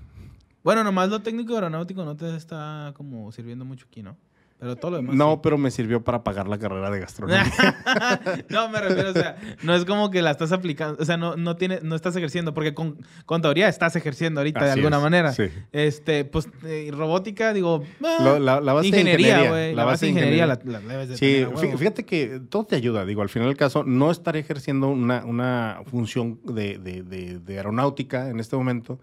Bueno, 0.64 0.84
nomás 0.84 1.10
lo 1.10 1.22
técnico 1.22 1.54
aeronáutico 1.54 2.04
no 2.04 2.16
te 2.16 2.36
está 2.36 2.94
como 2.98 3.32
sirviendo 3.32 3.66
mucho 3.66 3.86
aquí, 3.88 4.02
¿no? 4.02 4.18
Pero 4.62 4.76
todo 4.76 4.92
lo 4.92 4.98
demás. 4.98 5.16
No, 5.16 5.42
pero 5.42 5.58
me 5.58 5.72
sirvió 5.72 6.04
para 6.04 6.24
pagar 6.24 6.48
la 6.48 6.60
carrera 6.60 6.92
de 6.92 7.00
gastronomía. 7.00 7.44
no, 8.50 8.70
me 8.70 8.80
refiero, 8.80 9.10
o 9.10 9.14
sea, 9.14 9.36
no 9.64 9.74
es 9.74 9.86
como 9.86 10.12
que 10.12 10.22
la 10.22 10.30
estás 10.30 10.52
aplicando, 10.52 11.02
o 11.02 11.06
sea, 11.06 11.18
no, 11.18 11.36
no, 11.36 11.56
tiene, 11.56 11.80
no 11.82 11.96
estás 11.96 12.16
ejerciendo, 12.16 12.54
porque 12.54 12.76
con 12.76 12.96
contaduría 13.26 13.68
estás 13.68 13.96
ejerciendo 13.96 14.40
ahorita 14.40 14.64
de 14.64 14.72
alguna 14.74 15.00
manera. 15.00 15.32
Sí. 15.32 15.46
Este, 15.72 16.26
pues, 16.26 16.48
eh, 16.64 16.92
robótica, 16.94 17.54
digo, 17.54 17.82
ah, 18.04 18.38
la, 18.40 18.60
base 18.60 18.90
ingeniería, 18.90 19.50
güey. 19.50 19.74
La, 19.74 19.84
base 19.84 20.06
de 20.06 20.12
ingeniería, 20.12 20.46
la, 20.46 20.58
debes 20.58 21.10
de 21.10 21.18
Sí, 21.18 21.44
fíjate 21.76 22.06
que 22.06 22.40
todo 22.48 22.64
te 22.66 22.76
ayuda, 22.76 23.04
digo, 23.04 23.24
al 23.24 23.30
final 23.30 23.48
del 23.48 23.58
caso, 23.58 23.84
no 23.84 24.12
estar 24.12 24.38
ejerciendo 24.38 24.90
una, 24.90 25.26
una 25.26 25.82
función 25.90 26.40
de, 26.44 26.78
de, 26.78 27.02
de, 27.02 27.40
de 27.40 27.58
aeronáutica 27.58 28.30
en 28.30 28.40
este 28.40 28.56
momento 28.56 29.00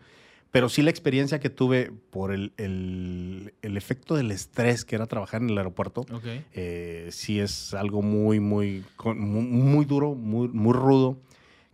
pero 0.51 0.68
sí 0.68 0.82
la 0.82 0.90
experiencia 0.90 1.40
que 1.40 1.51
tuve 1.51 1.92
por 2.11 2.32
el, 2.32 2.53
el, 2.57 3.53
el 3.61 3.76
efecto 3.76 4.14
del 4.14 4.30
estrés 4.30 4.84
que 4.84 4.96
era 4.96 5.07
trabajar 5.07 5.42
en 5.42 5.51
el 5.51 5.59
aeropuerto, 5.59 6.07
eh, 6.53 7.09
sí 7.12 7.38
es 7.38 7.74
algo 7.74 8.01
muy, 8.01 8.40
muy, 8.40 8.84
muy, 9.05 9.14
muy, 9.14 9.84
duro, 9.84 10.14
muy, 10.14 10.49
muy 10.49 10.72
rudo. 10.72 11.18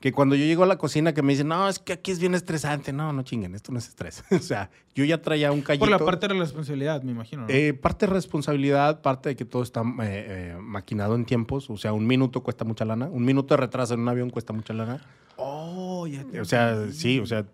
Que 0.00 0.12
cuando 0.12 0.34
yo 0.34 0.44
llego 0.44 0.64
a 0.64 0.66
la 0.66 0.76
cocina 0.76 1.14
que 1.14 1.22
me 1.22 1.32
dicen, 1.32 1.48
no, 1.48 1.66
es 1.66 1.78
que 1.78 1.94
aquí 1.94 2.10
es 2.10 2.18
bien 2.18 2.34
estresante. 2.34 2.92
No, 2.92 3.10
no 3.14 3.22
chinguen, 3.22 3.54
esto 3.54 3.72
no 3.72 3.78
es 3.78 3.88
estrés. 3.88 4.22
o 4.32 4.38
sea, 4.38 4.70
yo 4.94 5.02
ya 5.04 5.22
traía 5.22 5.50
un 5.50 5.62
callito. 5.62 5.86
Por 5.86 5.90
la 5.90 5.98
parte 5.98 6.28
de 6.28 6.34
la 6.34 6.40
responsabilidad, 6.40 7.02
me 7.02 7.12
imagino. 7.12 7.46
Eh, 7.48 7.72
parte 7.72 8.06
de 8.06 8.12
responsabilidad, 8.12 9.00
parte 9.00 9.30
de 9.30 9.36
que 9.36 9.46
todo 9.46 9.62
está 9.62 9.82
eh, 10.02 10.58
maquinado 10.60 11.14
en 11.14 11.24
tiempos. 11.24 11.70
O 11.70 11.78
sea, 11.78 11.94
un 11.94 12.06
minuto 12.06 12.42
cuesta 12.42 12.66
mucha 12.66 12.84
lana. 12.84 13.06
Un 13.06 13.24
minuto 13.24 13.54
de 13.54 13.60
retraso 13.60 13.94
en 13.94 14.00
un 14.00 14.08
avión 14.10 14.28
cuesta 14.28 14.52
mucha 14.52 14.74
lana. 14.74 15.00
Oh, 15.36 16.06
ya 16.06 16.24
O 16.40 16.44
sea, 16.44 16.90
sí, 16.92 17.18
o 17.18 17.26
sea, 17.26 17.44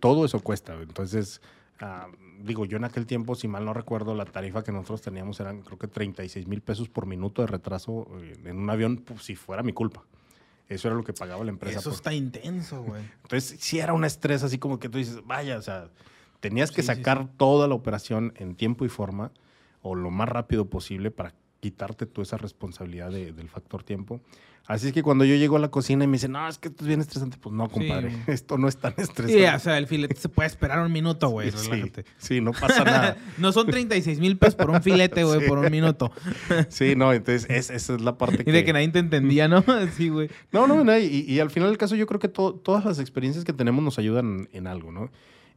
todo 0.00 0.24
eso 0.24 0.40
cuesta. 0.40 0.74
Entonces, 0.80 1.40
digo, 2.42 2.64
yo 2.64 2.76
en 2.76 2.84
aquel 2.84 3.06
tiempo, 3.06 3.34
si 3.34 3.48
mal 3.48 3.64
no 3.64 3.72
recuerdo, 3.72 4.14
la 4.14 4.24
tarifa 4.24 4.62
que 4.62 4.72
nosotros 4.72 5.02
teníamos 5.02 5.40
eran 5.40 5.62
creo 5.62 5.78
que 5.78 5.88
36 5.88 6.46
mil 6.46 6.60
pesos 6.60 6.88
por 6.88 7.06
minuto 7.06 7.42
de 7.42 7.48
retraso 7.48 8.06
eh, 8.20 8.36
en 8.44 8.58
un 8.58 8.70
avión, 8.70 8.98
pues, 8.98 9.22
si 9.22 9.36
fuera 9.36 9.62
mi 9.62 9.72
culpa. 9.72 10.04
Eso 10.68 10.88
era 10.88 10.96
lo 10.96 11.02
que 11.02 11.12
pagaba 11.12 11.44
la 11.44 11.50
empresa. 11.50 11.80
Eso 11.80 11.90
está 11.90 12.12
intenso, 12.12 12.82
güey. 12.82 13.02
Entonces, 13.22 13.56
sí 13.60 13.78
era 13.78 13.92
un 13.92 14.04
estrés 14.04 14.42
así 14.42 14.58
como 14.58 14.78
que 14.78 14.88
tú 14.88 14.98
dices, 14.98 15.20
vaya, 15.24 15.58
o 15.58 15.62
sea, 15.62 15.88
tenías 16.40 16.70
que 16.70 16.82
sacar 16.82 17.28
toda 17.36 17.66
la 17.66 17.74
operación 17.74 18.32
en 18.36 18.54
tiempo 18.54 18.84
y 18.84 18.88
forma 18.88 19.32
o 19.82 19.94
lo 19.94 20.10
más 20.10 20.28
rápido 20.28 20.66
posible 20.66 21.10
para 21.10 21.34
quitarte 21.60 22.06
toda 22.06 22.24
esa 22.24 22.38
responsabilidad 22.38 23.10
del 23.10 23.48
factor 23.48 23.84
tiempo. 23.84 24.20
Así 24.66 24.88
es 24.88 24.92
que 24.92 25.02
cuando 25.02 25.24
yo 25.24 25.34
llego 25.34 25.56
a 25.56 25.58
la 25.58 25.68
cocina 25.68 26.04
y 26.04 26.06
me 26.06 26.12
dicen, 26.12 26.32
no, 26.32 26.46
es 26.46 26.58
que 26.58 26.68
esto 26.68 26.84
es 26.84 26.86
bien 26.86 27.00
estresante, 27.00 27.36
pues 27.40 27.52
no, 27.52 27.68
compadre, 27.68 28.12
esto 28.28 28.56
no 28.56 28.68
es 28.68 28.76
tan 28.76 28.92
estresante. 28.96 29.32
Sí, 29.32 29.44
o 29.44 29.58
sea, 29.58 29.78
el 29.78 29.88
filete 29.88 30.14
se 30.14 30.28
puede 30.28 30.46
esperar 30.46 30.80
un 30.80 30.92
minuto, 30.92 31.28
güey. 31.28 31.50
Sí, 31.50 31.92
sí, 32.18 32.40
no 32.40 32.52
pasa 32.52 32.84
nada. 32.84 33.16
no 33.38 33.50
son 33.50 33.66
36 33.66 34.20
mil 34.20 34.38
pesos 34.38 34.54
por 34.54 34.70
un 34.70 34.80
filete, 34.80 35.24
güey, 35.24 35.44
por 35.48 35.58
un 35.58 35.70
minuto. 35.72 36.12
sí, 36.68 36.94
no, 36.94 37.12
entonces 37.12 37.50
esa 37.50 37.94
es 37.94 38.00
la 38.00 38.16
parte 38.16 38.44
que... 38.44 38.50
Y 38.50 38.52
de 38.52 38.64
que 38.64 38.72
nadie 38.72 38.88
te 38.88 39.00
entendía, 39.00 39.48
¿no? 39.48 39.64
sí, 39.96 40.08
güey. 40.08 40.30
No, 40.52 40.68
no, 40.68 40.84
no 40.84 40.96
y, 40.96 41.24
y, 41.26 41.40
al 41.40 41.50
final 41.50 41.70
del 41.70 41.78
caso 41.78 41.96
yo 41.96 42.06
creo 42.06 42.20
que 42.20 42.28
todas 42.28 42.84
las 42.84 43.00
experiencias 43.00 43.44
que 43.44 43.52
tenemos 43.52 43.82
nos 43.82 43.98
ayudan 43.98 44.48
en 44.52 44.68
algo, 44.68 44.92
¿no? 44.92 45.10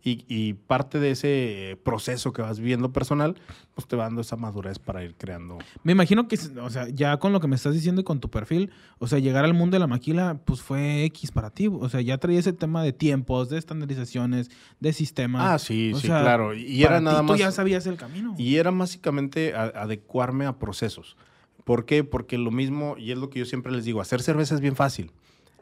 Y, 0.06 0.54
parte 0.68 1.00
de 1.00 1.12
ese 1.12 1.80
proceso 1.84 2.34
que 2.34 2.42
vas 2.42 2.60
viviendo 2.60 2.92
personal, 2.92 3.36
pues 3.74 3.88
te 3.88 3.96
va 3.96 4.04
dando 4.04 4.20
esa 4.20 4.36
madurez 4.36 4.78
para 4.78 5.02
ir 5.02 5.16
creando. 5.16 5.60
Me 5.84 5.94
imagino 5.94 6.28
que, 6.28 6.38
o 6.62 6.70
sea, 6.70 6.90
ya 6.90 7.18
con 7.20 7.32
lo 7.32 7.40
que 7.40 7.48
me 7.48 7.56
estás 7.56 7.74
diciendo 7.74 8.02
y 8.02 8.04
con 8.04 8.20
tu 8.20 8.30
perfil, 8.30 8.72
o 9.00 9.08
sea, 9.08 9.20
llegar 9.20 9.46
al 9.46 9.54
mundo 9.54 9.76
de 9.76 9.80
la 9.80 9.88
maquila, 9.88 10.42
pues 10.44 10.62
fue 10.62 11.06
X 11.06 11.32
para 11.32 11.52
ti. 11.52 11.68
O 11.68 11.88
sea, 11.88 12.02
ya 12.02 12.18
traía 12.18 12.40
ese 12.40 12.52
tema 12.52 12.84
de 12.84 12.92
tiempos, 12.92 13.50
de 13.50 13.58
estandarizaciones, 13.58 14.52
de 14.82 14.92
sistemas. 14.92 15.44
Ah, 15.46 15.58
sí, 15.58 15.94
sí, 15.96 16.08
claro. 16.08 16.54
Y 16.54 16.84
era 16.84 17.00
nada 17.00 17.22
más. 17.22 17.38
Tú 17.38 17.42
ya 17.42 17.52
sabías 17.52 17.88
el 17.88 17.96
camino. 17.96 18.36
Y 18.38 18.58
era 18.58 18.72
básicamente 18.72 19.56
adecuarme 19.56 20.46
a 20.46 20.60
procesos. 20.60 21.16
¿Por 21.64 21.86
qué? 21.86 22.04
Porque 22.04 22.38
lo 22.38 22.52
mismo, 22.52 22.98
y 22.98 23.12
es 23.12 23.18
lo 23.18 23.30
que 23.30 23.40
yo 23.40 23.46
siempre 23.46 23.72
les 23.72 23.86
digo, 23.86 24.02
hacer 24.02 24.22
cerveza 24.22 24.54
es 24.54 24.60
bien 24.60 24.76
fácil. 24.76 25.12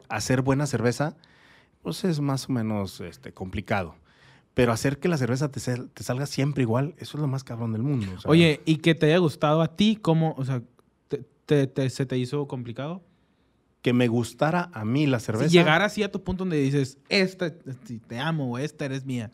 Hacer 0.08 0.42
buena 0.42 0.66
cerveza, 0.66 1.16
pues 1.82 2.02
es 2.02 2.20
más 2.20 2.48
o 2.48 2.52
menos 2.52 3.00
este, 3.00 3.32
complicado. 3.32 3.94
Pero 4.54 4.72
hacer 4.72 4.98
que 4.98 5.08
la 5.08 5.16
cerveza 5.16 5.50
te, 5.50 5.60
salga 5.60 6.26
siempre 6.26 6.62
igual, 6.62 6.94
eso 6.98 7.16
es 7.16 7.22
lo 7.22 7.28
más 7.28 7.42
cabrón 7.42 7.72
del 7.72 7.82
mundo. 7.82 8.06
Oye, 8.26 8.60
y 8.66 8.76
que 8.76 8.94
te 8.94 9.06
haya 9.06 9.18
gustado 9.18 9.62
a 9.62 9.76
ti, 9.76 9.98
¿cómo, 10.00 10.34
o 10.36 10.44
sea, 10.44 10.62
se 11.46 12.06
te 12.06 12.18
hizo 12.18 12.46
complicado? 12.46 13.02
Que 13.80 13.92
me 13.92 14.08
gustara 14.08 14.70
a 14.74 14.84
mí 14.84 15.06
la 15.06 15.20
cerveza. 15.20 15.50
llegar 15.50 15.82
así 15.82 16.02
a 16.02 16.12
tu 16.12 16.22
punto 16.22 16.44
donde 16.44 16.58
dices, 16.58 16.98
esta, 17.08 17.50
te 18.06 18.18
amo, 18.18 18.58
esta 18.58 18.84
eres 18.84 19.06
mía. 19.06 19.30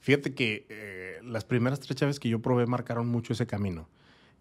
Fíjate 0.00 0.34
que 0.34 0.66
eh, 0.68 1.20
las 1.24 1.44
primeras 1.44 1.80
tres 1.80 1.96
chaves 1.96 2.20
que 2.20 2.28
yo 2.28 2.40
probé 2.40 2.66
marcaron 2.66 3.08
mucho 3.08 3.32
ese 3.32 3.46
camino 3.46 3.88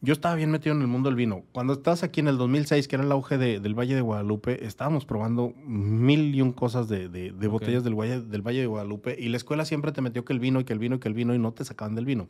yo 0.01 0.13
estaba 0.13 0.35
bien 0.35 0.49
metido 0.49 0.75
en 0.75 0.81
el 0.81 0.87
mundo 0.87 1.09
del 1.09 1.17
vino. 1.17 1.43
Cuando 1.51 1.73
estabas 1.73 2.03
aquí 2.03 2.21
en 2.21 2.29
el 2.29 2.37
2006, 2.37 2.87
que 2.87 2.95
era 2.95 3.03
el 3.03 3.11
auge 3.11 3.37
del 3.37 3.77
Valle 3.77 3.95
de 3.95 4.01
Guadalupe, 4.01 4.65
estábamos 4.65 5.05
probando 5.05 5.53
mil 5.65 6.33
y 6.33 6.41
un 6.41 6.53
cosas 6.53 6.87
de, 6.87 7.33
botellas 7.49 7.83
del 7.83 7.95
Valle, 7.95 8.21
del 8.21 8.41
Valle 8.41 8.61
de 8.61 8.67
Guadalupe 8.67 9.17
y 9.19 9.27
la 9.29 9.37
escuela 9.37 9.65
siempre 9.65 9.91
te 9.91 10.01
metió 10.01 10.23
que 10.23 10.31
el 10.31 10.39
vino 10.39 10.61
y 10.61 10.63
que 10.63 10.73
el 10.73 10.79
vino 10.79 10.95
y 10.95 10.99
que 10.99 11.09
el 11.09 11.13
vino 11.13 11.35
y 11.35 11.39
no 11.39 11.51
te 11.51 11.65
sacaban 11.65 11.95
del 11.95 12.05
vino. 12.05 12.27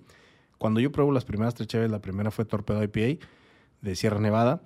Cuando 0.58 0.80
yo 0.80 0.92
probé 0.92 1.14
las 1.14 1.26
primeras 1.26 1.54
tres 1.54 1.68
chaves, 1.68 1.92
la 1.92 2.02
primera 2.02 2.32
fue 2.32 2.44
Torpedo 2.44 2.84
IPA 2.84 3.26
de 3.82 3.96
Sierra 3.96 4.20
Nevada, 4.20 4.62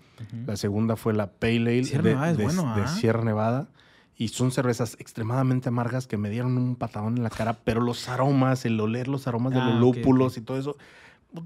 la 0.48 0.56
segunda 0.56 0.96
fue 0.96 1.14
la 1.14 1.28
Pale 1.28 1.58
Ale 1.58 1.82
de, 1.82 2.14
¿ah? 2.16 2.88
Sierra 2.88 3.24
Nevada. 3.24 3.70
Y 4.16 4.28
son 4.28 4.52
cervezas 4.52 4.96
extremadamente 5.00 5.70
amargas 5.70 6.06
que 6.06 6.18
me 6.18 6.30
dieron 6.30 6.56
un 6.58 6.76
patadón 6.76 7.18
en 7.18 7.24
la 7.24 7.32
cara, 7.32 7.60
pero 7.64 7.82
los 7.82 8.08
aromas, 8.10 8.64
el 8.64 8.80
oler 8.80 9.08
los 9.08 9.28
aromas 9.28 9.54
de 9.54 9.60
los 9.60 9.74
ah, 9.74 9.80
lúpulos 9.80 10.38
y 10.38 10.42
todo 10.42 10.60
eso, 10.60 10.78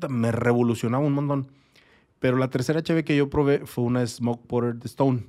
me 0.09 0.31
revolucionaba 0.31 1.05
un 1.05 1.13
montón. 1.13 1.47
Pero 2.19 2.37
la 2.37 2.49
tercera 2.49 2.81
cheve 2.81 3.03
que 3.03 3.15
yo 3.15 3.29
probé 3.29 3.65
fue 3.65 3.83
una 3.83 4.05
Smoke 4.05 4.45
Porter 4.47 4.75
de 4.75 4.87
Stone. 4.87 5.23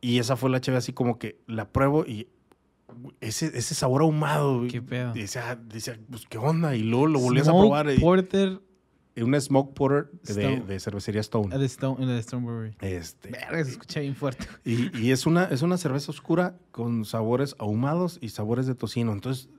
Y 0.00 0.18
esa 0.18 0.36
fue 0.36 0.50
la 0.50 0.60
cheve 0.60 0.78
así 0.78 0.92
como 0.92 1.18
que 1.18 1.38
la 1.46 1.68
pruebo 1.68 2.06
y 2.06 2.28
ese, 3.20 3.46
ese 3.46 3.74
sabor 3.74 4.02
ahumado. 4.02 4.66
Qué 4.68 4.80
pedo. 4.80 5.12
Decía, 5.12 5.56
decía, 5.56 5.98
pues 6.08 6.26
qué 6.26 6.38
onda. 6.38 6.74
Y 6.74 6.82
luego 6.82 7.06
lo 7.06 7.20
volvías 7.20 7.48
a 7.48 7.52
probar. 7.52 7.90
Y, 7.90 7.98
Porter. 7.98 8.60
Una 9.16 9.38
Smoke 9.38 9.74
Porter 9.74 10.10
de, 10.22 10.60
de, 10.60 10.80
cervecería 10.80 11.20
Stone. 11.20 11.54
Ah, 11.54 11.58
de 11.58 11.66
Stone, 11.66 12.06
de 12.06 12.18
Stone. 12.20 12.74
Este. 12.80 13.30
Verga, 13.30 13.62
se 13.64 13.72
escucha 13.72 14.00
bien 14.00 14.16
fuerte. 14.16 14.46
Y, 14.64 14.96
y, 14.98 15.10
es, 15.10 15.26
una, 15.26 15.44
es 15.44 15.60
una 15.60 15.76
cerveza 15.76 16.10
oscura 16.10 16.56
con 16.70 17.04
sabores 17.04 17.54
ahumados 17.58 18.18
y 18.22 18.30
sabores 18.30 18.66
de 18.66 18.74
tocino. 18.74 19.12
Entonces 19.12 19.50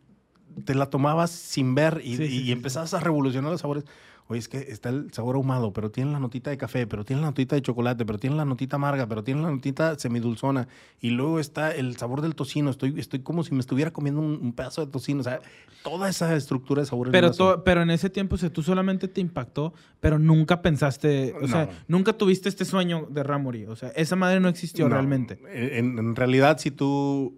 te 0.65 0.75
la 0.75 0.87
tomabas 0.89 1.31
sin 1.31 1.75
ver 1.75 2.01
y, 2.03 2.21
y 2.23 2.51
empezabas 2.51 2.93
a 2.93 2.99
revolucionar 2.99 3.51
los 3.51 3.61
sabores. 3.61 3.85
oye, 4.27 4.39
es 4.39 4.47
que 4.47 4.57
está 4.57 4.89
el 4.89 5.11
sabor 5.11 5.35
ahumado, 5.35 5.73
pero 5.73 5.91
tiene 5.91 6.11
la 6.11 6.19
notita 6.19 6.49
de 6.49 6.57
café, 6.57 6.87
pero 6.87 7.03
tiene 7.03 7.21
la 7.21 7.29
notita 7.29 7.55
de 7.55 7.61
chocolate, 7.61 8.05
pero 8.05 8.17
tiene 8.19 8.35
la 8.35 8.45
notita 8.45 8.75
amarga, 8.77 9.07
pero 9.07 9.23
tiene 9.23 9.41
la 9.41 9.51
notita 9.51 9.97
semidulzona. 9.97 10.67
Y 10.99 11.11
luego 11.11 11.39
está 11.39 11.73
el 11.73 11.95
sabor 11.97 12.21
del 12.21 12.35
tocino. 12.35 12.69
Estoy, 12.69 12.99
estoy 12.99 13.19
como 13.19 13.43
si 13.43 13.53
me 13.53 13.59
estuviera 13.59 13.91
comiendo 13.91 14.21
un, 14.21 14.53
pedazo 14.53 14.85
de 14.85 14.91
tocino. 14.91 15.21
O 15.21 15.23
sea, 15.23 15.41
toda 15.83 16.09
esa 16.09 16.35
estructura 16.35 16.81
de 16.81 16.85
sabores. 16.85 17.11
Pero, 17.11 17.63
pero 17.63 17.81
en 17.81 17.91
ese 17.91 18.09
tiempo, 18.09 18.35
o 18.35 18.37
sea, 18.37 18.51
tú 18.51 18.63
solamente 18.63 19.07
te 19.07 19.21
impactó, 19.21 19.73
pero 19.99 20.19
nunca 20.19 20.61
pensaste, 20.61 21.33
o 21.41 21.47
sea, 21.47 21.69
nunca 21.87 22.13
tuviste 22.13 22.49
este 22.49 22.65
sueño 22.65 23.07
de 23.09 23.23
Ramori. 23.23 23.65
O 23.65 23.75
sea, 23.75 23.89
esa 23.89 24.15
madre 24.15 24.39
no 24.39 24.49
existió 24.49 24.87
realmente. 24.89 25.39
En, 25.51 25.97
en 25.97 26.15
realidad, 26.15 26.57
si 26.59 26.71
tú, 26.71 27.37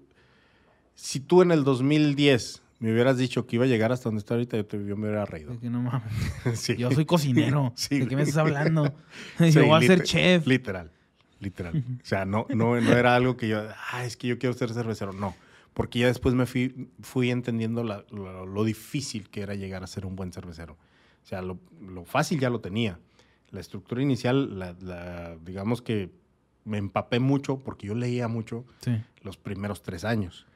si 0.96 1.20
tú 1.20 1.42
en 1.42 1.52
el 1.52 1.64
2010 1.64 2.63
me 2.84 2.92
hubieras 2.92 3.18
dicho 3.18 3.48
que 3.48 3.56
iba 3.56 3.64
a 3.64 3.68
llegar 3.70 3.94
hasta 3.94 4.10
donde 4.10 4.20
está 4.20 4.34
ahorita, 4.34 4.58
yo, 4.58 4.66
te, 4.66 4.78
me 4.78 4.94
hubiera 4.94 5.24
reído. 5.24 5.58
Que 5.58 5.70
no 5.70 5.82
mames. 5.82 6.68
Yo 6.78 6.92
soy 6.92 7.06
cocinero. 7.06 7.74
¿De 7.90 8.06
qué 8.06 8.16
me 8.18 8.24
estás 8.24 8.40
hablando? 8.40 8.94
yo 9.40 9.66
voy 9.66 9.82
a 9.82 9.88
ser 9.88 10.04
chef. 10.04 10.46
Literal, 10.46 10.92
literal. 11.40 11.78
o 11.78 12.06
sea, 12.06 12.26
no, 12.26 12.46
no, 12.50 12.82
no 12.82 12.92
era 12.92 13.16
algo 13.16 13.38
que 13.38 13.48
yo, 13.48 13.64
ah, 13.94 14.04
es 14.04 14.18
que 14.18 14.28
yo 14.28 14.38
quiero 14.38 14.52
ser 14.54 14.74
cervecero. 14.74 15.14
No, 15.14 15.34
porque 15.74 16.00
ya 16.00 16.08
después 16.08 16.36
me 16.36 16.46
fui, 16.46 16.90
fui 17.00 17.32
entendiendo 17.32 17.86
lo, 17.86 18.64
difícil 18.66 19.30
que 19.30 19.44
era 19.44 19.56
llegar 19.56 19.82
a 19.86 19.88
ser 19.88 20.06
un 20.06 20.18
buen 20.18 20.34
cervecero. 20.34 20.74
O 20.74 21.26
sea, 21.26 21.42
lo, 21.42 21.58
fácil 22.04 22.38
ya 22.38 22.50
lo 22.50 22.60
tenía. 22.60 23.00
La 23.52 23.62
estructura 23.62 24.02
inicial, 24.02 24.60
la, 24.60 25.38
digamos 25.42 25.82
que 25.82 26.12
me 26.66 26.80
empapé 26.80 27.22
mucho 27.22 27.60
porque 27.60 27.88
yo 27.88 27.96
leía 27.96 28.28
mucho 28.28 28.66
los 29.22 29.38
primeros 29.38 29.84
tres 29.84 30.04
años. 30.04 30.48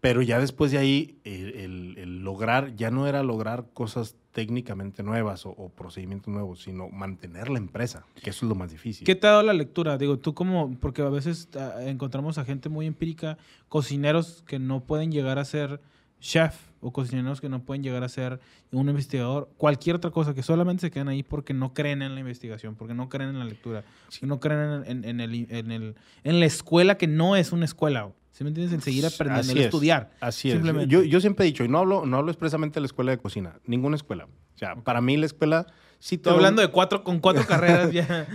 Pero 0.00 0.22
ya 0.22 0.40
después 0.40 0.72
de 0.72 0.78
ahí, 0.78 1.18
el, 1.24 2.24
lograr, 2.24 2.74
ya 2.74 2.90
no 2.90 3.06
era 3.06 3.22
lograr 3.22 3.66
cosas 3.74 4.16
técnicamente 4.32 5.02
nuevas 5.02 5.44
o, 5.44 5.70
procedimientos 5.76 6.32
nuevos, 6.32 6.62
sino 6.62 6.88
mantener 6.88 7.50
la 7.50 7.58
empresa, 7.58 8.06
que 8.22 8.30
eso 8.30 8.46
es 8.46 8.48
lo 8.48 8.54
más 8.54 8.70
difícil. 8.70 9.04
¿Qué 9.04 9.14
te 9.14 9.26
ha 9.26 9.30
dado 9.30 9.42
la 9.42 9.52
lectura? 9.52 9.98
Digo, 9.98 10.18
tú 10.18 10.32
como, 10.34 10.74
porque 10.78 11.02
a 11.02 11.08
veces 11.08 11.48
ah, 11.56 11.74
encontramos 11.80 12.38
a 12.38 12.44
gente 12.44 12.68
muy 12.68 12.86
empírica, 12.86 13.36
cocineros 13.68 14.42
que 14.46 14.58
no 14.58 14.84
pueden 14.84 15.12
llegar 15.12 15.38
a 15.38 15.44
ser 15.44 15.80
chef 16.20 16.70
o 16.80 16.92
cocineros 16.92 17.40
que 17.40 17.48
no 17.48 17.62
pueden 17.62 17.82
llegar 17.82 18.04
a 18.04 18.08
ser 18.08 18.40
un 18.72 18.88
investigador, 18.88 19.50
cualquier 19.58 19.96
otra 19.96 20.10
cosa, 20.10 20.34
que 20.34 20.42
solamente 20.42 20.82
se 20.82 20.90
quedan 20.90 21.08
ahí 21.08 21.22
porque 21.22 21.52
no 21.52 21.74
creen 21.74 22.00
en 22.00 22.14
la 22.14 22.20
investigación, 22.20 22.74
porque 22.74 22.94
no 22.94 23.08
creen 23.08 23.30
en 23.30 23.38
la 23.38 23.44
lectura, 23.44 23.84
no 24.22 24.40
creen 24.40 24.84
en, 24.86 25.20
el, 25.20 25.46
en, 25.50 25.70
el, 25.72 25.94
en 26.24 26.40
la 26.40 26.46
escuela 26.46 26.96
que 26.96 27.06
no 27.06 27.36
es 27.36 27.52
una 27.52 27.66
escuela. 27.66 28.12
¿Sí 28.40 28.44
me 28.44 28.48
entiendes? 28.48 28.72
En 28.72 28.80
seguir 28.80 29.04
aprendiendo, 29.04 29.52
en 29.52 29.58
estudiar. 29.58 30.12
Así 30.18 30.50
es. 30.50 30.62
Yo, 30.88 31.02
yo, 31.02 31.20
siempre 31.20 31.44
he 31.44 31.48
dicho, 31.48 31.62
y 31.62 31.68
no 31.68 31.76
hablo, 31.76 32.06
no 32.06 32.16
hablo 32.16 32.30
expresamente 32.30 32.76
de 32.76 32.80
la 32.80 32.86
escuela 32.86 33.10
de 33.10 33.18
cocina, 33.18 33.60
ninguna 33.66 33.96
escuela. 33.96 34.28
O 34.54 34.58
sea, 34.58 34.76
para 34.76 35.02
mí 35.02 35.18
la 35.18 35.26
escuela 35.26 35.66
sí 35.98 36.16
te 36.16 36.30
Estoy 36.30 36.36
hablando 36.36 36.62
de 36.62 36.68
cuatro, 36.68 37.04
con 37.04 37.20
cuatro 37.20 37.44
carreras 37.46 37.92
ya. 37.92 38.26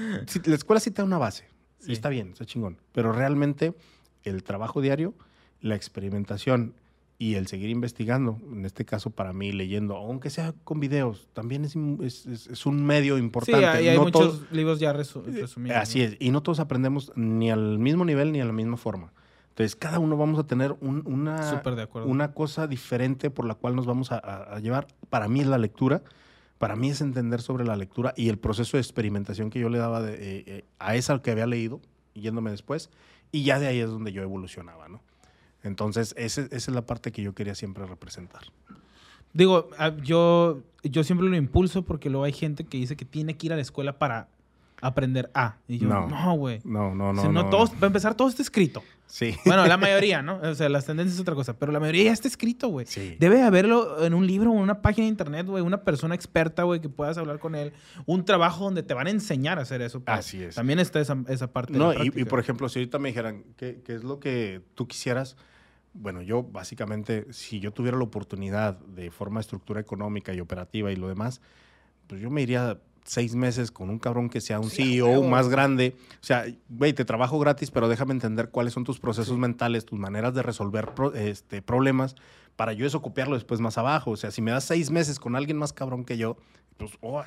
la 0.45 0.56
escuela 0.56 0.80
sí 0.80 0.91
te 0.91 1.01
da 1.01 1.06
una 1.06 1.18
base. 1.18 1.47
Y 1.88 1.93
está 1.93 2.10
bien, 2.10 2.34
está 2.34 2.45
chingón. 2.45 2.78
Pero 2.91 3.14
realmente 3.14 3.74
el 4.22 4.43
trabajo 4.43 4.80
diario, 4.80 5.16
la 5.60 5.74
experimentación 5.74 6.76
y 7.18 7.34
el 7.34 7.47
seguir 7.47 7.72
investigando, 7.72 8.39
en 8.53 8.64
este 8.64 8.86
caso 8.86 9.10
para 9.10 9.34
mí 9.34 9.53
leyendo, 9.53 9.95
aunque 9.95 10.30
sea 10.30 10.53
con 10.64 10.80
videos, 10.80 11.30
también 11.34 11.66
es, 11.66 11.76
es, 12.03 12.28
es 12.45 12.66
un 12.68 12.86
medio 12.86 13.18
importante. 13.18 13.60
Sí, 13.60 13.66
hay, 13.66 13.88
hay 13.88 13.97
muchos 13.97 14.43
libros 14.51 14.80
ya 14.80 14.93
resumidos. 14.93 15.58
Así 15.74 16.03
es, 16.03 16.16
y 16.20 16.30
no 16.30 16.43
todos 16.43 16.60
aprendemos 16.60 17.12
ni 17.16 17.49
al 17.49 17.80
mismo 17.80 18.06
nivel 18.06 18.32
ni 18.34 18.39
a 18.39 18.45
la 18.45 18.53
misma 18.53 18.78
forma. 18.78 19.12
Entonces, 19.56 19.78
cada 19.78 19.99
uno 19.99 20.18
vamos 20.18 20.38
a 20.38 20.45
tener 20.45 20.76
una, 20.82 21.64
una 22.03 22.34
cosa 22.34 22.68
diferente 22.68 23.30
por 23.30 23.45
la 23.45 23.56
cual 23.56 23.74
nos 23.74 23.86
vamos 23.86 24.12
a, 24.12 24.60
llevar. 24.60 24.88
Para 25.10 25.30
mí 25.30 25.39
es 25.39 25.47
la 25.47 25.58
lectura, 25.58 26.03
para 26.58 26.76
mí 26.76 26.89
es 26.89 26.99
entender 26.99 27.41
sobre 27.41 27.64
la 27.64 27.78
lectura 27.78 28.14
y 28.18 28.28
el 28.28 28.38
proceso 28.38 28.76
de 28.76 28.82
experimentación 28.82 29.49
que 29.49 29.62
yo 29.62 29.70
le 29.70 29.78
daba 29.78 30.01
de, 30.01 30.16
eh, 30.16 30.43
eh, 30.45 30.66
a 30.78 30.95
esa 30.97 31.22
que 31.22 31.32
había 31.32 31.47
leído, 31.47 31.80
yéndome 32.16 32.51
después, 32.51 32.89
y 33.32 33.45
ya 33.45 33.58
de 33.58 33.68
ahí 33.68 33.80
es 33.80 33.89
donde 33.89 34.12
yo 34.12 34.22
evolucionaba, 34.24 34.89
¿no? 34.89 34.99
Entonces, 35.64 36.14
esa 36.18 36.41
es 36.51 36.68
la 36.68 36.86
parte 36.86 37.14
que 37.14 37.22
yo 37.22 37.34
quería 37.34 37.56
siempre 37.56 37.86
representar. 37.86 38.41
Digo, 39.32 39.70
ah, 39.78 39.93
yo, 40.03 40.64
yo 40.84 41.06
siempre 41.06 41.30
lo 41.30 41.38
impulso 41.38 41.84
porque 41.86 42.10
luego 42.10 42.26
hay 42.26 42.34
gente 42.34 42.66
que 42.66 42.78
dice 42.78 42.97
que 42.97 43.06
tiene 43.06 43.38
que 43.38 43.45
ir 43.45 43.53
a 43.53 43.56
la 43.56 43.62
escuela 43.62 43.97
para 43.97 44.28
aprender 44.82 45.32
A. 45.34 45.58
Y 45.68 45.78
yo, 45.78 45.88
no, 45.88 46.34
güey. 46.36 46.60
No, 46.66 46.93
no, 46.93 47.14
no, 47.14 47.32
no, 47.32 47.49
Todos, 47.49 47.70
para 47.72 47.88
empezar, 47.88 48.16
todo 48.16 48.28
está 48.28 48.41
escrito. 48.41 48.84
Sí. 49.08 49.36
Bueno, 49.45 49.66
la 49.66 49.78
mayoría, 49.78 50.22
¿no? 50.22 50.39
O 50.41 50.56
sea, 50.56 50.68
las 50.68 50.86
tendencias 50.86 51.16
es 51.16 51.22
otra 51.22 51.36
cosa, 51.36 51.58
pero 51.58 51.72
la 51.72 51.80
mayoría 51.80 52.06
ya 52.06 52.12
está 52.12 52.28
escrito, 52.28 52.70
güey. 52.70 52.86
Sí. 52.86 53.16
Debe 53.20 53.43
haberlo 53.43 54.03
en 54.03 54.14
un 54.14 54.26
libro 54.26 54.51
o 54.51 54.56
en 54.56 54.62
una 54.62 54.82
página 54.82 55.06
de 55.06 55.10
internet, 55.10 55.45
güey, 55.47 55.64
una 55.64 55.84
persona 55.84 56.16
experta, 56.16 56.64
güey, 56.64 56.82
que 56.82 56.89
puedas 56.89 57.18
hablar 57.18 57.39
con 57.39 57.56
él. 57.56 57.74
Un 58.06 58.26
trabajo 58.26 58.66
donde 58.66 58.84
te 58.84 58.93
van 58.93 59.08
a 59.08 59.12
enseñar 59.12 59.60
a 59.60 59.62
hacer 59.62 59.82
eso. 59.82 60.01
Así 60.06 60.43
es. 60.43 60.56
También 60.56 60.80
está 60.80 60.99
esa, 60.99 61.18
esa 61.28 61.51
parte. 61.51 61.74
No, 61.74 61.93
y, 61.93 62.12
y, 62.16 62.26
por 62.26 62.39
ejemplo, 62.39 62.68
si 62.68 62.80
ahorita 62.80 62.99
me 62.99 63.10
dijeran, 63.10 63.43
¿qué, 63.58 63.82
¿qué 63.86 63.95
es 63.95 64.03
lo 64.03 64.20
que 64.20 64.62
tú 64.74 64.88
quisieras? 64.88 65.38
Bueno, 65.93 66.22
yo 66.22 66.43
básicamente, 66.43 67.32
si 67.32 67.60
yo 67.60 67.72
tuviera 67.72 67.97
la 67.97 68.03
oportunidad 68.03 68.78
de 68.80 69.12
forma 69.12 69.39
de 69.39 69.41
estructura 69.41 69.80
económica 69.80 70.34
y 70.34 70.41
operativa 70.41 70.91
y 70.91 70.97
lo 70.97 71.08
demás, 71.08 71.41
pues 72.08 72.20
yo 72.20 72.30
me 72.30 72.41
iría 72.41 72.80
seis 73.06 73.36
meses 73.36 73.72
con 73.72 73.89
un 73.89 73.99
cabrón 73.99 74.30
que 74.30 74.41
sea 74.41 74.60
un 74.60 74.70
CEO 74.70 75.24
más 75.24 75.47
grande. 75.47 75.95
O 76.22 76.26
sea, 76.26 76.45
güey, 76.70 76.91
te 76.93 77.06
trabajo 77.06 77.39
gratis, 77.39 77.72
pero 77.72 77.88
déjame 77.88 78.14
entender 78.14 78.49
cuáles 78.49 78.74
son 78.74 78.84
tus 78.84 78.99
procesos 78.99 79.38
mentales, 79.38 79.86
tus 79.86 79.99
maneras 79.99 80.34
de 80.34 80.41
resolver 80.41 80.91
este, 81.14 81.62
problemas 81.62 82.16
para 82.56 82.74
yo 82.74 82.86
eso 82.86 83.01
copiarlo 83.01 83.36
después 83.36 83.60
más 83.60 83.78
abajo. 83.78 84.12
O 84.12 84.18
sea, 84.18 84.32
si 84.32 84.41
me 84.41 84.51
das 84.51 84.64
seis 84.64 84.89
meses 84.89 85.20
con 85.20 85.36
alguien 85.36 85.58
más 85.58 85.72
cabrón 85.72 86.03
que 86.03 86.18
yo, 86.18 86.38
pues, 86.78 86.91
oh, 87.01 87.24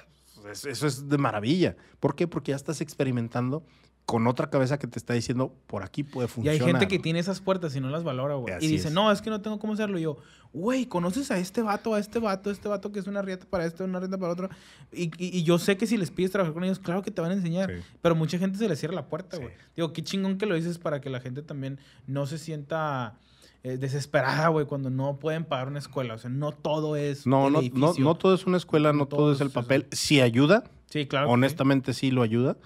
eso 0.51 0.87
es 0.87 1.09
de 1.09 1.19
maravilla. 1.19 1.77
¿Por 2.01 2.15
qué? 2.15 2.27
Porque 2.27 2.51
ya 2.51 2.57
estás 2.57 2.81
experimentando 2.81 3.63
con 4.09 4.27
otra 4.27 4.49
cabeza 4.49 4.79
que 4.79 4.87
te 4.87 4.99
está 4.99 5.13
diciendo, 5.13 5.55
por 5.67 5.83
aquí 5.83 6.03
puede 6.03 6.29
funcionar. 6.29 6.59
Y 6.59 6.65
hay 6.65 6.67
gente 6.67 6.89
que 6.89 6.99
tiene 6.99 7.19
esas 7.19 7.43
puertas 7.43 7.77
y 7.77 7.81
no 7.83 7.91
las 7.91 8.05
valora, 8.05 8.37
güey. 8.37 8.55
Y 8.59 8.67
dice, 8.67 8.91
no, 8.91 9.13
es 9.13 9.21
que 9.21 9.29
no 9.29 9.43
tengo 9.43 9.59
cómo 9.59 9.75
hacerlo. 9.75 9.99
Y 9.99 10.03
yo, 10.03 10.17
güey, 10.55 10.87
¿conoces 10.87 11.31
a 11.31 11.37
este 11.37 11.61
vato, 11.61 11.93
a 11.93 11.99
este 11.99 12.19
vato, 12.19 12.49
a 12.49 12.53
este 12.55 12.69
vato 12.69 12.91
que 12.91 13.01
es 13.01 13.07
una 13.07 13.21
rieta 13.21 13.45
para 13.45 13.67
esto, 13.67 13.85
una 13.85 14.01
rieta 14.01 14.17
para 14.17 14.33
otro? 14.33 14.49
Y, 14.93 15.11
y, 15.19 15.43
yo 15.43 15.59
sé 15.59 15.77
que 15.77 15.87
si 15.87 15.99
les 15.99 16.11
pides 16.11 16.31
trabajar 16.31 16.55
con 16.55 16.65
ellos, 16.65 16.79
claro 16.79 17.03
que 17.03 17.11
te 17.11 17.21
van 17.21 17.33
a 17.33 17.35
enseñar. 17.35 17.71
Pero 18.01 18.15
mucha 18.15 18.39
gente 18.39 18.57
se 18.57 18.67
les 18.67 18.79
cierra 18.79 18.95
la 18.95 19.09
puerta, 19.09 19.37
güey. 19.37 19.51
Digo, 19.77 19.93
qué 19.93 20.03
chingón 20.03 20.39
que 20.39 20.47
lo 20.47 20.55
dices 20.55 20.79
para 20.79 21.03
que 21.03 21.11
la 21.11 21.21
gente 21.21 21.43
también 21.43 21.79
no 22.07 22.27
se 22.27 22.39
sienta... 22.39 23.19
Eh, 23.65 23.77
desesperada, 23.77 24.49
güey, 24.49 24.67
cuando 24.67 24.89
no 24.89 25.19
pueden 25.19 25.45
pagar 25.45 25.67
una 25.67 25.81
escuela. 25.81 26.15
O 26.15 26.19
sea, 26.19 26.31
no 26.31 26.53
todo 26.53 26.95
es. 26.95 27.27
No, 27.27 27.51
no, 27.51 27.61
no, 27.75 27.93
no, 27.99 28.15
todo 28.15 28.33
es 28.33 28.47
una 28.47 28.57
escuela, 28.57 28.93
no, 28.93 29.07
todo, 29.07 29.33
es 29.33 29.41
el 29.41 29.51
papel. 29.51 29.89
Sí 29.91 30.21
ayuda. 30.21 30.63
Sí, 30.87 31.07
claro. 31.07 31.29
Honestamente, 31.29 31.93
sí. 31.93 32.13
lo 32.13 32.23
ayuda 32.23 32.57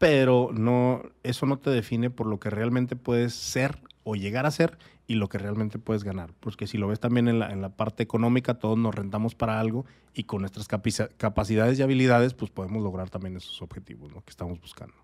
pero 0.00 0.48
no, 0.54 1.02
eso 1.22 1.44
no 1.44 1.58
te 1.58 1.68
define 1.68 2.08
por 2.08 2.26
lo 2.26 2.40
que 2.40 2.48
realmente 2.48 2.96
puedes 2.96 3.34
ser 3.34 3.78
o 4.02 4.16
llegar 4.16 4.46
a 4.46 4.50
ser 4.50 4.78
y 5.06 5.16
lo 5.16 5.28
que 5.28 5.36
realmente 5.36 5.78
puedes 5.78 6.04
ganar. 6.04 6.32
Porque 6.40 6.66
si 6.66 6.78
lo 6.78 6.88
ves 6.88 7.00
también 7.00 7.28
en 7.28 7.38
la, 7.38 7.52
en 7.52 7.60
la 7.60 7.68
parte 7.68 8.02
económica, 8.02 8.54
todos 8.54 8.78
nos 8.78 8.94
rentamos 8.94 9.34
para 9.34 9.60
algo 9.60 9.84
y 10.14 10.24
con 10.24 10.40
nuestras 10.40 10.68
capacidades 10.68 11.78
y 11.78 11.82
habilidades, 11.82 12.32
pues 12.32 12.50
podemos 12.50 12.82
lograr 12.82 13.10
también 13.10 13.36
esos 13.36 13.60
objetivos 13.60 14.10
¿no? 14.10 14.22
que 14.22 14.30
estamos 14.30 14.58
buscando. 14.58 14.94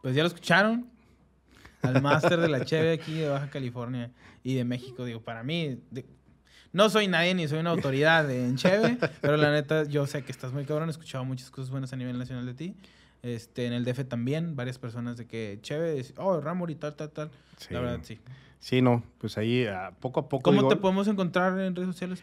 Pues 0.00 0.14
ya 0.14 0.22
lo 0.22 0.28
escucharon. 0.28 0.88
Al 1.82 2.00
máster 2.00 2.40
de 2.40 2.48
la 2.48 2.64
Cheve 2.64 2.94
aquí 2.94 3.18
de 3.18 3.28
Baja 3.28 3.50
California 3.50 4.12
y 4.42 4.54
de 4.54 4.64
México. 4.64 5.04
Digo, 5.04 5.20
para 5.20 5.42
mí, 5.42 5.78
no 6.72 6.88
soy 6.88 7.06
nadie 7.06 7.34
ni 7.34 7.46
soy 7.48 7.58
una 7.58 7.70
autoridad 7.70 8.30
en 8.30 8.56
Cheve, 8.56 8.96
pero 9.20 9.36
la 9.36 9.52
neta, 9.52 9.84
yo 9.84 10.06
sé 10.06 10.24
que 10.24 10.32
estás 10.32 10.54
muy 10.54 10.64
cabrón. 10.64 10.88
He 10.88 10.92
escuchado 10.92 11.26
muchas 11.26 11.50
cosas 11.50 11.70
buenas 11.70 11.92
a 11.92 11.96
nivel 11.96 12.18
nacional 12.18 12.46
de 12.46 12.54
ti. 12.54 12.76
Este, 13.26 13.66
en 13.66 13.72
el 13.72 13.84
DF 13.84 14.04
también, 14.08 14.54
varias 14.54 14.78
personas 14.78 15.16
de 15.16 15.26
que, 15.26 15.58
chévere, 15.60 16.04
oh, 16.16 16.40
Ramor 16.40 16.70
y 16.70 16.76
tal, 16.76 16.94
tal, 16.94 17.10
tal. 17.10 17.30
La 17.70 17.80
verdad, 17.80 18.00
sí. 18.02 18.18
Sí, 18.60 18.82
no, 18.82 19.02
pues 19.18 19.36
ahí 19.36 19.66
ah, 19.66 19.92
poco 20.00 20.20
a 20.20 20.28
poco. 20.28 20.42
¿Cómo 20.44 20.68
te 20.68 20.76
podemos 20.76 21.06
encontrar 21.08 21.58
en 21.60 21.74
redes 21.74 21.88
sociales? 21.88 22.22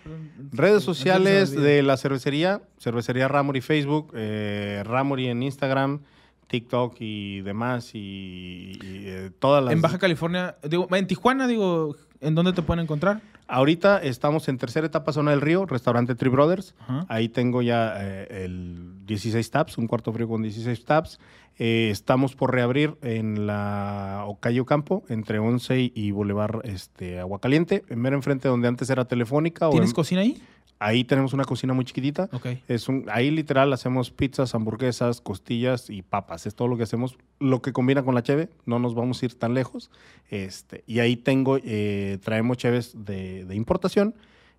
redes 0.51 0.83
sociales 0.83 1.51
de 1.51 1.83
la 1.83 1.97
cervecería, 1.97 2.61
cervecería 2.79 3.27
Ramori 3.27 3.61
Facebook, 3.61 4.11
eh, 4.15 4.81
Ramori 4.85 5.27
en 5.27 5.43
Instagram, 5.43 6.01
TikTok 6.47 6.95
y 6.99 7.41
demás 7.41 7.91
y, 7.93 8.79
eh, 8.83 9.31
todas 9.39 9.63
las... 9.63 9.73
En 9.73 9.81
Baja 9.81 9.99
California, 9.99 10.55
digo, 10.63 10.87
en 10.91 11.07
Tijuana, 11.07 11.47
digo, 11.47 11.95
¿en 12.19 12.35
dónde 12.35 12.53
te 12.53 12.61
pueden 12.61 12.83
encontrar? 12.83 13.21
Ahorita 13.53 14.01
estamos 14.01 14.47
en 14.47 14.57
tercera 14.57 14.87
etapa 14.87 15.13
zona 15.13 15.29
del 15.29 15.39
río, 15.39 15.67
restaurante 15.67 16.15
Tree 16.15 16.31
Brothers. 16.31 16.73
Ahí 17.07 17.29
tengo 17.29 17.61
ya 17.61 17.93
eh, 17.99 18.45
el 18.45 19.05
16 19.05 19.51
taps, 19.51 19.77
un 19.77 19.85
cuarto 19.85 20.11
frío 20.11 20.27
con 20.27 20.41
16 20.41 20.83
taps. 20.85 21.19
Eh, 21.59 21.89
estamos 21.91 22.35
por 22.35 22.51
reabrir 22.51 22.95
en 23.01 23.45
la 23.45 24.23
Ocayo 24.27 24.65
Campo, 24.65 25.03
entre 25.07 25.39
11 25.39 25.91
y 25.93 26.11
Boulevard 26.11 26.65
este, 26.65 27.19
Aguacaliente, 27.19 27.83
en 27.89 27.99
mero 27.99 28.15
enfrente 28.15 28.47
donde 28.47 28.67
antes 28.67 28.89
era 28.89 29.05
Telefónica. 29.05 29.69
¿Tienes 29.69 29.93
cocina 29.93 30.21
ahí? 30.21 30.41
Ahí 30.79 31.05
tenemos 31.05 31.31
una 31.31 31.45
cocina 31.45 31.73
muy 31.73 31.85
chiquitita. 31.85 32.29
Es 32.67 32.89
un, 32.89 33.05
ahí 33.09 33.31
literal 33.31 33.71
hacemos 33.71 34.11
pizzas, 34.11 34.53
hamburguesas, 34.53 35.21
costillas 35.21 35.89
y 35.89 36.01
papas. 36.01 36.45
Es 36.45 36.55
todo 36.55 36.67
lo 36.67 36.75
que 36.75 36.83
hacemos. 36.83 37.17
Lo 37.39 37.61
que 37.61 37.71
combina 37.71 38.03
con 38.03 38.15
la 38.15 38.23
cheve, 38.23 38.49
no 38.65 38.79
nos 38.79 38.93
vamos 38.93 39.21
a 39.21 39.25
ir 39.25 39.39
tan 39.39 39.53
lejos. 39.53 39.91
Este, 40.29 40.83
y 40.85 40.99
ahí 40.99 41.15
tengo, 41.15 41.57
eh, 41.63 42.17
traemos 42.21 42.57
cheves 42.57 43.05
de, 43.05 43.47
importación, 43.53 44.13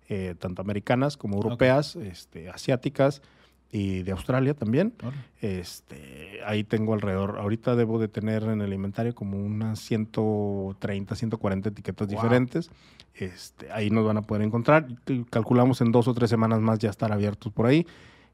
eh, 0.09 0.33
tanto 0.39 0.63
americanas 0.63 1.15
como 1.15 1.35
europeas, 1.35 1.95
este, 1.95 2.49
asiáticas. 2.49 3.21
Y 3.71 4.03
de 4.03 4.11
Australia 4.11 4.53
también. 4.53 4.93
Este, 5.41 6.39
ahí 6.45 6.63
tengo 6.63 6.93
alrededor, 6.93 7.37
ahorita 7.39 7.75
debo 7.75 7.99
de 7.99 8.07
tener 8.07 8.43
en 8.43 8.61
el 8.61 8.73
inventario 8.73 9.13
como 9.13 9.37
unas 9.37 9.79
130, 9.79 11.15
140 11.15 11.69
etiquetas 11.69 12.07
diferentes. 12.07 12.69
Este, 13.13 13.71
ahí 13.71 13.89
nos 13.89 14.05
van 14.05 14.17
a 14.17 14.21
poder 14.21 14.43
encontrar. 14.43 14.87
Calculamos 15.29 15.81
en 15.81 15.91
dos 15.91 16.07
o 16.07 16.13
tres 16.13 16.29
semanas 16.29 16.59
más 16.61 16.79
ya 16.79 16.89
estar 16.89 17.11
abiertos 17.11 17.51
por 17.51 17.65
ahí. 17.65 17.85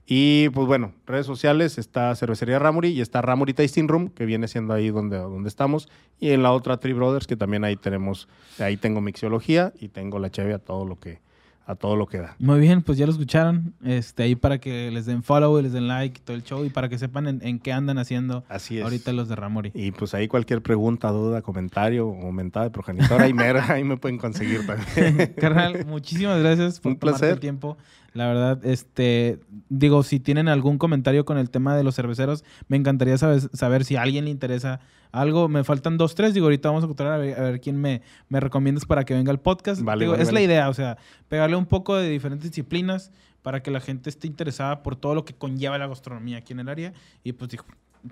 Y 0.05 0.49
pues 0.49 0.67
bueno, 0.67 0.93
redes 1.05 1.25
sociales 1.25 1.77
está 1.77 2.13
Cervecería 2.15 2.59
Ramuri 2.59 2.89
y 2.89 3.01
está 3.01 3.21
Ramuri 3.21 3.53
Tasting 3.53 3.87
Room, 3.87 4.09
que 4.09 4.25
viene 4.25 4.47
siendo 4.47 4.73
ahí 4.73 4.89
donde, 4.89 5.17
donde 5.17 5.47
estamos. 5.47 5.89
Y 6.19 6.31
en 6.31 6.43
la 6.43 6.51
otra 6.51 6.77
Tree 6.77 6.93
Brothers, 6.93 7.27
que 7.27 7.35
también 7.35 7.63
ahí 7.63 7.75
tenemos, 7.75 8.27
ahí 8.59 8.77
tengo 8.77 8.99
mixiología 8.99 9.73
y 9.79 9.89
tengo 9.89 10.19
la 10.19 10.29
cheve 10.29 10.53
a 10.53 10.59
todo 10.59 10.85
lo 10.85 10.99
que, 10.99 11.21
a 11.65 11.75
todo 11.75 11.95
lo 11.95 12.07
que 12.07 12.17
da. 12.17 12.35
Muy 12.39 12.59
bien, 12.59 12.81
pues 12.81 12.97
ya 12.97 13.05
lo 13.05 13.11
escucharon. 13.11 13.73
Este, 13.83 14.23
ahí 14.23 14.35
para 14.35 14.59
que 14.59 14.91
les 14.91 15.05
den 15.05 15.23
follow 15.23 15.59
y 15.59 15.63
les 15.63 15.73
den 15.73 15.87
like 15.87 16.19
y 16.19 16.23
todo 16.23 16.35
el 16.35 16.43
show 16.43 16.65
y 16.65 16.69
para 16.69 16.89
que 16.89 16.97
sepan 16.97 17.39
en, 17.41 17.59
qué 17.59 17.71
andan 17.71 17.97
haciendo 17.97 18.43
Así 18.49 18.81
ahorita 18.81 19.13
los 19.13 19.29
de 19.29 19.35
Ramori. 19.35 19.71
Y 19.73 19.91
pues 19.91 20.13
ahí 20.13 20.27
cualquier 20.27 20.61
pregunta, 20.61 21.09
duda, 21.09 21.41
comentario 21.41 22.07
o 22.07 22.31
mentada 22.31 22.65
de 22.65 22.71
progenitora, 22.71 23.25
ahí, 23.25 23.33
ahí 23.69 23.83
me 23.83 23.97
pueden 23.97 24.17
conseguir 24.17 24.65
también. 24.65 25.33
Carnal, 25.39 25.85
muchísimas 25.85 26.39
gracias 26.39 26.79
por 26.79 26.93
Un 26.93 26.97
tomarte 26.99 27.29
el 27.29 27.39
tiempo. 27.39 27.77
La 28.13 28.27
verdad, 28.27 28.65
este, 28.65 29.39
digo, 29.69 30.03
si 30.03 30.19
tienen 30.19 30.49
algún 30.49 30.77
comentario 30.77 31.23
con 31.23 31.37
el 31.37 31.49
tema 31.49 31.75
de 31.77 31.83
los 31.83 31.95
cerveceros, 31.95 32.43
me 32.67 32.75
encantaría 32.75 33.17
saber, 33.17 33.41
saber 33.53 33.85
si 33.85 33.95
a 33.95 34.01
alguien 34.01 34.25
le 34.25 34.31
interesa 34.31 34.81
algo. 35.11 35.47
Me 35.47 35.63
faltan 35.63 35.97
dos, 35.97 36.13
tres. 36.13 36.33
Digo, 36.33 36.47
ahorita 36.47 36.69
vamos 36.69 36.83
a 36.83 36.85
encontrar 36.85 37.13
a 37.13 37.17
ver, 37.17 37.61
quién 37.61 37.79
me, 37.79 38.01
me 38.27 38.39
recomiendas 38.39 38.85
para 38.85 39.05
que 39.05 39.13
venga 39.13 39.31
al 39.31 39.39
podcast. 39.39 39.81
Vale, 39.81 40.11
es 40.21 40.31
la 40.33 40.41
idea, 40.41 40.69
o 40.69 40.73
sea, 40.73 40.97
pegarle 41.29 41.55
un 41.55 41.65
poco 41.65 41.95
de 41.95 42.09
diferentes 42.09 42.49
disciplinas 42.49 43.11
para 43.41 43.63
que 43.63 43.71
la 43.71 43.79
gente 43.79 44.09
esté 44.09 44.27
interesada 44.27 44.83
por 44.83 44.95
todo 44.95 45.15
lo 45.15 45.25
que 45.25 45.33
conlleva 45.33 45.77
la 45.77 45.87
gastronomía 45.87 46.39
aquí 46.39 46.51
en 46.53 46.59
el 46.59 46.69
área. 46.69 46.93
Y 47.23 47.31
pues 47.31 47.49
dijo, 47.49 47.65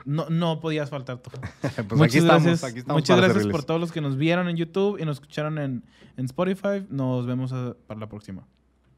no, 0.05 0.29
no 0.29 0.61
podías 0.61 0.89
faltar 0.89 1.17
tú. 1.17 1.29
pues 1.61 1.91
Muchas 1.91 2.15
aquí 2.15 2.19
gracias, 2.25 2.53
estamos, 2.53 2.63
aquí 2.63 2.79
estamos 2.79 3.01
Muchas 3.01 3.17
gracias 3.17 3.47
por 3.47 3.63
todos 3.63 3.81
los 3.81 3.91
que 3.91 3.99
nos 3.99 4.15
vieron 4.15 4.47
en 4.47 4.55
YouTube 4.55 4.97
y 4.97 5.03
nos 5.03 5.17
escucharon 5.17 5.57
en, 5.57 5.83
en 6.15 6.25
Spotify. 6.25 6.85
Nos 6.89 7.25
vemos 7.25 7.53
para 7.85 7.99
la 7.99 8.07
próxima. 8.07 8.47